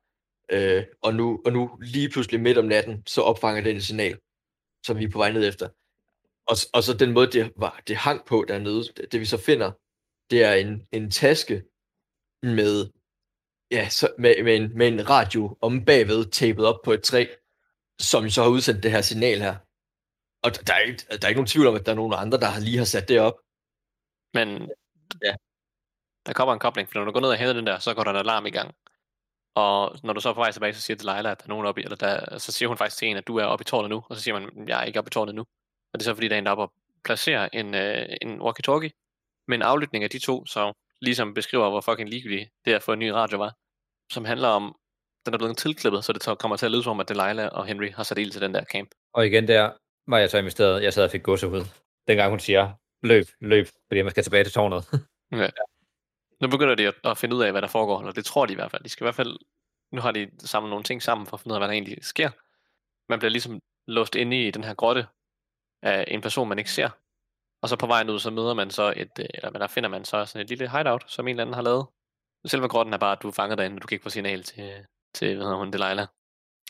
Øh, 0.53 0.85
og, 1.03 1.15
nu, 1.15 1.41
og 1.47 1.53
nu 1.53 1.71
lige 1.83 2.09
pludselig 2.11 2.41
midt 2.41 2.59
om 2.59 2.65
natten, 2.65 3.03
så 3.07 3.23
opfanger 3.23 3.63
den 3.63 3.77
et 3.77 3.85
signal, 3.85 4.19
som 4.87 4.99
vi 4.99 5.05
er 5.05 5.11
på 5.11 5.19
vej 5.19 5.33
ned 5.33 5.49
efter. 5.49 5.69
Og, 6.49 6.57
og 6.75 6.83
så 6.83 6.95
den 6.95 7.13
måde, 7.13 7.33
det, 7.33 7.53
var, 7.57 7.81
det 7.89 7.97
hang 7.97 8.25
på 8.27 8.45
dernede, 8.49 8.83
det, 8.97 9.13
det 9.13 9.21
vi 9.21 9.25
så 9.25 9.39
finder, 9.39 9.73
det 10.31 10.45
er 10.45 10.53
en, 10.55 10.87
en 10.93 11.11
taske 11.11 11.65
med, 12.43 12.91
ja, 13.71 13.89
så, 13.89 14.15
med, 14.19 14.43
med, 14.45 14.57
en, 14.57 14.79
med 14.79 14.89
en 14.89 15.11
radio 15.11 15.59
om 15.61 15.85
bagved 15.85 16.31
tapet 16.31 16.67
op 16.67 16.81
på 16.85 16.93
et 16.93 17.03
træ, 17.03 17.27
som 18.01 18.31
så 18.31 18.43
har 18.43 18.51
udsendt 18.51 18.83
det 18.83 18.91
her 18.91 19.01
signal 19.01 19.39
her. 19.39 19.57
Og 20.45 20.51
der 20.67 20.75
er, 20.75 20.79
ikke, 20.79 21.03
der 21.11 21.25
er 21.25 21.29
ikke 21.29 21.41
nogen 21.41 21.47
tvivl 21.55 21.67
om, 21.67 21.75
at 21.75 21.87
der 21.87 21.93
er 21.93 21.97
nogen 21.97 22.15
andre, 22.17 22.39
der 22.41 22.47
har 22.47 22.61
lige 22.61 22.79
har 22.79 22.85
sat 22.85 23.09
det 23.09 23.21
op. 23.21 23.39
Men 24.35 24.49
Ja. 25.23 25.35
der 26.27 26.33
kommer 26.33 26.55
en 26.55 26.61
kobling, 26.61 26.89
for 26.89 26.99
når 26.99 27.05
du 27.05 27.13
går 27.13 27.21
ned 27.21 27.29
og 27.29 27.37
hæver 27.37 27.53
den 27.53 27.67
der, 27.67 27.79
så 27.79 27.95
går 27.95 28.05
der 28.05 28.11
en 28.11 28.17
alarm 28.17 28.47
i 28.47 28.51
gang. 28.51 28.75
Og 29.55 29.99
når 30.03 30.13
du 30.13 30.21
så 30.21 30.29
er 30.29 30.35
på 30.35 30.41
vej 30.41 30.53
tilbage, 30.53 30.75
så 30.75 30.81
siger 30.81 30.97
Delilah, 30.97 31.33
at 31.33 31.39
der 31.39 31.45
er 31.45 31.49
nogen 31.49 31.67
oppe 31.67 31.81
i, 31.81 31.85
eller 31.85 31.97
der, 31.97 32.39
så 32.39 32.53
siger 32.53 32.69
hun 32.69 32.79
faktisk 32.79 32.99
til 32.99 33.09
en, 33.09 33.17
at 33.17 33.27
du 33.27 33.37
er 33.37 33.45
oppe 33.45 33.63
i 33.63 33.65
tårnet 33.65 33.91
nu, 33.91 34.05
og 34.09 34.17
så 34.17 34.23
siger 34.23 34.41
man, 34.41 34.69
jeg 34.69 34.81
er 34.81 34.85
ikke 34.85 34.99
oppe 34.99 35.09
i 35.09 35.11
tårnet 35.11 35.35
nu. 35.35 35.43
Og 35.93 35.95
det 35.95 36.01
er 36.01 36.05
så 36.05 36.15
fordi, 36.15 36.29
der 36.29 36.35
er 36.35 36.39
en, 36.39 36.45
der 36.47 36.51
er 36.51 36.57
oppe 36.57 36.63
og 36.63 36.73
placerer 37.05 37.49
en, 37.53 37.75
øh, 37.75 38.07
en 38.23 38.41
walkie-talkie 38.41 38.91
med 39.49 39.57
en 39.57 39.63
aflytning 39.63 40.05
af 40.05 40.11
de 40.11 40.19
to, 40.19 40.47
så 40.47 40.73
ligesom 41.01 41.35
beskriver, 41.35 41.71
hvor 41.71 41.81
fucking 41.81 42.09
ligegyldigt 42.09 42.51
det 42.65 42.75
at 42.75 42.83
få 42.83 42.93
en 42.93 42.99
ny 42.99 43.09
radio 43.09 43.39
var, 43.39 43.55
som 44.13 44.25
handler 44.25 44.49
om, 44.49 44.77
den 45.27 45.35
er 45.35 45.39
blevet 45.39 45.57
tilklippet, 45.57 46.05
så 46.05 46.13
det 46.13 46.39
kommer 46.39 46.57
til 46.57 46.67
at 46.67 46.73
lyde 46.73 46.83
som 46.83 46.91
om, 46.91 47.01
at 47.01 47.09
Delilah 47.09 47.49
og 47.53 47.67
Henry 47.67 47.91
har 47.93 48.03
sat 48.03 48.19
ild 48.19 48.31
til 48.31 48.41
den 48.41 48.55
der 48.55 48.65
camp. 48.65 48.91
Og 49.13 49.27
igen 49.27 49.49
der 49.49 49.73
var 50.07 50.19
jeg 50.19 50.31
så 50.31 50.39
investeret, 50.39 50.83
jeg 50.83 50.93
sad 50.93 51.05
og 51.05 51.11
fik 51.11 51.23
gåsehud. 51.23 51.65
Dengang 52.09 52.31
hun 52.31 52.41
siger, 52.41 52.73
løb, 53.03 53.27
løb, 53.41 53.67
fordi 53.89 54.03
man 54.03 54.11
skal 54.11 54.23
tilbage 54.23 54.45
til 54.45 54.53
tårnet. 54.53 54.85
Ja. 55.33 55.49
Nu 56.41 56.49
begynder 56.49 56.75
de 56.75 56.87
at, 56.89 56.95
at 57.05 57.19
finde 57.19 57.37
ud 57.37 57.43
af, 57.43 57.51
hvad 57.51 57.63
der 57.63 57.69
foregår, 57.69 57.99
eller 58.01 58.13
det 58.13 58.25
tror 58.25 58.47
de 58.47 58.53
i 58.53 58.55
hvert 58.55 58.71
fald. 58.71 58.83
De 58.83 58.89
skal 58.89 59.05
i 59.05 59.07
hvert 59.07 59.15
fald, 59.15 59.39
nu 59.93 60.01
har 60.01 60.13
de 60.13 60.31
samlet 60.39 60.71
nogle 60.71 60.85
ting 60.85 61.03
sammen 61.03 61.27
for 61.27 61.37
at 61.37 61.41
finde 61.41 61.53
ud 61.53 61.57
af, 61.57 61.61
hvad 61.61 61.69
der 61.69 61.73
egentlig 61.73 62.05
sker. 62.05 62.31
Man 63.09 63.19
bliver 63.19 63.31
ligesom 63.31 63.61
låst 63.87 64.15
inde 64.15 64.47
i 64.47 64.51
den 64.51 64.65
her 64.65 64.75
grotte 64.75 65.07
af 65.83 66.05
en 66.09 66.21
person, 66.21 66.49
man 66.49 66.59
ikke 66.59 66.71
ser. 66.71 66.89
Og 67.67 67.71
så 67.71 67.77
på 67.77 67.87
vejen 67.87 68.11
ud, 68.11 68.19
så 68.19 68.31
møder 68.31 68.55
man 68.55 68.71
så 68.71 68.95
et, 68.97 69.19
øh, 69.21 69.27
eller 69.35 69.51
der 69.51 69.67
finder 69.67 69.89
man 69.89 70.05
så 70.05 70.25
sådan 70.25 70.43
et 70.43 70.49
lille 70.49 70.71
hideout, 70.71 71.05
som 71.07 71.29
en 71.29 71.31
eller 71.31 71.43
anden 71.43 71.55
har 71.55 71.63
lavet. 71.63 71.87
Selve 72.45 72.69
grotten 72.69 72.95
er 72.95 72.99
bare, 72.99 73.13
at 73.13 73.23
du 73.23 73.29
er 73.29 73.33
fanget 73.33 73.59
derinde, 73.59 73.77
og 73.77 73.83
du 73.83 73.87
kan 73.87 73.95
ikke 73.95 74.03
få 74.03 74.11
signal 74.11 74.43
til, 74.43 74.87
til 75.15 75.35
hvad 75.35 75.45
hedder 75.45 75.59
hun, 75.59 75.73
Delilah. 75.73 76.07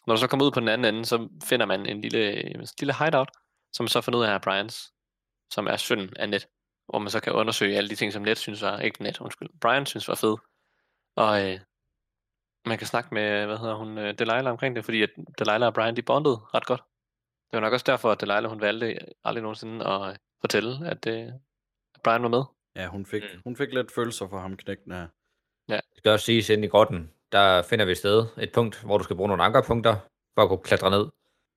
Når 0.07 0.15
du 0.15 0.21
så 0.21 0.27
kommer 0.27 0.47
ud 0.47 0.51
på 0.51 0.61
den 0.61 0.69
anden 0.69 0.95
ende, 0.95 1.05
så 1.07 1.29
finder 1.45 1.67
man 1.67 1.87
en 1.87 2.01
lille, 2.01 2.45
en 2.55 2.67
lille 2.81 2.95
hideout, 2.95 3.31
som 3.73 3.89
så 3.89 4.01
finder 4.01 4.19
ud 4.21 4.25
af 4.25 4.35
er 4.35 4.39
Brians, 4.39 4.93
som 5.53 5.67
er 5.67 5.77
søn 5.77 6.17
af 6.17 6.29
Net, 6.29 6.49
hvor 6.89 6.99
man 6.99 7.11
så 7.11 7.21
kan 7.21 7.33
undersøge 7.33 7.77
alle 7.77 7.91
de 7.91 7.97
ting, 7.97 8.13
som 8.13 8.23
Net 8.23 8.39
synes 8.39 8.63
var, 8.63 8.79
ikke 8.79 9.03
Net, 9.03 9.21
undskyld, 9.21 9.49
Brian 9.61 9.87
synes 9.87 10.09
var 10.09 10.15
fed. 10.15 10.37
Og 11.17 11.33
øh, 11.45 11.61
man 12.67 12.79
kan 12.79 12.87
snakke 12.87 13.15
med, 13.15 13.47
hvad 13.47 13.59
hedder 13.59 13.75
hun, 13.75 13.99
øh, 13.99 14.19
Delilah 14.19 14.51
omkring 14.51 14.77
det, 14.77 14.85
fordi 14.85 15.03
at 15.03 15.11
Delilah 15.39 15.67
og 15.67 15.75
Brian, 15.75 15.97
de 15.97 16.03
bondede 16.03 16.37
ret 16.55 16.67
godt. 16.67 16.83
Det 17.51 17.53
var 17.53 17.61
nok 17.61 17.73
også 17.73 17.87
derfor, 17.87 18.13
at 18.13 18.21
Delilah, 18.21 18.51
hun 18.51 18.61
valgte 18.61 18.99
aldrig 19.25 19.43
nogensinde 19.43 19.87
at 19.87 20.21
fortælle, 20.47 20.73
at, 20.93 21.07
øh, 21.07 21.33
at 21.95 22.01
Brian 22.05 22.23
var 22.23 22.29
med. 22.29 22.43
Ja, 22.77 22.87
hun 22.87 23.07
fik, 23.07 23.23
mm. 23.23 23.41
hun 23.45 23.57
fik 23.57 23.73
lidt 23.75 23.93
følelser 23.93 24.29
for 24.29 24.39
ham, 24.39 24.57
knægten 24.57 24.93
her. 24.93 25.07
Det 25.69 25.81
skal 25.97 26.11
også 26.11 26.27
siges, 26.27 26.51
inde 26.51 26.65
i 26.65 26.69
grotten, 26.69 27.11
der 27.33 27.63
finder 27.63 27.85
vi 27.85 27.93
et 27.93 27.99
sted, 27.99 28.27
et 28.39 28.53
punkt, 28.53 28.83
hvor 28.83 28.99
du 28.99 29.05
skal 29.05 29.17
bruge 29.17 29.29
nogle 29.29 29.45
ankerpunkter, 29.45 29.97
for 30.35 30.43
at 30.43 30.49
kunne 30.49 30.59
klatre 30.59 30.91
ned. 30.91 31.07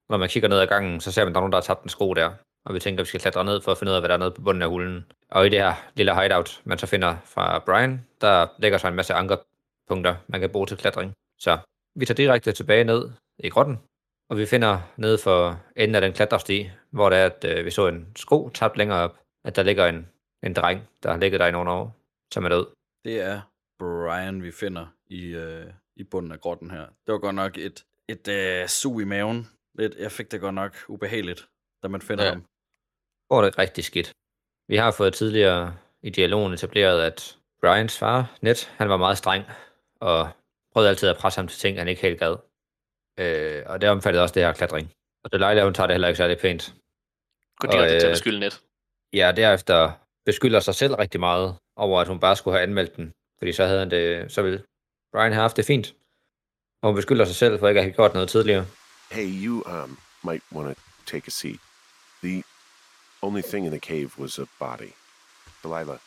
Når 0.09 0.17
man 0.17 0.29
kigger 0.29 0.49
ned 0.49 0.59
ad 0.59 0.67
gangen, 0.67 0.99
så 1.01 1.11
ser 1.11 1.23
man, 1.23 1.31
at 1.31 1.35
der 1.35 1.39
er 1.39 1.41
nogen, 1.41 1.51
der 1.51 1.57
har 1.57 1.61
tabt 1.69 1.83
en 1.83 1.89
sko 1.89 2.13
der. 2.13 2.31
Og 2.65 2.73
vi 2.73 2.79
tænker, 2.79 3.01
at 3.01 3.05
vi 3.05 3.07
skal 3.07 3.19
klatre 3.19 3.45
ned 3.45 3.61
for 3.61 3.71
at 3.71 3.77
finde 3.77 3.91
ud 3.91 3.95
af, 3.95 4.01
hvad 4.01 4.09
der 4.09 4.15
er 4.15 4.19
nede 4.19 4.31
på 4.31 4.41
bunden 4.41 4.61
af 4.61 4.69
hulen. 4.69 5.05
Og 5.31 5.45
i 5.45 5.49
det 5.49 5.59
her 5.59 5.73
lille 5.95 6.21
hideout, 6.21 6.61
man 6.63 6.77
så 6.77 6.87
finder 6.87 7.17
fra 7.25 7.59
Brian, 7.59 8.05
der 8.21 8.47
lægger 8.57 8.77
sig 8.77 8.89
en 8.89 8.95
masse 8.95 9.13
ankerpunkter, 9.13 10.15
man 10.27 10.39
kan 10.39 10.49
bruge 10.49 10.67
til 10.67 10.77
klatring. 10.77 11.13
Så 11.39 11.57
vi 11.95 12.05
tager 12.05 12.15
direkte 12.15 12.51
tilbage 12.51 12.83
ned 12.83 13.09
i 13.39 13.49
grotten, 13.49 13.79
og 14.29 14.37
vi 14.37 14.45
finder 14.45 14.79
nede 14.97 15.17
for 15.17 15.59
enden 15.75 15.95
af 15.95 16.01
den 16.01 16.13
klatresti, 16.13 16.69
hvor 16.91 17.09
det 17.09 17.17
er, 17.17 17.25
at 17.25 17.45
øh, 17.45 17.65
vi 17.65 17.71
så 17.71 17.87
en 17.87 18.11
sko 18.15 18.49
tabt 18.49 18.77
længere 18.77 18.99
op, 18.99 19.19
at 19.43 19.55
der 19.55 19.63
ligger 19.63 19.85
en, 19.87 20.07
en 20.43 20.53
dreng, 20.53 20.89
der 21.03 21.11
har 21.11 21.17
ligget 21.17 21.39
der 21.39 21.47
i 21.47 21.51
nogle 21.51 21.71
år, 21.71 21.95
som 22.33 22.45
er 22.45 22.49
død. 22.49 22.67
Det 23.05 23.21
er 23.21 23.41
Brian, 23.79 24.43
vi 24.43 24.51
finder 24.51 24.87
i, 25.07 25.25
øh, 25.25 25.65
i 25.95 26.03
bunden 26.03 26.31
af 26.31 26.39
grotten 26.39 26.71
her. 26.71 26.85
Det 26.85 27.11
var 27.13 27.17
godt 27.17 27.35
nok 27.35 27.57
et, 27.57 27.85
et 28.07 28.27
øh, 28.27 28.67
sug 28.67 29.01
i 29.01 29.05
maven. 29.05 29.47
Lidt, 29.75 29.95
jeg 29.95 30.11
fik 30.11 30.31
det 30.31 30.41
godt 30.41 30.55
nok 30.55 30.75
ubehageligt, 30.87 31.47
da 31.83 31.87
man 31.87 32.01
finder 32.01 32.23
Ja. 32.25 32.29
ham. 32.31 32.45
går 33.29 33.41
det 33.41 33.57
rigtig 33.57 33.83
skidt. 33.83 34.11
Vi 34.67 34.75
har 34.77 34.91
fået 34.91 35.13
tidligere 35.13 35.75
i 36.01 36.09
dialogen 36.09 36.53
etableret, 36.53 37.01
at 37.01 37.37
Brians 37.61 37.97
far, 37.97 38.37
Ned, 38.41 38.55
han 38.77 38.89
var 38.89 38.97
meget 38.97 39.17
streng, 39.17 39.43
og 39.99 40.29
prøvede 40.73 40.89
altid 40.89 41.09
at 41.09 41.17
presse 41.17 41.39
ham 41.39 41.47
til 41.47 41.59
ting, 41.59 41.77
han 41.77 41.87
ikke 41.87 42.01
helt 42.01 42.19
gad. 42.19 42.35
Øh, 43.19 43.63
og 43.65 43.81
det 43.81 43.89
omfattede 43.89 44.23
også 44.23 44.33
det 44.33 44.43
her 44.43 44.53
klatring. 44.53 44.91
Og 45.23 45.31
Delilah, 45.31 45.63
hun 45.63 45.73
tager 45.73 45.87
det 45.87 45.93
heller 45.93 46.07
ikke 46.07 46.17
særlig 46.17 46.37
pænt. 46.37 46.73
Gå 47.59 47.67
Og, 47.67 47.73
direkte 47.73 47.99
til 47.99 48.05
at 48.05 48.09
øh, 48.09 48.13
beskylde 48.13 48.39
Net. 48.39 48.61
Ja, 49.13 49.31
derefter 49.35 49.91
beskylder 50.25 50.59
sig 50.59 50.75
selv 50.75 50.93
rigtig 50.93 51.19
meget 51.19 51.57
over, 51.75 52.01
at 52.01 52.07
hun 52.07 52.19
bare 52.19 52.35
skulle 52.35 52.57
have 52.57 52.63
anmeldt 52.63 52.95
den, 52.95 53.13
fordi 53.39 53.53
så 53.53 53.65
havde 53.65 53.79
han 53.79 53.91
det, 53.91 54.31
så 54.31 54.41
ville 54.41 54.63
Brian 55.11 55.31
have 55.31 55.41
haft 55.41 55.57
det 55.57 55.65
fint. 55.65 55.93
Og 56.81 56.89
hun 56.89 56.95
beskylder 56.95 57.25
sig 57.25 57.35
selv 57.35 57.59
for 57.59 57.67
ikke 57.67 57.79
at 57.79 57.85
have 57.85 57.93
gjort 57.93 58.13
noget 58.13 58.29
tidligere. 58.29 58.65
Hey, 59.11 59.45
you 59.45 59.63
um 59.65 59.97
might 60.23 60.43
want 60.51 60.77
to 60.77 60.83
take 61.05 61.23
a 61.27 61.31
seat. 61.31 61.59
The 62.23 62.43
only 63.21 63.41
thing 63.41 63.65
in 63.65 63.71
the 63.71 63.79
cave 63.79 64.09
was 64.17 64.39
a 64.39 64.45
body. 64.59 64.91
Delilah, 65.63 65.99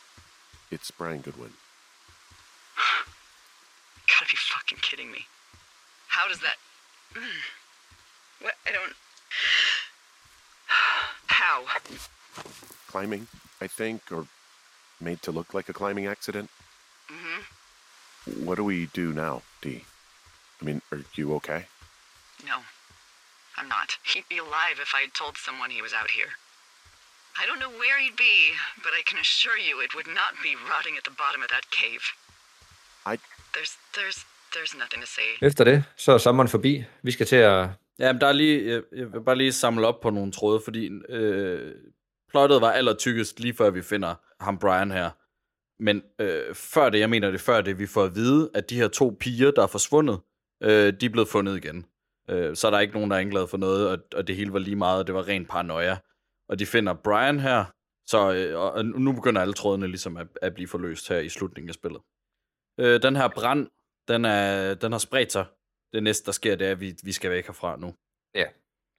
it's 0.71 0.91
Brian 0.97 1.21
Goodwin. 1.21 1.53
Gotta 4.11 4.27
be 4.33 4.37
fucking 4.53 4.81
kidding 4.81 5.11
me. 5.11 5.21
How 6.07 6.27
does 6.29 6.39
that. 6.39 6.57
What? 8.43 8.55
I 8.67 8.71
don't. 8.77 8.93
How? 11.27 11.63
Climbing, 12.87 13.27
I 13.61 13.67
think, 13.67 14.11
or 14.11 14.27
made 14.99 15.21
to 15.23 15.31
look 15.31 15.53
like 15.53 15.69
a 15.69 15.73
climbing 15.73 16.07
accident. 16.07 16.49
Mm-hmm. 17.09 18.45
What 18.45 18.55
do 18.55 18.63
we 18.63 18.87
do 18.93 19.13
now, 19.13 19.41
Dee? 19.61 19.85
I 20.61 20.65
mean, 20.65 20.81
are 20.91 21.01
you 21.15 21.33
okay? 21.35 21.65
No, 22.45 22.57
I'm 23.57 23.67
not. 23.67 23.97
He'd 24.13 24.27
be 24.29 24.37
alive 24.37 24.77
if 24.81 24.91
I 24.95 25.01
had 25.01 25.13
told 25.13 25.37
someone 25.37 25.69
he 25.69 25.81
was 25.81 25.93
out 25.93 26.11
here. 26.11 26.31
I 27.41 27.45
don't 27.47 27.59
know 27.59 27.73
where 27.81 27.97
he'd 27.99 28.15
be, 28.15 28.37
but 28.83 28.91
I 28.99 29.01
can 29.09 29.17
assure 29.19 29.57
you 29.57 29.81
it 29.81 29.95
would 29.95 30.07
not 30.07 30.33
be 30.43 30.55
rotting 30.71 30.95
at 30.97 31.03
the 31.03 31.15
bottom 31.23 31.41
of 31.41 31.49
that 31.49 31.65
cave. 31.71 32.03
I 33.05 33.17
There's, 33.53 33.73
there's, 33.95 34.19
there's 34.53 34.73
nothing 34.83 35.01
to 35.01 35.07
say. 35.07 35.27
Efter 35.41 35.63
det, 35.63 35.83
så 35.95 36.11
er 36.11 36.17
sommeren 36.17 36.49
forbi. 36.49 36.85
Vi 37.01 37.11
skal 37.11 37.27
til 37.27 37.35
at... 37.35 37.69
Ja, 37.99 38.13
men 38.13 38.21
der 38.21 38.27
er 38.27 38.33
lige, 38.33 38.69
jeg, 38.69 38.81
jeg 38.95 39.13
vil 39.13 39.23
bare 39.23 39.35
lige 39.35 39.51
samle 39.51 39.87
op 39.87 39.99
på 40.01 40.09
nogle 40.09 40.31
tråde, 40.31 40.61
fordi 40.63 40.89
øh, 41.09 41.75
plottet 42.29 42.61
var 42.61 42.71
allertykkest 42.71 43.39
lige 43.39 43.53
før 43.53 43.69
vi 43.69 43.81
finder 43.81 44.15
ham 44.43 44.59
Brian 44.59 44.91
her. 44.91 45.09
Men 45.79 46.01
øh, 46.19 46.55
før 46.55 46.89
det, 46.89 46.99
jeg 46.99 47.09
mener 47.09 47.31
det 47.31 47.41
før 47.41 47.61
det, 47.61 47.79
vi 47.79 47.87
får 47.87 48.03
at 48.03 48.15
vide, 48.15 48.49
at 48.53 48.69
de 48.69 48.75
her 48.75 48.87
to 48.87 49.17
piger, 49.19 49.51
der 49.51 49.63
er 49.63 49.67
forsvundet, 49.67 50.19
øh, 50.63 50.93
de 51.01 51.05
er 51.05 51.09
blevet 51.09 51.27
fundet 51.27 51.57
igen. 51.57 51.85
Øh, 52.29 52.55
så 52.55 52.67
er 52.67 52.71
der 52.71 52.79
ikke 52.79 52.93
nogen, 52.93 53.11
der 53.11 53.15
er 53.15 53.21
anklaget 53.21 53.49
for 53.49 53.57
noget, 53.57 53.89
og, 53.89 53.97
og 54.15 54.27
det 54.27 54.35
hele 54.35 54.53
var 54.53 54.59
lige 54.59 54.75
meget, 54.75 54.99
og 54.99 55.07
det 55.07 55.15
var 55.15 55.27
ren 55.27 55.45
paranoia. 55.45 55.97
Og 56.49 56.59
de 56.59 56.65
finder 56.65 56.93
Brian 56.93 57.39
her, 57.39 57.65
så, 58.05 58.33
øh, 58.33 58.59
og, 58.59 58.71
og 58.71 58.85
nu 58.85 59.11
begynder 59.11 59.41
alle 59.41 59.53
trådene 59.53 59.87
ligesom 59.87 60.17
at, 60.17 60.27
at 60.41 60.53
blive 60.53 60.67
forløst 60.67 61.09
her 61.09 61.17
i 61.17 61.29
slutningen 61.29 61.69
af 61.69 61.73
spillet. 61.73 62.01
Øh, 62.79 63.01
den 63.01 63.15
her 63.15 63.27
brand, 63.27 63.67
den, 64.07 64.25
er, 64.25 64.73
den 64.73 64.91
har 64.91 64.99
spredt 64.99 65.31
sig. 65.31 65.45
Det 65.93 66.03
næste, 66.03 66.25
der 66.25 66.31
sker, 66.31 66.55
det 66.55 66.67
er, 66.67 66.71
at 66.71 66.79
vi, 66.79 66.95
vi 67.03 67.11
skal 67.11 67.31
væk 67.31 67.45
herfra 67.45 67.75
nu. 67.77 67.95
Ja. 68.35 68.45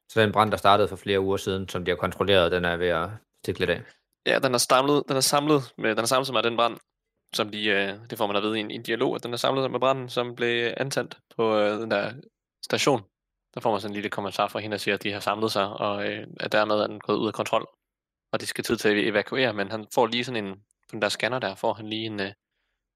Så 0.08 0.20
den 0.20 0.32
brand, 0.32 0.50
der 0.50 0.56
startede 0.56 0.88
for 0.88 0.96
flere 0.96 1.20
uger 1.20 1.36
siden, 1.36 1.68
som 1.68 1.84
de 1.84 1.90
har 1.90 1.96
kontrolleret, 1.96 2.52
den 2.52 2.64
er 2.64 2.76
ved 2.76 2.88
at 2.88 3.08
stikke 3.42 3.60
lidt 3.60 3.70
af. 3.70 3.82
Ja, 4.26 4.38
den 4.38 4.54
er 4.54 4.58
samlet, 4.58 5.02
den 5.08 5.16
er 5.16 5.20
samlet, 5.20 5.74
med, 5.78 5.90
den 5.90 5.98
er 5.98 6.06
samlet 6.06 6.26
sig 6.26 6.34
med 6.34 6.42
den 6.42 6.56
brand, 6.56 6.76
som 7.34 7.48
de, 7.48 7.66
øh, 7.66 7.94
det 8.10 8.18
får 8.18 8.26
man 8.26 8.36
at 8.36 8.42
vide 8.42 8.58
i 8.58 8.60
en, 8.60 8.70
i 8.70 8.74
en 8.74 8.82
dialog, 8.82 9.14
at 9.14 9.22
den 9.22 9.32
er 9.32 9.36
samlet 9.36 9.70
med 9.70 9.80
branden, 9.80 10.08
som 10.08 10.34
blev 10.34 10.74
antændt 10.76 11.18
på 11.36 11.58
øh, 11.58 11.80
den 11.80 11.90
der 11.90 12.12
station. 12.64 13.02
Der 13.54 13.60
får 13.60 13.70
man 13.70 13.80
sådan 13.80 13.90
en 13.90 13.94
lille 13.94 14.10
kommentar 14.10 14.48
fra 14.48 14.58
hende, 14.58 14.74
der 14.74 14.78
siger, 14.78 14.94
at 14.94 15.02
de 15.02 15.12
har 15.12 15.20
samlet 15.20 15.52
sig, 15.52 15.68
og 15.68 16.06
øh, 16.08 16.26
at 16.40 16.52
dermed 16.52 16.74
er 16.74 16.86
den 16.86 17.00
gået 17.00 17.16
ud 17.16 17.26
af 17.26 17.34
kontrol. 17.34 17.66
Og 18.32 18.40
de 18.40 18.46
skal 18.46 18.64
tid 18.64 18.76
til 18.76 18.88
at 18.88 18.98
evakuere, 18.98 19.52
men 19.52 19.70
han 19.70 19.86
får 19.94 20.06
lige 20.06 20.24
sådan 20.24 20.44
en, 20.44 20.54
på 20.54 20.90
den 20.90 21.02
der 21.02 21.08
scanner 21.08 21.38
der, 21.38 21.54
får 21.54 21.74
han 21.74 21.88
lige 21.88 22.06
en, 22.06 22.20
øh, 22.20 22.32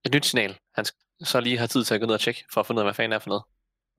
et 0.05 0.15
nyt 0.15 0.27
signal. 0.27 0.59
Han 0.75 0.85
så 1.25 1.41
lige 1.41 1.59
har 1.59 1.67
tid 1.67 1.85
til 1.85 1.95
at 1.95 2.01
gå 2.01 2.07
ned 2.07 2.15
og 2.15 2.21
tjekke, 2.21 2.45
for 2.53 2.61
at 2.61 2.67
finde 2.67 2.79
ud 2.79 2.83
af, 2.83 2.87
hvad 2.87 2.95
fanden 2.95 3.13
er 3.13 3.19
for 3.19 3.29
noget. 3.29 3.43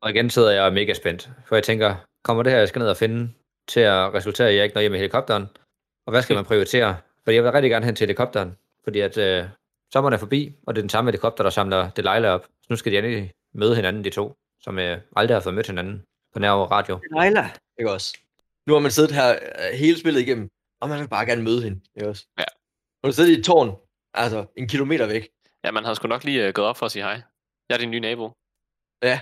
Og 0.01 0.09
igen 0.09 0.29
sidder 0.29 0.51
jeg 0.51 0.73
mega 0.73 0.93
spændt, 0.93 1.29
for 1.45 1.55
jeg 1.55 1.63
tænker, 1.63 1.95
kommer 2.23 2.43
det 2.43 2.51
her, 2.51 2.59
jeg 2.59 2.67
skal 2.67 2.79
ned 2.79 2.89
og 2.89 2.97
finde, 2.97 3.33
til 3.67 3.79
at 3.79 4.13
resultere 4.13 4.47
i, 4.47 4.49
at 4.51 4.55
jeg 4.55 4.63
ikke 4.63 4.73
når 4.73 4.81
hjem 4.81 4.93
i 4.93 4.97
helikopteren? 4.97 5.45
Og 6.05 6.11
hvad 6.11 6.21
skal 6.21 6.35
man 6.35 6.45
prioritere? 6.45 6.97
Fordi 7.23 7.35
jeg 7.35 7.43
vil 7.43 7.51
rigtig 7.51 7.71
gerne 7.71 7.85
hen 7.85 7.95
til 7.95 8.05
helikopteren, 8.05 8.57
fordi 8.83 8.99
at 8.99 9.17
øh, 9.17 9.45
sommeren 9.93 10.13
er 10.13 10.17
forbi, 10.17 10.55
og 10.67 10.75
det 10.75 10.79
er 10.79 10.83
den 10.83 10.89
samme 10.89 11.07
helikopter, 11.11 11.43
der 11.43 11.49
samler 11.49 11.89
Delilah 11.89 12.31
op. 12.31 12.43
Så 12.43 12.67
nu 12.69 12.75
skal 12.75 12.91
de 12.91 12.97
endelig 12.97 13.31
møde 13.53 13.75
hinanden, 13.75 14.03
de 14.03 14.09
to, 14.09 14.35
som 14.61 14.79
øh, 14.79 14.97
aldrig 15.15 15.35
har 15.35 15.41
fået 15.41 15.55
mødt 15.55 15.67
hinanden 15.67 16.03
på 16.33 16.39
nær 16.39 16.51
radio. 16.51 16.99
Delilah, 17.09 17.49
ikke 17.79 17.91
også? 17.91 18.17
Nu 18.67 18.73
har 18.73 18.79
man 18.79 18.91
siddet 18.91 19.11
her 19.11 19.31
øh, 19.31 19.77
hele 19.79 19.99
spillet 19.99 20.21
igennem, 20.21 20.49
og 20.81 20.89
man 20.89 20.99
vil 20.99 21.07
bare 21.07 21.25
gerne 21.25 21.43
møde 21.43 21.63
hende, 21.63 21.81
ikke 21.95 22.09
også? 22.09 22.25
Ja. 22.37 22.43
Hun 23.03 23.07
har 23.07 23.11
siddet 23.11 23.29
i 23.29 23.39
et 23.39 23.45
tårn, 23.45 23.75
altså 24.13 24.45
en 24.57 24.67
kilometer 24.67 25.07
væk. 25.07 25.29
Ja, 25.63 25.71
man 25.71 25.83
havde 25.83 25.95
sgu 25.95 26.07
nok 26.07 26.23
lige 26.23 26.47
øh, 26.47 26.53
gået 26.53 26.67
op 26.67 26.77
for 26.77 26.85
at 26.85 26.91
sige 26.91 27.03
hej. 27.03 27.21
Jeg 27.69 27.75
er 27.75 27.79
din 27.79 27.91
nye 27.91 27.99
nabo. 27.99 28.31
Ja. 29.03 29.19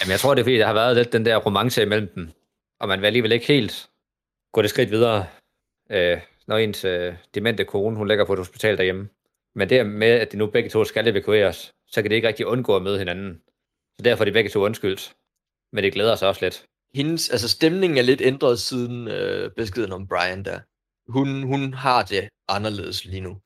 Jamen, 0.00 0.10
jeg 0.10 0.20
tror, 0.20 0.34
det 0.34 0.40
er 0.40 0.44
fordi, 0.44 0.58
der 0.58 0.66
har 0.66 0.74
været 0.74 0.96
lidt 0.96 1.12
den 1.12 1.24
der 1.24 1.36
romance 1.36 1.82
imellem 1.82 2.08
dem, 2.14 2.30
og 2.80 2.88
man 2.88 3.00
vil 3.00 3.06
alligevel 3.06 3.32
ikke 3.32 3.46
helt 3.46 3.90
gå 4.52 4.62
det 4.62 4.70
skridt 4.70 4.90
videre, 4.90 5.26
øh, 5.90 6.20
når 6.46 6.56
ens 6.56 6.84
øh, 6.84 7.14
demente 7.34 7.64
kone, 7.64 7.96
hun 7.96 8.08
ligger 8.08 8.24
på 8.24 8.32
et 8.32 8.38
hospital 8.38 8.76
derhjemme. 8.76 9.08
Men 9.54 9.70
det 9.70 9.86
med, 9.86 10.08
at 10.08 10.32
de 10.32 10.36
nu 10.36 10.46
begge 10.46 10.70
to 10.70 10.84
skal 10.84 11.08
evakueres, 11.08 11.72
så 11.86 12.02
kan 12.02 12.10
det 12.10 12.16
ikke 12.16 12.28
rigtig 12.28 12.46
undgå 12.46 12.76
at 12.76 12.82
møde 12.82 12.98
hinanden. 12.98 13.42
Så 13.96 14.02
derfor 14.04 14.24
er 14.24 14.26
de 14.26 14.32
begge 14.32 14.50
to 14.50 14.64
undskyldt. 14.64 15.14
Men 15.72 15.84
det 15.84 15.92
glæder 15.92 16.16
sig 16.16 16.28
også 16.28 16.44
lidt. 16.44 16.66
Hendes, 16.94 17.30
altså 17.30 17.48
stemningen 17.48 17.98
er 17.98 18.02
lidt 18.02 18.20
ændret 18.20 18.60
siden 18.60 19.08
øh, 19.08 19.50
beskeden 19.56 19.92
om 19.92 20.08
Brian 20.08 20.44
der. 20.44 20.60
Hun, 21.12 21.42
hun 21.42 21.74
har 21.74 22.02
det 22.02 22.28
anderledes 22.48 23.04
lige 23.04 23.20
nu. 23.20 23.40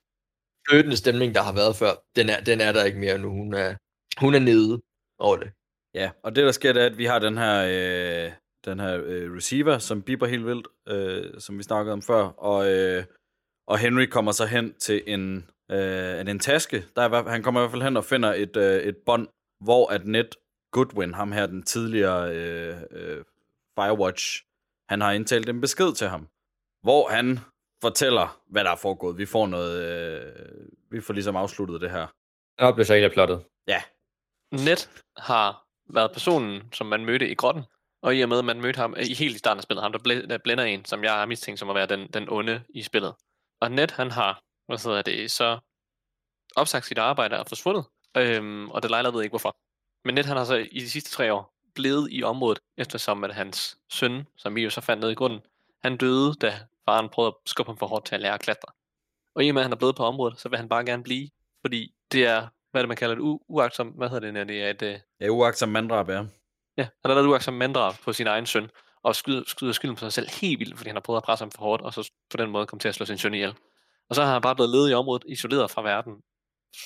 Fløtende 0.69 0.97
stemning, 0.97 1.35
der 1.35 1.43
har 1.43 1.53
været 1.53 1.77
før, 1.77 1.93
den 2.17 2.29
er, 2.29 2.41
den 2.41 2.61
er 2.61 2.73
der 2.73 2.85
ikke 2.85 2.99
mere 2.99 3.19
nu. 3.19 3.29
Hun 3.31 3.55
er, 3.55 3.77
hun 4.21 4.35
er 4.35 4.39
nede 4.39 4.83
over 5.19 5.37
det. 5.37 5.51
Ja, 5.97 6.11
og 6.23 6.37
det 6.37 6.45
der 6.45 6.53
sker, 6.53 6.73
det 6.73 6.83
er, 6.83 6.87
at 6.87 6.99
vi 6.99 7.05
har 7.05 7.19
den 7.19 7.39
her, 7.39 7.57
øh, 7.65 8.33
den 8.65 8.81
her 8.81 9.01
øh, 9.05 9.37
receiver, 9.37 9.79
som 9.79 10.03
biber 10.03 10.27
helt 10.27 10.47
vildt, 10.47 10.69
øh, 10.89 11.41
som 11.41 11.59
vi 11.59 11.63
snakkede 11.63 11.93
om 11.93 12.03
før, 12.03 12.23
og, 12.25 12.73
øh, 12.73 13.05
og 13.69 13.79
Henry 13.79 14.07
kommer 14.07 14.33
så 14.33 14.47
hen 14.47 14.75
til 14.75 15.03
en, 15.07 15.51
øh, 15.71 16.21
en, 16.21 16.29
en 16.29 16.39
taske. 16.39 16.85
Der 16.97 17.03
er, 17.03 17.29
han 17.29 17.43
kommer 17.43 17.61
i 17.61 17.63
hvert 17.63 17.71
fald 17.71 17.83
hen 17.83 17.97
og 17.97 18.05
finder 18.05 18.35
et, 18.35 18.57
øh, 18.57 18.83
et 18.83 18.97
bånd, 19.07 19.29
hvor 19.65 19.93
at 19.93 20.07
Ned 20.07 20.31
Goodwin, 20.73 21.15
ham 21.15 21.33
her, 21.33 21.47
den 21.47 21.63
tidligere 21.63 22.37
øh, 22.37 22.77
øh, 22.91 23.25
Firewatch, 23.79 24.43
han 24.89 25.01
har 25.01 25.13
indtalt 25.13 25.49
en 25.49 25.61
besked 25.61 25.93
til 25.95 26.09
ham, 26.09 26.29
hvor 26.83 27.09
han 27.09 27.39
fortæller, 27.83 28.41
hvad 28.47 28.65
der 28.65 28.71
er 28.71 28.77
foregået. 28.77 29.19
Vi 29.19 29.27
får 29.27 29.47
noget, 29.47 29.83
øh, 29.83 30.67
vi 30.91 31.01
får 31.01 31.15
ligesom 31.15 31.37
afsluttet 31.37 31.81
det 31.81 31.91
her. 31.91 32.07
Han 32.59 32.69
opløser 32.69 32.95
hele 32.95 33.11
plottet. 33.11 33.45
Ja, 33.69 33.83
Ned 34.53 34.89
har 35.17 35.66
været 35.89 36.13
personen, 36.13 36.73
som 36.73 36.87
man 36.87 37.05
mødte 37.05 37.29
i 37.29 37.35
grotten, 37.35 37.65
og 38.03 38.17
i 38.17 38.21
og 38.21 38.29
med, 38.29 38.39
at 38.39 38.45
man 38.45 38.61
mødte 38.61 38.77
ham 38.77 38.95
i 38.99 39.15
helt 39.15 39.35
i 39.35 39.39
starten 39.39 39.59
af 39.59 39.63
spillet, 39.63 39.83
ham 39.83 39.93
der, 39.93 39.99
blæ- 39.99 40.27
der 40.27 40.39
blænder 40.39 40.65
en, 40.65 40.85
som 40.85 41.05
jeg 41.05 41.13
har 41.13 41.27
mistænkt 41.27 41.61
som 41.61 41.71
at 41.71 41.75
være 41.75 41.87
den, 41.87 42.09
den 42.09 42.29
onde 42.29 42.63
i 42.69 42.83
spillet. 42.83 43.15
Og 43.61 43.71
Ned, 43.71 43.89
han 43.93 44.11
har, 44.11 44.43
hvad 44.67 44.79
hedder 44.85 45.03
det, 45.03 45.31
så 45.31 45.59
opsagt 46.57 46.87
sit 46.87 46.99
arbejde 46.99 47.39
og 47.39 47.47
forsvundet, 47.47 47.85
øhm, 48.17 48.71
og 48.71 48.83
Delilah 48.83 49.15
ved 49.15 49.23
ikke 49.23 49.33
hvorfor. 49.33 49.57
Men 50.05 50.15
Ned, 50.15 50.25
han 50.25 50.37
har 50.37 50.45
så 50.45 50.55
i 50.55 50.79
de 50.79 50.91
sidste 50.91 51.11
tre 51.11 51.33
år 51.33 51.55
blevet 51.75 52.09
i 52.13 52.23
området, 52.23 52.59
eftersom 52.77 53.25
at 53.25 53.35
hans 53.35 53.79
søn, 53.91 54.27
som 54.37 54.55
vi 54.55 54.63
jo 54.63 54.71
så 54.71 54.81
fandt 54.81 55.03
ned 55.03 55.11
i 55.11 55.15
grunden, 55.15 55.41
han 55.83 55.97
døde, 55.97 56.35
da 56.35 56.59
faren 56.85 57.09
prøvede 57.09 57.35
at 57.45 57.51
skubbe 57.51 57.71
ham 57.71 57.79
for 57.79 57.87
hårdt 57.87 58.07
til 58.07 58.15
at 58.15 58.21
lære 58.21 58.35
at 58.35 58.41
klatre. 58.41 58.73
Og 59.35 59.45
i 59.45 59.49
og 59.49 59.55
med, 59.55 59.63
at 59.63 59.65
han 59.65 59.73
er 59.73 59.77
blevet 59.77 59.97
på 59.97 60.05
området, 60.05 60.41
så 60.41 60.49
vil 60.49 60.59
han 60.59 60.69
bare 60.69 60.85
gerne 60.85 61.03
blive, 61.03 61.29
fordi 61.61 61.95
det 62.13 62.27
er, 62.27 62.49
hvad 62.71 62.81
er 62.81 62.83
det, 62.83 62.89
man 62.89 62.97
kalder 62.97 63.15
et 63.17 63.21
u- 63.21 63.47
uagtsomt, 63.49 63.97
hvad 63.97 64.09
hedder 64.09 64.27
det, 64.27 64.35
når 64.35 64.45
det 64.45 64.63
er 64.63 64.71
et, 64.71 64.83
øh, 64.83 64.99
ja 65.21 65.29
uagtsom 65.29 65.69
manddrab, 65.69 66.09
ja. 66.09 66.23
Ja, 66.79 66.83
han 66.83 66.89
har 67.05 67.15
lavet 67.15 67.27
uagtsom 67.27 67.55
manddrab 67.55 67.95
på 68.05 68.13
sin 68.13 68.27
egen 68.27 68.47
søn, 68.47 68.71
og 69.05 69.17
skyder, 69.17 69.43
skyder 69.47 69.73
skylden 69.73 69.97
på 69.97 70.01
sig 70.01 70.13
selv 70.13 70.29
helt 70.41 70.59
vildt, 70.61 70.77
fordi 70.77 70.89
han 70.89 70.97
har 70.97 71.01
prøvet 71.01 71.17
at 71.17 71.25
presse 71.25 71.43
ham 71.43 71.51
for 71.51 71.63
hårdt, 71.63 71.83
og 71.83 71.95
så 71.95 72.11
på 72.31 72.37
den 72.37 72.51
måde 72.51 72.67
kom 72.67 72.79
til 72.79 72.89
at 72.89 72.95
slå 72.95 73.07
sin 73.07 73.19
søn 73.19 73.35
ihjel. 73.35 73.55
Og 74.11 74.15
så 74.15 74.23
har 74.25 74.33
han 74.33 74.43
bare 74.43 74.55
blevet 74.55 74.71
ledet 74.71 74.91
i 74.91 74.95
området, 74.95 75.25
isoleret 75.29 75.71
fra 75.71 75.83
verden, 75.83 76.13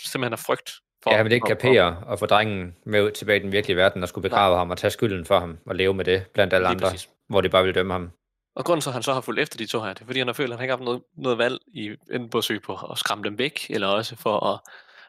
simpelthen 0.04 0.32
af 0.32 0.38
frygt. 0.38 0.70
For, 1.02 1.10
ja, 1.10 1.16
han 1.16 1.24
vil 1.24 1.32
ikke 1.32 1.46
kapere 1.46 1.96
og 2.06 2.18
få 2.18 2.26
drengen 2.26 2.76
med 2.86 3.02
ud 3.02 3.10
tilbage 3.10 3.38
i 3.38 3.42
den 3.42 3.52
virkelige 3.52 3.76
verden 3.76 4.02
og 4.02 4.08
skulle 4.08 4.22
begrave 4.22 4.56
ham 4.56 4.70
og 4.70 4.78
tage 4.78 4.90
skylden 4.90 5.24
for 5.24 5.38
ham 5.38 5.58
og 5.66 5.74
leve 5.74 5.94
med 5.94 6.04
det 6.04 6.26
blandt 6.34 6.54
alle 6.54 6.64
Lige 6.64 6.70
andre, 6.70 6.90
præcis. 6.90 7.10
hvor 7.28 7.40
de 7.40 7.48
bare 7.48 7.64
vil 7.64 7.74
dømme 7.74 7.92
ham. 7.92 8.10
Og 8.56 8.64
grunden 8.64 8.80
til, 8.80 8.88
at 8.90 8.94
han 8.94 9.02
så 9.02 9.12
har 9.12 9.20
fulgt 9.20 9.40
efter 9.40 9.58
de 9.58 9.66
to 9.66 9.80
her, 9.80 9.92
det 9.92 10.00
er, 10.02 10.06
fordi 10.06 10.18
han 10.18 10.28
har 10.28 10.34
følt, 10.34 10.52
at 10.52 10.58
han 10.58 10.64
ikke 10.64 10.72
har 10.72 10.76
haft 10.76 10.84
noget, 10.84 11.02
noget 11.16 11.38
valg 11.38 11.58
i 11.74 11.96
enten 12.12 12.30
på 12.30 12.38
at 12.38 12.44
søge 12.44 12.60
på 12.60 12.74
at 12.90 12.98
skræmme 12.98 13.24
dem 13.24 13.38
væk, 13.38 13.66
eller 13.70 13.88
også 13.88 14.16
for 14.16 14.46
at 14.46 14.60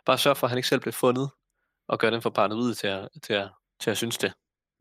bare 0.06 0.18
sørge 0.18 0.36
for, 0.36 0.48
at 0.48 0.52
han 0.52 0.58
ikke 0.58 0.68
selv 0.68 0.82
blev 0.82 0.94
fundet, 0.94 1.30
og 1.88 2.00
gøre 2.00 2.12
dem 2.12 2.22
for 2.22 2.30
paranoide 2.30 2.74
til 2.74 2.88
at, 2.88 3.10
til 3.24 3.34
at, 3.34 3.50
til 3.80 3.92
at 3.92 3.98
synes 3.98 4.18
det. 4.18 4.34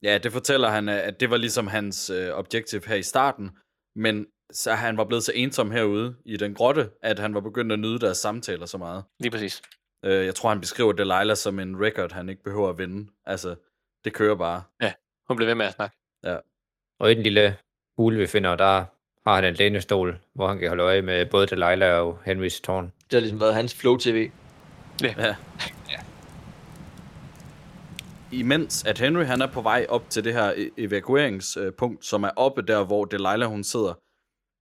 Ja, 0.02 0.18
det 0.18 0.32
fortæller 0.32 0.68
han, 0.68 0.88
at 0.88 1.20
det 1.20 1.30
var 1.30 1.36
ligesom 1.36 1.66
hans 1.66 2.10
øh, 2.10 2.30
objektiv 2.32 2.80
her 2.86 2.94
i 2.94 3.02
starten, 3.02 3.50
men 3.96 4.26
så 4.52 4.72
han 4.72 4.96
var 4.96 5.04
blevet 5.04 5.24
så 5.24 5.32
ensom 5.34 5.70
herude 5.70 6.16
i 6.24 6.36
den 6.36 6.54
grotte, 6.54 6.90
at 7.02 7.18
han 7.18 7.34
var 7.34 7.40
begyndt 7.40 7.72
at 7.72 7.78
nyde 7.78 7.98
deres 7.98 8.18
samtaler 8.18 8.66
så 8.66 8.78
meget. 8.78 9.04
Lige 9.20 9.30
præcis. 9.30 9.62
Øh, 10.04 10.26
jeg 10.26 10.34
tror, 10.34 10.48
han 10.48 10.60
beskriver 10.60 10.92
Delilah 10.92 11.36
som 11.36 11.58
en 11.58 11.84
record, 11.84 12.12
han 12.12 12.28
ikke 12.28 12.42
behøver 12.42 12.68
at 12.68 12.78
vinde. 12.78 13.10
Altså, 13.26 13.54
det 14.04 14.12
kører 14.12 14.34
bare. 14.34 14.62
Ja, 14.82 14.92
hun 15.28 15.36
blev 15.36 15.46
ved 15.48 15.54
med 15.54 15.66
at 15.66 15.74
snakke. 15.74 15.96
Ja. 16.24 16.36
Og 17.00 17.10
i 17.10 17.14
den 17.14 17.22
lille 17.22 17.56
hule, 17.96 18.18
vi 18.18 18.26
finder, 18.26 18.56
der 18.56 18.84
har 19.28 19.34
han 19.34 19.44
en 19.44 19.54
lænestol, 19.54 20.20
hvor 20.34 20.48
han 20.48 20.58
kan 20.58 20.68
holde 20.68 20.82
øje 20.82 21.02
med 21.02 21.26
både 21.26 21.46
Delilah 21.46 22.00
og 22.00 22.18
Henrys 22.24 22.60
tårn. 22.60 22.84
Det 22.84 23.12
har 23.12 23.20
ligesom 23.20 23.40
været 23.40 23.54
hans 23.54 23.74
flow-tv. 23.74 24.30
Ja. 25.02 25.34
ja. 25.90 26.00
Imens 28.32 28.84
at 28.84 28.98
Henry 28.98 29.24
han 29.24 29.42
er 29.42 29.46
på 29.46 29.60
vej 29.60 29.86
op 29.88 30.10
til 30.10 30.24
det 30.24 30.32
her 30.32 30.52
e- 30.52 30.70
evakueringspunkt, 30.78 32.04
som 32.04 32.22
er 32.22 32.30
oppe 32.36 32.62
der, 32.62 32.84
hvor 32.84 33.04
Delilah 33.04 33.48
hun 33.48 33.64
sidder, 33.64 33.94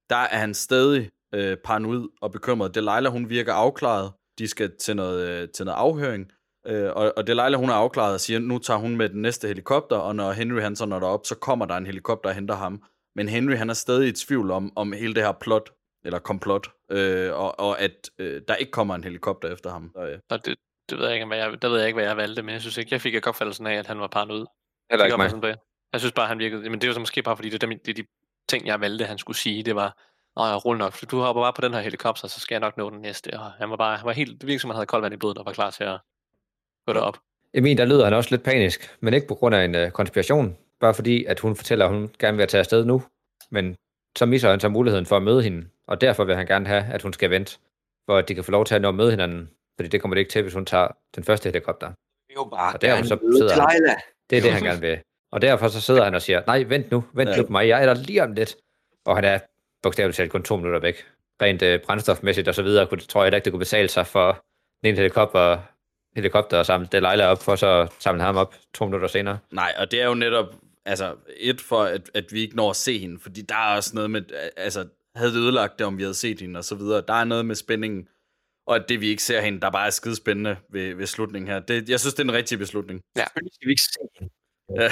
der 0.10 0.16
er 0.16 0.38
han 0.38 0.54
stadig 0.54 1.10
øh, 1.36 1.58
paranoid 1.58 2.08
og 2.22 2.32
bekymret. 2.32 2.76
Delilah 2.76 3.12
hun 3.12 3.30
virker 3.30 3.54
afklaret. 3.54 4.12
De 4.40 4.48
skal 4.48 4.72
til 4.82 4.96
noget, 4.96 5.30
øh, 5.30 5.50
til 5.50 5.66
noget 5.66 5.78
afhøring. 5.78 6.32
Øh, 6.68 6.92
og, 6.96 7.14
og 7.18 7.28
Delilah 7.28 7.60
hun 7.60 7.70
er 7.70 7.74
afklaret 7.74 8.14
og 8.14 8.20
siger, 8.20 8.40
nu 8.40 8.58
tager 8.58 8.80
hun 8.80 8.96
med 8.96 9.10
den 9.10 9.22
næste 9.22 9.48
helikopter, 9.48 9.96
og 9.96 10.16
når 10.16 10.32
Henry 10.32 10.62
han 10.62 10.76
så 10.76 10.86
når 10.86 11.00
derop, 11.00 11.26
så 11.26 11.36
kommer 11.36 11.66
der 11.66 11.76
en 11.78 11.86
helikopter 11.86 12.30
og 12.30 12.36
henter 12.36 12.56
ham. 12.56 12.84
Men 13.16 13.30
Henry 13.30 13.56
han 13.56 13.70
er 13.70 13.74
stadig 13.74 14.08
i 14.08 14.12
tvivl 14.12 14.52
om, 14.52 14.72
om 14.76 14.94
hele 14.94 15.16
det 15.16 15.24
her 15.24 15.32
plot, 15.32 15.70
eller 16.06 16.20
komplot, 16.20 16.68
øh, 16.92 17.34
og, 17.34 17.60
og 17.60 17.82
at 17.82 18.10
øh, 18.18 18.42
der 18.48 18.56
ikke 18.56 18.72
kommer 18.72 18.96
en 18.96 19.04
helikopter 19.04 19.54
efter 19.54 19.70
ham. 19.72 19.92
Så, 19.96 20.02
øh. 20.02 20.20
Det, 20.32 20.56
det 20.90 20.98
ved 20.98 21.06
jeg 21.06 21.14
ikke, 21.16 21.26
hvad 21.26 21.38
jeg, 21.38 21.62
der 21.62 21.70
ved 21.70 21.78
jeg 21.78 21.88
ikke, 21.88 21.96
hvad 21.98 22.06
jeg 22.08 22.18
valgte, 22.18 22.44
men 22.44 22.54
jeg 22.54 22.62
synes 22.62 22.78
ikke, 22.78 22.94
jeg 22.94 23.02
fik 23.02 23.14
ikke 23.14 23.28
opfattelsen 23.28 23.68
af, 23.68 23.76
at 23.76 23.88
han 23.88 24.00
var 24.00 24.08
paranoid. 24.08 24.46
Heller 24.92 25.06
ikke 25.06 25.18
mig. 25.18 25.44
af- 25.50 25.56
Jeg 25.94 26.02
synes 26.02 26.14
bare, 26.14 26.28
han 26.28 26.40
virkede, 26.40 26.70
men 26.70 26.82
det 26.82 26.88
var 26.88 26.94
så 26.94 27.00
måske 27.00 27.22
bare, 27.24 27.36
fordi 27.38 27.50
det 27.50 27.64
er, 27.64 27.68
dem, 27.68 27.80
det 27.86 28.00
er 28.00 28.04
de 28.04 28.08
ting, 28.50 28.68
jeg 28.68 28.82
valgte, 28.82 29.06
han 29.06 29.18
skulle 29.18 29.38
sige, 29.38 29.64
det 29.64 29.76
var, 29.76 29.98
Nå 30.36 30.46
ja, 30.46 30.56
rulle 30.56 30.80
nok, 30.80 31.12
du 31.12 31.20
hopper 31.20 31.42
bare 31.44 31.54
på 31.54 31.62
den 31.62 31.74
her 31.74 31.82
helikopter, 31.82 32.28
så 32.28 32.40
skal 32.40 32.56
jeg 32.56 32.60
nok 32.60 32.78
nå 32.78 32.90
den 32.90 33.02
næste. 33.02 33.34
Og 33.40 33.52
han 33.52 33.70
var 33.70 33.76
bare, 33.76 33.98
han 33.98 34.06
var 34.06 34.12
helt, 34.12 34.42
det 34.42 34.48
virkede 34.48 34.60
som, 34.60 34.70
han 34.70 34.76
havde 34.76 34.86
koldt 34.86 35.04
vand 35.04 35.14
i 35.14 35.18
blodet, 35.18 35.38
og 35.38 35.46
var 35.46 35.54
klar 35.54 35.70
til 35.70 35.84
at 35.84 36.00
gå 36.88 36.94
derop. 36.94 37.18
Emil, 37.54 37.78
der 37.78 37.86
lyder 37.86 38.04
han 38.04 38.14
også 38.14 38.30
lidt 38.32 38.44
panisk, 38.44 38.98
men 39.00 39.14
ikke 39.14 39.28
på 39.28 39.36
grund 39.36 39.56
af 39.56 39.66
en 39.66 39.76
øh, 39.76 39.92
konspiration, 39.92 40.58
bare 40.80 40.94
fordi, 40.94 41.26
at 41.26 41.40
hun 41.40 41.56
fortæller, 41.56 41.86
at 41.86 41.92
hun 41.92 42.10
gerne 42.20 42.38
vil 42.38 42.48
tage 42.48 42.60
afsted 42.60 42.86
nu, 42.86 43.04
men 43.52 43.76
så 44.18 44.26
misser 44.26 44.50
han 44.50 44.60
så 44.60 44.70
muligheden 44.70 45.06
for 45.06 45.18
at 45.18 45.24
møde 45.24 45.44
hende, 45.44 45.68
og 45.90 46.02
derfor 46.02 46.24
vil 46.24 46.36
han 46.36 46.46
gerne 46.46 46.68
have, 46.68 46.84
at 46.94 47.02
hun 47.02 47.14
skal 47.14 47.30
vente, 47.30 47.58
for 48.10 48.18
at 48.18 48.30
de 48.30 48.36
kan 48.36 48.44
få 48.44 48.52
lov 48.52 48.66
til 48.66 48.76
at 48.76 48.82
nå 48.82 48.90
at 48.90 48.96
møde 48.96 49.12
hinanden, 49.12 49.50
fordi 49.78 49.90
det 49.90 50.02
kommer 50.02 50.16
det 50.16 50.20
ikke 50.20 50.32
til, 50.32 50.42
hvis 50.42 50.54
hun 50.54 50.66
tager 50.66 50.88
den 51.16 51.24
første 51.24 51.50
helikopter. 51.50 51.88
Det 51.88 51.96
er 52.30 52.34
jo 52.38 52.44
bare 52.44 52.74
Og 52.74 52.82
derfor 52.82 53.04
så 53.04 53.18
sidder 53.38 53.62
han. 53.70 53.96
Det 54.30 54.38
er 54.38 54.42
det, 54.42 54.52
han 54.52 54.64
gerne 54.64 54.82
vil. 54.82 55.00
Og 55.32 55.42
derfor 55.42 55.68
så 55.68 55.82
sidder 55.82 56.04
han 56.04 56.16
og 56.16 56.22
siger, 56.22 56.42
nej, 56.48 56.64
vent 56.68 56.92
nu, 56.92 57.04
vent 57.14 57.30
Ja. 57.30 57.44
på 57.44 57.52
mig, 57.52 57.68
jeg 57.68 57.82
er 57.82 57.86
der 57.86 57.94
lige 57.94 58.24
om 58.24 58.34
lidt. 58.34 58.56
Og 59.06 59.16
han 59.16 59.24
er 59.24 59.40
bogstaveligt 59.84 60.18
talt 60.18 60.32
kun 60.32 60.44
to 60.44 60.56
minutter 60.56 60.80
væk. 60.80 61.06
Rent 61.42 61.62
øh, 61.62 61.80
brændstofmæssigt 61.86 62.48
og 62.48 62.56
så 62.56 62.62
videre, 62.64 62.88
kunne, 62.88 63.02
tror 63.02 63.24
jeg 63.24 63.32
da 63.32 63.36
ikke, 63.38 63.46
det 63.46 63.54
kunne 63.54 63.60
betale 63.60 63.88
sig 63.88 64.08
for 64.08 64.46
den 64.82 64.90
ene 64.90 64.98
helikopter, 64.98 65.60
helikopter 66.16 66.58
og 66.58 66.66
samle 66.66 66.88
Delilah 66.92 67.28
op, 67.28 67.44
for 67.44 67.56
så 67.56 67.68
at 67.68 67.90
samle 68.00 68.22
ham 68.22 68.38
op 68.38 68.56
to 68.74 68.86
minutter 68.86 69.08
senere. 69.08 69.38
Nej, 69.52 69.74
og 69.78 69.92
det 69.92 70.02
er 70.02 70.06
jo 70.08 70.14
netop, 70.14 70.56
altså, 70.86 71.16
et 71.38 71.62
for, 71.62 71.84
at, 71.84 72.02
at 72.14 72.26
vi 72.32 72.42
ikke 72.42 72.56
når 72.56 72.70
at 72.70 72.76
se 72.76 72.98
hende, 72.98 73.20
fordi 73.20 73.42
der 73.42 73.56
er 73.56 73.76
også 73.76 73.92
noget 73.94 74.12
med, 74.12 74.22
altså, 74.58 74.88
havde 75.20 75.34
det 75.34 75.40
ødelagt 75.40 75.80
det, 75.80 75.88
om 75.88 75.98
vi 75.98 76.04
havde 76.04 76.14
set 76.14 76.42
hende 76.42 76.58
og 76.58 76.64
så 76.64 76.76
videre. 76.76 77.04
Der 77.08 77.14
er 77.14 77.24
noget 77.24 77.46
med 77.46 77.56
spændingen, 77.56 78.08
og 78.68 78.76
at 78.76 78.86
det, 78.90 79.02
vi 79.02 79.08
ikke 79.08 79.24
ser 79.24 79.42
hende, 79.42 79.62
der 79.62 79.70
bare 79.70 79.86
er 79.86 79.90
skidespændende 79.90 80.58
ved, 80.70 80.96
ved 80.96 81.06
slutningen 81.06 81.48
her. 81.52 81.60
Det, 81.60 81.90
jeg 81.90 82.00
synes, 82.00 82.14
det 82.14 82.20
er 82.20 82.30
en 82.30 82.34
rigtig 82.34 82.60
beslutning. 82.60 83.02
Ja. 83.18 83.26
Skal 83.26 83.68
vi 83.68 83.72
ikke 83.72 83.82
se 83.82 84.00
hende? 84.20 84.34
Ja. 84.80 84.90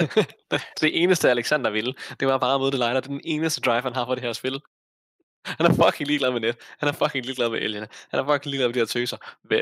det 0.80 1.02
eneste, 1.02 1.30
Alexander 1.30 1.70
ville, 1.70 1.94
det 2.20 2.28
var 2.28 2.38
bare 2.38 2.54
at 2.54 2.60
møde 2.60 2.72
Delilah. 2.72 2.96
Det 2.96 3.04
er 3.04 3.08
den 3.08 3.20
eneste 3.24 3.60
drive, 3.60 3.82
han 3.82 3.94
har 3.94 4.06
for 4.06 4.14
det 4.14 4.24
her 4.24 4.32
spil. 4.32 4.60
Han 5.46 5.66
er 5.66 5.74
fucking 5.84 6.06
ligeglad 6.06 6.30
med 6.30 6.40
net. 6.40 6.56
Han 6.78 6.88
er 6.88 6.92
fucking 6.92 7.24
ligeglad 7.24 7.50
med 7.50 7.58
aliene. 7.58 7.88
Han 8.10 8.20
er 8.20 8.24
fucking 8.24 8.50
ligeglad 8.50 8.68
med 8.68 8.74
de 8.74 8.78
her 8.78 8.86
tøser. 8.86 9.16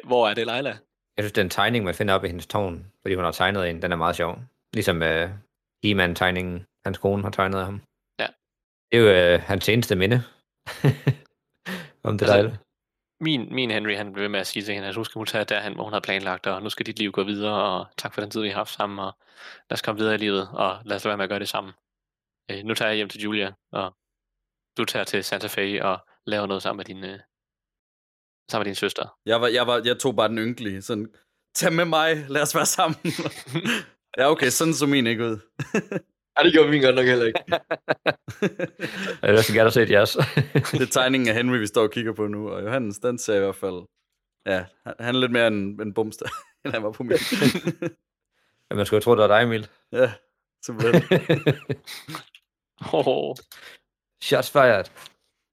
Hvor 0.06 0.28
er 0.28 0.34
det, 0.34 0.46
Leila? 0.46 0.70
Jeg 1.16 1.22
synes, 1.24 1.32
den 1.32 1.50
tegning, 1.50 1.84
man 1.84 1.94
finder 1.94 2.14
op 2.14 2.24
i 2.24 2.26
hendes 2.26 2.46
tårn, 2.46 2.86
fordi 3.02 3.14
hun 3.14 3.24
har 3.24 3.32
tegnet 3.32 3.70
en, 3.70 3.82
den 3.82 3.92
er 3.92 3.96
meget 3.96 4.16
sjov. 4.16 4.38
Ligesom 4.74 4.96
uh, 4.96 5.30
He-Man-tegningen, 5.84 6.66
hans 6.84 6.98
kone 6.98 7.22
har 7.22 7.30
tegnet 7.30 7.58
af 7.58 7.64
ham. 7.64 7.80
Det 8.92 8.98
er 8.98 9.30
jo 9.30 9.34
uh, 9.34 9.40
hans 9.40 9.68
eneste 9.68 9.96
minde. 9.96 10.22
Om 12.06 12.18
det 12.18 12.22
Altså, 12.22 12.36
altså, 12.36 12.58
Min, 13.20 13.54
min 13.54 13.70
Henry, 13.70 13.96
han 13.96 14.12
blev 14.12 14.22
ved 14.22 14.28
med 14.28 14.40
at 14.40 14.46
sige 14.46 14.62
til 14.62 14.74
hende, 14.74 14.88
at 14.88 14.96
nu 14.96 15.04
skal 15.04 15.18
hun 15.18 15.26
tage 15.26 15.44
derhen, 15.44 15.74
hvor 15.74 15.84
hun 15.84 15.92
har 15.92 16.00
planlagt, 16.00 16.46
og 16.46 16.62
nu 16.62 16.68
skal 16.68 16.86
dit 16.86 16.98
liv 16.98 17.12
gå 17.12 17.24
videre, 17.24 17.62
og 17.62 17.86
tak 17.98 18.14
for 18.14 18.20
den 18.20 18.30
tid, 18.30 18.40
vi 18.40 18.48
har 18.48 18.56
haft 18.56 18.74
sammen, 18.74 18.98
og 18.98 19.12
lad 19.70 19.72
os 19.72 19.82
komme 19.82 19.98
videre 19.98 20.14
i 20.14 20.18
livet, 20.18 20.48
og 20.48 20.80
lad 20.84 20.96
os 20.96 21.04
lade 21.04 21.10
være 21.10 21.16
med 21.16 21.24
at 21.24 21.28
gøre 21.28 21.38
det 21.38 21.48
sammen. 21.48 21.72
Øh, 22.50 22.64
nu 22.64 22.74
tager 22.74 22.88
jeg 22.88 22.96
hjem 22.96 23.08
til 23.08 23.20
Julia, 23.20 23.52
og 23.72 23.96
du 24.78 24.84
tager 24.84 25.04
til 25.04 25.24
Santa 25.24 25.46
Fe 25.46 25.84
og 25.84 25.98
laver 26.26 26.46
noget 26.46 26.62
sammen 26.62 26.76
med 26.76 26.84
din, 26.84 27.04
øh, 27.04 27.20
sammen 28.50 28.64
med 28.64 28.64
din 28.64 28.74
søster. 28.74 29.18
Jeg, 29.26 29.40
var, 29.40 29.48
jeg, 29.48 29.66
var, 29.66 29.82
jeg 29.84 29.98
tog 29.98 30.16
bare 30.16 30.28
den 30.28 30.38
ynkelige. 30.38 30.82
Sådan, 30.82 31.14
tag 31.54 31.72
med 31.72 31.84
mig, 31.84 32.16
lad 32.28 32.42
os 32.42 32.54
være 32.54 32.66
sammen. 32.66 33.12
ja, 34.18 34.30
okay, 34.30 34.48
sådan 34.48 34.74
så 34.74 34.86
min 34.86 35.06
ikke 35.06 35.24
ud. 35.24 35.38
Ja, 36.38 36.44
det 36.44 36.52
gjorde 36.52 36.70
min 36.70 36.82
godt 36.82 36.94
nok 36.96 37.06
heller 37.06 37.26
ikke. 37.26 37.40
Jeg 39.22 39.30
vil 39.30 39.38
også 39.38 39.52
gerne 39.52 39.60
have 39.60 39.70
set 39.70 39.90
jeres. 39.90 40.12
det 40.72 40.82
er 40.82 40.86
tegningen 40.90 41.28
af 41.28 41.34
Henry, 41.34 41.58
vi 41.58 41.66
står 41.66 41.82
og 41.82 41.90
kigger 41.90 42.12
på 42.12 42.26
nu, 42.26 42.50
og 42.50 42.62
Johannes, 42.62 42.98
den 42.98 43.18
ser 43.18 43.36
i 43.36 43.38
hvert 43.38 43.56
fald... 43.56 43.86
Ja, 44.46 44.64
han, 44.84 44.94
han 45.00 45.14
er 45.14 45.20
lidt 45.20 45.32
mere 45.32 45.46
en, 45.46 45.80
en 45.80 45.94
bumster, 45.94 46.26
end 46.64 46.74
han 46.74 46.82
var 46.82 46.90
på 46.92 47.02
min. 47.02 47.18
Ja, 48.70 48.76
man 48.76 48.86
skulle 48.86 48.98
jo 48.98 49.02
tro, 49.04 49.10
det 49.12 49.18
var 49.18 49.38
dig, 49.38 49.42
Emil. 49.42 49.68
ja, 49.92 50.12
simpelthen. 50.64 51.02
Oh. 52.92 53.36
Shots 54.22 54.50
fired. 54.50 54.84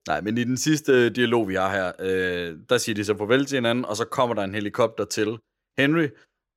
Nej, 0.08 0.22
men 0.22 0.38
i 0.38 0.44
den 0.44 0.58
sidste 0.58 1.10
dialog, 1.10 1.48
vi 1.48 1.56
har 1.56 1.72
her, 1.72 1.92
øh, 2.00 2.60
der 2.70 2.78
siger 2.78 2.96
de 2.96 3.06
så 3.06 3.18
farvel 3.18 3.46
til 3.46 3.58
hinanden, 3.58 3.86
og 3.86 3.98
så 3.98 4.06
kommer 4.06 4.36
der 4.36 4.44
en 4.44 4.56
helikopter 4.56 5.06
til 5.06 5.40
Henry, 5.78 6.08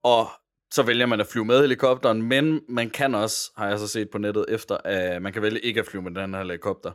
og 0.05 0.29
så 0.73 0.83
vælger 0.83 1.07
man 1.07 1.21
at 1.21 1.27
flyve 1.27 1.45
med 1.45 1.61
helikopteren, 1.61 2.23
men 2.23 2.61
man 2.69 2.91
kan 2.91 3.15
også, 3.15 3.53
har 3.57 3.69
jeg 3.69 3.79
så 3.79 3.89
set 3.89 4.11
på 4.11 4.19
nettet 4.19 4.45
efter, 4.49 4.77
at 4.85 5.23
man 5.23 5.33
kan 5.33 5.43
vælge 5.43 5.61
ikke 5.61 5.81
at 5.81 5.87
flyve 5.87 6.03
med 6.03 6.15
den 6.23 6.35
her 6.35 6.41
helikopter. 6.43 6.93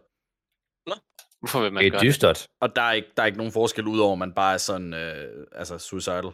Hvorfor 1.40 1.62
vil 1.62 1.74
man 1.74 1.82
Det 1.82 1.88
er 1.88 1.92
gøre 1.92 2.00
det? 2.00 2.08
dystert. 2.08 2.48
Og 2.62 2.76
der 2.76 2.82
er 2.82 2.92
ikke, 2.92 3.08
der 3.18 3.22
er 3.24 3.26
ikke 3.28 3.38
nogen 3.38 3.52
forskel, 3.54 3.88
udover 3.88 4.12
at 4.14 4.20
man 4.20 4.34
bare 4.34 4.54
er 4.54 4.58
sådan, 4.58 4.94
øh, 4.94 5.48
altså 5.52 5.78
suicidal. 5.78 6.24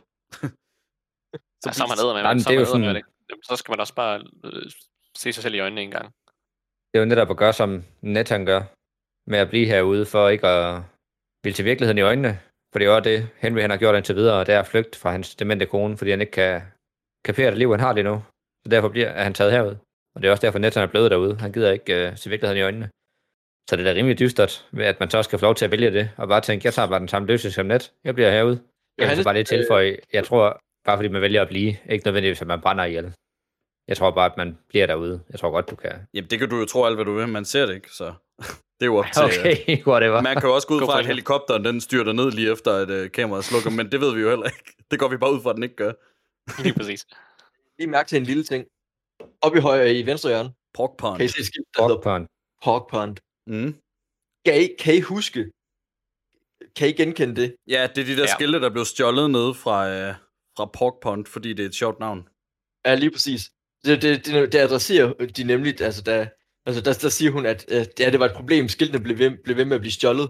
Så, 1.63 1.69
ja, 1.69 1.73
så 1.73 1.83
er 1.83 1.87
man 1.87 2.15
med, 2.15 2.23
Nej, 2.23 2.33
men 2.33 2.41
så, 2.41 2.49
det 2.49 2.55
er 2.55 2.61
eddermame 2.61 2.83
sådan- 2.85 2.95
det. 2.95 3.03
Jamen, 3.29 3.43
så 3.43 3.55
skal 3.55 3.71
man 3.71 3.79
også 3.79 3.95
bare 3.95 4.15
øh, 4.43 4.71
se 5.17 5.33
sig 5.33 5.43
selv 5.43 5.55
i 5.55 5.59
øjnene 5.59 5.81
en 5.81 5.91
gang. 5.91 6.05
Det 6.89 6.95
er 6.95 6.99
jo 6.99 7.05
netop 7.05 7.29
at 7.29 7.37
gøre, 7.37 7.53
som 7.53 7.83
Nathan 8.01 8.45
gør, 8.45 8.61
med 9.29 9.39
at 9.39 9.49
blive 9.49 9.65
herude, 9.65 10.05
for 10.05 10.29
ikke 10.29 10.47
at 10.47 10.81
ville 11.43 11.55
til 11.55 11.65
virkeligheden 11.65 11.97
i 11.97 12.01
øjnene. 12.01 12.39
For 12.71 12.79
det 12.79 12.87
er 12.87 12.93
jo 12.95 12.99
det, 12.99 13.29
Henry 13.37 13.61
han 13.61 13.69
har 13.69 13.77
gjort 13.77 13.95
indtil 13.95 14.15
videre, 14.15 14.39
og 14.39 14.45
det 14.45 14.55
er 14.55 14.59
at 14.59 14.67
flygte 14.67 14.99
fra 14.99 15.11
hans 15.11 15.35
demente 15.35 15.65
kone, 15.65 15.97
fordi 15.97 16.11
han 16.11 16.21
ikke 16.21 16.31
kan 16.31 16.61
kapere 17.29 17.49
det 17.51 17.57
liv, 17.57 17.69
han 17.71 17.79
har 17.79 17.93
lige 17.93 18.03
nu. 18.11 18.15
Så 18.63 18.67
derfor 18.71 18.89
bliver, 18.89 19.09
er 19.19 19.23
han 19.23 19.33
taget 19.33 19.51
herud. 19.51 19.75
Og 20.15 20.21
det 20.21 20.27
er 20.27 20.31
også 20.31 20.45
derfor, 20.45 20.59
Nathan 20.59 20.83
er 20.83 20.87
blevet 20.87 21.11
derude. 21.11 21.33
Han 21.39 21.51
gider 21.51 21.71
ikke 21.71 21.91
uh, 22.07 22.17
se 22.17 22.29
virkeligheden 22.29 22.61
i 22.61 22.65
øjnene. 22.69 22.89
Så 23.69 23.75
det 23.75 23.87
er 23.87 23.93
da 23.93 23.99
rimelig 23.99 24.19
dystert, 24.19 24.67
ved 24.71 24.85
at 24.85 24.99
man 24.99 25.09
så 25.09 25.17
også 25.17 25.27
skal 25.29 25.39
få 25.39 25.45
lov 25.45 25.55
til 25.55 25.65
at 25.65 25.71
vælge 25.71 25.91
det, 25.91 26.09
og 26.17 26.27
bare 26.27 26.41
tænke, 26.41 26.65
jeg 26.65 26.73
tager 26.73 26.87
bare 26.87 26.99
den 26.99 27.07
samme 27.07 27.27
løsning 27.27 27.53
som 27.53 27.65
net. 27.65 27.91
Jeg 28.03 28.13
bliver 28.15 28.31
herude. 28.31 28.59
Jeg 28.97 29.17
vil 29.17 29.23
bare 29.23 29.33
lige 29.33 29.43
tilføje, 29.43 29.97
jeg 30.13 30.23
tror, 30.25 30.59
bare 30.85 30.97
fordi 30.97 31.07
man 31.09 31.21
vælger 31.21 31.41
at 31.41 31.47
blive, 31.47 31.77
ikke 31.89 32.05
nødvendigvis, 32.05 32.41
at 32.41 32.47
man 32.47 32.61
brænder 32.61 32.83
ihjel. 32.83 33.13
Jeg 33.87 33.97
tror 33.97 34.11
bare, 34.11 34.25
at 34.25 34.37
man 34.37 34.57
bliver 34.69 34.85
derude. 34.87 35.21
Jeg 35.29 35.39
tror 35.39 35.51
godt, 35.51 35.69
du 35.69 35.75
kan. 35.75 35.91
Jamen, 36.13 36.29
det 36.29 36.39
kan 36.39 36.49
du 36.49 36.55
jo 36.59 36.65
tro 36.65 36.85
alt, 36.85 36.95
hvad 36.95 37.05
du 37.05 37.13
vil. 37.13 37.27
Man 37.27 37.45
ser 37.45 37.65
det 37.65 37.75
ikke, 37.75 37.91
så 37.91 38.05
det 38.77 38.81
er 38.81 38.85
jo 38.85 38.97
op 38.97 39.05
til... 39.13 39.23
Okay, 39.39 39.83
whatever. 39.91 40.21
Man 40.21 40.35
kan 40.35 40.49
jo 40.49 40.55
også 40.55 40.67
gå 40.67 40.73
ud 40.73 40.81
fra, 40.81 40.99
at 40.99 41.05
helikopteren 41.05 41.65
den 41.65 41.81
styrter 41.81 42.13
ned 42.13 42.31
lige 42.31 42.51
efter, 42.51 42.71
at 42.71 42.89
uh, 42.89 43.11
kameraet 43.11 43.45
slukker, 43.45 43.69
men 43.69 43.91
det 43.91 44.01
ved 44.01 44.15
vi 44.15 44.21
jo 44.21 44.29
heller 44.29 44.45
ikke. 44.45 44.73
Det 44.91 44.99
går 44.99 45.07
vi 45.07 45.17
bare 45.17 45.33
ud 45.33 45.41
fra, 45.41 45.49
at 45.49 45.55
den 45.55 45.63
ikke 45.63 45.75
gør. 45.75 45.91
Lige 46.63 46.73
præcis. 46.73 47.05
Lige 47.79 47.89
mærke 47.89 48.09
til 48.09 48.17
en 48.17 48.23
lille 48.23 48.43
ting. 48.43 48.65
Oppe 49.41 49.57
i 49.57 49.61
højre 49.61 49.93
i 49.93 50.05
venstre 50.05 50.29
hjørne, 50.29 50.49
Pork 50.73 50.97
pond. 50.97 51.17
kan 51.17 51.25
I 51.25 51.29
se 51.29 51.45
skilt, 51.45 51.67
der. 51.77 52.27
Pork 52.63 52.89
Pond. 52.89 53.17
Mm. 53.47 53.75
Kan 54.45 54.61
I, 54.61 54.67
kan 54.79 54.95
I 54.95 54.99
huske? 55.01 55.51
Kan 56.75 56.89
I 56.89 56.91
genkende 56.91 57.35
det? 57.41 57.55
Ja, 57.67 57.87
det 57.95 58.01
er 58.01 58.05
de 58.05 58.15
der 58.15 58.21
Ja. 58.27 58.35
skilte, 58.35 58.59
der 58.61 58.69
blev 58.69 58.85
stjålet 58.85 59.31
ned 59.31 59.53
fra, 59.53 59.77
uh, 60.09 60.15
fra 60.57 60.65
Pork 60.65 60.93
Pond, 61.01 61.25
fordi 61.25 61.53
det 61.53 61.63
er 61.63 61.69
et 61.69 61.75
sjovt 61.75 61.99
navn. 61.99 62.29
Ja, 62.85 62.95
lige 62.95 63.11
præcis. 63.11 63.51
Det, 63.85 64.01
det, 64.01 64.25
det, 64.25 64.51
det 64.51 64.59
adresserer 64.59 65.13
de 65.13 65.43
nemlig, 65.43 65.81
altså 65.81 66.01
der, 66.01 66.27
altså 66.65 66.81
der, 66.81 66.93
der 67.01 67.09
siger 67.09 67.31
hun, 67.31 67.45
at 67.45 67.65
øh, 67.71 67.85
ja, 67.99 68.09
det 68.11 68.19
var 68.19 68.25
et 68.25 68.35
problem, 68.35 68.67
skiltene 68.69 69.03
blev 69.03 69.17
ved, 69.17 69.31
blev 69.43 69.57
ved 69.57 69.65
med 69.65 69.75
at 69.75 69.81
blive 69.81 69.91
stjålet. 69.91 70.29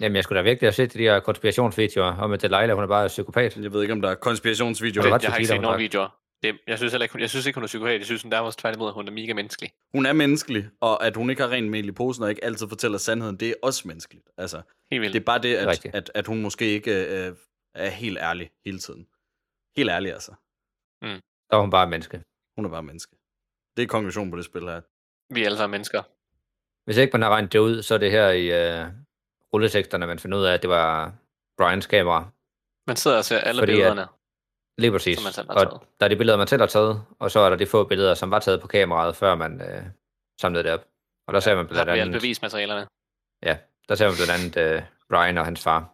Jamen, 0.00 0.16
jeg 0.16 0.24
skulle 0.24 0.38
da 0.38 0.42
virkelig 0.42 0.66
have 0.66 0.72
set 0.72 0.94
de 0.94 0.98
der 0.98 1.20
konspirationsvideoer 1.20 2.16
om, 2.16 2.32
at 2.32 2.42
Delilah, 2.42 2.70
hun 2.70 2.84
er 2.84 2.88
bare 2.88 3.08
psykopat. 3.08 3.56
Jeg 3.56 3.72
ved 3.72 3.82
ikke, 3.82 3.92
om 3.92 4.00
der 4.00 4.10
er 4.10 4.14
konspirationsvideoer. 4.14 5.02
Det 5.02 5.12
er 5.12 5.12
Det, 5.12 5.14
ret 5.14 5.22
jeg 5.22 5.30
har 5.30 5.38
ikke 5.38 5.48
set 5.48 5.60
nogen 5.60 5.80
videoer. 5.80 6.18
Det, 6.42 6.58
jeg 6.66 6.78
synes 6.78 6.92
heller 6.92 7.04
ikke, 7.04 7.12
hun, 7.12 7.20
jeg 7.20 7.30
synes 7.30 7.46
ikke, 7.46 7.56
hun 7.56 7.62
er 7.62 7.66
psykopat. 7.66 7.98
Jeg 7.98 8.04
synes, 8.04 8.22
hun 8.22 8.32
der 8.32 8.38
var 8.38 8.54
tværtimod, 8.58 8.88
at 8.88 8.94
hun 8.94 9.08
er 9.08 9.12
mega 9.12 9.34
menneskelig. 9.34 9.70
Hun 9.94 10.06
er 10.06 10.12
menneskelig, 10.12 10.68
og 10.80 11.06
at 11.06 11.16
hun 11.16 11.30
ikke 11.30 11.42
har 11.42 11.50
rent 11.50 11.70
mel 11.70 11.88
i 11.88 11.92
posen 11.92 12.24
og 12.24 12.30
ikke 12.30 12.44
altid 12.44 12.68
fortæller 12.68 12.98
sandheden, 12.98 13.36
det 13.36 13.48
er 13.48 13.54
også 13.62 13.88
menneskeligt. 13.88 14.28
Altså, 14.38 14.62
det 14.90 15.16
er 15.16 15.20
bare 15.20 15.38
det, 15.38 15.56
at, 15.56 15.86
at, 15.94 16.10
at 16.14 16.26
hun 16.26 16.42
måske 16.42 16.64
ikke 16.64 17.26
øh, 17.26 17.34
er 17.74 17.88
helt 17.88 18.18
ærlig 18.18 18.50
hele 18.64 18.78
tiden. 18.78 19.06
Helt 19.76 19.90
ærlig, 19.90 20.12
altså. 20.12 20.32
Der 21.50 21.56
var 21.56 21.60
hun 21.60 21.70
bare 21.70 21.82
et 21.82 21.90
menneske. 21.90 22.22
Hun 22.56 22.64
er 22.64 22.68
bare 22.68 22.82
menneske. 22.82 23.16
Det 23.76 23.82
er 23.82 23.86
konklusionen 23.86 24.30
på 24.30 24.36
det 24.36 24.44
spil 24.44 24.62
her. 24.62 24.80
Vi 25.34 25.40
er 25.40 25.46
alle 25.46 25.58
sammen 25.58 25.70
mennesker. 25.70 26.02
Hvis 26.84 26.96
ikke 26.96 27.12
man 27.12 27.22
har 27.22 27.30
regnet 27.30 27.52
det 27.52 27.58
ud, 27.58 27.82
så 27.82 27.94
er 27.94 27.98
det 27.98 28.10
her 28.10 28.28
i 28.30 28.44
uh, 28.82 28.88
rulleteksterne, 29.54 30.06
man 30.06 30.18
finder 30.18 30.38
ud 30.38 30.44
af, 30.44 30.54
at 30.54 30.62
det 30.62 30.70
var 30.70 31.12
Brians 31.58 31.86
kamera. 31.86 32.30
Man 32.86 32.96
sidder 32.96 33.16
og 33.18 33.24
ser 33.24 33.38
alle 33.38 33.60
Fordi 33.60 33.72
at- 33.72 33.76
billederne. 33.76 34.06
Lige 34.78 34.90
præcis. 34.92 35.18
Som 35.18 35.24
man 35.24 35.32
selv 35.32 35.46
har 35.46 35.54
og 35.54 35.70
taget. 35.70 35.82
der 36.00 36.06
er 36.06 36.08
de 36.10 36.16
billeder, 36.16 36.38
man 36.38 36.46
selv 36.46 36.60
har 36.62 36.66
taget, 36.66 37.04
og 37.18 37.30
så 37.30 37.40
er 37.40 37.50
der 37.50 37.56
de 37.56 37.66
få 37.66 37.84
billeder, 37.84 38.14
som 38.14 38.30
var 38.30 38.38
taget 38.38 38.60
på 38.60 38.66
kameraet, 38.66 39.16
før 39.16 39.34
man 39.34 39.52
uh, 39.60 39.86
samlede 40.40 40.64
det 40.64 40.72
op. 40.72 40.84
Og 41.26 41.34
der 41.34 41.40
ser 41.40 41.54
man 41.54 41.64
Der 41.64 41.72
blandt 41.72 41.90
andet, 41.90 42.12
bevismaterialerne. 42.20 42.86
ja, 43.42 43.58
der 43.88 43.94
ser 43.94 44.06
man 44.06 44.14
blandt 44.16 44.32
andet 44.58 44.82
uh, 44.82 44.88
Brian 45.10 45.38
og 45.38 45.44
hans 45.44 45.62
far. 45.62 45.92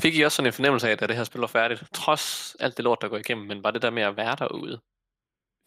Fik 0.00 0.14
I 0.16 0.22
også 0.22 0.36
sådan 0.36 0.46
en 0.46 0.52
fornemmelse 0.52 0.88
af, 0.88 0.92
at 0.92 1.00
det 1.00 1.16
her 1.16 1.24
spil 1.24 1.40
var 1.40 1.46
færdigt, 1.46 1.84
trods 1.94 2.56
alt 2.60 2.76
det 2.76 2.84
lort, 2.84 2.98
der 3.02 3.08
går 3.08 3.16
igennem, 3.16 3.46
men 3.46 3.62
bare 3.62 3.72
det 3.72 3.82
der 3.82 3.90
med 3.90 4.02
at 4.02 4.16
være 4.16 4.36
derude, 4.38 4.80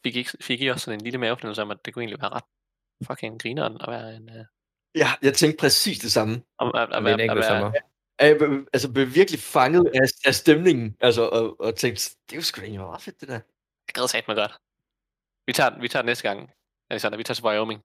fik 0.06 0.16
I, 0.16 0.24
fik 0.42 0.62
I 0.62 0.68
også 0.68 0.86
sådan 0.86 1.00
en 1.00 1.04
lille 1.04 1.20
mavefornemmelse 1.20 1.62
om, 1.62 1.72
at 1.72 1.86
det 1.86 1.94
kunne 1.94 2.04
egentlig 2.04 2.22
være 2.22 2.32
ret 2.34 2.44
fucking 3.08 3.42
grineren 3.42 3.78
at 3.82 3.88
være 3.92 4.16
en... 4.16 4.30
Uh, 4.30 4.46
Ja, 4.96 5.08
jeg 5.22 5.34
tænkte 5.34 5.58
præcis 5.62 6.00
det 6.00 6.12
samme. 6.12 6.42
at 6.60 7.20
enkelt 7.20 7.46
sommer. 7.46 7.72
være, 7.72 7.82
Jeg 8.28 8.38
blev, 8.38 8.68
altså, 8.74 8.92
blev 8.92 9.16
virkelig 9.16 9.40
fanget 9.40 9.86
af, 9.94 10.08
af 10.26 10.36
stemningen, 10.36 10.96
altså, 11.02 11.22
og, 11.22 11.62
og 11.62 11.76
tænkte, 11.76 12.10
det 12.30 12.32
er 12.34 12.36
jo 12.36 12.42
sgu 12.42 12.60
da 12.60 12.66
egentlig 12.66 12.82
meget 12.82 13.02
fedt, 13.02 13.20
det 13.22 13.28
der. 13.28 13.34
jeg 13.34 13.94
gad 13.94 14.08
sat 14.08 14.28
mig 14.28 14.38
godt. 14.38 14.54
Vi 15.48 15.54
tager, 15.54 15.70
den- 15.70 15.82
vi 15.82 15.88
tager 15.88 16.02
den 16.02 16.06
næste 16.10 16.28
gang. 16.30 16.50
Alexander, 16.90 17.18
vi 17.18 17.24
tager 17.24 17.36
til 17.36 17.44
Wyoming. 17.46 17.82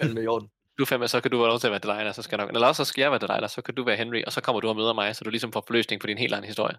Med 0.00 0.22
i 0.22 0.26
orden. 0.26 0.48
Du 0.78 0.82
er 0.82 0.86
fem, 0.86 1.06
så 1.08 1.20
kan 1.20 1.30
du 1.30 1.38
være 1.38 1.48
lov 1.48 1.58
til 1.58 1.66
at 1.66 1.70
være 1.70 1.80
Delilah, 1.80 2.14
så 2.14 2.22
skal 2.22 2.36
jeg 2.38 2.46
nok, 2.46 2.54
eller 2.54 2.66
også 2.68 2.84
så 2.84 2.88
skal 2.88 3.02
jeg 3.02 3.10
være 3.10 3.20
Delilah, 3.20 3.48
så 3.50 3.62
kan 3.62 3.74
du 3.74 3.84
være 3.84 3.96
Henry, 3.96 4.22
og 4.26 4.32
så 4.32 4.40
kommer 4.40 4.60
du 4.60 4.68
og 4.68 4.76
møder 4.76 4.92
mig, 4.92 5.16
så 5.16 5.24
du 5.24 5.30
ligesom 5.30 5.52
får 5.52 5.64
forløsning 5.66 6.00
på 6.00 6.06
din 6.06 6.18
helt 6.18 6.32
egen 6.32 6.44
historie. 6.44 6.76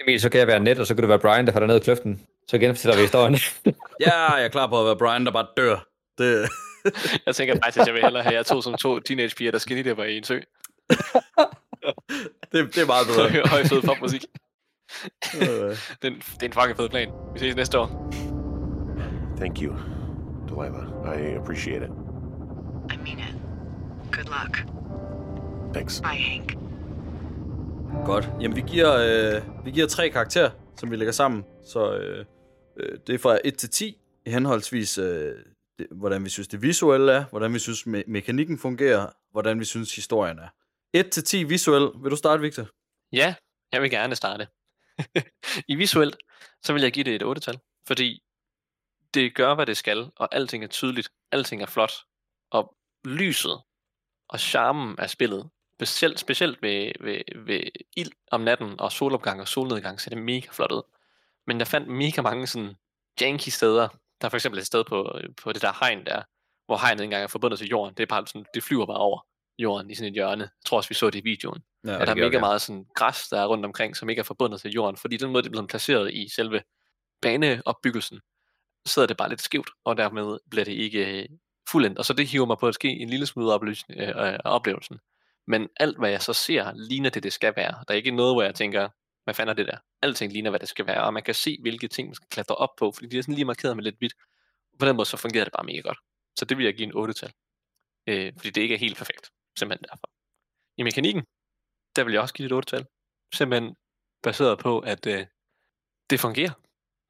Emil, 0.00 0.20
så 0.20 0.28
kan 0.28 0.38
jeg 0.38 0.46
være 0.46 0.60
net, 0.60 0.78
og 0.78 0.86
så 0.86 0.94
kan 0.94 1.02
du 1.02 1.08
være 1.08 1.18
Brian, 1.18 1.46
der 1.46 1.52
falder 1.52 1.66
ned 1.66 1.76
i 1.76 1.80
kløften. 1.80 2.26
Så 2.48 2.58
genfortæller 2.58 2.96
vi 2.96 3.02
historien. 3.02 3.34
Ja, 4.06 4.32
jeg 4.32 4.44
er 4.44 4.48
klar 4.48 4.66
på 4.66 4.80
at 4.80 4.86
være 4.86 4.96
Brian, 4.96 5.26
der 5.26 5.32
bare 5.32 5.46
dør. 5.56 5.88
Det, 6.18 6.48
Jeg 7.26 7.34
tænker 7.34 7.54
faktisk, 7.54 7.80
at 7.80 7.86
jeg 7.86 7.94
vil 7.94 8.02
hellere 8.02 8.22
have 8.22 8.34
jer 8.34 8.42
to 8.42 8.62
som 8.62 8.74
to 8.74 9.00
teenagepiger, 9.00 9.50
der 9.50 9.58
skinny 9.58 10.08
i 10.08 10.16
en 10.16 10.24
sø. 10.24 10.34
det, 12.52 12.74
det 12.74 12.78
er 12.78 12.86
meget 12.86 13.06
bedre. 13.06 13.28
Høre 13.28 13.48
høj 13.54 13.64
fed 13.64 13.82
popmusik. 13.82 14.24
Det, 15.32 15.48
er 16.02 16.08
en, 16.08 16.14
det 16.14 16.42
er 16.42 16.46
en 16.46 16.52
fucking 16.52 16.76
fed 16.76 16.88
plan. 16.88 17.08
Vi 17.32 17.38
ses 17.38 17.56
næste 17.56 17.78
år. 17.78 18.12
Thank 19.36 19.58
you, 19.62 19.76
Delilah. 20.48 20.86
I 21.18 21.36
appreciate 21.40 21.82
it. 21.84 21.90
I 22.94 22.96
mean 22.96 23.18
it. 23.18 23.34
Good 24.12 24.24
luck. 24.24 24.64
Thanks. 25.74 26.00
Bye, 26.00 26.08
Hank. 26.08 26.56
Godt. 28.04 28.30
Jamen, 28.40 28.56
vi 28.56 28.62
giver, 28.66 28.92
øh, 28.92 29.64
vi 29.64 29.70
giver 29.70 29.86
tre 29.86 30.10
karakterer, 30.10 30.50
som 30.76 30.90
vi 30.90 30.96
lægger 30.96 31.12
sammen. 31.12 31.44
Så 31.66 31.94
øh, 31.96 32.24
øh, 32.76 32.98
det 33.06 33.14
er 33.14 33.18
fra 33.18 33.38
1 33.44 33.58
til 33.58 33.70
10, 33.70 33.98
i 34.26 34.30
henholdsvis, 34.30 34.98
øh, 34.98 35.32
det, 35.78 35.86
hvordan 35.90 36.24
vi 36.24 36.28
synes, 36.30 36.48
det 36.48 36.62
visuelle 36.62 37.12
er, 37.12 37.24
hvordan 37.24 37.54
vi 37.54 37.58
synes, 37.58 37.82
me- 37.82 38.04
mekanikken 38.06 38.58
fungerer, 38.58 39.08
hvordan 39.30 39.60
vi 39.60 39.64
synes, 39.64 39.94
historien 39.94 40.38
er. 40.38 40.48
1 40.92 41.10
til 41.10 41.24
10 41.24 41.44
visuel. 41.44 41.90
Vil 42.02 42.10
du 42.10 42.16
starte, 42.16 42.40
Victor? 42.42 42.66
Ja, 43.12 43.34
jeg 43.72 43.82
vil 43.82 43.90
gerne 43.90 44.14
starte. 44.14 44.48
I 45.72 45.74
visuelt, 45.74 46.16
så 46.62 46.72
vil 46.72 46.82
jeg 46.82 46.92
give 46.92 47.04
det 47.04 47.14
et 47.14 47.22
8-tal, 47.22 47.58
fordi 47.86 48.22
det 49.14 49.34
gør, 49.34 49.54
hvad 49.54 49.66
det 49.66 49.76
skal, 49.76 50.10
og 50.16 50.34
alting 50.34 50.64
er 50.64 50.68
tydeligt, 50.68 51.08
alting 51.32 51.62
er 51.62 51.66
flot, 51.66 51.92
og 52.50 52.76
lyset 53.04 53.62
og 54.28 54.40
charmen 54.40 54.98
af 54.98 55.10
spillet, 55.10 55.50
specielt, 55.74 56.20
specielt 56.20 56.62
ved, 56.62 56.92
ved, 57.00 57.44
ved 57.46 57.62
ild 57.96 58.12
om 58.30 58.40
natten 58.40 58.80
og 58.80 58.92
solopgang 58.92 59.40
og 59.40 59.48
solnedgang, 59.48 60.00
ser 60.00 60.10
det 60.10 60.18
mega 60.18 60.46
flot 60.52 60.72
ud. 60.72 60.82
Men 61.46 61.58
jeg 61.58 61.66
fandt 61.66 61.88
mega 61.88 62.22
mange 62.22 62.46
sådan 62.46 62.74
janky 63.20 63.48
steder. 63.48 63.88
Der 64.22 64.26
er 64.26 64.30
for 64.30 64.36
eksempel 64.36 64.60
et 64.60 64.66
sted 64.66 64.84
på, 64.84 65.18
på 65.42 65.52
det 65.52 65.62
der 65.62 65.72
hegn 65.80 66.06
der, 66.06 66.22
hvor 66.66 66.76
hegnet 66.76 67.04
engang 67.04 67.22
er 67.22 67.26
forbundet 67.26 67.58
til 67.58 67.68
jorden. 67.68 67.94
Det 67.94 68.02
er 68.02 68.06
bare 68.06 68.26
sådan, 68.26 68.44
det 68.54 68.62
flyver 68.62 68.86
bare 68.86 68.96
over. 68.96 69.26
jorden 69.58 69.90
i 69.90 69.94
sådan 69.94 70.08
et 70.08 70.14
hjørne. 70.14 70.42
Jeg 70.42 70.64
tror 70.66 70.76
også, 70.76 70.88
vi 70.88 70.94
så 70.94 71.10
det 71.10 71.18
i 71.18 71.22
videoen. 71.24 71.62
Ja, 71.86 72.00
at 72.00 72.06
der 72.06 72.14
er 72.14 72.14
mega 72.14 72.40
meget 72.40 72.62
sådan 72.62 72.86
græs, 72.94 73.28
der 73.28 73.40
er 73.40 73.46
rundt 73.46 73.64
omkring, 73.64 73.96
som 73.96 74.10
ikke 74.10 74.20
er 74.20 74.24
forbundet 74.24 74.60
til 74.60 74.70
jorden, 74.70 74.96
fordi 74.96 75.16
den 75.16 75.30
måde, 75.32 75.42
det 75.42 75.48
er 75.48 75.50
blevet 75.50 75.68
placeret 75.68 76.14
i 76.14 76.28
selve 76.28 76.62
baneopbyggelsen, 77.22 78.20
sidder 78.86 79.08
det 79.08 79.16
bare 79.16 79.28
lidt 79.28 79.42
skævt, 79.42 79.70
og 79.84 79.96
dermed 79.96 80.38
bliver 80.50 80.64
det 80.64 80.72
ikke 80.72 81.22
øh, 81.22 81.28
fuldendt. 81.68 81.98
Og 81.98 82.04
så 82.04 82.12
det 82.12 82.28
hiver 82.28 82.46
mig 82.46 82.58
på 82.58 82.68
at 82.68 82.74
ske 82.74 82.88
en 82.88 83.08
lille 83.08 83.26
smule 83.26 83.54
øh, 83.54 84.08
øh, 84.08 84.38
oplevelsen. 84.44 84.98
Men 85.46 85.68
alt, 85.80 85.98
hvad 85.98 86.10
jeg 86.10 86.22
så 86.22 86.32
ser, 86.32 86.72
ligner 86.74 87.10
det, 87.10 87.22
det 87.22 87.32
skal 87.32 87.52
være. 87.56 87.84
Der 87.88 87.94
er 87.94 87.96
ikke 87.96 88.10
noget, 88.10 88.34
hvor 88.34 88.42
jeg 88.42 88.54
tænker, 88.54 88.88
hvad 89.24 89.34
fanden 89.34 89.50
er 89.50 89.54
det 89.54 89.66
der? 89.66 89.78
Alting 90.02 90.32
ligner, 90.32 90.50
hvad 90.50 90.60
det 90.60 90.68
skal 90.68 90.86
være, 90.86 91.04
og 91.04 91.14
man 91.14 91.22
kan 91.22 91.34
se, 91.34 91.58
hvilke 91.60 91.88
ting, 91.88 92.08
man 92.08 92.14
skal 92.14 92.28
klatre 92.30 92.54
op 92.54 92.76
på, 92.78 92.92
fordi 92.92 93.06
de 93.08 93.18
er 93.18 93.22
sådan 93.22 93.34
lige 93.34 93.44
markeret 93.44 93.76
med 93.76 93.84
lidt 93.84 93.98
hvidt. 93.98 94.14
På 94.78 94.86
den 94.86 94.96
måde, 94.96 95.08
så 95.08 95.16
fungerer 95.16 95.44
det 95.44 95.52
bare 95.52 95.66
mega 95.66 95.80
godt. 95.80 95.98
Så 96.38 96.44
det 96.44 96.56
vil 96.58 96.64
jeg 96.64 96.74
give 96.74 96.86
en 96.86 97.10
8-tal. 97.10 97.32
Øh, 98.06 98.32
fordi 98.36 98.50
det 98.50 98.62
ikke 98.62 98.74
er 98.74 98.78
helt 98.78 98.96
perfekt. 98.96 99.30
Simpelthen 99.58 99.84
derfor. 99.90 100.10
I 100.76 100.82
mekanikken, 100.82 101.22
der 101.96 102.04
vil 102.04 102.12
jeg 102.12 102.22
også 102.22 102.34
give 102.34 102.48
det 102.48 102.54
et 102.54 102.58
8-tal. 102.58 102.86
Simpelthen 103.34 103.76
baseret 104.22 104.58
på, 104.58 104.78
at 104.78 105.06
øh, 105.06 105.26
det 106.10 106.20
fungerer. 106.20 106.52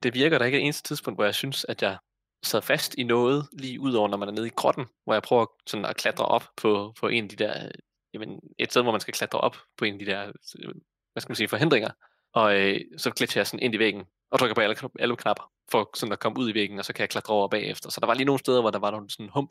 Det 0.02 0.14
virker 0.14 0.39
der 0.39 0.44
ikke 0.44 0.59
et 0.59 0.64
eneste 0.64 0.89
tidspunkt, 0.89 1.16
hvor 1.16 1.24
jeg 1.24 1.34
synes, 1.34 1.64
at 1.64 1.82
jeg 1.82 1.98
sad 2.44 2.62
fast 2.62 2.94
i 2.94 3.02
noget, 3.02 3.48
lige 3.52 3.80
udover 3.80 4.09
når 4.09 4.16
man 4.16 4.28
er 4.28 4.32
nede 4.32 4.47
i 4.47 4.56
grotten, 4.56 4.86
hvor 5.05 5.12
jeg 5.12 5.22
prøver 5.22 5.47
sådan 5.66 5.84
at 5.84 5.97
klatre 5.97 6.24
op 6.24 6.44
på, 6.56 6.94
på 7.01 7.09
en 7.09 7.24
af 7.24 7.30
de 7.30 7.36
der, 7.36 7.64
øh, 7.66 7.70
jamen 8.14 8.40
et 8.59 8.70
sted, 8.70 8.82
hvor 8.82 8.93
man 8.93 9.01
skal 9.01 9.14
klatre 9.14 9.40
op 9.40 9.56
på 9.76 9.84
en 9.84 9.93
af 9.94 9.98
de 9.98 10.06
der, 10.06 10.32
øh, 10.59 10.74
hvad 11.12 11.20
skal 11.20 11.30
man 11.30 11.36
sige, 11.36 11.48
forhindringer. 11.48 11.90
Og 12.34 12.60
øh, 12.60 12.80
så 12.97 13.10
klatrer 13.10 13.40
jeg 13.40 13.47
sådan 13.47 13.60
ind 13.60 13.74
i 13.74 13.78
væggen, 13.78 14.05
og 14.30 14.39
trykker 14.39 14.55
på 14.55 14.60
alle, 14.60 14.76
alle 14.98 15.16
knapper, 15.16 15.51
for 15.70 15.90
sådan 15.94 16.12
at 16.12 16.18
komme 16.20 16.39
ud 16.39 16.51
i 16.51 16.55
væggen, 16.55 16.78
og 16.78 16.84
så 16.84 16.93
kan 16.93 17.01
jeg 17.01 17.09
klatre 17.10 17.34
over 17.34 17.48
bagefter. 17.48 17.90
Så 17.90 18.01
der 18.01 18.06
var 18.06 18.14
lige 18.14 18.24
nogle 18.24 18.39
steder, 18.39 18.60
hvor 18.60 18.70
der 18.70 18.78
var 18.78 18.90
nogle 18.90 19.10
sådan 19.10 19.28
hump. 19.28 19.51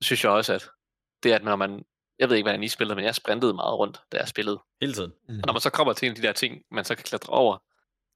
Så 0.00 0.06
synes 0.06 0.24
jeg 0.24 0.32
også, 0.32 0.52
at 0.52 0.68
det 1.22 1.32
at 1.32 1.44
når 1.44 1.56
man, 1.56 1.84
jeg 2.18 2.28
ved 2.28 2.36
ikke, 2.36 2.44
hvordan 2.44 2.62
I 2.62 2.68
spillede, 2.68 2.96
men 2.96 3.04
jeg 3.04 3.14
sprintede 3.14 3.54
meget 3.54 3.78
rundt, 3.78 4.00
da 4.12 4.16
jeg 4.18 4.28
spillede. 4.28 4.60
Hele 4.80 4.94
tiden. 4.94 5.12
Og 5.28 5.46
når 5.46 5.52
man 5.52 5.60
så 5.60 5.70
kommer 5.70 5.92
til 5.92 6.06
en 6.06 6.12
af 6.12 6.16
de 6.16 6.22
der 6.22 6.32
ting, 6.32 6.62
man 6.70 6.84
så 6.84 6.94
kan 6.94 7.04
klatre 7.04 7.32
over, 7.32 7.58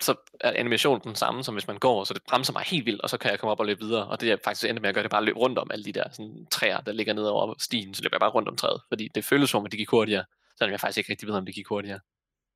så 0.02 0.14
er 0.40 0.52
animationen 0.52 1.00
den 1.04 1.14
samme, 1.14 1.44
som 1.44 1.54
hvis 1.54 1.66
man 1.66 1.78
går, 1.78 2.04
så 2.04 2.14
det 2.14 2.22
bremser 2.28 2.52
mig 2.52 2.62
helt 2.62 2.86
vildt, 2.86 3.00
og 3.00 3.10
så 3.10 3.18
kan 3.18 3.30
jeg 3.30 3.38
komme 3.38 3.52
op 3.52 3.60
og 3.60 3.66
løbe 3.66 3.80
videre. 3.80 4.06
Og 4.06 4.20
det 4.20 4.26
jeg 4.28 4.38
faktisk 4.44 4.68
endte 4.68 4.80
med 4.80 4.88
at 4.88 4.94
gøre, 4.94 5.02
det 5.02 5.08
er 5.08 5.10
bare 5.10 5.20
at 5.20 5.24
løbe 5.24 5.38
rundt 5.38 5.58
om 5.58 5.70
alle 5.70 5.84
de 5.84 5.92
der 5.92 6.04
sådan, 6.12 6.46
træer, 6.50 6.80
der 6.80 6.92
ligger 6.92 7.12
ned 7.12 7.24
over 7.24 7.54
stien, 7.58 7.94
så 7.94 8.02
løber 8.02 8.16
jeg 8.16 8.20
bare 8.20 8.30
rundt 8.30 8.48
om 8.48 8.56
træet, 8.56 8.80
fordi 8.88 9.08
det 9.14 9.24
føles 9.24 9.50
som, 9.50 9.64
at 9.64 9.72
det 9.72 9.78
gik 9.78 9.88
hurtigere, 9.88 10.24
selvom 10.58 10.72
jeg 10.72 10.80
faktisk 10.80 10.98
ikke 10.98 11.10
rigtig 11.10 11.28
ved, 11.28 11.34
om 11.34 11.46
det 11.46 11.54
gik 11.54 11.66
hurtigere. 11.66 12.00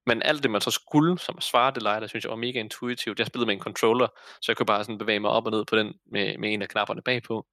Men 0.07 0.23
alt 0.23 0.43
det, 0.43 0.51
man 0.51 0.61
så 0.61 0.71
skulle, 0.71 1.19
som 1.19 1.41
svare 1.41 1.71
det 1.75 1.83
leje, 1.83 2.01
der 2.01 2.07
synes 2.07 2.25
jeg 2.25 2.31
var 2.31 2.37
mega 2.37 2.61
intuitivt. 2.61 3.19
Jeg 3.19 3.27
spillede 3.27 3.47
med 3.47 3.55
en 3.55 3.61
controller, 3.61 4.09
så 4.41 4.45
jeg 4.49 4.57
kunne 4.57 4.67
bare 4.67 4.85
sådan 4.85 4.99
bevæge 4.99 5.21
mig 5.21 5.31
op 5.31 5.47
og 5.47 5.51
ned 5.51 5.65
på 5.65 5.77
den 5.77 5.95
med, 6.07 6.39
med 6.39 6.53
en 6.53 6.63
af 6.63 6.69
knapperne 6.69 7.03
bagpå. 7.03 7.47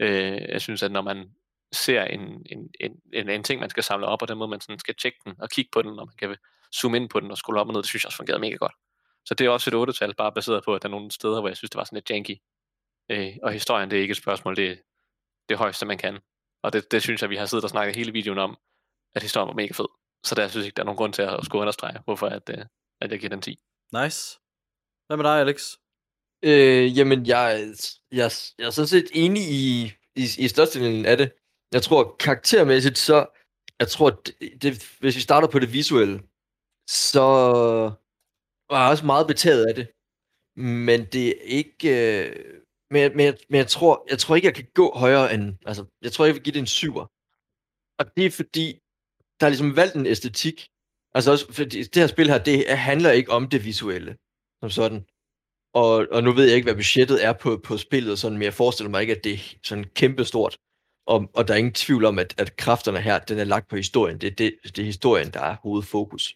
Øh, 0.00 0.40
jeg 0.48 0.60
synes, 0.60 0.82
at 0.82 0.92
når 0.92 1.02
man 1.02 1.30
ser 1.72 2.04
en, 2.04 2.20
en, 2.20 2.70
en, 2.80 3.00
en, 3.12 3.28
en 3.28 3.42
ting, 3.42 3.60
man 3.60 3.70
skal 3.70 3.82
samle 3.82 4.06
op, 4.06 4.22
og 4.22 4.28
den 4.28 4.38
måde, 4.38 4.50
man 4.50 4.60
sådan 4.60 4.78
skal 4.78 4.94
tjekke 4.94 5.18
den 5.24 5.34
og 5.38 5.50
kigge 5.50 5.70
på 5.72 5.82
den, 5.82 5.98
og 5.98 6.06
man 6.06 6.16
kan 6.18 6.36
zoome 6.74 6.96
ind 6.96 7.08
på 7.08 7.20
den 7.20 7.30
og 7.30 7.36
scrolle 7.36 7.60
op 7.60 7.66
og 7.66 7.72
ned, 7.72 7.82
det 7.82 7.88
synes 7.88 8.04
jeg 8.04 8.08
også 8.08 8.16
fungerede 8.16 8.40
mega 8.40 8.56
godt. 8.56 8.72
Så 9.24 9.34
det 9.34 9.46
er 9.46 9.50
også 9.50 9.70
et 9.70 9.88
8-tal, 9.88 10.14
bare 10.14 10.32
baseret 10.32 10.64
på, 10.64 10.74
at 10.74 10.82
der 10.82 10.88
er 10.88 10.90
nogle 10.90 11.10
steder, 11.10 11.40
hvor 11.40 11.48
jeg 11.48 11.56
synes, 11.56 11.70
det 11.70 11.78
var 11.78 11.84
sådan 11.84 11.96
lidt 11.96 12.10
janky. 12.10 12.36
Øh, 13.10 13.36
og 13.42 13.52
historien, 13.52 13.90
det 13.90 13.96
er 13.96 14.00
ikke 14.00 14.12
et 14.12 14.16
spørgsmål, 14.16 14.56
det 14.56 14.70
er 14.70 14.76
det 15.48 15.56
højeste, 15.58 15.86
man 15.86 15.98
kan. 15.98 16.18
Og 16.62 16.72
det, 16.72 16.92
det 16.92 17.02
synes 17.02 17.22
jeg, 17.22 17.30
vi 17.30 17.36
har 17.36 17.46
siddet 17.46 17.64
og 17.64 17.70
snakket 17.70 17.96
hele 17.96 18.12
videoen 18.12 18.38
om, 18.38 18.56
at 19.14 19.22
historien 19.22 19.48
var 19.48 19.54
mega 19.54 19.72
fed. 19.72 19.86
Så 20.24 20.34
der 20.34 20.48
synes 20.48 20.62
jeg 20.62 20.66
ikke, 20.66 20.76
der 20.76 20.82
er 20.82 20.86
nogen 20.86 20.96
grund 20.96 21.12
til 21.12 21.22
at 21.22 21.44
skulle 21.44 21.60
understrege, 21.60 21.98
hvorfor 22.04 22.26
at, 22.26 22.48
øh, 22.48 22.64
at 23.00 23.10
jeg 23.10 23.18
giver 23.20 23.30
den 23.30 23.42
10. 23.42 23.58
Nice. 23.92 24.38
Hvad 25.06 25.16
med 25.16 25.24
dig, 25.24 25.40
Alex? 25.40 25.76
Øh, 26.44 26.98
jamen, 26.98 27.26
jeg, 27.26 27.74
jeg, 28.12 28.30
jeg 28.58 28.66
er 28.66 28.70
sådan 28.70 28.88
set 28.88 29.06
enig 29.12 29.42
i, 29.42 29.92
i, 30.16 30.24
i 30.38 30.48
størstedelen 30.48 31.06
af 31.06 31.16
det. 31.16 31.32
Jeg 31.72 31.82
tror 31.82 32.16
karaktermæssigt, 32.20 32.98
så 32.98 33.26
jeg 33.80 33.88
tror, 33.88 34.10
det, 34.10 34.62
det, 34.62 34.96
hvis 35.00 35.16
vi 35.16 35.20
starter 35.20 35.48
på 35.48 35.58
det 35.58 35.72
visuelle, 35.72 36.22
så 36.88 37.20
var 38.70 38.82
jeg 38.82 38.90
også 38.90 39.06
meget 39.06 39.26
betaget 39.26 39.66
af 39.66 39.74
det. 39.74 39.88
Men 40.56 41.04
det 41.12 41.28
er 41.28 41.40
ikke... 41.42 41.88
Øh, 42.28 42.60
men, 42.90 43.16
men, 43.16 43.26
jeg- 43.26 43.38
men 43.50 43.58
jeg, 43.58 43.66
tror, 43.68 44.06
jeg 44.10 44.18
tror 44.18 44.36
ikke, 44.36 44.46
jeg 44.46 44.54
kan 44.54 44.68
gå 44.74 44.92
højere 44.94 45.34
end... 45.34 45.56
Altså, 45.66 45.84
jeg 46.02 46.12
tror, 46.12 46.24
jeg 46.24 46.34
vil 46.34 46.42
give 46.42 46.52
det 46.52 46.58
en 46.60 46.66
syver. 46.66 47.06
Og 47.98 48.16
det 48.16 48.26
er 48.26 48.30
fordi, 48.30 48.80
der 49.44 49.48
har 49.48 49.50
ligesom 49.50 49.76
valgt 49.76 49.94
en 49.94 50.06
æstetik. 50.06 50.68
Altså 51.14 51.30
også, 51.30 51.52
fordi 51.52 51.82
det 51.82 51.96
her 51.96 52.06
spil 52.06 52.30
her, 52.30 52.38
det 52.38 52.78
handler 52.78 53.10
ikke 53.10 53.30
om 53.30 53.48
det 53.48 53.64
visuelle, 53.64 54.16
som 54.60 54.70
sådan. 54.70 55.04
Og, 55.74 56.06
og 56.10 56.22
nu 56.24 56.32
ved 56.32 56.44
jeg 56.44 56.54
ikke, 56.54 56.66
hvad 56.66 56.74
budgettet 56.74 57.24
er 57.24 57.32
på, 57.32 57.60
på 57.64 57.76
spillet, 57.76 58.18
sådan, 58.18 58.38
men 58.38 58.44
jeg 58.44 58.54
forestiller 58.54 58.90
mig 58.90 59.00
ikke, 59.00 59.16
at 59.16 59.24
det 59.24 59.32
er 59.32 59.38
sådan 59.64 59.84
kæmpestort. 59.94 60.56
Og, 61.06 61.30
og 61.34 61.48
der 61.48 61.54
er 61.54 61.58
ingen 61.58 61.72
tvivl 61.72 62.04
om, 62.04 62.18
at, 62.18 62.34
at 62.38 62.56
kræfterne 62.56 63.00
her, 63.00 63.18
den 63.18 63.38
er 63.38 63.44
lagt 63.44 63.68
på 63.68 63.76
historien. 63.76 64.18
Det, 64.18 64.26
er 64.26 64.34
det, 64.34 64.54
det 64.64 64.78
er 64.78 64.84
historien, 64.84 65.30
der 65.30 65.40
er 65.40 65.56
hovedfokus. 65.62 66.34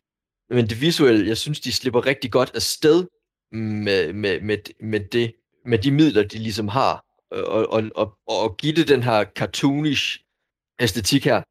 Men 0.51 0.67
det 0.67 0.81
visuelle, 0.81 1.29
jeg 1.29 1.37
synes, 1.37 1.61
de 1.61 1.73
slipper 1.73 2.07
rigtig 2.07 2.33
godt 2.33 2.51
af 2.55 2.63
sted 2.63 3.07
med, 3.53 4.13
med, 4.13 4.41
med, 4.41 4.59
med, 4.81 5.01
det, 5.01 5.35
med 5.65 5.79
de 5.79 5.91
midler, 5.91 6.23
de 6.23 6.39
ligesom 6.39 6.69
har. 6.69 7.05
Og, 7.31 7.73
og, 7.73 7.83
og, 7.95 8.19
og 8.27 8.57
give 8.57 8.75
det 8.75 8.89
den 8.89 9.03
her 9.03 9.25
cartoonish 9.25 10.19
æstetik 10.81 11.25
her, 11.25 11.43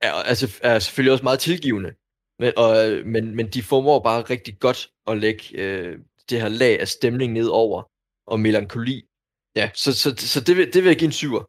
er, 0.00 0.12
altså, 0.12 0.58
er 0.62 0.78
selvfølgelig 0.78 1.12
også 1.12 1.24
meget 1.24 1.38
tilgivende. 1.40 1.94
Men, 2.38 2.52
og, 2.56 2.76
men, 3.04 3.34
men 3.34 3.46
de 3.46 3.62
formår 3.62 4.00
bare 4.00 4.22
rigtig 4.22 4.58
godt 4.58 4.90
at 5.06 5.18
lægge 5.18 5.44
øh, 5.54 5.98
det 6.30 6.40
her 6.40 6.48
lag 6.48 6.80
af 6.80 6.88
stemning 6.88 7.32
ned 7.32 7.46
over, 7.46 7.82
og 8.26 8.40
melankoli. 8.40 9.02
Ja, 9.56 9.70
så, 9.74 9.92
så, 9.92 10.14
så 10.18 10.40
det, 10.40 10.56
vil, 10.56 10.72
det 10.72 10.82
vil 10.82 10.90
jeg 10.90 10.98
give 10.98 11.06
en 11.06 11.12
syver, 11.12 11.44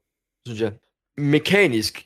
synes 0.47 0.61
jeg. 0.61 0.73
Mekanisk, 1.17 2.05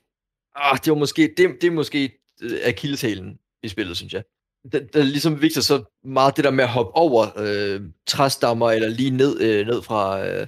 ah, 0.55 0.77
det 0.85 0.91
var 0.91 0.97
måske, 0.97 1.33
det, 1.37 1.61
det 1.61 1.67
er 1.67 1.71
måske 1.71 2.19
øh, 2.41 2.59
akilleshælen 2.63 3.39
i 3.63 3.67
spillet, 3.67 3.97
synes 3.97 4.13
jeg. 4.13 4.23
Der, 4.71 4.79
der 4.79 5.03
ligesom 5.03 5.41
vigtigt 5.41 5.65
så 5.65 5.83
meget 6.03 6.37
det 6.37 6.43
der 6.43 6.51
med 6.51 6.63
at 6.63 6.69
hoppe 6.69 6.95
over 6.95 7.27
øh, 7.37 7.81
træstammer, 8.07 8.71
eller 8.71 8.89
lige 8.89 9.11
ned, 9.11 9.41
øh, 9.41 9.67
ned 9.67 9.81
fra, 9.81 10.27
øh, 10.27 10.47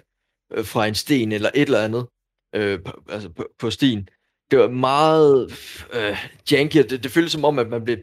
øh, 0.51 0.65
fra 0.65 0.87
en 0.87 0.95
sten, 0.95 1.31
eller 1.31 1.51
et 1.55 1.61
eller 1.61 1.83
andet, 1.83 2.07
øh, 2.55 2.83
på, 2.83 3.03
altså 3.09 3.29
på, 3.29 3.47
på 3.59 3.69
stien. 3.71 4.09
Det 4.51 4.59
var 4.59 4.69
meget 4.69 5.51
øh, 5.93 6.17
janky, 6.51 6.83
og 6.83 6.89
det, 6.89 7.03
det 7.03 7.11
føltes 7.11 7.31
som 7.31 7.45
om, 7.45 7.59
at 7.59 7.69
man 7.69 7.83
blev 7.83 7.97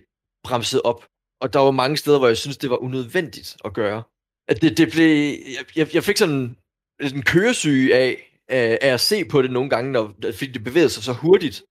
bremset 0.45 0.83
op. 0.83 1.07
Og 1.41 1.53
der 1.53 1.59
var 1.59 1.71
mange 1.71 1.97
steder, 1.97 2.19
hvor 2.19 2.29
jeg 2.29 2.37
synes, 2.37 2.57
det 2.57 2.71
var 2.71 2.77
unødvendigt 2.77 3.57
at 3.65 3.75
gøre. 3.75 4.03
At 4.49 4.63
det, 4.63 4.79
det 4.79 4.91
blev, 4.93 5.37
jeg, 5.57 5.65
jeg, 5.77 5.95
jeg 5.95 6.05
fik 6.05 6.17
sådan 6.17 6.57
en 7.01 7.23
køresyge 7.23 7.95
af, 7.95 8.39
af, 8.49 8.79
at 8.93 9.01
se 9.01 9.25
på 9.25 9.43
det 9.43 9.51
nogle 9.51 9.71
gange, 9.71 9.93
når, 9.93 10.15
fordi 10.23 10.53
det 10.53 10.65
bevægede 10.65 10.91
sig 10.91 11.03
så 11.03 11.13
hurtigt, 11.13 11.63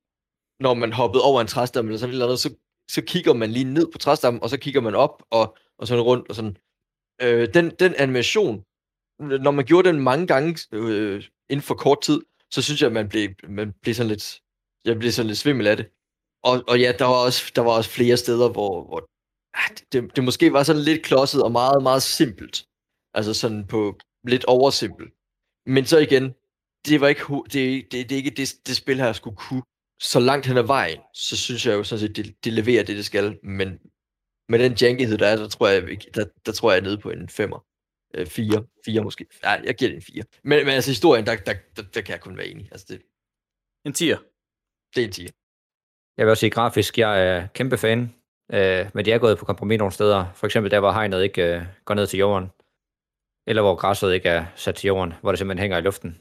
når 0.60 0.73
man 0.73 0.93
hoppede 0.93 1.23
over 1.23 1.41
en 1.41 1.48
træstamme 1.48 1.89
eller 1.89 1.99
sådan 1.99 2.18
noget, 2.18 2.39
så, 2.39 2.56
så 2.91 3.02
kigger 3.02 3.34
man 3.34 3.52
lige 3.52 3.73
ned 3.73 3.88
på 3.91 3.98
træstammen, 3.98 4.43
og 4.43 4.49
så 4.49 4.57
kigger 4.60 4.81
man 4.81 4.95
op 4.95 5.23
og, 5.30 5.57
og 5.77 5.88
sådan 5.88 6.03
rundt 6.03 6.30
og 6.30 6.35
sådan. 6.35 6.57
Øh, 7.22 7.53
den, 7.53 7.72
den 7.80 7.95
animation, 7.95 8.64
når 9.19 9.52
man 9.52 9.65
gjorde 9.65 9.89
den 9.89 9.99
mange 9.99 10.27
gange 10.27 10.60
øh, 10.72 11.23
inden 11.49 11.64
for 11.64 11.76
kort 11.76 12.02
tid, 12.02 12.22
så 12.52 12.61
synes 12.61 12.81
jeg, 12.81 12.88
at 12.88 12.93
man 12.93 13.10
blev, 13.10 13.30
man 13.49 13.73
blev 13.81 13.95
sådan 13.95 14.07
lidt, 14.07 14.40
jeg 14.85 14.99
blev 14.99 15.11
sådan 15.11 15.27
lidt 15.27 15.37
svimmel 15.37 15.67
af 15.67 15.77
det. 15.77 15.85
Og, 16.43 16.63
og 16.67 16.79
ja, 16.79 16.91
der 16.99 17.05
var 17.05 17.25
også, 17.25 17.51
der 17.55 17.61
var 17.61 17.71
også 17.71 17.89
flere 17.89 18.17
steder, 18.17 18.49
hvor, 18.49 18.83
hvor 18.87 18.99
ah, 19.53 19.69
det, 19.91 20.15
det 20.15 20.23
måske 20.23 20.53
var 20.53 20.63
sådan 20.63 20.81
lidt 20.81 21.03
klodset 21.03 21.43
og 21.43 21.51
meget, 21.51 21.83
meget 21.83 22.03
simpelt. 22.03 22.65
Altså 23.13 23.33
sådan 23.33 23.67
på 23.67 23.99
lidt 24.23 24.45
oversimpelt. 24.45 25.13
Men 25.65 25.85
så 25.85 25.97
igen, 25.97 26.33
det 26.85 27.01
var 27.01 27.07
ikke, 27.07 27.23
det, 27.53 27.91
det, 27.91 28.09
det 28.09 28.11
er 28.11 28.15
ikke 28.23 28.29
det, 28.29 28.49
det 28.67 28.77
spil 28.77 28.99
her 28.99 29.13
skulle 29.13 29.37
kunne. 29.37 29.63
Så 30.01 30.19
langt 30.19 30.45
hen 30.45 30.57
ad 30.57 30.63
vejen, 30.63 30.99
så 31.15 31.37
synes 31.37 31.65
jeg 31.65 31.73
jo 31.73 31.83
sådan 31.83 31.99
set, 31.99 32.15
det, 32.15 32.43
det 32.43 32.53
leverer 32.53 32.83
det, 32.83 32.97
det 32.97 33.05
skal. 33.05 33.39
Men 33.43 33.79
med 34.49 34.59
den 34.59 34.73
jankighed, 34.73 35.17
der 35.17 35.27
er, 35.27 35.35
der 35.35 35.47
tror 35.47 35.67
jeg, 35.67 35.97
der, 36.15 36.25
der 36.45 36.51
tror 36.51 36.71
jeg, 36.71 36.75
jeg 36.75 36.87
er 36.87 36.89
nede 36.89 37.01
på 37.01 37.09
en 37.09 37.29
femmer. 37.29 37.65
Øh, 38.15 38.27
fire. 38.27 38.65
Fire 38.85 39.03
måske. 39.03 39.25
Nej, 39.43 39.61
jeg 39.63 39.75
giver 39.75 39.89
det 39.89 39.95
en 39.95 40.01
fire. 40.01 40.23
Men, 40.43 40.65
men 40.65 40.73
altså 40.75 40.91
historien, 40.91 41.25
der, 41.25 41.35
der, 41.35 41.53
der, 41.75 41.81
der 41.81 42.01
kan 42.01 42.13
jeg 42.13 42.21
kun 42.21 42.37
være 42.37 42.47
enig. 42.47 42.69
Altså 42.71 42.85
det, 42.89 43.01
En 43.85 43.93
10'er 43.93 44.30
det 44.95 45.01
er 45.01 45.05
en 45.05 45.11
10. 45.11 45.27
Jeg 46.18 46.26
vil 46.26 46.30
også 46.30 46.39
sige 46.39 46.49
grafisk, 46.49 46.97
jeg 46.97 47.27
er 47.27 47.47
kæmpe 47.47 47.77
fan, 47.77 48.15
øh, 48.53 48.85
men 48.93 49.05
de 49.05 49.11
er 49.11 49.18
gået 49.18 49.38
på 49.38 49.45
kompromis 49.45 49.77
nogle 49.77 49.91
steder. 49.91 50.31
For 50.34 50.45
eksempel 50.47 50.72
der, 50.72 50.80
hvor 50.80 50.91
hegnet 50.91 51.23
ikke 51.23 51.55
øh, 51.55 51.61
går 51.85 51.93
ned 51.93 52.07
til 52.07 52.19
jorden, 52.19 52.51
eller 53.47 53.61
hvor 53.61 53.76
græsset 53.76 54.13
ikke 54.13 54.30
er 54.30 54.45
sat 54.55 54.76
til 54.76 54.88
jorden, 54.88 55.13
hvor 55.22 55.31
det 55.31 55.39
simpelthen 55.39 55.61
hænger 55.61 55.77
i 55.77 55.81
luften. 55.81 56.19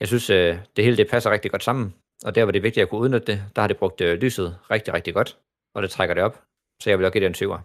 Jeg 0.00 0.08
synes, 0.08 0.30
øh, 0.30 0.58
det 0.76 0.84
hele 0.84 0.96
det 0.96 1.10
passer 1.10 1.30
rigtig 1.30 1.50
godt 1.50 1.64
sammen, 1.64 1.94
og 2.24 2.34
der, 2.34 2.44
hvor 2.44 2.52
det 2.52 2.58
er 2.58 2.68
vigtigt 2.68 2.82
at 2.82 2.88
kunne 2.88 3.00
udnytte 3.00 3.26
det, 3.32 3.44
der 3.54 3.62
har 3.62 3.68
det 3.68 3.76
brugt 3.76 4.00
øh, 4.00 4.18
lyset 4.18 4.58
rigtig, 4.70 4.94
rigtig 4.94 5.14
godt, 5.14 5.38
og 5.74 5.82
det 5.82 5.90
trækker 5.90 6.14
det 6.14 6.24
op, 6.24 6.42
så 6.82 6.90
jeg 6.90 6.98
vil 6.98 7.06
også 7.06 7.12
give 7.12 7.28
det 7.28 7.42
en 7.42 7.50
7'er. 7.50 7.60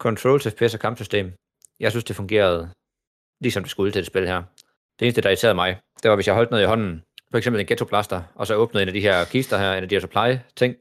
Controls, 0.00 0.48
FPS 0.48 0.74
og 0.74 0.80
kampsystem. 0.80 1.32
Jeg 1.80 1.90
synes, 1.90 2.04
det 2.04 2.16
fungerede 2.16 2.70
ligesom 3.40 3.62
det 3.62 3.70
skulle 3.70 3.92
til 3.92 4.02
det 4.02 4.06
spil 4.06 4.26
her. 4.26 4.42
Det 4.98 5.06
eneste, 5.06 5.22
der 5.22 5.28
irriterede 5.28 5.54
mig, 5.54 5.80
det 6.02 6.08
var, 6.10 6.16
hvis 6.16 6.26
jeg 6.26 6.34
holdt 6.34 6.50
noget 6.50 6.64
i 6.64 6.66
hånden, 6.66 7.02
for 7.34 7.38
eksempel 7.38 7.60
en 7.60 7.66
ghetto 7.66 7.84
blaster, 7.84 8.22
og 8.34 8.46
så 8.46 8.54
åbnede 8.54 8.82
en 8.82 8.88
af 8.88 8.92
de 8.92 9.00
her 9.00 9.24
kister 9.24 9.58
her, 9.58 9.72
en 9.72 9.82
af 9.82 9.88
de 9.88 9.94
her 9.94 10.00
supply-ting, 10.00 10.76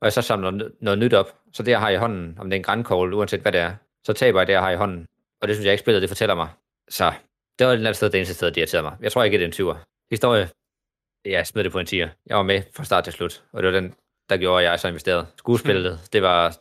og 0.00 0.04
jeg 0.04 0.12
så 0.12 0.22
samler 0.22 0.50
noget, 0.50 0.72
noget 0.80 0.98
nyt 0.98 1.14
op, 1.14 1.38
så 1.52 1.62
det, 1.62 1.70
jeg 1.70 1.80
har 1.80 1.90
i 1.90 1.96
hånden, 1.96 2.38
om 2.38 2.50
det 2.50 2.56
er 2.56 2.58
en 2.58 2.62
grænkogl, 2.62 3.14
uanset 3.14 3.40
hvad 3.40 3.52
det 3.52 3.60
er, 3.60 3.74
så 4.04 4.12
taber 4.12 4.40
jeg 4.40 4.46
det, 4.46 4.52
jeg 4.52 4.62
har 4.62 4.70
i 4.70 4.76
hånden. 4.76 5.08
Og 5.40 5.48
det 5.48 5.56
synes 5.56 5.64
jeg 5.64 5.72
ikke 5.72 5.80
spillet, 5.80 6.02
det 6.02 6.10
fortæller 6.10 6.34
mig. 6.34 6.48
Så 6.88 7.12
det 7.58 7.66
var 7.66 7.72
et 7.72 7.76
eller 7.76 7.88
andet 7.88 7.96
sted, 7.96 8.10
det 8.10 8.18
eneste 8.18 8.34
sted, 8.34 8.48
det 8.48 8.56
irriterede 8.56 8.82
mig. 8.82 8.96
Jeg 9.00 9.12
tror 9.12 9.22
ikke, 9.24 9.38
det 9.38 9.58
er 9.58 9.64
en 9.64 9.70
20'er. 9.70 9.78
Historie, 10.10 10.48
jeg 11.24 11.46
smed 11.46 11.64
det 11.64 11.72
på 11.72 11.78
en 11.78 11.86
10'er. 11.86 12.08
Jeg 12.26 12.36
var 12.36 12.42
med 12.42 12.62
fra 12.76 12.84
start 12.84 13.04
til 13.04 13.12
slut, 13.12 13.44
og 13.52 13.62
det 13.62 13.72
var 13.72 13.80
den 13.80 13.94
der 14.28 14.36
gjorde, 14.36 14.64
at 14.64 14.70
jeg 14.70 14.80
så 14.80 14.88
investerede. 14.88 15.26
Skuespillet, 15.36 16.00
det 16.12 16.22
var, 16.22 16.58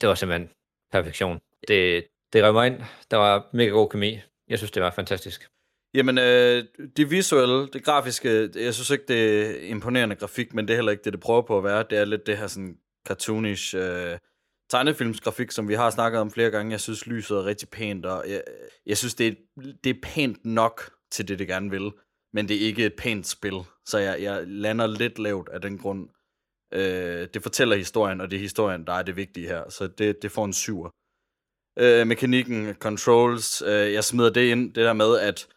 det 0.00 0.08
var 0.08 0.14
simpelthen 0.14 0.50
perfektion. 0.92 1.40
Det, 1.68 2.06
det 2.32 2.44
rev 2.44 2.52
mig 2.52 2.66
ind. 2.66 2.80
Der 3.10 3.16
var 3.16 3.46
mega 3.52 3.70
god 3.70 3.88
kemi. 3.88 4.20
Jeg 4.48 4.58
synes, 4.58 4.70
det 4.70 4.82
var 4.82 4.90
fantastisk. 4.90 5.48
Jamen, 5.94 6.18
øh, 6.18 6.64
det 6.96 7.10
visuelle, 7.10 7.68
det 7.68 7.84
grafiske, 7.84 8.50
jeg 8.54 8.74
synes 8.74 8.90
ikke, 8.90 9.04
det 9.08 9.46
er 9.46 9.70
imponerende 9.70 10.16
grafik, 10.16 10.54
men 10.54 10.68
det 10.68 10.74
er 10.74 10.76
heller 10.76 10.92
ikke 10.92 11.04
det, 11.04 11.12
det 11.12 11.20
prøver 11.20 11.42
på 11.42 11.58
at 11.58 11.64
være. 11.64 11.84
Det 11.90 11.98
er 11.98 12.04
lidt 12.04 12.26
det 12.26 12.38
her 12.38 12.46
sådan 12.46 12.76
cartoonish 13.06 13.76
øh, 13.76 14.18
tegnefilmsgrafik, 14.70 15.50
som 15.50 15.68
vi 15.68 15.74
har 15.74 15.90
snakket 15.90 16.20
om 16.20 16.30
flere 16.30 16.50
gange. 16.50 16.72
Jeg 16.72 16.80
synes, 16.80 17.06
lyset 17.06 17.36
er 17.36 17.44
rigtig 17.44 17.68
pænt, 17.68 18.06
og 18.06 18.24
jeg, 18.28 18.42
jeg 18.86 18.98
synes, 18.98 19.14
det 19.14 19.26
er, 19.26 19.34
det 19.84 19.90
er 19.90 20.00
pænt 20.02 20.44
nok 20.44 20.90
til 21.10 21.28
det, 21.28 21.38
det 21.38 21.48
gerne 21.48 21.70
vil. 21.70 21.92
Men 22.32 22.48
det 22.48 22.56
er 22.56 22.60
ikke 22.60 22.86
et 22.86 22.94
pænt 22.98 23.26
spil, 23.26 23.60
så 23.86 23.98
jeg, 23.98 24.22
jeg 24.22 24.44
lander 24.46 24.86
lidt 24.86 25.18
lavt 25.18 25.48
af 25.48 25.60
den 25.60 25.78
grund. 25.78 26.08
Øh, 26.74 27.28
det 27.34 27.42
fortæller 27.42 27.76
historien, 27.76 28.20
og 28.20 28.30
det 28.30 28.36
er 28.36 28.40
historien, 28.40 28.86
der 28.86 28.92
er 28.92 29.02
det 29.02 29.16
vigtige 29.16 29.48
her, 29.48 29.70
så 29.70 29.86
det, 29.86 30.22
det 30.22 30.32
får 30.32 30.44
en 30.44 30.52
syver. 30.52 30.90
Øh, 31.78 32.06
mekanikken, 32.06 32.74
controls, 32.74 33.62
øh, 33.62 33.92
jeg 33.92 34.04
smider 34.04 34.30
det 34.30 34.50
ind, 34.50 34.74
det 34.74 34.84
der 34.84 34.92
med, 34.92 35.18
at 35.18 35.48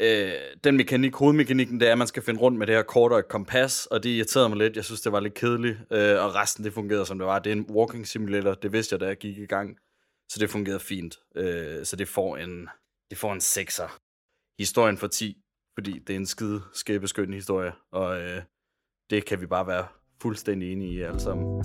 øh, 0.00 0.32
den 0.64 0.76
mekanik, 0.76 1.14
hovedmekanikken, 1.14 1.80
det 1.80 1.88
er, 1.88 1.92
at 1.92 1.98
man 1.98 2.06
skal 2.06 2.22
finde 2.22 2.40
rundt 2.40 2.58
med 2.58 2.66
det 2.66 2.74
her 2.74 2.82
kort 2.82 3.12
og 3.12 3.18
et 3.18 3.28
kompas, 3.28 3.86
og 3.86 4.02
det 4.02 4.10
irriterede 4.10 4.48
mig 4.48 4.58
lidt. 4.58 4.76
Jeg 4.76 4.84
synes, 4.84 5.00
det 5.00 5.12
var 5.12 5.20
lidt 5.20 5.34
kedeligt, 5.34 5.78
øh, 5.90 6.24
og 6.24 6.34
resten, 6.34 6.64
det 6.64 6.72
fungerede, 6.72 7.06
som 7.06 7.18
det 7.18 7.26
var. 7.26 7.38
Det 7.38 7.52
er 7.52 7.56
en 7.56 7.66
walking 7.70 8.06
simulator, 8.06 8.54
det 8.54 8.72
vidste 8.72 8.92
jeg, 8.92 9.00
da 9.00 9.06
jeg 9.06 9.16
gik 9.16 9.38
i 9.38 9.46
gang, 9.46 9.78
så 10.28 10.38
det 10.40 10.50
fungerede 10.50 10.80
fint. 10.80 11.18
Øh, 11.36 11.84
så 11.84 11.96
det 11.96 12.08
får 12.08 12.36
en, 12.36 12.68
det 13.10 13.18
får 13.18 13.32
en 13.32 13.38
6'er. 13.38 13.90
Historien 14.58 14.96
for 14.96 15.06
10, 15.06 15.36
fordi 15.78 15.98
det 15.98 16.10
er 16.10 16.18
en 16.18 16.26
skide 16.26 16.62
skæbeskøn 16.72 17.32
historie, 17.32 17.72
og 17.92 18.20
øh, 18.20 18.42
det 19.10 19.24
kan 19.24 19.40
vi 19.40 19.46
bare 19.46 19.66
være 19.66 19.86
fuldstændig 20.22 20.72
enige 20.72 20.92
i 20.92 21.02
alle 21.02 21.20
sammen. 21.20 21.64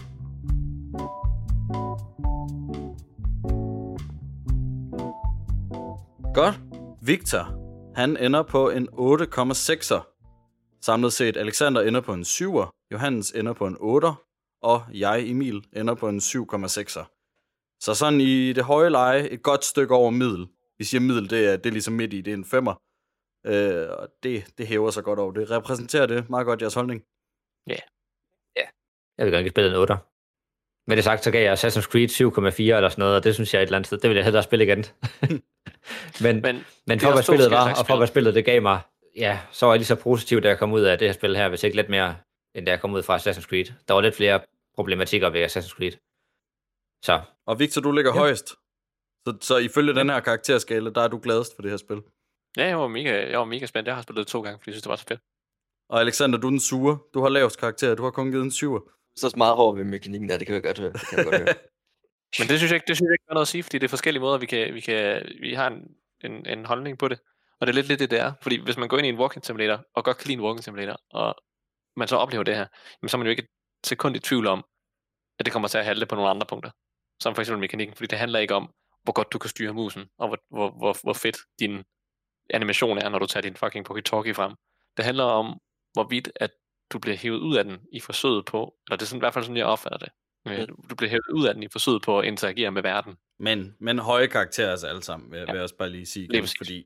Godt. 6.34 6.60
Victor, 7.02 7.59
han 7.96 8.18
ender 8.18 8.44
på 8.44 8.70
en 8.70 8.90
8,6'er. 8.90 10.02
Samlet 10.82 11.14
set, 11.14 11.38
Alexander 11.38 11.82
ender 11.82 12.02
på 12.02 12.14
en 12.14 12.22
7'er, 12.22 12.88
Johannes 12.92 13.32
ender 13.32 13.54
på 13.54 13.68
en 13.68 13.78
8'er, 13.78 14.14
og 14.62 14.84
jeg, 14.94 15.30
Emil, 15.30 15.68
ender 15.74 15.96
på 15.96 16.10
en 16.10 16.18
7,6'er. 16.18 17.06
Så 17.80 17.94
sådan 17.96 18.22
i 18.22 18.54
det 18.54 18.64
høje 18.64 18.90
leje, 18.90 19.28
et 19.28 19.44
godt 19.44 19.66
stykke 19.66 19.96
over 19.96 20.12
middel. 20.12 20.48
Vi 20.78 20.84
siger 20.84 21.02
middel, 21.02 21.30
det 21.30 21.48
er, 21.48 21.58
det 21.58 21.66
er 21.66 21.72
ligesom 21.72 21.94
midt 21.94 22.14
i, 22.14 22.22
det 22.22 22.34
er 22.34 22.38
en 22.38 22.44
5'er. 22.44 22.76
Øh, 23.46 23.90
og 24.00 24.08
det, 24.24 24.54
det 24.58 24.68
hæver 24.68 24.92
sig 24.92 25.04
godt 25.04 25.20
over. 25.20 25.32
Det 25.32 25.52
repræsenterer 25.52 26.06
det 26.06 26.30
meget 26.30 26.46
godt 26.46 26.62
jeres 26.62 26.74
holdning. 26.74 27.04
Ja. 27.68 27.72
Yeah. 27.72 27.82
Ja. 28.56 28.62
Yeah. 28.62 28.72
Jeg 29.18 29.26
vil 29.26 29.34
gerne 29.34 29.50
spille 29.50 29.70
en 29.70 29.90
8'er. 29.90 30.09
Med 30.90 30.96
det 30.98 31.04
sagt, 31.04 31.24
så 31.24 31.32
gav 31.32 31.44
jeg 31.44 31.54
Assassin's 31.54 31.92
Creed 31.92 32.10
7,4 32.10 32.62
eller 32.62 32.90
sådan 32.90 33.02
noget, 33.02 33.16
og 33.16 33.24
det 33.24 33.34
synes 33.34 33.54
jeg 33.54 33.60
et 33.62 33.66
eller 33.66 33.78
andet 33.78 33.88
sted, 33.88 33.98
det 33.98 34.10
vil 34.10 34.16
jeg 34.16 34.24
hellere 34.24 34.44
spille 34.44 34.66
igen. 34.66 34.86
men, 36.26 36.42
men, 36.42 36.66
men 36.88 37.00
for 37.00 37.12
hvad 37.12 37.24
spillet 37.24 37.52
var, 37.52 37.76
og 37.80 37.88
for 37.88 37.98
hvad 37.98 38.08
spillet 38.08 38.36
det 38.36 38.46
gav 38.46 38.62
mig, 38.62 38.80
ja, 39.16 39.40
så 39.52 39.66
var 39.66 39.74
jeg 39.74 39.80
lige 39.80 39.88
så 39.88 39.96
positiv, 39.96 40.42
da 40.42 40.48
jeg 40.48 40.58
kom 40.60 40.74
ud 40.74 40.82
af 40.82 40.98
det 40.98 41.08
her 41.08 41.14
spil 41.14 41.36
her, 41.36 41.50
hvis 41.50 41.64
ikke 41.64 41.76
lidt 41.76 41.90
mere, 41.90 42.16
end 42.56 42.66
da 42.66 42.72
jeg 42.72 42.82
kom 42.82 42.94
ud 42.94 43.04
fra 43.04 43.18
Assassin's 43.18 43.48
Creed. 43.50 43.66
Der 43.88 43.94
var 43.94 44.02
lidt 44.02 44.16
flere 44.16 44.40
problematikker 44.76 45.30
ved 45.30 45.46
Assassin's 45.46 45.76
Creed. 45.78 45.92
Så. 47.06 47.22
Og 47.48 47.60
Victor, 47.60 47.82
du 47.82 47.92
ligger 47.92 48.12
ja. 48.14 48.20
højst. 48.20 48.48
Så, 49.28 49.38
så 49.42 49.58
ifølge 49.58 49.96
den 49.96 50.10
her 50.10 50.20
karakterskala, 50.20 50.90
der 50.90 51.02
er 51.02 51.08
du 51.08 51.20
gladest 51.24 51.56
for 51.56 51.62
det 51.62 51.72
her 51.72 51.78
spil. 51.78 52.02
Ja, 52.58 52.66
jeg 52.66 52.80
var 52.80 52.88
mega, 52.88 53.30
jeg 53.32 53.40
var 53.40 53.46
mega 53.46 53.66
spændt. 53.66 53.88
Jeg 53.88 53.96
har 53.96 54.02
spillet 54.02 54.26
det 54.26 54.32
to 54.32 54.42
gange, 54.42 54.60
fordi 54.60 54.70
jeg 54.70 54.74
synes, 54.74 54.84
det 54.84 54.90
var 54.90 54.96
så 54.96 55.06
fedt. 55.08 55.22
Og 55.90 56.02
Alexander, 56.02 56.38
du 56.40 56.48
er 56.48 56.52
den 56.52 56.60
sure. 56.60 56.98
Du 57.14 57.22
har 57.22 57.30
lavest 57.30 57.60
karakter. 57.60 57.96
Du 57.96 58.04
har 58.04 58.12
kun 58.12 58.32
givet 58.32 58.44
en 58.44 58.52
syver. 58.52 58.80
Så 59.16 59.34
meget 59.38 59.56
hård 59.56 59.76
ved 59.76 59.84
mekanikken 59.84 60.30
der, 60.30 60.38
det 60.38 60.48
kan 60.48 60.54
jeg 60.54 60.64
godt 60.64 60.80
høre. 60.80 60.94
Det 60.94 61.08
kan 61.10 61.18
jeg 61.18 61.26
godt 61.26 61.38
høre. 61.38 61.56
Men 62.40 62.48
det 62.48 62.58
synes 62.58 62.72
jeg 62.72 62.76
ikke, 62.76 62.88
det 62.88 62.96
synes 62.96 63.08
jeg 63.08 63.14
ikke 63.14 63.26
er 63.30 63.34
noget 63.34 63.46
at 63.46 63.48
sige, 63.48 63.64
fordi 63.64 63.78
det 63.78 63.84
er 63.84 63.90
forskellige 63.90 64.22
måder, 64.22 64.38
vi 64.38 64.46
kan, 64.46 64.74
vi 64.74 64.80
kan, 64.80 65.26
vi 65.42 65.54
har 65.54 65.68
en, 65.68 65.82
en, 66.24 66.46
en 66.46 66.66
holdning 66.66 66.98
på 66.98 67.08
det. 67.08 67.20
Og 67.60 67.68
det 67.68 67.74
er 67.74 67.76
lidt 67.76 67.88
lidt 67.88 68.00
det, 68.00 68.12
det 68.12 68.20
er. 68.20 68.34
Fordi 68.42 68.64
hvis 68.64 68.78
man 68.78 68.88
går 68.88 68.98
ind 68.98 69.08
i 69.08 69.10
en 69.10 69.20
walking 69.20 69.46
simulator, 69.46 69.86
og 69.96 70.04
godt 70.04 70.18
kan 70.18 70.28
lide 70.28 70.38
en 70.38 70.46
walking 70.46 70.64
simulator, 70.64 70.98
og 71.10 71.36
man 71.96 72.08
så 72.08 72.16
oplever 72.16 72.44
det 72.44 72.56
her, 72.56 72.68
jamen 73.02 73.10
så 73.10 73.18
er 73.18 73.20
man 73.20 73.28
jo 73.28 73.32
ikke 73.32 73.44
et 73.44 73.50
sekund 73.84 74.16
i 74.16 74.20
tvivl 74.20 74.48
om, 74.48 74.66
at 75.40 75.46
det 75.46 75.54
kommer 75.54 75.68
til 75.68 75.78
at 75.78 75.86
handle 75.86 76.06
på 76.06 76.16
nogle 76.16 76.30
andre 76.30 76.48
punkter. 76.48 76.72
Som 77.22 77.36
for 77.36 77.42
eksempel 77.42 77.60
mekanikken, 77.60 77.96
fordi 77.96 78.08
det 78.08 78.18
handler 78.18 78.40
ikke 78.40 78.56
om, 78.56 78.74
hvor 79.04 79.14
godt 79.14 79.34
du 79.34 79.38
kan 79.40 79.50
styre 79.50 79.74
musen, 79.74 80.10
og 80.18 80.28
hvor, 80.28 80.38
hvor, 80.50 80.72
hvor, 80.78 80.98
hvor 81.04 81.14
fedt 81.14 81.38
din 81.60 81.84
animation 82.50 82.98
er, 82.98 83.10
når 83.10 83.20
du 83.20 83.26
tager 83.26 83.42
din 83.42 83.56
fucking 83.56 83.86
pokey-talkie 83.90 84.34
frem. 84.34 84.54
Det 84.98 85.06
handler 85.06 85.24
om, 85.24 85.60
hvorvidt 85.94 86.32
at 86.36 86.52
du 86.94 87.00
bliver 87.00 87.18
hævet 87.18 87.40
ud 87.40 87.56
af 87.56 87.64
den 87.64 87.78
i 87.94 88.00
forsøget 88.00 88.46
på, 88.46 88.74
eller 88.88 88.98
det 88.98 89.02
er 89.02 89.08
sådan, 89.08 89.20
i 89.20 89.20
hvert 89.20 89.34
fald 89.34 89.46
sådan, 89.46 89.58
jeg 89.58 89.66
opfatter 89.66 89.98
det. 89.98 90.10
Du 90.90 90.96
bliver 90.96 91.10
hævet 91.10 91.30
ud 91.34 91.46
af 91.48 91.54
den 91.54 91.64
i 91.64 91.68
forsøget 91.72 92.02
på 92.02 92.20
at 92.20 92.26
interagere 92.26 92.72
med 92.72 92.82
verden. 92.82 93.16
Men, 93.40 93.76
men 93.80 94.00
høje 94.00 94.28
karakterer 94.28 94.72
altså 94.72 94.88
alle 94.88 95.04
sammen, 95.04 95.32
vil, 95.32 95.38
ja. 95.38 95.46
vil 95.46 95.54
jeg 95.54 95.64
også 95.64 95.76
bare 95.76 95.90
lige 95.90 96.06
sige, 96.06 96.28
lige 96.32 96.48
fordi 96.58 96.86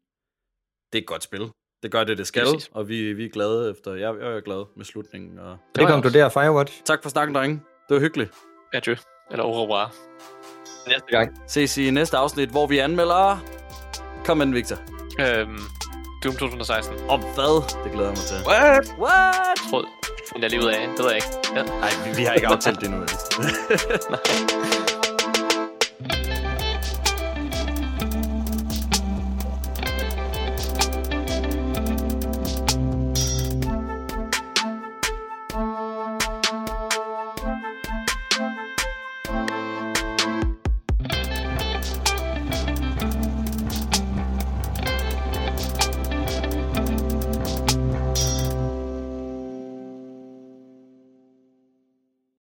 det 0.93 0.99
er 0.99 1.01
et 1.01 1.07
godt 1.07 1.23
spil. 1.23 1.49
Det 1.83 1.91
gør 1.91 2.03
det, 2.03 2.17
det 2.17 2.27
skal, 2.27 2.45
Præcis. 2.45 2.69
og 2.71 2.89
vi, 2.89 3.13
vi 3.13 3.25
er 3.25 3.29
glade 3.29 3.71
efter, 3.71 3.93
jeg, 3.93 4.15
jeg 4.21 4.35
er 4.35 4.41
glad 4.41 4.65
med 4.77 4.85
slutningen. 4.85 5.39
Og... 5.39 5.57
Det 5.75 5.87
konkluderer 5.87 6.29
Firewatch. 6.29 6.83
Tak 6.83 7.03
for 7.03 7.09
snakken, 7.09 7.35
drenge. 7.35 7.61
Det 7.89 7.95
var 7.95 7.99
hyggeligt. 8.01 8.31
Adieu. 8.73 8.95
Eller 9.31 9.43
au 9.43 9.63
revoir. 9.63 9.95
Næste 10.87 11.07
gang. 11.07 11.37
Ses 11.47 11.77
i 11.77 11.91
næste 11.91 12.17
afsnit, 12.17 12.49
hvor 12.49 12.67
vi 12.67 12.77
anmelder... 12.77 13.37
Kom 14.25 14.37
med 14.37 14.45
den, 14.45 14.55
Victor. 14.55 14.77
Øhm, 15.19 15.59
Doom 16.23 16.35
2016. 16.35 16.95
Om 17.09 17.19
hvad? 17.19 17.83
Det 17.83 17.91
glæder 17.91 18.09
jeg 18.09 18.17
mig 18.17 18.25
til. 18.27 18.37
What? 18.47 18.85
What? 18.99 19.57
Tråd. 19.69 19.85
Find 20.31 20.43
jeg 20.43 20.49
lige 20.49 20.61
ud 20.61 20.67
af. 20.67 20.87
Det 20.97 20.99
ved 20.99 21.11
jeg 21.11 21.15
ikke. 21.15 21.27
Ja. 21.55 21.63
Nej, 21.63 21.89
vi, 22.05 22.15
vi 22.17 22.23
har 22.23 22.33
ikke 22.33 22.47
aftalt 22.47 22.81
det 22.81 22.91
nu. 22.91 22.97
Nej. 24.13 24.82